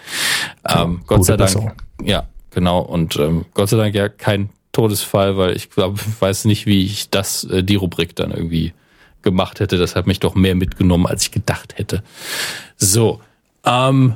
Ähm, 0.68 1.02
Gott 1.08 1.26
sei 1.26 1.38
Dank. 1.38 1.50
Besserung. 1.50 1.72
Ja, 2.04 2.28
genau. 2.52 2.80
Und 2.80 3.16
ähm, 3.18 3.46
Gott 3.54 3.70
sei 3.70 3.78
Dank 3.78 3.96
ja 3.96 4.10
kein 4.10 4.50
Todesfall, 4.72 5.38
weil 5.38 5.56
ich 5.56 5.70
glaube, 5.70 6.00
ich 6.00 6.22
weiß 6.22 6.46
nicht, 6.46 6.66
wie 6.66 6.86
ich 6.86 7.10
das, 7.10 7.44
äh, 7.46 7.64
die 7.64 7.76
Rubrik 7.76 8.16
dann 8.16 8.32
irgendwie 8.32 8.74
gemacht 9.22 9.60
hätte. 9.60 9.78
Das 9.78 9.96
hat 9.96 10.08
mich 10.08 10.20
doch 10.20 10.36
mehr 10.36 10.56
mitgenommen, 10.56 11.08
als 11.08 11.24
ich 11.24 11.32
gedacht 11.32 11.78
hätte. 11.78 12.04
So, 12.78 13.22
ähm, 13.66 14.16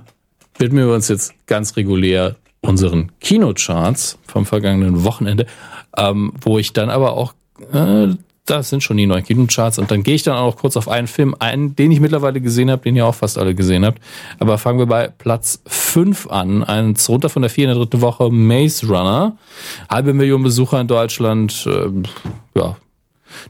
widmen 0.57 0.87
wir 0.87 0.93
uns 0.93 1.07
jetzt 1.07 1.33
ganz 1.47 1.75
regulär 1.77 2.35
unseren 2.61 3.11
Kinocharts 3.19 4.19
vom 4.27 4.45
vergangenen 4.45 5.03
Wochenende, 5.03 5.45
ähm, 5.97 6.33
wo 6.41 6.59
ich 6.59 6.73
dann 6.73 6.89
aber 6.89 7.13
auch, 7.13 7.33
äh, 7.71 8.09
das 8.49 8.69
sind 8.69 8.83
schon 8.83 8.97
die 8.97 9.05
neuen 9.05 9.23
Kinocharts 9.23 9.79
und 9.79 9.91
dann 9.91 10.03
gehe 10.03 10.15
ich 10.15 10.23
dann 10.23 10.35
auch 10.35 10.57
kurz 10.57 10.77
auf 10.77 10.87
einen 10.87 11.07
Film 11.07 11.35
ein, 11.39 11.75
den 11.75 11.91
ich 11.91 11.99
mittlerweile 11.99 12.41
gesehen 12.41 12.71
habe, 12.71 12.81
den 12.83 12.95
ihr 12.95 13.05
auch 13.05 13.15
fast 13.15 13.37
alle 13.37 13.55
gesehen 13.55 13.85
habt. 13.85 14.01
Aber 14.39 14.57
fangen 14.57 14.79
wir 14.79 14.85
bei 14.85 15.07
Platz 15.07 15.61
5 15.67 16.27
an, 16.27 16.63
eins 16.63 17.07
runter 17.09 17.29
von 17.29 17.41
der 17.41 17.51
4 17.51 17.65
in 17.65 17.69
der 17.69 17.77
dritten 17.77 18.01
Woche, 18.01 18.29
Maze 18.29 18.87
Runner. 18.87 19.37
Halbe 19.89 20.13
Million 20.13 20.43
Besucher 20.43 20.81
in 20.81 20.87
Deutschland, 20.87 21.67
äh, 21.67 21.89
ja, 22.59 22.75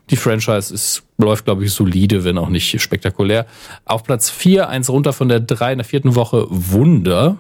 die 0.10 0.16
Franchise 0.16 0.74
ist, 0.74 1.04
läuft, 1.18 1.46
glaube 1.46 1.64
ich, 1.64 1.72
solide, 1.72 2.24
wenn 2.24 2.38
auch 2.38 2.50
nicht 2.50 2.82
spektakulär. 2.82 3.46
Auf 3.86 4.04
Platz 4.04 4.30
4, 4.30 4.70
eins 4.70 4.90
runter 4.90 5.14
von 5.14 5.30
der 5.30 5.40
3 5.40 5.74
in 5.74 5.78
der 5.78 5.86
vierten 5.86 6.16
Woche, 6.16 6.46
Wunder. 6.50 7.38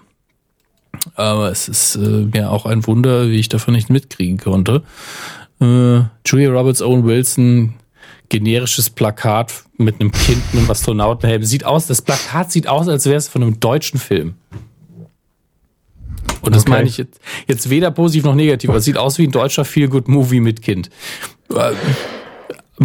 Aber 1.15 1.51
es 1.51 1.67
ist 1.67 1.95
äh, 1.95 2.27
ja 2.33 2.49
auch 2.49 2.65
ein 2.65 2.85
Wunder, 2.87 3.29
wie 3.29 3.39
ich 3.39 3.49
davon 3.49 3.73
nicht 3.73 3.89
mitkriegen 3.89 4.37
konnte. 4.37 4.83
Äh, 5.61 6.01
Julia 6.25 6.49
Roberts, 6.51 6.81
Owen 6.81 7.05
Wilson, 7.05 7.73
generisches 8.29 8.89
Plakat 8.89 9.63
mit 9.77 9.99
einem 9.99 10.11
Kind 10.11 10.41
mit 10.53 10.61
einem 10.61 10.71
Astronautenhelm. 10.71 11.43
Sieht 11.43 11.65
aus, 11.65 11.87
das 11.87 12.01
Plakat 12.01 12.51
sieht 12.51 12.67
aus, 12.67 12.87
als 12.87 13.05
wäre 13.05 13.17
es 13.17 13.27
von 13.27 13.43
einem 13.43 13.59
deutschen 13.59 13.99
Film. 13.99 14.35
Und 16.41 16.55
das 16.55 16.63
okay. 16.63 16.71
meine 16.71 16.87
ich 16.87 16.97
jetzt, 16.97 17.19
jetzt 17.47 17.69
weder 17.69 17.91
positiv 17.91 18.23
noch 18.23 18.35
negativ, 18.35 18.69
aber 18.69 18.79
es 18.79 18.85
sieht 18.85 18.97
aus 18.97 19.17
wie 19.17 19.27
ein 19.27 19.31
deutscher 19.31 19.65
Feel-Good-Movie 19.65 20.39
mit 20.39 20.61
Kind. 20.61 20.89
Äh, 21.53 21.73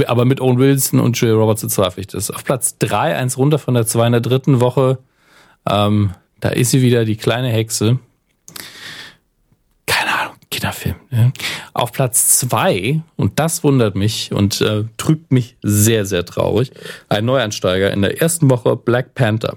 aber 0.06 0.24
mit 0.24 0.40
Owen 0.40 0.59
Wilson 0.59 0.98
und 0.98 1.16
Julia 1.16 1.36
Roberts 1.36 1.62
bezweifle 1.62 2.01
ich 2.01 2.09
das. 2.09 2.30
Auf 2.30 2.44
Platz 2.44 2.78
drei, 2.78 3.16
eins 3.16 3.38
runter 3.38 3.59
von 3.59 3.74
der 3.74 3.86
zwei 3.86 4.06
in 4.06 4.12
der 4.12 4.20
dritten 4.20 4.60
Woche. 4.60 4.98
Ähm, 5.68 6.10
da 6.40 6.48
ist 6.48 6.72
sie 6.72 6.82
wieder, 6.82 7.05
die 7.05 7.16
kleine 7.16 7.48
Hexe. 7.48 7.98
Keine 9.86 10.18
Ahnung, 10.18 10.34
Kinderfilm. 10.51 10.96
Auf 11.73 11.93
Platz 11.93 12.39
zwei 12.39 13.01
und 13.16 13.39
das 13.39 13.65
wundert 13.65 13.95
mich 13.95 14.32
und 14.32 14.61
äh, 14.61 14.85
trübt 14.97 15.32
mich 15.32 15.57
sehr, 15.62 16.07
sehr 16.07 16.24
traurig, 16.24 16.73
ein 17.09 17.24
Neuansteiger 17.24 17.93
in 17.93 18.03
der 18.03 18.20
ersten 18.20 18.51
Woche 18.51 18.77
Black 18.77 19.15
Panther. 19.15 19.57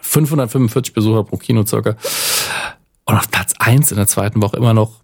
545 0.00 0.92
Besucher 0.92 1.24
pro 1.24 1.36
Kino 1.36 1.64
circa. 1.64 1.96
Und 3.04 3.16
auf 3.16 3.30
Platz 3.30 3.54
eins 3.58 3.90
in 3.90 3.96
der 3.96 4.06
zweiten 4.06 4.42
Woche 4.42 4.56
immer 4.56 4.74
noch 4.74 5.00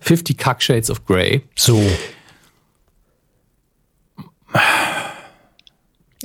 50 0.00 0.36
Cuck 0.36 0.62
Shades 0.62 0.90
of 0.90 1.04
Grey. 1.04 1.42
So. 1.56 1.80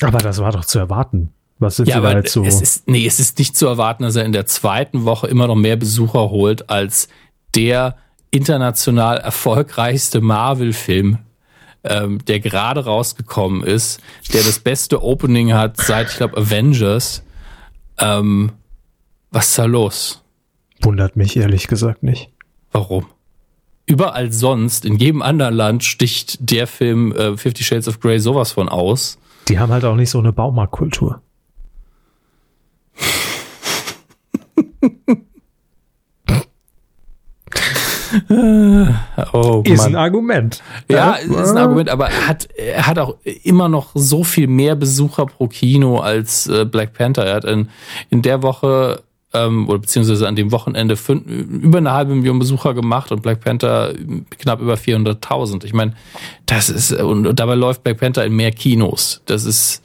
Aber 0.01 0.17
das 0.19 0.39
war 0.39 0.51
doch 0.51 0.65
zu 0.65 0.79
erwarten. 0.79 1.34
Was 1.59 1.77
sind 1.77 1.87
ja, 1.87 1.97
aber 1.97 2.09
halt 2.09 2.29
so? 2.29 2.43
Es 2.43 2.61
ist, 2.61 2.87
nee, 2.87 3.05
es 3.05 3.19
ist 3.19 3.39
nicht 3.39 3.55
zu 3.55 3.65
erwarten, 3.67 4.03
dass 4.03 4.15
er 4.15 4.25
in 4.25 4.33
der 4.33 4.45
zweiten 4.45 5.05
Woche 5.05 5.27
immer 5.27 5.47
noch 5.47 5.55
mehr 5.55 5.77
Besucher 5.77 6.29
holt 6.29 6.69
als 6.69 7.07
der 7.55 7.95
international 8.31 9.17
erfolgreichste 9.17 10.19
Marvel-Film, 10.19 11.19
ähm, 11.83 12.23
der 12.25 12.41
gerade 12.41 12.83
rausgekommen 12.83 13.63
ist, 13.63 14.01
der 14.33 14.43
das 14.43 14.59
beste 14.59 15.01
Opening 15.01 15.53
hat 15.53 15.77
seit, 15.77 16.09
ich 16.09 16.17
glaube, 16.17 16.37
Avengers. 16.37 17.23
Ähm, 17.97 18.51
was 19.31 19.49
ist 19.49 19.57
da 19.57 19.65
los? 19.65 20.21
Wundert 20.81 21.15
mich 21.15 21.37
ehrlich 21.37 21.67
gesagt 21.67 22.03
nicht. 22.03 22.29
Warum? 22.71 23.05
überall 23.85 24.31
sonst, 24.31 24.85
in 24.85 24.97
jedem 24.97 25.21
anderen 25.21 25.53
Land, 25.53 25.83
sticht 25.83 26.37
der 26.49 26.67
Film 26.67 27.11
äh, 27.11 27.37
Fifty 27.37 27.63
Shades 27.63 27.87
of 27.87 27.99
Grey 27.99 28.19
sowas 28.19 28.51
von 28.51 28.69
aus. 28.69 29.17
Die 29.47 29.59
haben 29.59 29.71
halt 29.71 29.85
auch 29.85 29.95
nicht 29.95 30.09
so 30.09 30.19
eine 30.19 30.33
Baumarktkultur. 30.33 31.21
Oh, 39.33 39.61
ist 39.65 39.77
Mann. 39.77 39.87
ein 39.87 39.95
Argument. 39.95 40.61
Ja, 40.89 41.13
ist 41.13 41.51
ein 41.51 41.57
Argument, 41.57 41.89
aber 41.89 42.09
er 42.09 42.27
hat, 42.27 42.47
er 42.55 42.87
hat 42.87 42.99
auch 42.99 43.15
immer 43.43 43.69
noch 43.69 43.91
so 43.93 44.23
viel 44.23 44.47
mehr 44.47 44.75
Besucher 44.75 45.25
pro 45.25 45.47
Kino 45.47 45.99
als 45.99 46.47
äh, 46.47 46.65
Black 46.65 46.93
Panther. 46.93 47.25
Er 47.25 47.35
hat 47.35 47.45
in, 47.45 47.69
in 48.09 48.21
der 48.21 48.41
Woche 48.41 49.03
ähm, 49.33 49.67
oder 49.67 49.79
beziehungsweise 49.79 50.27
an 50.27 50.35
dem 50.35 50.51
Wochenende 50.51 50.95
fünf, 50.95 51.25
über 51.27 51.79
eine 51.79 51.91
halbe 51.91 52.15
Million 52.15 52.39
Besucher 52.39 52.73
gemacht 52.73 53.11
und 53.11 53.21
Black 53.21 53.41
Panther 53.41 53.93
knapp 54.39 54.61
über 54.61 54.75
400.000. 54.75 55.65
Ich 55.65 55.73
meine, 55.73 55.93
das 56.45 56.69
ist, 56.69 56.93
und, 56.93 57.27
und, 57.27 57.39
dabei 57.39 57.55
läuft 57.55 57.83
Black 57.83 57.99
Panther 57.99 58.25
in 58.25 58.35
mehr 58.35 58.51
Kinos. 58.51 59.21
Das 59.25 59.45
ist 59.45 59.81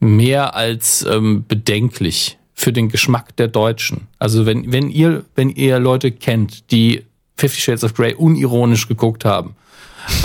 mehr 0.00 0.54
als 0.54 1.04
ähm, 1.04 1.44
bedenklich 1.46 2.38
für 2.54 2.72
den 2.72 2.88
Geschmack 2.88 3.36
der 3.36 3.48
Deutschen. 3.48 4.08
Also 4.18 4.46
wenn, 4.46 4.72
wenn 4.72 4.90
ihr, 4.90 5.24
wenn 5.34 5.50
ihr 5.50 5.78
Leute 5.78 6.10
kennt, 6.10 6.70
die 6.72 7.04
Fifty 7.36 7.60
Shades 7.60 7.84
of 7.84 7.94
Grey 7.94 8.14
unironisch 8.14 8.88
geguckt 8.88 9.24
haben, 9.24 9.54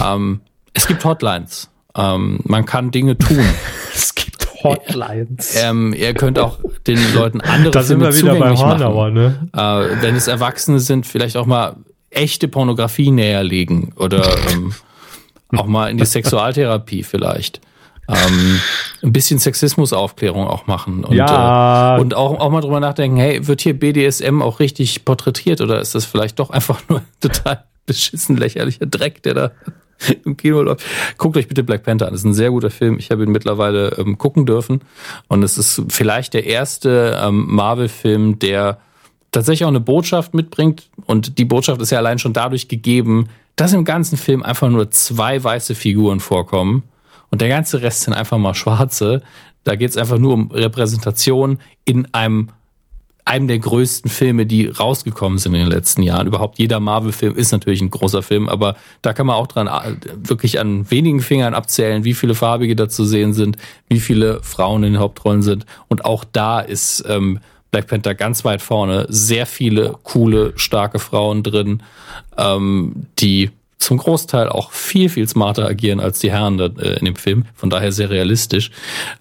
ähm, 0.03 0.41
es 0.73 0.87
gibt 0.87 1.05
Hotlines. 1.05 1.69
Ähm, 1.95 2.39
man 2.43 2.65
kann 2.65 2.91
Dinge 2.91 3.17
tun. 3.17 3.45
es 3.93 4.15
gibt 4.15 4.47
Hotlines. 4.63 5.55
Ähm, 5.61 5.93
ihr 5.93 6.13
könnt 6.13 6.39
auch 6.39 6.57
den 6.87 6.99
Leuten 7.13 7.41
andere 7.41 7.71
da 7.71 7.83
Filme 7.83 8.11
sind 8.11 8.27
wir 8.27 8.35
wieder 8.35 8.45
bei 8.45 8.55
Hornauer, 8.57 9.11
ne? 9.11 9.49
Äh, 9.53 10.01
wenn 10.01 10.15
es 10.15 10.27
Erwachsene 10.27 10.79
sind, 10.79 11.05
vielleicht 11.05 11.37
auch 11.37 11.45
mal 11.45 11.75
echte 12.09 12.47
Pornografie 12.47 13.11
näherlegen 13.11 13.93
oder 13.95 14.25
ähm, 14.51 14.73
auch 15.55 15.67
mal 15.67 15.89
in 15.89 15.97
die 15.97 16.05
Sexualtherapie 16.05 17.03
vielleicht. 17.03 17.61
Ähm, 18.07 18.59
ein 19.01 19.13
bisschen 19.13 19.39
Sexismusaufklärung 19.39 20.45
auch 20.45 20.67
machen 20.67 21.05
und, 21.05 21.15
ja. 21.15 21.97
äh, 21.97 22.01
und 22.01 22.15
auch, 22.15 22.37
auch 22.37 22.49
mal 22.49 22.59
drüber 22.59 22.81
nachdenken, 22.81 23.17
hey, 23.17 23.47
wird 23.47 23.61
hier 23.61 23.79
BDSM 23.79 24.41
auch 24.41 24.59
richtig 24.59 25.05
porträtiert 25.05 25.61
oder 25.61 25.79
ist 25.79 25.95
das 25.95 26.05
vielleicht 26.05 26.39
doch 26.39 26.49
einfach 26.49 26.81
nur 26.89 27.01
total 27.21 27.63
beschissen 27.85 28.37
lächerlicher 28.37 28.85
Dreck, 28.85 29.23
der 29.23 29.33
da 29.33 29.51
im 30.25 30.37
Kino 30.37 30.61
läuft. 30.61 30.85
Guckt 31.17 31.37
euch 31.37 31.47
bitte 31.47 31.63
Black 31.63 31.83
Panther 31.83 32.07
an. 32.07 32.13
Das 32.13 32.21
ist 32.21 32.25
ein 32.25 32.33
sehr 32.33 32.51
guter 32.51 32.69
Film. 32.69 32.97
Ich 32.99 33.11
habe 33.11 33.23
ihn 33.23 33.31
mittlerweile 33.31 33.95
ähm, 33.97 34.17
gucken 34.17 34.45
dürfen. 34.45 34.81
Und 35.27 35.43
es 35.43 35.57
ist 35.57 35.81
vielleicht 35.89 36.33
der 36.33 36.45
erste 36.45 37.19
ähm, 37.21 37.45
Marvel-Film, 37.47 38.39
der 38.39 38.79
tatsächlich 39.31 39.65
auch 39.65 39.69
eine 39.69 39.79
Botschaft 39.79 40.33
mitbringt. 40.33 40.89
Und 41.05 41.37
die 41.37 41.45
Botschaft 41.45 41.81
ist 41.81 41.91
ja 41.91 41.99
allein 41.99 42.19
schon 42.19 42.33
dadurch 42.33 42.67
gegeben, 42.67 43.29
dass 43.55 43.73
im 43.73 43.85
ganzen 43.85 44.17
Film 44.17 44.43
einfach 44.43 44.69
nur 44.69 44.91
zwei 44.91 45.41
weiße 45.43 45.75
Figuren 45.75 46.19
vorkommen. 46.19 46.83
Und 47.33 47.41
der 47.41 47.49
ganze 47.49 47.81
Rest 47.81 48.01
sind 48.01 48.13
einfach 48.13 48.37
mal 48.37 48.53
schwarze. 48.53 49.23
Da 49.63 49.75
geht 49.75 49.89
es 49.89 49.97
einfach 49.97 50.19
nur 50.19 50.35
um 50.35 50.51
Repräsentation 50.51 51.57
in 51.83 52.13
einem 52.13 52.49
einem 53.25 53.47
der 53.47 53.57
größten 53.57 54.11
Filme, 54.11 54.45
die 54.45 54.67
rausgekommen 54.67 55.39
sind 55.39 55.55
in 55.55 55.61
den 55.61 55.71
letzten 55.71 56.03
Jahren. 56.03 56.27
Überhaupt 56.27 56.59
jeder 56.59 56.79
Marvel-Film 56.79 57.35
ist 57.35 57.51
natürlich 57.51 57.81
ein 57.81 57.89
großer 57.89 58.21
Film, 58.21 58.49
aber 58.49 58.75
da 59.01 59.13
kann 59.13 59.25
man 59.25 59.35
auch 59.35 59.47
dran 59.47 59.65
äh, 59.65 59.95
wirklich 60.15 60.59
an 60.59 60.91
wenigen 60.91 61.21
Fingern 61.21 61.55
abzählen, 61.55 62.03
wie 62.03 62.13
viele 62.13 62.35
Farbige 62.35 62.75
da 62.75 62.87
zu 62.87 63.03
sehen 63.03 63.33
sind, 63.33 63.57
wie 63.89 63.99
viele 63.99 64.43
Frauen 64.43 64.83
in 64.83 64.93
den 64.93 65.01
Hauptrollen 65.01 65.41
sind. 65.41 65.65
Und 65.87 66.05
auch 66.05 66.25
da 66.31 66.59
ist 66.59 67.03
ähm, 67.07 67.39
Black 67.71 67.87
Panther 67.87 68.13
ganz 68.13 68.45
weit 68.45 68.61
vorne. 68.61 69.07
Sehr 69.09 69.47
viele 69.47 69.95
coole, 70.03 70.53
starke 70.55 70.99
Frauen 70.99 71.41
drin, 71.41 71.81
ähm, 72.37 73.07
die 73.17 73.49
zum 73.83 73.97
Großteil 73.97 74.49
auch 74.49 74.71
viel, 74.71 75.09
viel 75.09 75.27
smarter 75.27 75.67
agieren 75.67 75.99
als 75.99 76.19
die 76.19 76.31
Herren 76.31 76.59
äh, 76.59 76.97
in 76.99 77.05
dem 77.05 77.15
Film. 77.15 77.45
Von 77.53 77.69
daher 77.69 77.91
sehr 77.91 78.09
realistisch. 78.09 78.71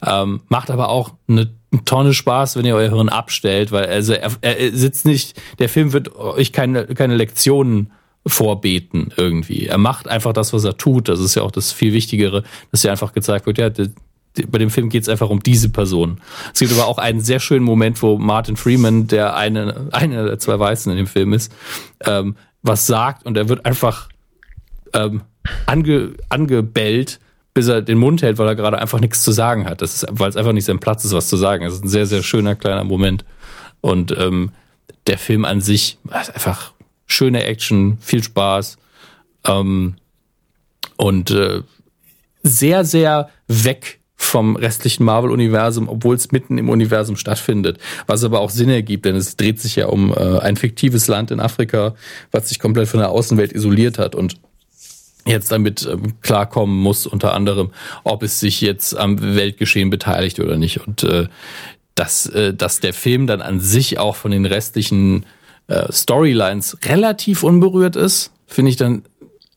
Ähm, 0.05 0.41
macht 0.49 0.71
aber 0.71 0.89
auch 0.89 1.15
eine 1.29 1.51
Tonne 1.85 2.13
Spaß, 2.13 2.57
wenn 2.57 2.67
ihr 2.67 2.77
euer 2.77 2.91
Hirn 2.91 3.09
abstellt, 3.09 3.73
weil 3.73 3.87
also 3.87 4.13
er, 4.13 4.31
er 4.43 4.73
sitzt 4.73 5.07
nicht, 5.07 5.41
der 5.59 5.69
Film 5.69 5.93
wird 5.93 6.15
euch 6.17 6.53
keine, 6.53 6.87
keine 6.87 7.17
Lektionen 7.17 7.91
vorbeten 8.27 9.13
irgendwie. 9.17 9.67
Er 9.67 9.79
macht 9.79 10.07
einfach 10.07 10.33
das, 10.33 10.53
was 10.53 10.65
er 10.65 10.77
tut. 10.77 11.09
Das 11.09 11.19
ist 11.19 11.35
ja 11.35 11.43
auch 11.43 11.51
das 11.51 11.73
viel 11.73 11.93
Wichtigere, 11.93 12.45
dass 12.71 12.83
ja 12.83 12.91
einfach 12.91 13.13
gezeigt 13.13 13.47
wird, 13.47 13.59
ja, 13.59 13.71
bei 14.49 14.59
dem 14.59 14.71
Film 14.71 14.89
geht 14.89 15.03
es 15.03 15.09
einfach 15.09 15.29
um 15.29 15.43
diese 15.43 15.69
Person. 15.69 16.21
Es 16.55 16.61
gibt 16.61 16.73
aber 16.73 16.87
auch 16.87 16.99
einen 16.99 17.21
sehr 17.21 17.41
schönen 17.41 17.65
Moment, 17.65 18.03
wo 18.03 18.17
Martin 18.17 18.57
Freeman, 18.57 19.07
der 19.07 19.37
eine, 19.37 19.89
eine 19.93 20.25
der 20.25 20.39
zwei 20.39 20.59
Weißen 20.59 20.91
in 20.91 20.97
dem 20.97 21.07
Film 21.07 21.33
ist, 21.33 21.53
ähm, 22.05 22.37
was 22.63 22.87
sagt 22.87 23.27
und 23.27 23.37
er 23.37 23.49
wird 23.49 23.67
einfach 23.67 24.09
ähm, 24.94 25.23
ange, 25.66 26.14
angebellt 26.28 27.20
bis 27.55 27.69
er 27.69 27.82
den 27.82 27.98
Mund 27.98 28.23
hält, 28.23 28.39
weil 28.39 28.48
er 28.48 28.55
gerade 28.55 28.78
einfach 28.78 29.01
nichts 29.01 29.23
zu 29.23 29.32
sagen 29.32 29.66
hat. 29.66 29.82
Das 29.82 29.94
ist, 29.94 30.06
weil 30.10 30.31
es 30.31 30.36
einfach 30.36 30.52
nicht 30.52 30.64
sein 30.64 30.81
Platz 30.81 31.05
ist, 31.05 31.12
was 31.12 31.28
zu 31.28 31.36
sagen. 31.36 31.64
Das 31.64 31.74
ist 31.74 31.85
ein 31.85 31.89
sehr, 31.89 32.06
sehr 32.06 32.23
schöner 32.23 32.55
kleiner 32.55 32.85
Moment. 32.85 33.24
Und 33.81 34.16
ähm, 34.16 34.52
der 35.06 35.19
Film 35.19 35.44
an 35.44 35.60
sich 35.60 35.98
ist 36.20 36.35
einfach 36.35 36.73
schöne 37.06 37.44
Action, 37.44 37.98
viel 38.01 38.23
Spaß 38.23 38.78
ähm, 39.47 39.97
und 40.97 41.31
äh, 41.31 41.62
sehr, 42.43 42.85
sehr 42.85 43.28
weg 43.48 44.01
vom 44.16 44.56
restlichen 44.56 45.05
Marvel-Universum, 45.05 45.89
obwohl 45.89 46.14
es 46.14 46.31
mitten 46.31 46.56
im 46.56 46.69
Universum 46.69 47.16
stattfindet, 47.16 47.78
was 48.06 48.23
aber 48.23 48.40
auch 48.40 48.51
Sinn 48.51 48.70
ergibt, 48.70 49.05
denn 49.05 49.16
es 49.16 49.36
dreht 49.36 49.60
sich 49.60 49.77
ja 49.77 49.86
um 49.86 50.12
äh, 50.12 50.39
ein 50.39 50.56
fiktives 50.56 51.09
Land 51.09 51.32
in 51.32 51.40
Afrika, 51.40 51.97
was 52.31 52.48
sich 52.48 52.60
komplett 52.60 52.89
von 52.89 53.01
der 53.01 53.10
Außenwelt 53.10 53.52
isoliert 53.52 53.98
hat 53.98 54.14
und 54.14 54.36
jetzt 55.27 55.53
damit 55.53 55.89
ähm, 55.90 56.20
klarkommen 56.20 56.77
muss, 56.77 57.07
unter 57.07 57.35
anderem, 57.35 57.70
ob 58.05 58.23
es 58.23 58.40
sich 58.40 58.61
jetzt 58.61 58.97
am 58.97 59.20
Weltgeschehen 59.20 59.90
beteiligt 59.90 60.40
oder 60.40 60.57
nicht. 60.57 60.86
Und 60.86 61.05
äh, 61.05 61.28
dass, 61.94 62.27
äh, 62.27 62.55
dass 62.55 62.81
der 62.81 62.94
Film 62.94 63.27
dann 63.27 63.43
an 63.43 63.61
sich 63.61 63.99
auch 63.99 64.16
von 64.16 64.31
den 64.31 64.47
restlichen 64.47 65.27
äh, 65.69 65.93
Storylines 65.93 66.78
relativ 66.85 67.43
unberührt 67.43 67.97
ist, 67.97 68.32
finde 68.47 68.70
ich 68.70 68.77
dann 68.77 69.03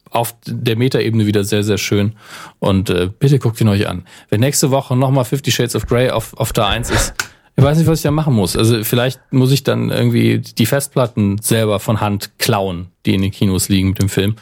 auf 0.09 0.35
der 0.45 0.77
Metaebene 0.77 1.25
wieder 1.25 1.43
sehr, 1.43 1.63
sehr 1.63 1.77
schön. 1.77 2.13
Und 2.59 2.89
äh, 2.89 3.09
bitte 3.19 3.39
guckt 3.39 3.59
ihn 3.59 3.67
euch 3.67 3.87
an. 3.87 4.05
Wenn 4.29 4.39
nächste 4.39 4.71
Woche 4.71 4.95
nochmal 4.95 5.25
Fifty 5.25 5.51
Shades 5.51 5.75
of 5.75 5.87
Grey 5.87 6.09
auf, 6.09 6.33
auf 6.37 6.53
der 6.53 6.67
1 6.67 6.89
ist, 6.89 7.13
ich 7.57 7.63
weiß 7.63 7.77
nicht, 7.77 7.87
was 7.87 7.99
ich 7.99 8.03
da 8.03 8.11
machen 8.11 8.33
muss. 8.33 8.57
Also 8.57 8.83
vielleicht 8.83 9.19
muss 9.31 9.51
ich 9.51 9.63
dann 9.63 9.89
irgendwie 9.89 10.39
die 10.39 10.65
Festplatten 10.65 11.37
selber 11.41 11.79
von 11.79 12.01
Hand 12.01 12.37
klauen, 12.37 12.87
die 13.05 13.15
in 13.15 13.21
den 13.21 13.31
Kinos 13.31 13.69
liegen 13.69 13.89
mit 13.89 14.01
dem 14.01 14.09
Film. 14.09 14.35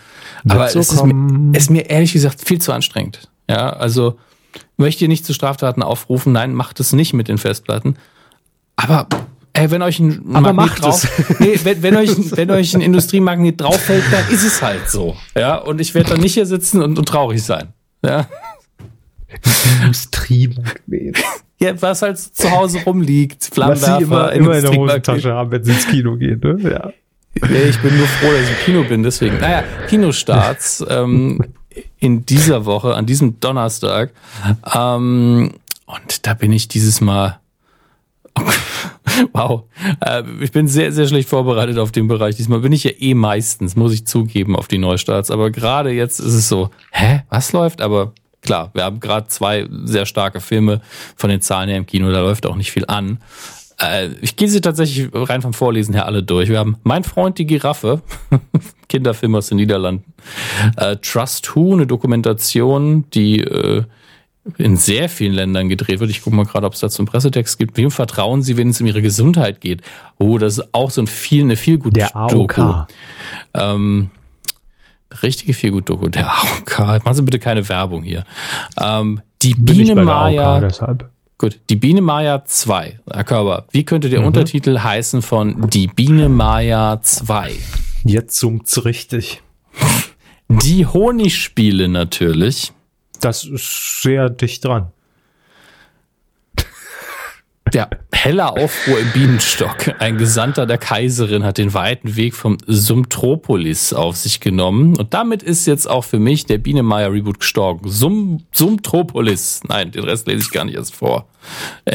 Aber 0.50 0.68
so 0.70 0.80
es 0.80 0.92
ist 0.92 1.04
mir, 1.04 1.58
ist 1.58 1.70
mir 1.70 1.90
ehrlich 1.90 2.14
gesagt 2.14 2.42
viel 2.44 2.60
zu 2.60 2.72
anstrengend. 2.72 3.30
Ja, 3.48 3.70
also 3.70 4.18
möchte 4.78 5.06
ihr 5.06 5.10
nicht 5.10 5.26
zu 5.26 5.34
Straftaten 5.34 5.84
aufrufen? 5.84 6.34
Nein, 6.34 6.56
macht 6.56 6.80
es 6.80 6.92
nicht 6.92 7.14
mit 7.14 7.28
den 7.28 7.38
Festplatten. 7.38 7.98
Aber 8.78 9.08
ey, 9.54 9.70
wenn 9.70 9.84
euch 9.84 10.00
ein 10.00 10.36
Aber 10.36 10.52
Magnet 10.52 10.82
drauf, 10.82 11.08
nee, 11.40 11.60
wenn, 11.64 11.84
wenn, 11.84 11.96
euch, 11.96 12.10
wenn 12.36 12.50
euch 12.50 12.74
ein 12.74 12.82
Industriemagnet 12.82 13.62
drauffällt, 13.62 14.04
dann 14.12 14.28
ist 14.30 14.44
es 14.44 14.60
halt 14.64 14.90
so. 14.90 15.16
Ja, 15.36 15.58
und 15.58 15.80
ich 15.80 15.94
werde 15.94 16.10
dann 16.10 16.20
nicht 16.20 16.34
hier 16.34 16.48
sitzen 16.48 16.82
und, 16.82 16.98
und 16.98 17.08
traurig 17.08 17.44
sein. 17.44 17.74
Ja. 18.04 18.28
Industriemagnet. 19.82 21.18
Ja, 21.64 21.82
was 21.82 22.02
halt 22.02 22.18
zu 22.18 22.52
Hause 22.52 22.80
rumliegt. 22.86 23.46
Flammenwerfer. 23.46 23.92
Was 23.92 23.98
sie 24.00 24.04
immer, 24.04 24.32
immer 24.34 24.56
in 24.58 24.62
der 24.64 24.76
Hosentasche 24.76 25.34
haben, 25.34 25.52
wenn 25.52 25.64
sie 25.64 25.72
ins 25.72 25.88
Kino 25.88 26.18
gehen, 26.18 26.42
ne? 26.44 26.58
Ja. 26.62 26.70
ja. 26.70 27.66
Ich 27.70 27.80
bin 27.82 27.98
nur 27.98 28.08
froh, 28.08 28.32
dass 28.32 28.42
ich 28.42 28.50
im 28.50 28.66
Kino 28.66 28.84
bin, 28.84 29.02
deswegen. 29.02 29.38
Naja, 29.40 29.64
Kinostarts 29.88 30.86
ähm, 30.90 31.40
in 32.00 32.26
dieser 32.26 32.66
Woche, 32.66 32.96
an 32.96 33.06
diesem 33.06 33.40
Donnerstag. 33.40 34.12
Ähm, 34.76 35.54
und 35.86 36.28
da 36.28 36.34
bin 36.34 36.52
ich 36.52 36.68
dieses 36.68 37.00
Mal. 37.00 37.40
wow. 39.34 39.64
Äh, 40.02 40.24
ich 40.42 40.52
bin 40.52 40.68
sehr, 40.68 40.92
sehr 40.92 41.08
schlecht 41.08 41.30
vorbereitet 41.30 41.78
auf 41.78 41.92
den 41.92 42.10
Bereich. 42.10 42.36
Diesmal 42.36 42.60
bin 42.60 42.74
ich 42.74 42.84
ja 42.84 42.92
eh 43.00 43.14
meistens, 43.14 43.76
muss 43.78 43.94
ich 43.94 44.06
zugeben, 44.06 44.56
auf 44.56 44.68
die 44.68 44.80
Neustarts. 44.80 45.32
Aber 45.32 45.50
gerade 45.50 45.92
jetzt 45.92 46.20
ist 46.20 46.34
es 46.34 46.50
so, 46.50 46.72
hä, 46.92 47.22
was 47.30 47.54
läuft? 47.54 47.82
Aber 47.82 48.14
klar, 48.44 48.70
wir 48.74 48.84
haben 48.84 49.00
gerade 49.00 49.28
zwei 49.28 49.68
sehr 49.86 50.06
starke 50.06 50.40
Filme 50.40 50.82
von 51.16 51.30
den 51.30 51.42
Zahlen 51.42 51.70
her 51.70 51.78
im 51.78 51.86
Kino, 51.86 52.12
da 52.12 52.22
läuft 52.22 52.46
auch 52.46 52.56
nicht 52.56 52.72
viel 52.72 52.86
an. 52.88 53.20
Äh, 53.82 54.10
ich 54.22 54.36
gehe 54.36 54.48
sie 54.48 54.62
tatsächlich 54.62 55.10
rein 55.14 55.42
vom 55.42 55.54
Vorlesen 55.54 55.94
her 55.94 56.06
alle 56.06 56.24
durch. 56.24 56.50
Wir 56.50 56.60
haben 56.60 56.78
Mein 56.84 57.04
Freund 57.04 57.38
die 57.38 57.46
Giraffe, 57.46 58.02
Kinderfilm 58.90 59.36
aus 59.36 59.48
den 59.48 59.58
Niederlanden. 59.58 60.14
Äh, 60.78 60.98
Trust 60.98 61.56
Who, 61.56 61.74
eine 61.74 61.88
Dokumentation, 61.88 63.06
die 63.12 63.40
äh, 63.42 63.84
in 64.58 64.76
sehr 64.76 65.08
vielen 65.08 65.34
Ländern 65.34 65.70
gedreht 65.70 66.00
wird. 66.00 66.10
Ich 66.10 66.22
gucke 66.22 66.36
mal 66.36 66.46
gerade, 66.46 66.68
ob 66.68 66.74
es 66.74 66.82
dazu 66.82 67.02
einen 67.02 67.08
Pressetext 67.08 67.58
gibt. 67.58 67.78
Wem 67.78 67.92
vertrauen 67.92 68.42
Sie, 68.42 68.58
wenn 68.58 68.70
es 68.70 68.82
um 68.82 68.88
Ihre 68.88 69.02
Gesundheit 69.02 69.62
geht? 69.62 69.82
Oh, 70.20 70.38
das 70.38 70.58
ist 70.58 70.74
auch 70.74 70.92
so 70.92 71.02
ein 71.02 71.08
viel, 71.08 71.44
eine 71.44 71.56
viel 71.56 71.78
gute 71.78 71.94
Der 71.94 72.16
AOK. 72.16 72.56
Doku. 72.56 72.74
Ähm, 73.54 74.12
richtige 75.22 75.54
viel 75.54 75.72
gut 75.72 75.90
Doku. 75.90 76.10
Der 76.10 76.32
AOK. 76.32 77.04
Machen 77.04 77.14
Sie 77.14 77.22
bitte 77.22 77.40
keine 77.40 77.68
Werbung 77.70 78.04
hier. 78.04 78.24
Ähm, 78.80 79.22
die 79.42 79.54
Bin 79.54 79.78
Biene 79.78 80.04
Maya. 80.04 80.60
deshalb. 80.60 81.10
Gut, 81.38 81.60
die 81.70 81.76
Biene 81.76 82.02
Maya 82.02 82.46
2. 82.46 83.00
Herr 83.12 83.24
Körber, 83.24 83.66
wie 83.72 83.84
könnte 83.84 84.10
der 84.10 84.22
mhm. 84.22 84.28
Untertitel 84.28 84.80
heißen 84.80 85.22
von 85.22 85.70
Die 85.70 85.88
Biene 85.88 86.30
Maya 86.30 87.02
2? 87.02 87.52
Jetzt 88.06 88.40
zoomt's 88.40 88.86
richtig. 88.86 89.42
Die 90.48 90.86
Honigspiele 90.86 91.88
natürlich. 91.90 92.72
Das 93.20 93.44
ist 93.44 94.02
sehr 94.02 94.30
dicht 94.30 94.64
dran. 94.64 94.92
Der 97.74 97.90
helle 98.12 98.52
Aufruhr 98.52 99.00
im 99.00 99.12
Bienenstock. 99.14 100.00
Ein 100.00 100.20
Gesandter 100.20 100.68
der 100.68 100.78
Kaiserin 100.78 101.44
hat 101.44 101.58
den 101.58 101.74
weiten 101.74 102.16
Weg 102.16 102.36
vom 102.36 102.60
Sumtropolis 102.68 103.94
auf 103.94 104.16
sich 104.16 104.40
genommen. 104.40 104.96
Und 104.96 105.16
damit 105.16 105.42
ist 105.42 105.66
jetzt 105.66 105.90
auch 105.90 106.04
für 106.04 106.20
mich 106.20 106.46
der 106.46 106.60
Bienemeier-Reboot 106.60 107.40
gestorben. 107.40 107.90
Sum, 107.90 108.44
Sumtropolis. 108.52 109.62
Nein, 109.68 109.90
den 109.92 110.04
Rest 110.04 110.28
lese 110.28 110.42
ich 110.42 110.52
gar 110.52 110.66
nicht 110.66 110.76
erst 110.76 110.94
vor. 110.94 111.26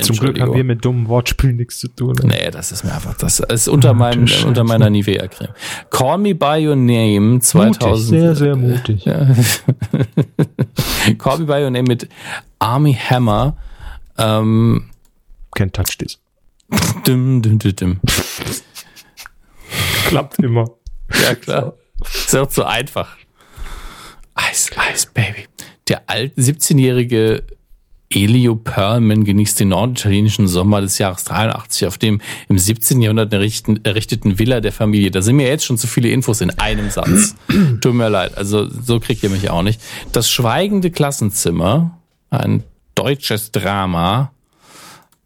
Zum 0.03 0.17
Glück 0.17 0.41
haben 0.41 0.53
wir 0.53 0.65
mit 0.65 0.85
dummen 0.85 1.07
Wortspielen 1.09 1.57
nichts 1.57 1.79
zu 1.79 1.89
tun. 1.89 2.17
Nee, 2.25 2.51
das 2.51 2.73
ist 2.73 2.85
mir 2.85 2.93
einfach, 2.93 3.17
das 3.17 3.39
ist 3.39 3.69
unter, 3.69 3.95
meinem, 3.95 4.27
unter 4.47 4.65
meiner 4.65 4.91
Nivea-Creme. 4.91 5.55
Call 5.91 6.19
Me 6.19 6.35
By 6.35 6.67
Your 6.67 6.77
Name 6.77 7.39
2000. 7.39 7.79
Mutig, 7.79 8.09
sehr, 8.09 8.35
sehr 8.35 8.57
mutig. 8.57 9.05
Call 11.19 11.39
Me 11.39 11.45
By 11.47 11.63
Your 11.63 11.71
Name 11.71 11.87
mit 11.87 12.09
Army 12.59 12.95
Hammer. 12.95 13.57
Ähm, 14.19 14.91
Can't 15.59 15.73
touch 15.73 15.99
this. 15.99 16.21
Dim, 17.05 17.43
dim, 17.43 17.59
dim, 17.59 17.75
dim. 17.75 18.01
Klappt 20.07 20.39
immer. 20.39 20.71
Ja, 21.21 21.35
klar. 21.35 21.75
Ist 22.01 22.37
auch 22.37 22.49
so 22.49 22.63
einfach. 22.63 23.17
Ice, 24.53 24.71
Ice, 24.95 25.09
Baby. 25.13 25.47
Der 25.89 26.03
alte 26.07 26.41
17-jährige 26.41 27.43
Elio 28.09 28.55
Perlman 28.55 29.25
genießt 29.25 29.59
den 29.59 29.71
norditalienischen 29.71 30.47
Sommer 30.47 30.81
des 30.81 30.99
Jahres 30.99 31.25
83 31.25 31.89
auf 31.89 31.99
dem 31.99 32.21
im 32.49 32.57
17. 32.57 33.03
Jahrhundert 33.03 33.33
errichteten 33.33 34.39
Villa 34.39 34.61
der 34.61 34.73
Familie. 34.73 35.11
Da 35.11 35.23
sind 35.23 35.35
mir 35.35 35.49
jetzt 35.49 35.65
schon 35.65 35.77
zu 35.77 35.89
viele 35.89 36.11
Infos 36.11 36.41
in 36.41 36.51
einem 36.51 36.89
Satz. 36.91 37.35
Tut 37.81 37.95
mir 37.95 38.09
leid, 38.09 38.39
also 38.39 38.69
so 38.69 39.01
kriegt 39.01 39.25
ihr 39.25 39.31
mich 39.31 39.51
auch 39.51 39.65
nicht. 39.65 39.81
Das 40.13 40.31
schweigende 40.31 40.93
Klassenzimmer, 40.93 41.99
ein 42.31 42.63
deutsches 42.95 43.51
Drama, 43.51 44.31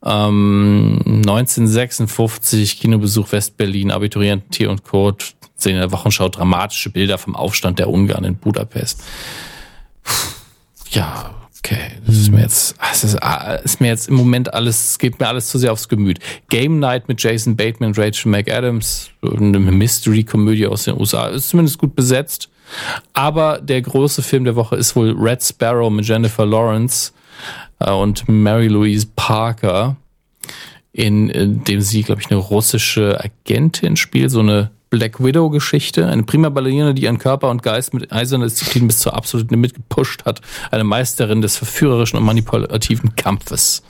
ähm, 0.04 1.00
1956 1.06 2.80
Kinobesuch 2.80 3.30
Westberlin, 3.32 3.90
Abiturienten 3.90 4.50
Tier 4.50 4.70
und 4.70 4.84
Code 4.84 5.24
sehen 5.54 5.74
in 5.74 5.80
der 5.80 5.92
Wochenschau 5.92 6.28
dramatische 6.28 6.90
Bilder 6.90 7.18
vom 7.18 7.36
Aufstand 7.36 7.78
der 7.78 7.88
Ungarn 7.88 8.24
in 8.24 8.36
Budapest. 8.36 9.02
Ja, 10.90 11.30
okay. 11.58 11.92
Das 12.04 12.16
ist 12.16 12.30
mir 12.30 12.42
jetzt, 12.42 12.74
das 12.78 13.04
ist, 13.04 13.22
ah, 13.22 13.54
ist 13.54 13.80
mir 13.80 13.88
jetzt 13.88 14.08
im 14.08 14.16
Moment 14.16 14.52
alles, 14.52 14.90
es 14.90 14.98
geht 14.98 15.20
mir 15.20 15.28
alles 15.28 15.48
zu 15.48 15.58
sehr 15.58 15.72
aufs 15.72 15.88
Gemüt. 15.88 16.18
Game 16.48 16.80
Night 16.80 17.08
mit 17.08 17.22
Jason 17.22 17.56
Bateman 17.56 17.90
und 17.90 17.98
Rachel 17.98 18.30
McAdams, 18.30 19.10
eine 19.22 19.58
Mystery-Komödie 19.58 20.66
aus 20.66 20.84
den 20.84 20.98
USA, 20.98 21.28
ist 21.28 21.48
zumindest 21.48 21.78
gut 21.78 21.94
besetzt. 21.94 22.50
Aber 23.12 23.60
der 23.60 23.82
große 23.82 24.22
Film 24.22 24.44
der 24.44 24.56
Woche 24.56 24.76
ist 24.76 24.96
wohl 24.96 25.14
Red 25.18 25.42
Sparrow 25.42 25.90
mit 25.90 26.06
Jennifer 26.06 26.46
Lawrence 26.46 27.12
und 27.78 28.28
Mary 28.28 28.68
Louise 28.68 29.06
Parker, 29.16 29.96
in, 30.92 31.64
dem 31.64 31.80
sie, 31.80 32.02
glaube 32.02 32.20
ich, 32.20 32.30
eine 32.30 32.38
russische 32.38 33.18
Agentin 33.22 33.96
spielt, 33.96 34.30
so 34.30 34.40
eine 34.40 34.70
Black 34.90 35.24
Widow-Geschichte. 35.24 36.06
Eine 36.06 36.22
prima 36.24 36.50
Ballerina, 36.50 36.92
die 36.92 37.04
ihren 37.04 37.18
Körper 37.18 37.48
und 37.48 37.62
Geist 37.62 37.94
mit 37.94 38.12
eiserner 38.12 38.44
Disziplin 38.44 38.86
bis 38.86 38.98
zur 38.98 39.14
absoluten 39.14 39.54
Limit 39.54 39.74
gepusht 39.74 40.26
hat. 40.26 40.42
Eine 40.70 40.84
Meisterin 40.84 41.40
des 41.40 41.56
verführerischen 41.56 42.18
und 42.18 42.24
manipulativen 42.26 43.16
Kampfes. 43.16 43.82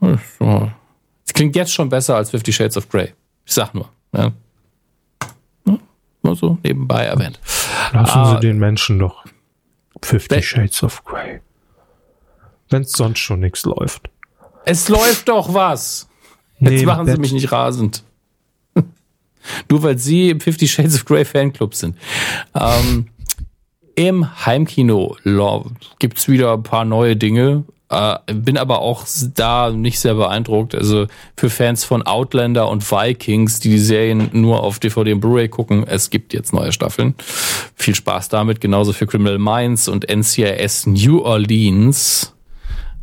Es 0.00 1.34
klingt 1.34 1.54
jetzt 1.56 1.74
schon 1.74 1.90
besser 1.90 2.16
als 2.16 2.30
Fifty 2.30 2.52
Shades 2.52 2.78
of 2.78 2.88
Grey. 2.88 3.12
Ich 3.44 3.52
sag 3.52 3.74
nur. 3.74 3.90
Ja. 4.16 4.32
Nur 6.22 6.36
so 6.36 6.56
nebenbei 6.62 7.04
erwähnt. 7.04 7.38
Lassen 7.92 8.18
ah, 8.18 8.34
Sie 8.34 8.46
den 8.46 8.58
Menschen 8.58 8.98
doch 8.98 9.24
Fifty 10.00 10.42
Shades 10.42 10.82
of 10.82 11.04
Grey 11.04 11.40
wenn 12.72 12.82
es 12.82 12.92
sonst 12.92 13.18
schon 13.18 13.40
nichts 13.40 13.64
läuft. 13.64 14.08
Es 14.64 14.88
läuft 14.88 15.28
doch 15.28 15.54
was. 15.54 16.08
Jetzt 16.60 16.70
nee, 16.70 16.86
machen 16.86 17.06
Sie 17.06 17.18
mich 17.18 17.32
nicht 17.32 17.50
rasend. 17.50 18.04
Nur 19.68 19.82
weil 19.82 19.98
Sie 19.98 20.30
im 20.30 20.40
Fifty 20.40 20.68
Shades 20.68 20.94
of 20.94 21.04
Grey 21.04 21.24
Fanclub 21.24 21.74
sind. 21.74 21.96
Ähm, 22.54 23.08
Im 23.96 24.46
Heimkino 24.46 25.16
gibt's 25.98 26.28
wieder 26.28 26.54
ein 26.54 26.62
paar 26.62 26.84
neue 26.84 27.16
Dinge. 27.16 27.64
Äh, 27.92 28.16
bin 28.32 28.56
aber 28.56 28.78
auch 28.78 29.04
da 29.34 29.70
nicht 29.70 30.00
sehr 30.00 30.14
beeindruckt. 30.14 30.74
Also 30.74 31.08
für 31.36 31.50
Fans 31.50 31.84
von 31.84 32.02
Outlander 32.02 32.70
und 32.70 32.90
Vikings, 32.90 33.60
die 33.60 33.68
die 33.68 33.78
Serien 33.78 34.30
nur 34.32 34.62
auf 34.62 34.78
DVD 34.78 35.12
und 35.12 35.20
Blu-ray 35.20 35.48
gucken, 35.48 35.84
es 35.86 36.08
gibt 36.08 36.32
jetzt 36.32 36.54
neue 36.54 36.72
Staffeln. 36.72 37.14
Viel 37.74 37.94
Spaß 37.94 38.30
damit. 38.30 38.62
Genauso 38.62 38.94
für 38.94 39.06
Criminal 39.06 39.38
Minds 39.38 39.88
und 39.88 40.08
NCIS 40.08 40.86
New 40.86 41.20
Orleans. 41.20 42.32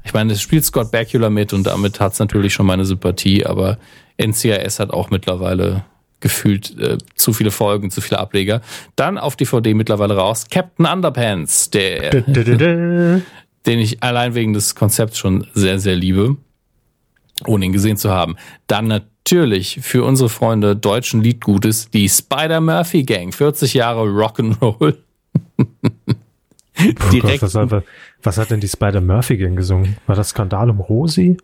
Ich 0.09 0.13
meine, 0.15 0.33
es 0.33 0.41
spielt 0.41 0.65
Scott 0.65 0.89
Bakula 0.89 1.29
mit 1.29 1.53
und 1.53 1.67
damit 1.67 1.99
hat 1.99 2.13
es 2.13 2.19
natürlich 2.19 2.51
schon 2.51 2.65
meine 2.65 2.83
Sympathie, 2.83 3.45
aber 3.45 3.77
NCIS 4.17 4.79
hat 4.79 4.89
auch 4.89 5.11
mittlerweile 5.11 5.85
gefühlt 6.19 6.75
äh, 6.79 6.97
zu 7.13 7.31
viele 7.31 7.51
Folgen, 7.51 7.91
zu 7.91 8.01
viele 8.01 8.19
Ableger. 8.19 8.61
Dann 8.95 9.19
auf 9.19 9.35
DVD 9.35 9.75
mittlerweile 9.75 10.15
raus 10.15 10.47
Captain 10.49 10.87
Underpants, 10.87 11.69
der, 11.69 12.09
den 12.21 13.23
ich 13.67 14.01
allein 14.01 14.33
wegen 14.33 14.53
des 14.53 14.73
Konzepts 14.73 15.19
schon 15.19 15.45
sehr, 15.53 15.77
sehr 15.77 15.95
liebe, 15.95 16.37
ohne 17.45 17.65
ihn 17.65 17.73
gesehen 17.73 17.97
zu 17.97 18.09
haben. 18.09 18.35
Dann 18.65 18.87
natürlich 18.87 19.77
für 19.83 20.03
unsere 20.05 20.29
Freunde 20.29 20.75
deutschen 20.75 21.21
Liedgutes 21.21 21.91
die 21.91 22.09
Spider 22.09 22.61
Murphy 22.61 23.03
Gang, 23.03 23.31
40 23.31 23.75
Jahre 23.75 24.07
Rock'n'Roll. 24.07 24.95
direkt. 27.11 27.41
Gott, 27.41 27.53
was, 27.53 27.71
hat, 27.71 27.83
was, 28.23 28.37
hat, 28.37 28.51
denn 28.51 28.59
die 28.59 28.67
Spider-Murphy-Gang 28.67 29.55
gesungen? 29.55 29.97
War 30.07 30.15
das 30.15 30.29
Skandal 30.29 30.69
um 30.69 30.79
Rosi? 30.79 31.37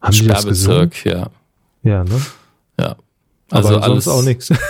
Haben 0.00 0.12
die 0.12 0.26
das 0.26 0.46
gesungen? 0.46 0.90
ja. 1.04 1.28
Ja, 1.82 2.02
ne? 2.02 2.20
Ja. 2.80 2.96
Also 3.50 3.76
Aber 3.76 3.84
alles 3.84 4.08
auch 4.08 4.22
nichts. 4.22 4.52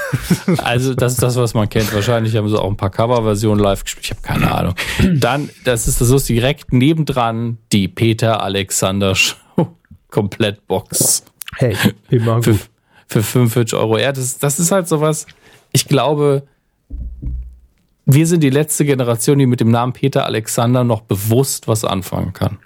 Also 0.59 0.95
das 0.95 1.13
ist 1.13 1.23
das, 1.23 1.37
was 1.37 1.55
man 1.55 1.69
kennt. 1.69 1.95
Wahrscheinlich 1.95 2.37
haben 2.37 2.49
sie 2.49 2.61
auch 2.61 2.69
ein 2.69 2.77
paar 2.77 2.91
Coverversionen 2.91 3.63
live 3.63 3.85
gespielt. 3.85 4.05
Ich 4.05 4.11
habe 4.11 4.21
keine 4.21 4.53
Ahnung. 4.53 4.75
Dann, 5.15 5.49
das 5.65 5.89
ist 5.89 6.01
das 6.01 6.11
ist 6.11 6.29
direkt 6.29 6.73
nebendran 6.73 7.59
die 7.73 7.89
Peter 7.89 8.43
Alexander 8.43 9.15
Show 9.15 9.37
Komplettbox. 10.11 11.25
Hey, 11.57 11.77
immer 12.11 12.37
gut. 12.37 12.45
Für, 12.45 12.59
für 13.07 13.23
45 13.23 13.79
Euro. 13.79 13.99
Ja, 13.99 14.13
das, 14.13 14.39
das 14.39 14.59
ist 14.59 14.71
halt 14.71 14.89
sowas. 14.89 15.27
Ich 15.73 15.87
glaube, 15.87 16.43
wir 18.07 18.27
sind 18.27 18.43
die 18.43 18.51
letzte 18.51 18.85
Generation, 18.85 19.39
die 19.39 19.47
mit 19.47 19.61
dem 19.61 19.71
Namen 19.71 19.93
Peter 19.93 20.27
Alexander 20.27 20.85
noch 20.85 21.03
bewusst 21.03 21.69
was 21.69 21.85
anfangen 21.85 22.33
kann. 22.33 22.59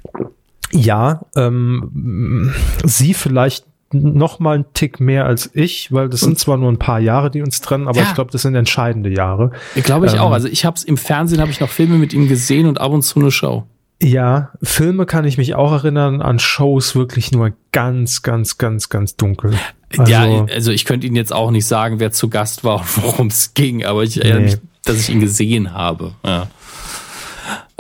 Ja, 0.73 1.23
ähm, 1.37 2.53
sie 2.85 3.15
vielleicht 3.15 3.65
noch 3.93 4.39
mal 4.39 4.57
einen 4.57 4.67
Tick 4.75 5.01
mehr 5.01 5.25
als 5.25 5.51
ich, 5.55 5.93
weil 5.93 6.09
das 6.11 6.21
sind 6.21 6.39
zwar 6.39 6.59
nur 6.59 6.71
ein 6.71 6.79
paar 6.79 7.01
Jahre, 7.01 7.31
die 7.31 7.41
uns 7.41 7.61
trennen, 7.61 7.89
aber 7.89 8.01
ja. 8.01 8.07
ich 8.07 8.15
glaube, 8.15 8.31
das 8.31 8.43
sind 8.43 8.55
entscheidende 8.55 9.11
Jahre. 9.11 9.53
Ich 9.75 9.85
glaube 9.85 10.07
ich 10.07 10.15
ähm, 10.15 10.19
auch. 10.19 10.33
Also 10.33 10.49
ich 10.49 10.65
habe 10.67 10.77
es 10.77 10.85
im 10.85 10.99
Fernsehen, 10.99 11.41
habe 11.41 11.51
ich 11.51 11.61
noch 11.61 11.71
Filme 11.71 11.97
mit 11.97 12.13
ihm 12.13 12.29
gesehen 12.29 12.67
und 12.67 12.81
ab 12.81 12.93
und 12.93 13.03
zu 13.03 13.19
eine 13.19 13.31
Show. 13.31 13.65
Ja, 14.01 14.51
Filme 14.63 15.07
kann 15.07 15.25
ich 15.25 15.39
mich 15.39 15.55
auch 15.55 15.73
erinnern, 15.73 16.23
an 16.23 16.39
Shows 16.39 16.95
wirklich 16.95 17.33
nur 17.33 17.53
ganz, 17.73 18.23
ganz, 18.23 18.59
ganz, 18.59 18.91
ganz 18.91 19.17
dunkel. 19.17 19.55
Also, 19.97 20.13
ja, 20.13 20.45
also 20.53 20.71
ich 20.71 20.85
könnte 20.85 21.07
Ihnen 21.07 21.17
jetzt 21.17 21.33
auch 21.33 21.51
nicht 21.51 21.67
sagen, 21.67 21.99
wer 21.99 22.13
zu 22.13 22.29
Gast 22.29 22.63
war 22.63 22.81
und 22.81 23.03
worum 23.03 23.27
es 23.29 23.55
ging, 23.55 23.85
aber 23.85 24.05
ich 24.05 24.19
erinnere 24.19 24.41
nee. 24.41 24.47
mich, 24.47 24.59
dass 24.89 24.99
ich 24.99 25.11
ihn 25.11 25.21
gesehen 25.21 25.73
habe. 25.73 26.15
Ja. 26.25 26.49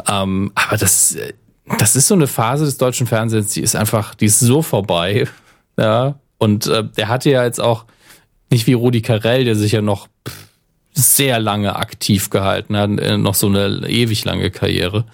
Ähm, 0.06 0.52
aber 0.54 0.76
das, 0.76 1.16
das 1.78 1.96
ist 1.96 2.08
so 2.08 2.14
eine 2.14 2.26
Phase 2.26 2.64
des 2.64 2.78
deutschen 2.78 3.06
Fernsehens, 3.06 3.52
die 3.52 3.62
ist 3.62 3.76
einfach, 3.76 4.14
die 4.14 4.26
ist 4.26 4.40
so 4.40 4.62
vorbei. 4.62 5.26
Ja, 5.76 6.16
und 6.38 6.66
äh, 6.66 6.84
der 6.84 7.08
hatte 7.08 7.30
ja 7.30 7.44
jetzt 7.44 7.60
auch 7.60 7.84
nicht 8.50 8.66
wie 8.66 8.72
Rudi 8.72 9.02
Carell, 9.02 9.44
der 9.44 9.54
sich 9.54 9.72
ja 9.72 9.82
noch 9.82 10.08
sehr 10.94 11.38
lange 11.38 11.76
aktiv 11.76 12.30
gehalten 12.30 12.76
hat, 12.76 12.98
äh, 12.98 13.16
noch 13.16 13.34
so 13.34 13.46
eine 13.46 13.88
ewig 13.88 14.24
lange 14.24 14.50
Karriere. 14.50 15.04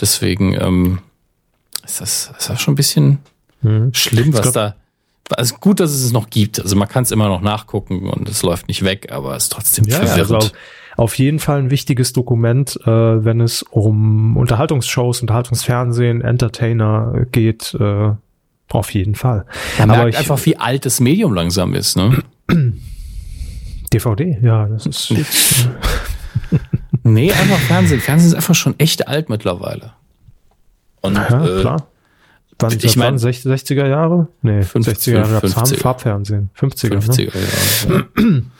Deswegen 0.00 0.54
ähm, 0.54 0.98
ist, 1.84 2.00
das, 2.00 2.32
ist 2.38 2.50
das 2.50 2.60
schon 2.60 2.72
ein 2.72 2.76
bisschen 2.76 3.18
hm. 3.62 3.92
schlimm, 3.94 4.32
was 4.32 4.52
da. 4.52 4.74
Also 5.30 5.56
gut, 5.56 5.78
dass 5.78 5.90
es 5.90 6.04
es 6.04 6.12
noch 6.12 6.30
gibt. 6.30 6.58
Also 6.58 6.74
man 6.74 6.88
kann 6.88 7.02
es 7.02 7.10
immer 7.10 7.28
noch 7.28 7.42
nachgucken 7.42 8.08
und 8.08 8.28
es 8.28 8.42
läuft 8.42 8.66
nicht 8.66 8.82
weg, 8.82 9.12
aber 9.12 9.36
es 9.36 9.44
ist 9.44 9.52
trotzdem 9.52 9.84
ja, 9.84 9.98
verwirrend. 9.98 10.32
Also 10.32 10.50
auf 10.98 11.16
jeden 11.16 11.38
Fall 11.38 11.60
ein 11.60 11.70
wichtiges 11.70 12.12
Dokument, 12.12 12.76
äh, 12.82 12.90
wenn 12.90 13.40
es 13.40 13.62
um 13.62 14.36
Unterhaltungsshows, 14.36 15.20
Unterhaltungsfernsehen, 15.20 16.22
Entertainer 16.22 17.24
geht. 17.30 17.72
Äh, 17.78 18.10
auf 18.70 18.92
jeden 18.92 19.14
Fall. 19.14 19.46
Man 19.78 19.90
Aber 19.90 20.02
merkt 20.02 20.14
ich, 20.14 20.18
einfach, 20.18 20.44
wie 20.44 20.56
alt 20.56 20.84
das 20.84 21.00
Medium 21.00 21.32
langsam 21.32 21.74
ist, 21.74 21.96
ne? 21.96 22.22
DVD, 23.92 24.38
ja, 24.42 24.66
das 24.66 24.86
ist. 24.86 25.10
Jetzt, 25.10 25.68
nee, 27.04 27.30
einfach 27.30 27.58
Fernsehen. 27.60 28.00
Fernsehen 28.00 28.28
ist 28.30 28.34
einfach 28.34 28.56
schon 28.56 28.74
echt 28.78 29.06
alt 29.06 29.30
mittlerweile. 29.30 29.92
Und, 31.00 31.14
ja, 31.14 31.46
äh, 31.46 31.60
klar. 31.60 31.86
Wann, 32.58 32.76
ich 32.76 32.96
meine, 32.96 33.18
60er 33.18 33.86
Jahre? 33.86 34.26
Nee, 34.42 34.62
50, 34.62 35.14
60er 35.14 35.30
Jahre 35.30 35.46
50er. 35.46 35.78
Farbfernsehen. 35.78 36.50
50er, 36.58 36.98
50er 36.98 37.88
ne? 37.88 38.06
Jahre. 38.16 38.42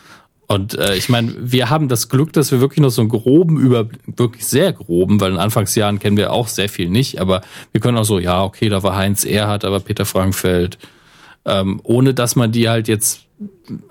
Und 0.51 0.79
äh, 0.79 0.97
ich 0.97 1.11
meine, 1.11 1.35
wir 1.39 1.69
haben 1.69 1.89
das 1.89 2.09
Glück, 2.09 2.33
dass 2.33 2.51
wir 2.51 2.61
wirklich 2.61 2.81
noch 2.81 2.89
so 2.89 3.03
einen 3.03 3.11
groben 3.11 3.59
Überblick, 3.59 4.01
wirklich 4.17 4.47
sehr 4.47 4.73
groben, 4.73 5.21
weil 5.21 5.33
in 5.33 5.39
Anfangsjahren 5.39 5.99
kennen 5.99 6.17
wir 6.17 6.33
auch 6.33 6.49
sehr 6.49 6.71
viel 6.71 6.89
nicht, 6.89 7.21
aber 7.21 7.43
wir 7.73 7.83
können 7.83 7.99
auch 7.99 8.05
so, 8.05 8.19
ja, 8.19 8.43
okay, 8.43 8.71
da 8.71 8.83
war 8.83 8.97
Heinz 8.97 9.25
Erhardt, 9.25 9.67
aber 9.67 9.81
Peter 9.81 10.07
Frankfeld, 10.07 10.79
ähm, 11.45 11.81
ohne 11.85 12.15
dass 12.15 12.35
man 12.35 12.51
die 12.51 12.67
halt 12.71 12.89
jetzt, 12.89 13.27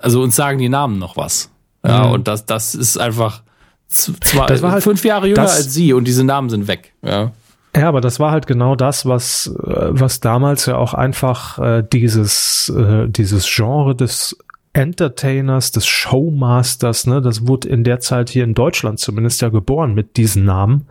also 0.00 0.20
uns 0.20 0.34
sagen 0.34 0.58
die 0.58 0.68
Namen 0.68 0.98
noch 0.98 1.16
was. 1.16 1.48
Ja, 1.86 2.06
mhm. 2.06 2.12
und 2.12 2.28
das, 2.28 2.44
das 2.44 2.74
ist 2.74 2.98
einfach 2.98 3.42
zwei, 3.86 4.46
das 4.46 4.60
war 4.60 4.72
halt 4.72 4.82
fünf 4.82 5.04
Jahre 5.04 5.28
jünger 5.28 5.42
als 5.42 5.72
sie 5.72 5.92
und 5.92 6.06
diese 6.06 6.24
Namen 6.24 6.50
sind 6.50 6.66
weg. 6.66 6.92
Ja. 7.02 7.30
Ja, 7.76 7.88
aber 7.88 8.00
das 8.00 8.18
war 8.18 8.32
halt 8.32 8.48
genau 8.48 8.74
das, 8.74 9.06
was, 9.06 9.46
äh, 9.46 9.88
was 9.90 10.18
damals 10.18 10.66
ja 10.66 10.76
auch 10.76 10.94
einfach 10.94 11.58
äh, 11.60 11.84
dieses, 11.84 12.68
äh, 12.70 13.08
dieses 13.08 13.46
Genre 13.48 13.94
des 13.94 14.36
Entertainers, 14.72 15.72
des 15.72 15.86
Showmasters, 15.86 17.06
ne, 17.06 17.20
das 17.20 17.46
wurde 17.46 17.68
in 17.68 17.84
der 17.84 18.00
Zeit 18.00 18.30
hier 18.30 18.44
in 18.44 18.54
Deutschland 18.54 18.98
zumindest 18.98 19.40
ja 19.40 19.48
geboren 19.48 19.94
mit 19.94 20.16
diesen 20.16 20.44
Namen. 20.44 20.86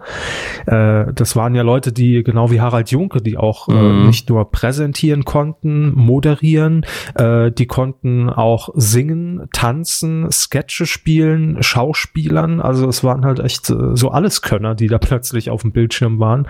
Äh, 0.65 1.13
das 1.13 1.35
waren 1.35 1.55
ja 1.55 1.61
Leute, 1.61 1.91
die 1.91 2.23
genau 2.23 2.51
wie 2.51 2.61
Harald 2.61 2.91
Junke, 2.91 3.21
die 3.21 3.37
auch 3.37 3.67
äh, 3.69 3.73
mhm. 3.73 4.03
äh, 4.03 4.07
nicht 4.07 4.29
nur 4.29 4.49
präsentieren 4.51 5.25
konnten, 5.25 5.93
moderieren, 5.93 6.85
äh, 7.15 7.51
die 7.51 7.67
konnten 7.67 8.29
auch 8.29 8.69
singen, 8.75 9.47
tanzen, 9.53 10.31
Sketche 10.31 10.85
spielen, 10.85 11.61
Schauspielern. 11.61 12.61
Also 12.61 12.87
es 12.87 13.03
waren 13.03 13.25
halt 13.25 13.39
echt 13.39 13.69
äh, 13.69 13.95
so 13.95 14.09
Alleskönner, 14.09 14.75
die 14.75 14.87
da 14.87 14.97
plötzlich 15.07 15.49
auf 15.49 15.61
dem 15.61 15.71
Bildschirm 15.71 16.19
waren. 16.19 16.47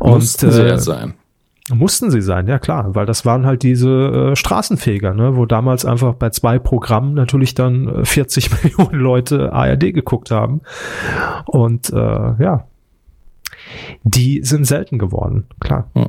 Mussten 0.00 0.46
Und, 0.46 0.58
äh, 0.58 0.78
sein. 0.78 1.14
Mussten 1.68 2.10
sie 2.10 2.22
sein, 2.22 2.48
ja 2.48 2.58
klar, 2.58 2.94
weil 2.94 3.06
das 3.06 3.24
waren 3.24 3.46
halt 3.46 3.62
diese 3.62 4.32
äh, 4.32 4.36
Straßenfeger, 4.36 5.14
ne, 5.14 5.36
wo 5.36 5.46
damals 5.46 5.84
einfach 5.84 6.14
bei 6.14 6.30
zwei 6.30 6.58
Programmen 6.58 7.14
natürlich 7.14 7.54
dann 7.54 8.04
40 8.04 8.46
äh, 8.46 8.54
Millionen 8.62 8.98
Leute 8.98 9.52
ARD 9.52 9.94
geguckt 9.94 10.30
haben. 10.30 10.62
Und 11.46 11.90
äh, 11.90 11.96
ja, 11.96 12.66
die 14.02 14.42
sind 14.42 14.66
selten 14.66 14.98
geworden, 14.98 15.46
klar. 15.60 15.88
Hm. 15.94 16.08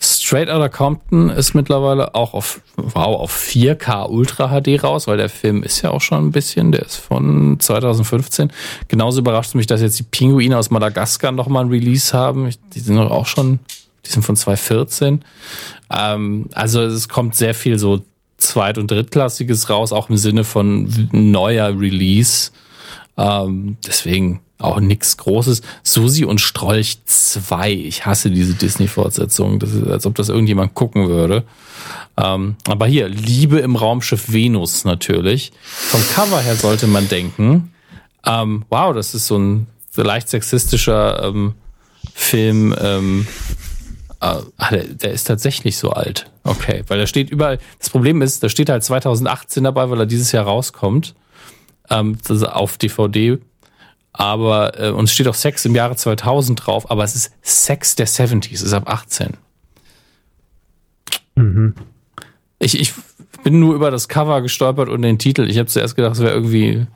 Straight 0.00 0.48
Outta 0.48 0.68
Compton 0.68 1.30
ist 1.30 1.54
mittlerweile 1.54 2.14
auch 2.14 2.34
auf, 2.34 2.60
wow, 2.76 3.20
auf 3.20 3.36
4K 3.36 4.08
Ultra 4.08 4.48
HD 4.48 4.84
raus, 4.84 5.08
weil 5.08 5.16
der 5.16 5.28
Film 5.28 5.62
ist 5.64 5.82
ja 5.82 5.90
auch 5.90 6.00
schon 6.00 6.26
ein 6.26 6.30
bisschen, 6.30 6.70
der 6.70 6.82
ist 6.82 6.96
von 6.96 7.58
2015. 7.58 8.52
Genauso 8.86 9.20
überrascht 9.20 9.56
mich, 9.56 9.66
dass 9.66 9.80
jetzt 9.80 9.98
die 9.98 10.04
Pinguine 10.04 10.56
aus 10.56 10.70
Madagaskar 10.70 11.32
nochmal 11.32 11.64
ein 11.64 11.70
Release 11.70 12.16
haben. 12.16 12.48
Die 12.74 12.80
sind 12.80 12.96
doch 12.96 13.10
auch 13.10 13.26
schon 13.26 13.58
die 14.06 14.10
sind 14.10 14.22
von 14.22 14.36
2014. 14.36 15.24
Ähm, 15.90 16.48
also 16.52 16.82
es 16.82 17.08
kommt 17.08 17.34
sehr 17.34 17.54
viel 17.54 17.78
so 17.78 18.04
Zweit- 18.36 18.78
und 18.78 18.90
Drittklassiges 18.90 19.68
raus, 19.68 19.92
auch 19.92 20.10
im 20.10 20.16
Sinne 20.16 20.44
von 20.44 21.08
neuer 21.12 21.78
Release. 21.78 22.50
Ähm, 23.16 23.76
deswegen 23.84 24.40
auch 24.58 24.80
nichts 24.80 25.16
Großes. 25.16 25.62
Susi 25.82 26.24
und 26.24 26.40
Strolch 26.40 26.98
2. 27.04 27.72
Ich 27.72 28.06
hasse 28.06 28.30
diese 28.30 28.54
Disney-Fortsetzung. 28.54 29.58
Das 29.58 29.72
ist, 29.72 29.86
als 29.86 30.06
ob 30.06 30.14
das 30.14 30.28
irgendjemand 30.28 30.74
gucken 30.74 31.08
würde. 31.08 31.44
Ähm, 32.16 32.56
aber 32.66 32.86
hier, 32.86 33.08
Liebe 33.08 33.58
im 33.58 33.76
Raumschiff 33.76 34.32
Venus 34.32 34.84
natürlich. 34.84 35.52
Vom 35.62 36.00
Cover 36.14 36.40
her 36.40 36.56
sollte 36.56 36.86
man 36.86 37.08
denken, 37.08 37.72
ähm, 38.26 38.64
wow, 38.68 38.92
das 38.94 39.14
ist 39.14 39.26
so 39.26 39.38
ein 39.38 39.66
leicht 39.94 40.28
sexistischer 40.28 41.24
ähm, 41.24 41.54
Film 42.14 42.74
ähm, 42.80 43.26
Ah, 44.20 44.42
der, 44.70 45.12
ist 45.12 45.24
tatsächlich 45.24 45.76
so 45.76 45.90
alt. 45.90 46.30
Okay, 46.42 46.82
weil 46.88 46.98
da 46.98 47.06
steht 47.06 47.30
überall. 47.30 47.58
Das 47.78 47.90
Problem 47.90 48.20
ist, 48.20 48.42
da 48.42 48.48
steht 48.48 48.68
halt 48.68 48.82
2018 48.82 49.62
dabei, 49.62 49.90
weil 49.90 50.00
er 50.00 50.06
dieses 50.06 50.32
Jahr 50.32 50.44
rauskommt. 50.44 51.14
Ähm, 51.88 52.18
auf 52.28 52.78
DVD. 52.78 53.38
Aber 54.12 54.78
äh, 54.80 54.90
uns 54.90 55.12
steht 55.12 55.28
auch 55.28 55.34
Sex 55.34 55.64
im 55.64 55.76
Jahre 55.76 55.94
2000 55.94 56.66
drauf, 56.66 56.90
aber 56.90 57.04
es 57.04 57.14
ist 57.14 57.32
Sex 57.42 57.94
der 57.94 58.08
70s, 58.08 58.52
es 58.52 58.62
ist 58.62 58.72
ab 58.72 58.88
18. 58.88 59.36
Mhm. 61.36 61.74
Ich, 62.58 62.80
ich 62.80 62.92
bin 63.44 63.60
nur 63.60 63.74
über 63.74 63.92
das 63.92 64.08
Cover 64.08 64.42
gestolpert 64.42 64.88
und 64.88 65.02
den 65.02 65.18
Titel. 65.18 65.48
Ich 65.48 65.58
habe 65.58 65.68
zuerst 65.68 65.94
gedacht, 65.94 66.14
es 66.14 66.20
wäre 66.20 66.34
irgendwie. 66.34 66.86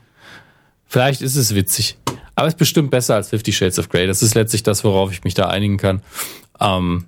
Vielleicht 0.85 1.21
ist 1.21 1.37
es 1.37 1.55
witzig. 1.55 1.97
Aber 2.35 2.47
es 2.47 2.55
ist 2.55 2.59
bestimmt 2.59 2.91
besser 2.91 3.15
als 3.15 3.29
Fifty 3.29 3.53
Shades 3.53 3.79
of 3.79 3.89
Grey. 3.89 4.05
Das 4.05 4.21
ist 4.21 4.35
letztlich 4.35 4.63
das, 4.63 4.83
worauf 4.83 5.11
ich 5.11 5.23
mich 5.23 5.33
da 5.33 5.47
einigen 5.47 5.77
kann. 5.77 6.01
Ähm, 6.59 7.05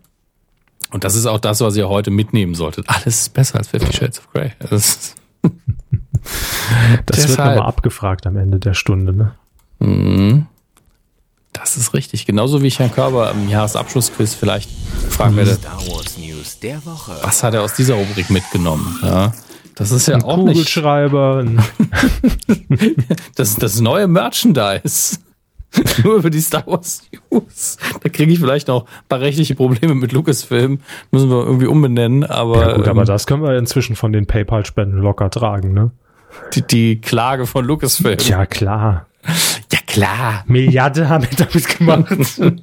und 0.91 1.03
das 1.03 1.15
ist 1.15 1.25
auch 1.25 1.39
das, 1.39 1.61
was 1.61 1.75
ihr 1.75 1.89
heute 1.89 2.11
mitnehmen 2.11 2.55
solltet. 2.55 2.87
Alles 2.89 3.21
ist 3.21 3.33
besser 3.33 3.57
als 3.57 3.67
Fifty 3.69 3.91
Shades 3.93 4.19
of 4.19 4.31
Grey. 4.31 4.51
Das, 4.69 5.15
das 7.05 7.27
wird 7.27 7.37
nochmal 7.37 7.59
abgefragt 7.59 8.25
am 8.27 8.37
Ende 8.37 8.59
der 8.59 8.73
Stunde, 8.73 9.13
ne? 9.13 9.35
Mhm. 9.79 10.47
Das 11.53 11.77
ist 11.77 11.93
richtig. 11.93 12.25
Genauso 12.25 12.61
wie 12.61 12.67
ich 12.67 12.79
Herrn 12.79 12.91
Körber 12.91 13.31
im 13.31 13.47
Jahresabschlussquiz 13.47 14.33
vielleicht 14.33 14.69
fragen 15.09 15.37
werde. 15.37 15.55
Star 15.55 15.77
Wars 15.87 16.17
News 16.17 16.59
der 16.59 16.85
Woche. 16.85 17.13
Was 17.21 17.43
hat 17.43 17.53
er 17.53 17.61
aus 17.63 17.73
dieser 17.75 17.95
Rubrik 17.95 18.29
mitgenommen? 18.29 18.99
Ja, 19.01 19.33
das 19.75 19.91
ist 19.91 20.07
ja 20.07 20.15
Ein 20.15 20.23
auch 20.23 20.35
Kugelschreiber. 20.35 21.43
nicht. 21.43 22.99
das, 23.35 23.55
das 23.55 23.79
neue 23.79 24.07
Merchandise. 24.07 25.19
Nur 26.03 26.15
über 26.17 26.29
die 26.29 26.39
Star 26.41 26.65
Wars 26.67 27.03
News. 27.31 27.77
Da 28.01 28.09
kriege 28.09 28.31
ich 28.31 28.39
vielleicht 28.39 28.67
noch 28.67 28.83
ein 28.85 29.07
paar 29.09 29.19
rechtliche 29.21 29.55
Probleme 29.55 29.95
mit 29.95 30.11
Lucasfilm. 30.11 30.79
Müssen 31.11 31.29
wir 31.29 31.43
irgendwie 31.45 31.67
umbenennen, 31.67 32.23
aber. 32.23 32.61
Ja 32.69 32.75
gut, 32.77 32.87
aber 32.87 33.01
ähm, 33.01 33.07
das 33.07 33.27
können 33.27 33.43
wir 33.43 33.57
inzwischen 33.57 33.95
von 33.95 34.13
den 34.13 34.25
PayPal-Spenden 34.25 34.99
locker 34.99 35.29
tragen, 35.29 35.73
ne? 35.73 35.91
Die, 36.53 36.61
die 36.61 36.99
Klage 37.01 37.45
von 37.45 37.65
Lucasfilm. 37.65 38.17
Ja, 38.27 38.45
klar. 38.45 39.07
Ja, 39.71 39.79
klar. 39.87 40.43
Milliarden 40.47 41.07
haben 41.09 41.23
wir 41.29 41.37
damit 41.45 41.77
gemacht. 41.77 42.15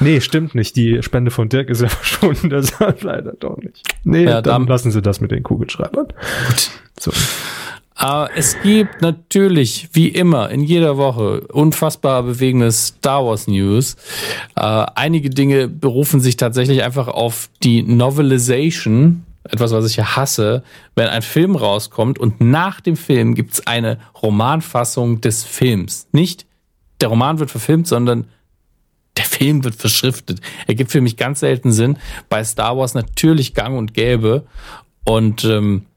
nee, 0.00 0.20
stimmt 0.20 0.54
nicht. 0.54 0.76
Die 0.76 1.02
Spende 1.02 1.30
von 1.30 1.48
Dirk 1.48 1.70
ist 1.70 1.80
ja 1.82 1.88
verschwunden, 1.90 2.50
deshalb 2.50 3.02
leider 3.02 3.32
doch 3.32 3.56
nicht. 3.58 3.82
Nee, 4.04 4.24
Ja, 4.24 4.42
dann 4.42 4.62
dann- 4.62 4.66
lassen 4.68 4.90
Sie 4.90 5.02
das 5.02 5.20
mit 5.20 5.30
den 5.30 5.42
Kugelschreibern. 5.42 6.06
Gut. 6.48 6.70
So. 6.98 7.10
Aber 8.02 8.30
es 8.34 8.60
gibt 8.62 9.00
natürlich, 9.00 9.90
wie 9.92 10.08
immer, 10.08 10.50
in 10.50 10.64
jeder 10.64 10.96
Woche 10.96 11.42
unfassbar 11.42 12.24
bewegende 12.24 12.72
Star 12.72 13.24
Wars 13.24 13.46
News. 13.46 13.94
Äh, 14.56 14.62
einige 14.96 15.30
Dinge 15.30 15.68
berufen 15.68 16.18
sich 16.18 16.36
tatsächlich 16.36 16.82
einfach 16.82 17.06
auf 17.06 17.48
die 17.62 17.84
Novelization, 17.84 19.24
etwas, 19.44 19.70
was 19.70 19.88
ich 19.88 19.94
ja 19.94 20.16
hasse, 20.16 20.64
wenn 20.96 21.06
ein 21.06 21.22
Film 21.22 21.54
rauskommt 21.54 22.18
und 22.18 22.40
nach 22.40 22.80
dem 22.80 22.96
Film 22.96 23.36
gibt's 23.36 23.68
eine 23.68 23.98
Romanfassung 24.20 25.20
des 25.20 25.44
Films. 25.44 26.08
Nicht 26.10 26.44
der 27.00 27.08
Roman 27.08 27.38
wird 27.38 27.52
verfilmt, 27.52 27.86
sondern 27.86 28.26
der 29.16 29.26
Film 29.26 29.62
wird 29.62 29.76
verschriftet. 29.76 30.40
Ergibt 30.66 30.90
für 30.90 31.00
mich 31.00 31.16
ganz 31.16 31.38
selten 31.38 31.70
Sinn. 31.70 31.98
Bei 32.28 32.42
Star 32.42 32.76
Wars 32.76 32.94
natürlich 32.94 33.54
gang 33.54 33.78
und 33.78 33.94
gäbe. 33.94 34.42
Und 35.04 35.44
ähm, 35.44 35.82
äh, 35.82 35.91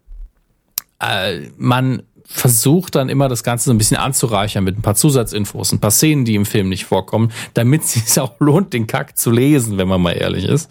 man 1.58 2.02
versucht 2.28 2.96
dann 2.96 3.10
immer 3.10 3.30
das 3.30 3.44
Ganze 3.44 3.66
so 3.66 3.72
ein 3.72 3.78
bisschen 3.78 3.98
anzureichern 3.98 4.64
mit 4.64 4.78
ein 4.78 4.82
paar 4.82 4.96
Zusatzinfos, 4.96 5.72
ein 5.72 5.80
paar 5.80 5.92
Szenen, 5.92 6.26
die 6.26 6.36
im 6.36 6.46
Film 6.46 6.70
nicht 6.70 6.86
vorkommen, 6.86 7.32
damit 7.54 7.82
es 7.84 7.94
sich 7.94 8.20
auch 8.20 8.34
lohnt, 8.40 8.74
den 8.74 8.88
Kack 8.88 9.18
zu 9.18 9.32
lesen, 9.32 9.78
wenn 9.78 9.88
man 9.88 10.02
mal 10.02 10.12
ehrlich 10.12 10.46
ist. 10.46 10.70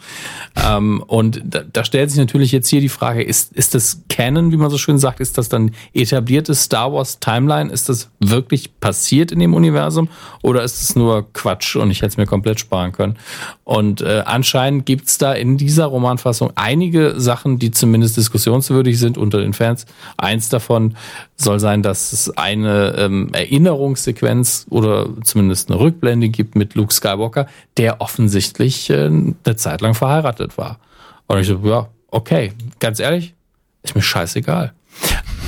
Ähm, 0.57 1.03
und 1.07 1.43
da, 1.45 1.61
da 1.61 1.85
stellt 1.85 2.11
sich 2.11 2.19
natürlich 2.19 2.53
jetzt 2.53 2.69
hier 2.69 2.81
die 2.81 2.89
Frage, 2.89 3.23
ist, 3.23 3.53
ist 3.53 3.75
das 3.75 4.03
Canon, 4.09 4.53
wie 4.53 4.57
man 4.57 4.71
so 4.71 4.79
schön 4.79 4.99
sagt, 4.99 5.21
ist 5.21 5.39
das 5.39 5.49
dann 5.49 5.71
etablierte 5.93 6.55
Star 6.55 6.93
Wars 6.93 7.21
Timeline? 7.21 7.73
Ist 7.73 7.89
das 7.89 8.11
wirklich 8.21 8.81
passiert 8.81 9.33
in 9.33 9.39
dem 9.39 9.55
Universum 9.55 10.09
oder 10.43 10.63
ist 10.63 10.83
es 10.83 10.97
nur 10.97 11.33
Quatsch 11.33 11.77
und 11.77 11.91
ich 11.91 11.99
hätte 11.99 12.09
es 12.09 12.17
mir 12.17 12.27
komplett 12.27 12.61
sparen 12.61 12.93
können? 12.93 13.17
Und 13.65 14.01
äh, 14.03 14.23
anscheinend 14.27 14.87
gibt's 14.87 15.19
da 15.19 15.33
in 15.33 15.57
dieser 15.57 15.87
Romanfassung 15.87 16.53
einige 16.57 17.19
Sachen, 17.19 17.59
die 17.59 17.71
zumindest 17.71 18.17
diskussionswürdig 18.17 18.99
sind 18.99 19.17
unter 19.17 19.41
den 19.41 19.53
Fans. 19.53 19.87
Eins 20.17 20.49
davon 20.49 20.97
soll 21.45 21.61
sein, 21.61 21.83
dass 21.83 22.13
es 22.13 22.37
eine 22.37 22.95
ähm, 22.97 23.33
Erinnerungssequenz 23.33 24.67
oder 24.71 25.09
zumindest 25.23 25.71
eine 25.71 25.79
Rückblende 25.79 26.29
gibt 26.29 26.57
mit 26.57 26.75
Luke 26.75 26.93
Skywalker, 26.93 27.47
der 27.77 28.01
offensichtlich 28.01 28.91
äh, 28.91 29.07
eine 29.07 29.57
Zeit 29.57 29.81
lang 29.81 29.95
verheiratet 29.95 30.59
war. 30.59 30.79
Und 31.27 31.39
ich 31.39 31.47
so, 31.47 31.61
ja, 31.65 31.89
okay, 32.11 32.53
ganz 32.81 32.99
ehrlich, 32.99 33.35
ist 33.83 33.95
mir 33.95 34.03
scheißegal. 34.03 34.73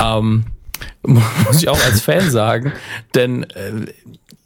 Ähm, 0.02 0.44
muss 1.02 1.62
ich 1.62 1.68
auch 1.68 1.82
als 1.84 2.00
Fan 2.00 2.30
sagen, 2.30 2.72
denn 3.14 3.44
äh, 3.44 3.86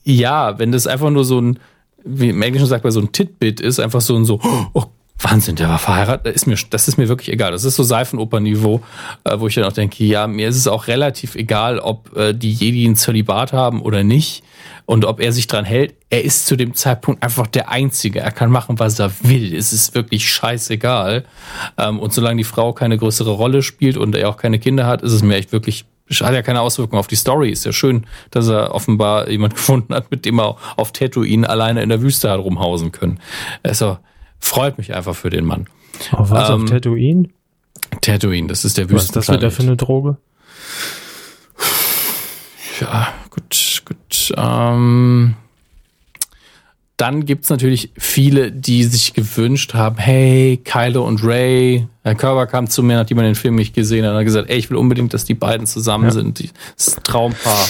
ja, 0.04 0.58
wenn 0.58 0.72
das 0.72 0.86
einfach 0.86 1.10
nur 1.10 1.24
so 1.24 1.40
ein, 1.40 1.58
wie 2.04 2.30
im 2.30 2.42
Englischen 2.42 2.66
sagt 2.66 2.84
man, 2.84 2.92
so 2.92 3.00
ein 3.00 3.12
Titbit 3.12 3.60
ist, 3.60 3.80
einfach 3.80 4.00
so 4.00 4.16
ein 4.16 4.24
so, 4.24 4.40
oh, 4.72 4.84
Wahnsinn, 5.22 5.56
der 5.56 5.68
war 5.68 5.78
verheiratet, 5.78 6.26
das 6.26 6.34
ist 6.34 6.46
mir, 6.46 6.56
das 6.70 6.88
ist 6.88 6.96
mir 6.96 7.08
wirklich 7.08 7.30
egal. 7.30 7.52
Das 7.52 7.64
ist 7.64 7.76
so 7.76 7.82
Seifenoper-Niveau, 7.82 8.80
äh, 9.24 9.38
wo 9.38 9.46
ich 9.46 9.54
dann 9.54 9.64
auch 9.64 9.72
denke, 9.72 10.04
ja, 10.04 10.26
mir 10.26 10.48
ist 10.48 10.56
es 10.56 10.66
auch 10.66 10.86
relativ 10.86 11.34
egal, 11.34 11.78
ob 11.78 12.16
äh, 12.16 12.32
die 12.32 12.52
Jedi 12.52 12.86
ein 12.86 12.96
Zölibat 12.96 13.52
haben 13.52 13.82
oder 13.82 14.02
nicht 14.02 14.42
und 14.86 15.04
ob 15.04 15.20
er 15.20 15.32
sich 15.32 15.46
dran 15.46 15.64
hält. 15.64 15.94
Er 16.08 16.24
ist 16.24 16.46
zu 16.46 16.56
dem 16.56 16.74
Zeitpunkt 16.74 17.22
einfach 17.22 17.46
der 17.46 17.70
Einzige. 17.70 18.20
Er 18.20 18.32
kann 18.32 18.50
machen, 18.50 18.78
was 18.78 18.98
er 18.98 19.12
will. 19.22 19.54
Es 19.54 19.72
ist 19.72 19.94
wirklich 19.94 20.28
scheißegal. 20.28 21.24
Ähm, 21.78 22.00
und 22.00 22.12
solange 22.12 22.38
die 22.38 22.44
Frau 22.44 22.72
keine 22.72 22.96
größere 22.96 23.30
Rolle 23.30 23.62
spielt 23.62 23.96
und 23.96 24.14
er 24.14 24.28
auch 24.28 24.36
keine 24.36 24.58
Kinder 24.58 24.86
hat, 24.86 25.02
ist 25.02 25.12
es 25.12 25.22
mir 25.22 25.36
echt 25.36 25.52
wirklich 25.52 25.84
hat 26.18 26.34
ja 26.34 26.42
keine 26.42 26.60
Auswirkung 26.60 26.98
auf 26.98 27.06
die 27.06 27.14
Story. 27.14 27.50
Ist 27.50 27.64
ja 27.64 27.72
schön, 27.72 28.04
dass 28.32 28.48
er 28.48 28.74
offenbar 28.74 29.30
jemand 29.30 29.54
gefunden 29.54 29.94
hat, 29.94 30.10
mit 30.10 30.24
dem 30.24 30.40
er 30.40 30.56
auf 30.76 30.90
Tatooine 30.92 31.48
alleine 31.48 31.82
in 31.82 31.88
der 31.88 32.02
Wüste 32.02 32.30
hat 32.30 32.40
rumhausen 32.40 32.90
können. 32.90 33.20
Also 33.62 33.98
freut 34.40 34.78
mich 34.78 34.94
einfach 34.94 35.14
für 35.14 35.30
den 35.30 35.44
Mann. 35.44 35.66
Auf 36.12 36.30
was? 36.30 36.48
Ähm, 36.50 36.64
auf 36.64 36.70
Tatooine? 36.70 37.28
Tatooine, 38.00 38.48
das 38.48 38.64
ist 38.64 38.78
der 38.78 38.90
Was 38.90 39.04
ist 39.04 39.16
das 39.16 39.28
wieder 39.28 39.50
für 39.50 39.62
eine 39.62 39.76
Droge? 39.76 40.16
Ja, 42.80 43.08
gut, 43.30 43.82
gut. 43.84 44.32
Ähm, 44.36 45.34
dann 46.96 47.24
gibt's 47.26 47.50
natürlich 47.50 47.90
viele, 47.96 48.52
die 48.52 48.84
sich 48.84 49.12
gewünscht 49.14 49.74
haben, 49.74 49.96
hey, 49.98 50.60
Kylo 50.64 51.06
und 51.06 51.22
Ray. 51.24 51.86
Herr 52.02 52.14
Körber 52.14 52.46
kam 52.46 52.68
zu 52.68 52.82
mir, 52.82 52.96
nachdem 52.96 53.18
er 53.18 53.24
den 53.24 53.34
Film 53.34 53.54
nicht 53.56 53.74
gesehen 53.74 54.04
hat, 54.04 54.12
und 54.12 54.18
hat 54.18 54.24
gesagt, 54.24 54.50
ey, 54.50 54.56
ich 54.58 54.70
will 54.70 54.76
unbedingt, 54.76 55.12
dass 55.14 55.24
die 55.24 55.34
beiden 55.34 55.66
zusammen 55.66 56.04
Ja. 56.04 56.10
sind. 56.10 56.40
Das 56.76 56.86
ist 56.88 56.98
ein 56.98 57.02
Traumpaar. 57.04 57.68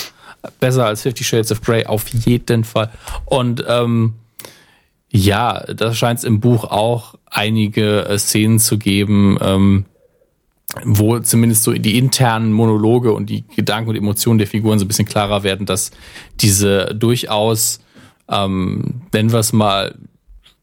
Besser 0.59 0.87
als 0.87 1.03
Fifty 1.03 1.23
Shades 1.25 1.53
of 1.53 1.61
Grey, 1.61 1.85
auf 1.87 2.09
jeden 2.09 2.65
Fall. 2.65 2.91
Und 3.27 3.65
ähm, 3.69 4.15
ja, 5.12 5.65
da 5.65 5.93
scheint 5.93 6.20
es 6.20 6.24
im 6.24 6.41
Buch 6.41 6.65
auch 6.65 7.15
einige 7.27 8.07
äh, 8.07 8.19
Szenen 8.19 8.59
zu 8.59 8.78
geben, 8.78 9.39
ähm, 9.41 9.85
wo 10.85 11.19
zumindest 11.19 11.65
so 11.65 11.73
die 11.73 11.99
internen 11.99 12.53
Monologe 12.53 13.12
und 13.12 13.28
die 13.28 13.45
Gedanken 13.57 13.91
und 13.91 13.97
Emotionen 13.97 14.39
der 14.39 14.47
Figuren 14.47 14.78
so 14.78 14.85
ein 14.85 14.89
bisschen 14.89 15.07
klarer 15.07 15.43
werden, 15.43 15.66
dass 15.66 15.91
diese 16.41 16.95
durchaus, 16.95 17.81
ähm, 18.28 19.03
nennen 19.12 19.32
wir 19.32 19.41
es 19.41 19.53
mal, 19.53 19.97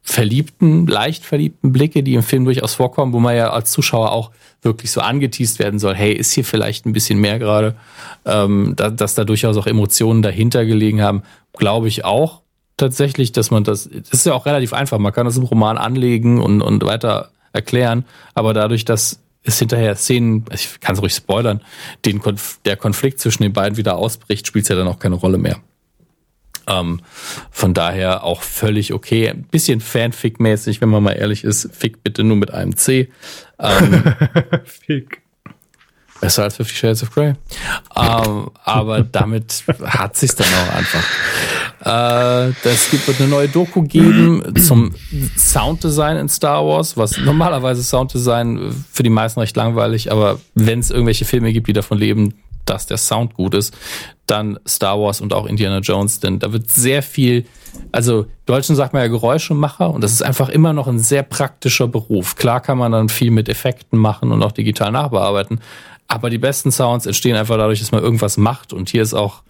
verliebten, 0.01 0.87
leicht 0.87 1.25
verliebten 1.25 1.73
Blicke, 1.73 2.01
die 2.01 2.13
im 2.13 2.23
Film 2.23 2.45
durchaus 2.45 2.75
vorkommen, 2.75 3.11
wo 3.11 3.19
man 3.19 3.35
ja 3.35 3.49
als 3.49 3.71
Zuschauer 3.71 4.13
auch 4.13 4.31
wirklich 4.61 4.91
so 4.91 5.01
angeteased 5.01 5.59
werden 5.59 5.79
soll, 5.79 5.95
hey, 5.95 6.13
ist 6.13 6.31
hier 6.31 6.45
vielleicht 6.45 6.85
ein 6.85 6.93
bisschen 6.93 7.19
mehr 7.19 7.39
gerade, 7.39 7.75
ähm, 8.25 8.71
da, 8.77 8.89
dass 8.89 9.15
da 9.15 9.25
durchaus 9.25 9.57
auch 9.57 9.67
Emotionen 9.67 10.21
dahinter 10.21 10.65
gelegen 10.65 11.01
haben, 11.01 11.23
glaube 11.51 11.89
ich 11.89 12.05
auch 12.05 12.41
tatsächlich, 12.77 13.31
dass 13.31 13.51
man 13.51 13.63
das, 13.63 13.89
das 13.89 14.11
ist 14.11 14.25
ja 14.25 14.33
auch 14.33 14.45
relativ 14.45 14.73
einfach, 14.73 14.99
man 14.99 15.13
kann 15.13 15.25
das 15.25 15.37
im 15.37 15.43
Roman 15.43 15.77
anlegen 15.77 16.39
und, 16.39 16.61
und 16.61 16.85
weiter 16.85 17.31
erklären, 17.53 18.05
aber 18.33 18.53
dadurch, 18.53 18.85
dass 18.85 19.19
es 19.43 19.59
hinterher 19.59 19.95
Szenen, 19.95 20.45
ich 20.53 20.79
kann 20.79 20.95
es 20.95 21.01
ruhig 21.01 21.13
spoilern, 21.13 21.61
den 22.05 22.19
Konf 22.19 22.59
der 22.65 22.75
Konflikt 22.75 23.19
zwischen 23.19 23.43
den 23.43 23.53
beiden 23.53 23.77
wieder 23.77 23.97
ausbricht, 23.97 24.45
spielt 24.47 24.63
es 24.63 24.69
ja 24.69 24.75
dann 24.75 24.87
auch 24.87 24.99
keine 24.99 25.15
Rolle 25.15 25.37
mehr. 25.37 25.57
Ähm, 26.67 26.99
von 27.49 27.73
daher 27.73 28.23
auch 28.23 28.41
völlig 28.41 28.93
okay. 28.93 29.29
Ein 29.29 29.43
bisschen 29.43 29.79
Fanfic-mäßig, 29.79 30.81
wenn 30.81 30.89
man 30.89 31.01
mal 31.01 31.13
ehrlich 31.13 31.45
ist. 31.45 31.69
Fick 31.73 32.03
bitte 32.03 32.25
nur 32.25 32.35
mit 32.35 32.51
einem 32.53 32.75
C. 32.75 33.09
Ähm, 33.57 34.03
Fick. 34.65 35.21
Besser 36.19 36.43
als 36.43 36.55
Fifty 36.55 36.75
Shades 36.75 37.03
of 37.03 37.11
Grey. 37.11 37.33
Ähm, 37.95 38.49
aber 38.63 39.01
damit 39.01 39.63
hat 39.85 40.15
sich's 40.15 40.35
dann 40.35 40.47
auch 40.47 40.75
einfach. 40.75 41.03
Äh, 41.81 42.53
wird 42.63 43.19
eine 43.19 43.29
neue 43.29 43.47
Doku 43.47 43.83
geben 43.83 44.55
zum 44.55 44.93
Sounddesign 45.37 46.17
in 46.17 46.29
Star 46.29 46.65
Wars, 46.65 46.97
was 46.97 47.17
normalerweise 47.17 47.83
Sounddesign 47.83 48.73
für 48.91 49.03
die 49.03 49.09
meisten 49.09 49.39
recht 49.39 49.55
langweilig, 49.55 50.11
aber 50.11 50.39
wenn 50.55 50.79
es 50.79 50.91
irgendwelche 50.91 51.25
Filme 51.25 51.53
gibt, 51.53 51.67
die 51.67 51.73
davon 51.73 51.97
leben, 51.97 52.33
dass 52.65 52.87
der 52.87 52.97
Sound 52.97 53.33
gut 53.33 53.53
ist, 53.53 53.75
dann 54.25 54.59
Star 54.67 54.99
Wars 54.99 55.21
und 55.21 55.33
auch 55.33 55.45
Indiana 55.45 55.79
Jones, 55.79 56.19
denn 56.19 56.39
da 56.39 56.51
wird 56.51 56.69
sehr 56.69 57.01
viel, 57.01 57.45
also 57.91 58.25
Deutschen 58.45 58.75
sagt 58.75 58.93
man 58.93 59.01
ja 59.01 59.07
Geräuschemacher 59.07 59.89
und 59.89 60.01
das 60.03 60.11
ist 60.11 60.21
einfach 60.21 60.49
immer 60.49 60.73
noch 60.73 60.87
ein 60.87 60.99
sehr 60.99 61.23
praktischer 61.23 61.87
Beruf. 61.87 62.35
Klar 62.35 62.59
kann 62.59 62.77
man 62.77 62.91
dann 62.91 63.09
viel 63.09 63.31
mit 63.31 63.49
Effekten 63.49 63.97
machen 63.97 64.31
und 64.31 64.43
auch 64.43 64.51
digital 64.51 64.91
nachbearbeiten, 64.91 65.61
aber 66.07 66.29
die 66.29 66.37
besten 66.37 66.71
Sounds 66.71 67.05
entstehen 67.05 67.35
einfach 67.35 67.57
dadurch, 67.57 67.79
dass 67.79 67.91
man 67.91 68.03
irgendwas 68.03 68.37
macht 68.37 68.73
und 68.73 68.89
hier 68.89 69.01
ist 69.01 69.13
auch 69.13 69.43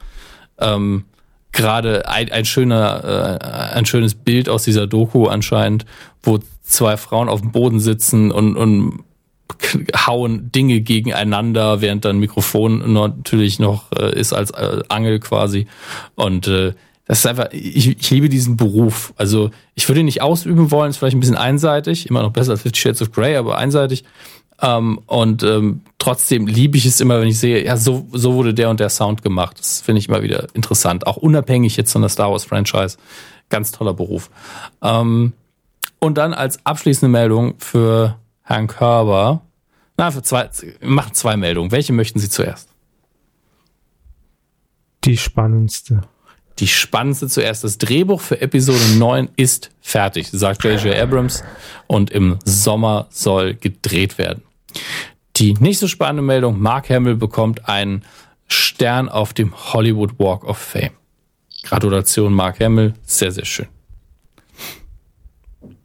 ähm, 0.60 1.06
gerade 1.52 2.08
ein, 2.08 2.32
ein 2.32 2.46
schöner, 2.46 3.40
äh, 3.42 3.76
ein 3.76 3.86
schönes 3.86 4.16
Bild 4.16 4.50
aus 4.50 4.64
dieser 4.64 4.88
Doku 4.88 5.28
anscheinend, 5.28 5.86
wo 6.22 6.40
zwei 6.62 6.98
Frauen 6.98 7.30
auf 7.30 7.42
dem 7.42 7.52
Boden 7.52 7.80
sitzen 7.80 8.32
und, 8.32 8.56
und 8.58 9.04
hauen 10.08 10.52
Dinge 10.52 10.82
gegeneinander, 10.82 11.82
während 11.82 12.06
dann 12.06 12.20
Mikrofon 12.20 12.94
natürlich 12.94 13.60
noch 13.60 13.92
äh, 13.92 14.18
ist 14.20 14.34
als 14.34 14.52
äh, 14.52 14.84
Angel 14.90 15.20
quasi. 15.20 15.68
Und 16.16 16.48
äh, 16.48 16.74
das 17.06 17.20
ist 17.20 17.28
einfach, 17.28 17.48
ich, 17.52 17.98
ich 17.98 18.10
liebe 18.12 18.28
diesen 18.28 18.58
Beruf. 18.58 19.14
Also 19.16 19.52
ich 19.76 19.88
würde 19.88 20.02
ihn 20.02 20.06
nicht 20.06 20.22
ausüben 20.22 20.72
wollen, 20.72 20.90
ist 20.90 20.98
vielleicht 20.98 21.16
ein 21.16 21.22
bisschen 21.22 21.38
einseitig, 21.38 22.10
immer 22.10 22.22
noch 22.22 22.32
besser 22.32 22.52
als 22.52 22.62
Fifty 22.62 22.80
Shades 22.80 23.02
of 23.02 23.12
Grey, 23.12 23.38
aber 23.38 23.58
einseitig. 23.58 24.04
Ähm, 24.62 25.00
und 25.06 25.44
ähm, 25.44 25.82
trotzdem 26.00 26.48
liebe 26.48 26.78
ich 26.78 26.86
es 26.86 27.00
immer, 27.00 27.20
wenn 27.22 27.28
ich 27.28 27.40
sehe, 27.40 27.64
ja, 27.64 27.78
so, 27.78 28.08
so 28.12 28.34
wurde 28.34 28.54
der 28.54 28.70
und 28.70 28.80
der 28.80 28.90
Sound 28.90 29.22
gemacht. 29.22 29.60
Das 29.60 29.82
finde 29.82 30.00
ich 30.00 30.08
immer 30.08 30.24
wieder 30.24 30.48
interessant. 30.54 31.06
Auch 31.06 31.18
unabhängig 31.18 31.78
jetzt 31.78 31.92
von 31.92 32.02
der 32.02 32.10
Star 32.10 32.32
Wars 32.32 32.46
Franchise. 32.46 32.98
Ganz 33.50 33.72
toller 33.72 33.94
Beruf. 33.94 34.30
Ähm, 34.82 35.34
und 36.00 36.18
dann 36.18 36.34
als 36.34 36.66
abschließende 36.66 37.12
Meldung 37.12 37.56
für 37.60 38.18
Herrn 38.44 38.68
Körber. 38.68 39.42
Na, 39.98 40.12
für 40.12 40.22
zwei, 40.22 40.50
machen 40.82 41.14
zwei 41.14 41.38
Meldungen. 41.38 41.72
Welche 41.72 41.94
möchten 41.94 42.20
Sie 42.20 42.30
zuerst? 42.30 42.70
Die 45.04 45.18
spannendste. 45.18 46.02
Die 46.60 46.68
spannendste 46.68 47.28
zuerst. 47.28 47.64
Das 47.64 47.78
Drehbuch 47.78 48.22
für 48.22 48.42
Episode 48.42 48.84
9 48.98 49.30
ist 49.36 49.70
fertig, 49.80 50.30
sagt 50.32 50.64
J.J. 50.64 50.96
Abrams. 50.96 51.44
Und 51.88 52.10
im 52.10 52.40
Sommer 52.44 53.08
soll 53.10 53.54
gedreht 53.56 54.18
werden. 54.18 54.44
Die 55.38 55.54
nächste 55.54 55.88
spannende 55.88 56.24
Meldung. 56.24 56.60
Mark 56.60 56.90
Hamill 56.90 57.16
bekommt 57.16 57.70
einen 57.70 58.04
Stern 58.48 59.10
auf 59.10 59.34
dem 59.34 59.54
Hollywood 59.74 60.20
Walk 60.20 60.44
of 60.44 60.58
Fame. 60.58 60.92
Gratulation, 61.64 62.34
Mark 62.34 62.60
Hamill. 62.60 62.94
Sehr, 63.04 63.32
sehr 63.32 63.46
schön. 63.46 63.68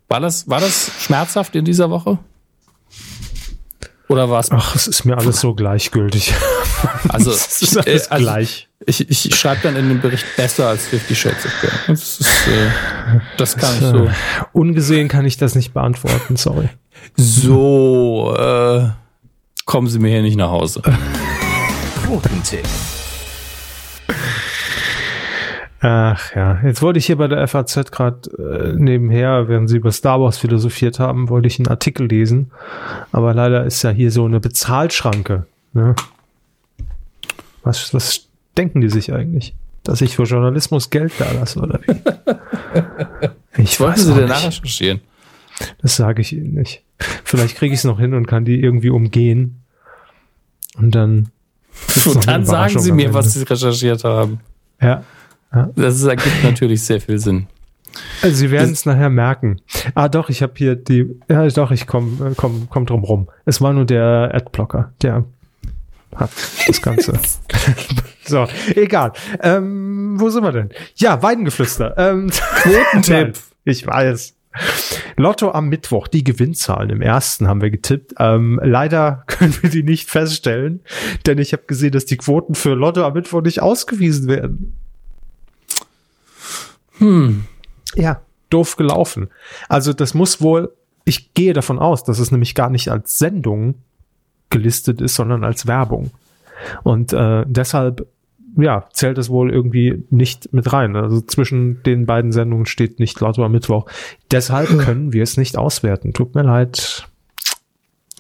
War 0.09 0.21
das, 0.21 0.49
war 0.49 0.61
das 0.61 0.91
schmerzhaft 1.01 1.57
in 1.57 1.65
dieser 1.65 1.91
Woche? 1.91 2.19
Oder 4.09 4.29
war 4.29 4.41
es? 4.41 4.51
Ach, 4.51 4.75
es 4.75 4.87
ist 4.87 5.05
mir 5.05 5.17
alles 5.17 5.41
so 5.41 5.55
gleichgültig. 5.55 6.35
Also, 7.09 7.31
es 7.31 7.63
ist 7.63 7.77
alles 7.77 8.07
äh, 8.07 8.11
also 8.11 8.25
gleich. 8.25 8.69
Ich, 8.87 9.09
ich 9.09 9.37
schreibe 9.37 9.61
dann 9.63 9.77
in 9.77 9.89
dem 9.89 10.01
Bericht 10.01 10.27
besser 10.37 10.67
als 10.69 10.87
50 10.89 11.21
Shades 11.21 11.47
of 11.47 11.53
Grey. 11.61 11.71
Das, 11.87 12.19
ist, 12.19 12.49
äh, 12.49 13.21
das 13.37 13.57
kann 13.57 13.75
ich 13.75 13.81
so. 13.81 14.11
Ungesehen 14.53 15.07
kann 15.07 15.25
ich 15.25 15.37
das 15.37 15.55
nicht 15.55 15.73
beantworten, 15.73 16.35
sorry. 16.35 16.71
So, 17.17 18.35
äh, 18.39 18.89
kommen 19.65 19.89
Sie 19.89 19.99
mir 19.99 20.09
hier 20.09 20.23
nicht 20.23 20.37
nach 20.37 20.51
Hause. 20.51 20.83
Quotentipp. 22.05 22.67
Ach 25.85 26.35
ja, 26.37 26.61
jetzt 26.63 26.81
wollte 26.81 27.01
ich 27.01 27.07
hier 27.07 27.17
bei 27.17 27.27
der 27.27 27.47
FAZ 27.49 27.91
gerade 27.91 28.31
äh, 28.39 28.73
nebenher, 28.73 29.49
während 29.49 29.69
sie 29.69 29.79
über 29.79 29.91
Star 29.91 30.21
Wars 30.21 30.39
philosophiert 30.39 31.01
haben, 31.01 31.29
wollte 31.29 31.49
ich 31.49 31.59
einen 31.59 31.67
Artikel 31.67 32.07
lesen. 32.07 32.53
Aber 33.11 33.35
leider 33.35 33.65
ist 33.65 33.83
ja 33.83 33.91
hier 33.91 34.13
so 34.13 34.25
eine 34.25 34.39
Bezahlschranke. 34.39 35.47
Ne? 35.73 35.97
Was, 37.65 37.93
was 37.93 38.29
denken 38.57 38.81
die 38.81 38.91
sich 38.91 39.13
eigentlich? 39.13 39.57
Dass 39.83 40.01
ich 40.03 40.15
für 40.15 40.23
Journalismus 40.23 40.91
Geld 40.91 41.15
da 41.19 41.33
lasse 41.33 41.59
oder 41.59 41.81
wie? 41.87 41.97
Ich 43.59 43.79
wollte 43.81 44.01
sie 44.01 44.15
denn 44.15 44.29
nachrecherchieren. 44.29 45.03
Das 45.81 45.97
sage 45.97 46.23
ich 46.23 46.33
ihnen 46.33 46.55
nicht. 46.55 46.83
Vielleicht 47.25 47.57
kriege 47.57 47.75
ich 47.75 47.81
es 47.81 47.85
noch 47.85 47.99
hin 47.99 48.15
und 48.15 48.27
kann 48.27 48.45
die 48.45 48.61
irgendwie 48.61 48.91
umgehen. 48.91 49.63
Und 50.77 50.95
dann. 50.95 51.31
Und 52.05 52.27
dann 52.27 52.45
sagen 52.45 52.79
sie 52.79 52.93
mir, 52.93 53.13
was 53.15 53.33
sie 53.35 53.43
recherchiert 53.43 54.05
haben. 54.05 54.41
Ja. 54.81 55.05
ja. 55.55 55.71
Das 55.77 56.03
ergibt 56.03 56.45
natürlich 56.45 56.83
sehr 56.83 57.01
viel 57.01 57.19
Sinn. 57.19 57.47
Also 58.23 58.37
Sie 58.37 58.51
werden 58.51 58.73
es 58.73 58.87
nachher 58.87 59.11
merken. 59.11 59.61
Ah, 59.95 60.09
doch, 60.09 60.31
ich 60.31 60.43
habe 60.43 60.55
hier 60.57 60.77
die. 60.77 61.15
Ja, 61.29 61.47
doch, 61.49 61.71
ich 61.71 61.87
komme 61.87 62.31
äh, 62.31 62.35
komm, 62.37 62.69
komm 62.71 62.87
drum 62.87 63.05
rum. 63.05 63.29
Es 63.45 63.61
war 63.61 63.73
nur 63.73 63.85
der 63.85 64.31
Adblocker, 64.33 64.93
der 65.03 65.25
hat 66.15 66.31
das 66.67 66.81
Ganze. 66.83 67.19
so, 68.25 68.47
egal. 68.75 69.13
Ähm, 69.41 70.17
wo 70.19 70.29
sind 70.31 70.43
wir 70.45 70.53
denn? 70.53 70.71
Ja, 70.97 71.23
Weidengeflüster. 71.23 71.95
Ähm, 71.97 72.31
Quotentipp. 72.31 73.39
ich 73.65 73.87
weiß. 73.87 74.35
Lotto 75.17 75.51
am 75.51 75.69
Mittwoch, 75.69 76.09
die 76.09 76.25
Gewinnzahlen 76.25 76.91
im 76.91 77.03
ersten 77.03 77.49
haben 77.49 77.63
wir 77.63 77.71
getippt. 77.71 78.15
Ähm, 78.19 78.61
leider 78.63 79.25
können 79.27 79.55
wir 79.61 79.71
die 79.71 79.83
nicht 79.83 80.11
feststellen, 80.11 80.81
denn 81.27 81.39
ich 81.39 81.53
habe 81.53 81.65
gesehen, 81.67 81.93
dass 81.93 82.07
die 82.07 82.17
Quoten 82.17 82.55
für 82.55 82.75
Lotto 82.75 83.05
am 83.05 83.15
Mittwoch 83.15 83.43
nicht 83.43 83.63
ausgewiesen 83.63 84.29
werden. 84.29 84.75
Hm. 86.99 87.45
Ja, 87.95 88.21
doof 88.51 88.77
gelaufen. 88.77 89.29
Also 89.69 89.93
das 89.93 90.15
muss 90.15 90.41
wohl, 90.41 90.73
ich 91.05 91.35
gehe 91.35 91.53
davon 91.53 91.79
aus, 91.79 92.05
dass 92.05 92.19
es 92.19 92.31
nämlich 92.31 92.55
gar 92.55 92.71
nicht 92.71 92.89
als 92.89 93.19
Sendung 93.19 93.77
gelistet 94.51 95.01
ist, 95.01 95.15
sondern 95.15 95.45
als 95.45 95.67
Werbung. 95.67 96.11
Und 96.83 97.13
äh, 97.13 97.45
deshalb 97.47 98.07
ja, 98.57 98.87
zählt 98.93 99.19
es 99.19 99.31
wohl 99.31 99.51
irgendwie 99.51 100.05
nicht 100.11 100.53
mit 100.53 100.73
rein. 100.73 100.97
Also 100.97 101.21
zwischen 101.21 101.83
den 101.85 102.07
beiden 102.07 102.33
Sendungen 102.33 102.67
steht 102.67 102.99
nicht 102.99 103.23
am 103.23 103.53
Mittwoch. 103.53 103.87
Deshalb 104.31 104.69
können 104.79 105.13
wir 105.13 105.23
es 105.23 105.37
nicht 105.37 105.57
auswerten. 105.57 106.13
Tut 106.13 106.35
mir 106.35 106.43
leid. 106.43 107.09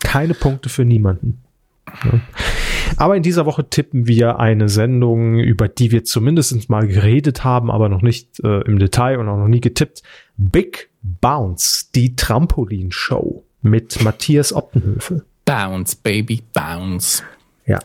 Keine 0.01 0.35
Punkte 0.35 0.69
für 0.69 0.85
niemanden. 0.85 1.43
Ja. 2.05 2.21
Aber 2.97 3.17
in 3.17 3.23
dieser 3.23 3.47
Woche 3.47 3.69
tippen 3.69 4.07
wir 4.07 4.39
eine 4.39 4.69
Sendung, 4.69 5.39
über 5.39 5.69
die 5.69 5.91
wir 5.91 6.05
zumindest 6.05 6.69
mal 6.69 6.87
geredet 6.87 7.45
haben, 7.45 7.71
aber 7.71 7.89
noch 7.89 8.03
nicht 8.03 8.41
äh, 8.45 8.61
im 8.63 8.79
Detail 8.79 9.19
und 9.19 9.29
auch 9.29 9.39
noch 9.39 9.49
nie 9.49 9.61
getippt. 9.61 10.03
Big 10.37 10.91
Bounce, 11.03 11.87
die 11.95 12.17
Trampolin-Show 12.17 13.45
mit 13.63 14.03
Matthias 14.03 14.53
Optenhöfe. 14.53 15.25
Bounce, 15.45 15.97
Baby, 16.03 16.43
bounce. 16.53 17.23
Ja. 17.67 17.81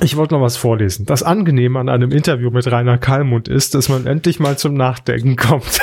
ich 0.00 0.16
wollte 0.16 0.34
noch 0.34 0.42
was 0.42 0.56
vorlesen. 0.56 1.06
Das 1.06 1.22
Angenehme 1.22 1.78
an 1.78 1.88
einem 1.88 2.10
Interview 2.10 2.50
mit 2.50 2.66
Rainer 2.66 2.98
Kallmund 2.98 3.46
ist, 3.46 3.76
dass 3.76 3.88
man 3.88 4.08
endlich 4.08 4.40
mal 4.40 4.58
zum 4.58 4.74
Nachdenken 4.74 5.36
kommt. 5.36 5.78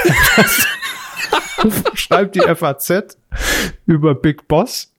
schreibt 1.93 2.35
die 2.35 2.41
FAZ 2.41 3.17
über 3.85 4.13
Big 4.13 4.49
Boss 4.49 4.92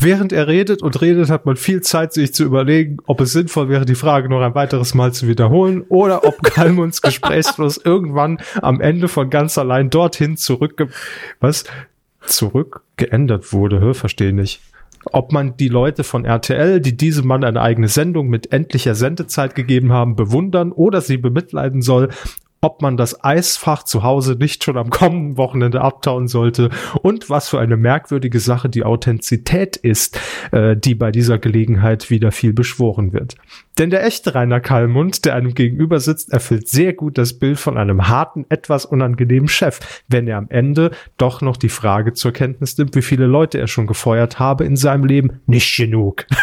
Während 0.00 0.32
er 0.32 0.46
redet 0.46 0.82
und 0.82 1.00
redet, 1.00 1.30
hat 1.30 1.44
man 1.44 1.56
viel 1.56 1.80
Zeit, 1.80 2.12
sich 2.12 2.32
zu 2.32 2.44
überlegen, 2.44 2.98
ob 3.06 3.20
es 3.20 3.32
sinnvoll 3.32 3.68
wäre, 3.68 3.84
die 3.84 3.96
Frage 3.96 4.28
noch 4.28 4.40
ein 4.40 4.54
weiteres 4.54 4.94
Mal 4.94 5.12
zu 5.12 5.26
wiederholen 5.26 5.84
oder 5.88 6.24
ob 6.24 6.42
Kalmunds 6.42 7.02
Gesprächsfluss 7.02 7.76
irgendwann 7.76 8.38
am 8.62 8.80
Ende 8.80 9.08
von 9.08 9.30
ganz 9.30 9.58
allein 9.58 9.90
dorthin 9.90 10.36
zurück, 10.36 10.86
was? 11.40 11.64
Zurückgeändert 12.24 13.52
wurde, 13.52 13.80
hör, 13.80 13.94
verstehe 13.94 14.32
nicht. 14.32 14.60
Ob 15.12 15.32
man 15.32 15.56
die 15.56 15.68
Leute 15.68 16.04
von 16.04 16.24
RTL, 16.24 16.80
die 16.80 16.96
diesem 16.96 17.26
Mann 17.26 17.44
eine 17.44 17.62
eigene 17.62 17.88
Sendung 17.88 18.28
mit 18.28 18.52
endlicher 18.52 18.94
Sendezeit 18.94 19.54
gegeben 19.54 19.92
haben, 19.92 20.16
bewundern 20.16 20.72
oder 20.72 21.00
sie 21.00 21.16
bemitleiden 21.16 21.80
soll 21.82 22.10
ob 22.60 22.82
man 22.82 22.96
das 22.96 23.22
Eisfach 23.24 23.82
zu 23.84 24.02
Hause 24.02 24.36
nicht 24.38 24.64
schon 24.64 24.76
am 24.76 24.90
kommenden 24.90 25.36
Wochenende 25.36 25.80
abtauen 25.80 26.28
sollte 26.28 26.70
und 27.02 27.30
was 27.30 27.48
für 27.48 27.60
eine 27.60 27.76
merkwürdige 27.76 28.40
Sache 28.40 28.68
die 28.68 28.84
Authentizität 28.84 29.76
ist, 29.76 30.20
äh, 30.52 30.76
die 30.76 30.94
bei 30.94 31.10
dieser 31.10 31.38
Gelegenheit 31.38 32.10
wieder 32.10 32.32
viel 32.32 32.52
beschworen 32.52 33.12
wird. 33.12 33.36
Denn 33.78 33.90
der 33.90 34.04
echte 34.04 34.34
Rainer 34.34 34.60
Kallmund, 34.60 35.24
der 35.24 35.36
einem 35.36 35.54
gegenüber 35.54 36.00
sitzt, 36.00 36.32
erfüllt 36.32 36.68
sehr 36.68 36.94
gut 36.94 37.16
das 37.16 37.38
Bild 37.38 37.60
von 37.60 37.78
einem 37.78 38.08
harten, 38.08 38.44
etwas 38.48 38.84
unangenehmen 38.84 39.48
Chef, 39.48 40.02
wenn 40.08 40.26
er 40.26 40.38
am 40.38 40.48
Ende 40.48 40.90
doch 41.16 41.42
noch 41.42 41.56
die 41.56 41.68
Frage 41.68 42.12
zur 42.12 42.32
Kenntnis 42.32 42.76
nimmt, 42.76 42.96
wie 42.96 43.02
viele 43.02 43.26
Leute 43.26 43.58
er 43.58 43.68
schon 43.68 43.86
gefeuert 43.86 44.40
habe 44.40 44.64
in 44.64 44.76
seinem 44.76 45.04
Leben. 45.04 45.40
Nicht 45.46 45.76
genug. 45.76 46.26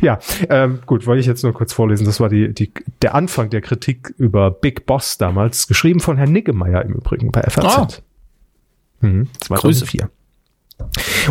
Ja, 0.00 0.18
ähm, 0.48 0.80
gut, 0.86 1.06
wollte 1.06 1.20
ich 1.20 1.26
jetzt 1.26 1.42
nur 1.42 1.52
kurz 1.52 1.72
vorlesen. 1.72 2.04
Das 2.04 2.20
war 2.20 2.28
die, 2.28 2.52
die, 2.52 2.72
der 3.02 3.14
Anfang 3.14 3.50
der 3.50 3.60
Kritik 3.60 4.14
über 4.18 4.50
Big 4.50 4.86
Boss 4.86 5.18
damals, 5.18 5.66
geschrieben 5.66 6.00
von 6.00 6.16
Herrn 6.16 6.32
Niggemeier 6.32 6.82
im 6.84 6.94
Übrigen 6.94 7.32
bei 7.32 7.42
FAZ. 7.42 8.02
Oh. 9.02 9.06
Mhm, 9.06 9.28
2004. 9.40 10.00
Grüße. 10.02 10.15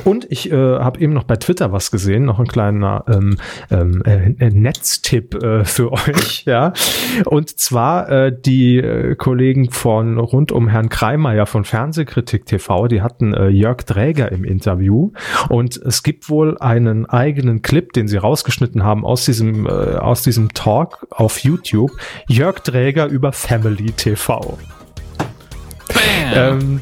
Und 0.03 0.29
ich 0.29 0.51
äh, 0.51 0.55
habe 0.55 0.99
eben 0.99 1.13
noch 1.13 1.23
bei 1.23 1.37
Twitter 1.37 1.71
was 1.71 1.91
gesehen, 1.91 2.25
noch 2.25 2.39
ein 2.39 2.47
kleiner 2.47 3.05
ähm, 3.07 3.37
ähm, 3.71 4.03
äh, 4.05 4.49
Netztipp 4.49 5.35
äh, 5.41 5.63
für 5.63 5.91
euch, 5.93 6.43
ja. 6.45 6.73
Und 7.25 7.57
zwar 7.59 8.09
äh, 8.09 8.35
die 8.37 8.77
äh, 8.77 9.15
Kollegen 9.15 9.71
von 9.71 10.17
rund 10.17 10.51
um 10.51 10.67
Herrn 10.67 10.89
Kreimeier 10.89 11.45
von 11.45 11.63
Fernsehkritik 11.63 12.45
TV, 12.45 12.87
die 12.87 13.01
hatten 13.01 13.33
äh, 13.33 13.47
Jörg 13.47 13.83
Dräger 13.83 14.31
im 14.31 14.43
Interview 14.43 15.11
und 15.49 15.77
es 15.77 16.03
gibt 16.03 16.29
wohl 16.29 16.57
einen 16.57 17.05
eigenen 17.05 17.61
Clip, 17.61 17.93
den 17.93 18.07
sie 18.07 18.17
rausgeschnitten 18.17 18.83
haben 18.83 19.05
aus 19.05 19.25
diesem 19.25 19.65
äh, 19.65 19.69
aus 19.69 20.23
diesem 20.23 20.53
Talk 20.53 21.07
auf 21.11 21.39
YouTube. 21.39 21.91
Jörg 22.27 22.59
Dräger 22.59 23.07
über 23.07 23.31
Family 23.31 23.91
TV. 23.91 24.57
Ähm, 26.33 26.81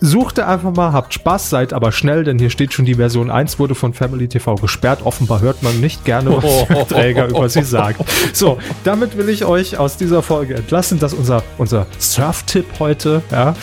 suchte 0.00 0.46
einfach 0.46 0.72
mal, 0.74 0.92
habt 0.92 1.14
Spaß, 1.14 1.50
seid 1.50 1.72
aber 1.72 1.92
schnell, 1.92 2.24
denn 2.24 2.38
hier 2.38 2.50
steht 2.50 2.72
schon, 2.72 2.84
die 2.84 2.94
Version 2.94 3.30
1 3.30 3.58
wurde 3.58 3.74
von 3.74 3.94
Family 3.94 4.28
TV 4.28 4.56
gesperrt. 4.56 5.00
Offenbar 5.04 5.40
hört 5.40 5.62
man 5.62 5.80
nicht 5.80 6.04
gerne, 6.04 6.42
was 6.42 6.66
der 6.68 6.88
Träger 6.88 7.28
über 7.28 7.48
sie 7.48 7.62
sagt. 7.62 8.00
So, 8.32 8.58
damit 8.84 9.16
will 9.16 9.28
ich 9.28 9.44
euch 9.44 9.78
aus 9.78 9.96
dieser 9.96 10.22
Folge 10.22 10.54
entlassen. 10.54 10.98
Das 10.98 11.12
ist 11.12 11.18
unser, 11.18 11.42
unser 11.58 11.86
Surf-Tipp 11.98 12.66
heute. 12.78 13.22
Ja. 13.30 13.54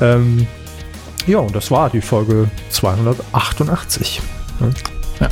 Ähm, 0.00 0.46
ja, 1.26 1.38
und 1.38 1.54
das 1.54 1.70
war 1.70 1.90
die 1.90 2.00
Folge 2.00 2.50
288. 2.70 4.20
Ja. 5.20 5.28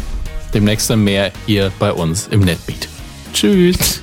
Demnächst 0.55 0.91
dann 0.91 1.05
mehr 1.05 1.33
hier 1.47 1.71
bei 1.79 1.93
uns 1.93 2.29
im 2.29 2.41
Netbeat. 2.41 2.89
Tschüss. 3.33 4.03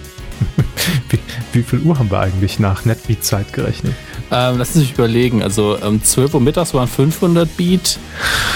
wie, 1.10 1.20
wie 1.54 1.64
viel 1.64 1.80
Uhr 1.80 1.98
haben 1.98 2.12
wir 2.12 2.20
eigentlich 2.20 2.60
nach 2.60 2.86
Netbeat-Zeit 2.86 3.54
gerechnet? 3.54 3.94
Ähm, 4.32 4.58
lass 4.58 4.76
uns 4.76 4.90
überlegen. 4.90 5.42
Also 5.42 5.78
ähm, 5.82 6.04
12 6.04 6.34
Uhr 6.34 6.42
mittags 6.42 6.74
waren 6.74 6.88
500 6.88 7.56
Beat, 7.56 7.98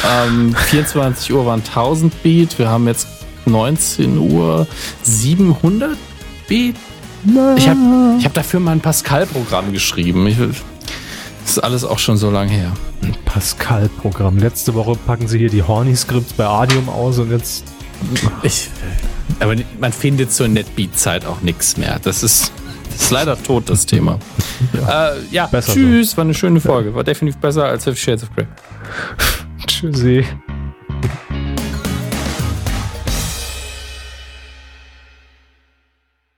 ähm, 0.06 0.56
24 0.56 1.34
Uhr 1.34 1.46
waren 1.46 1.62
1000 1.62 2.24
Beat. 2.24 2.60
Wir 2.60 2.70
haben 2.70 2.88
jetzt 2.88 3.08
19 3.46 4.18
Uhr 4.18 4.68
700 5.04 5.98
Beat. 6.48 6.76
Ich 7.56 7.70
habe 7.70 7.80
ich 8.18 8.26
hab 8.26 8.34
dafür 8.34 8.60
mal 8.60 8.72
ein 8.72 8.82
Pascal-Programm 8.82 9.72
geschrieben. 9.72 10.26
Ich, 10.28 10.38
das 10.38 11.52
ist 11.52 11.60
alles 11.60 11.84
auch 11.84 12.00
schon 12.00 12.18
so 12.18 12.32
lange 12.32 12.52
her. 12.52 12.72
Ein 13.04 13.16
Pascal-Programm. 13.26 14.38
Letzte 14.38 14.74
Woche 14.74 14.98
packen 15.06 15.28
sie 15.28 15.38
hier 15.38 15.50
die 15.50 15.64
Horny-Scripts 15.64 16.34
bei 16.34 16.46
Adium 16.46 16.90
aus 16.90 17.20
und 17.20 17.32
jetzt. 17.32 17.64
Ich, 18.42 18.70
aber 19.40 19.56
man 19.80 19.94
findet 19.94 20.34
zur 20.34 20.48
NetBeat-Zeit 20.48 21.26
auch 21.26 21.42
nichts 21.42 21.78
mehr. 21.78 22.00
Das 22.02 22.24
ist 22.24 22.52
ist 22.96 23.12
leider 23.12 23.42
tot, 23.42 23.70
das 23.70 23.86
Thema. 23.86 24.20
Ja, 24.74 25.10
äh, 25.10 25.20
ja 25.32 25.50
tschüss, 25.62 26.12
so. 26.12 26.18
war 26.18 26.24
eine 26.24 26.34
schöne 26.34 26.60
Folge. 26.60 26.94
War 26.94 27.04
definitiv 27.04 27.40
besser 27.40 27.66
als 27.66 27.84
Fifty 27.84 28.02
Shades 28.02 28.24
of 28.24 28.36
Grey. 28.36 28.48
Tschüssi. 29.68 30.26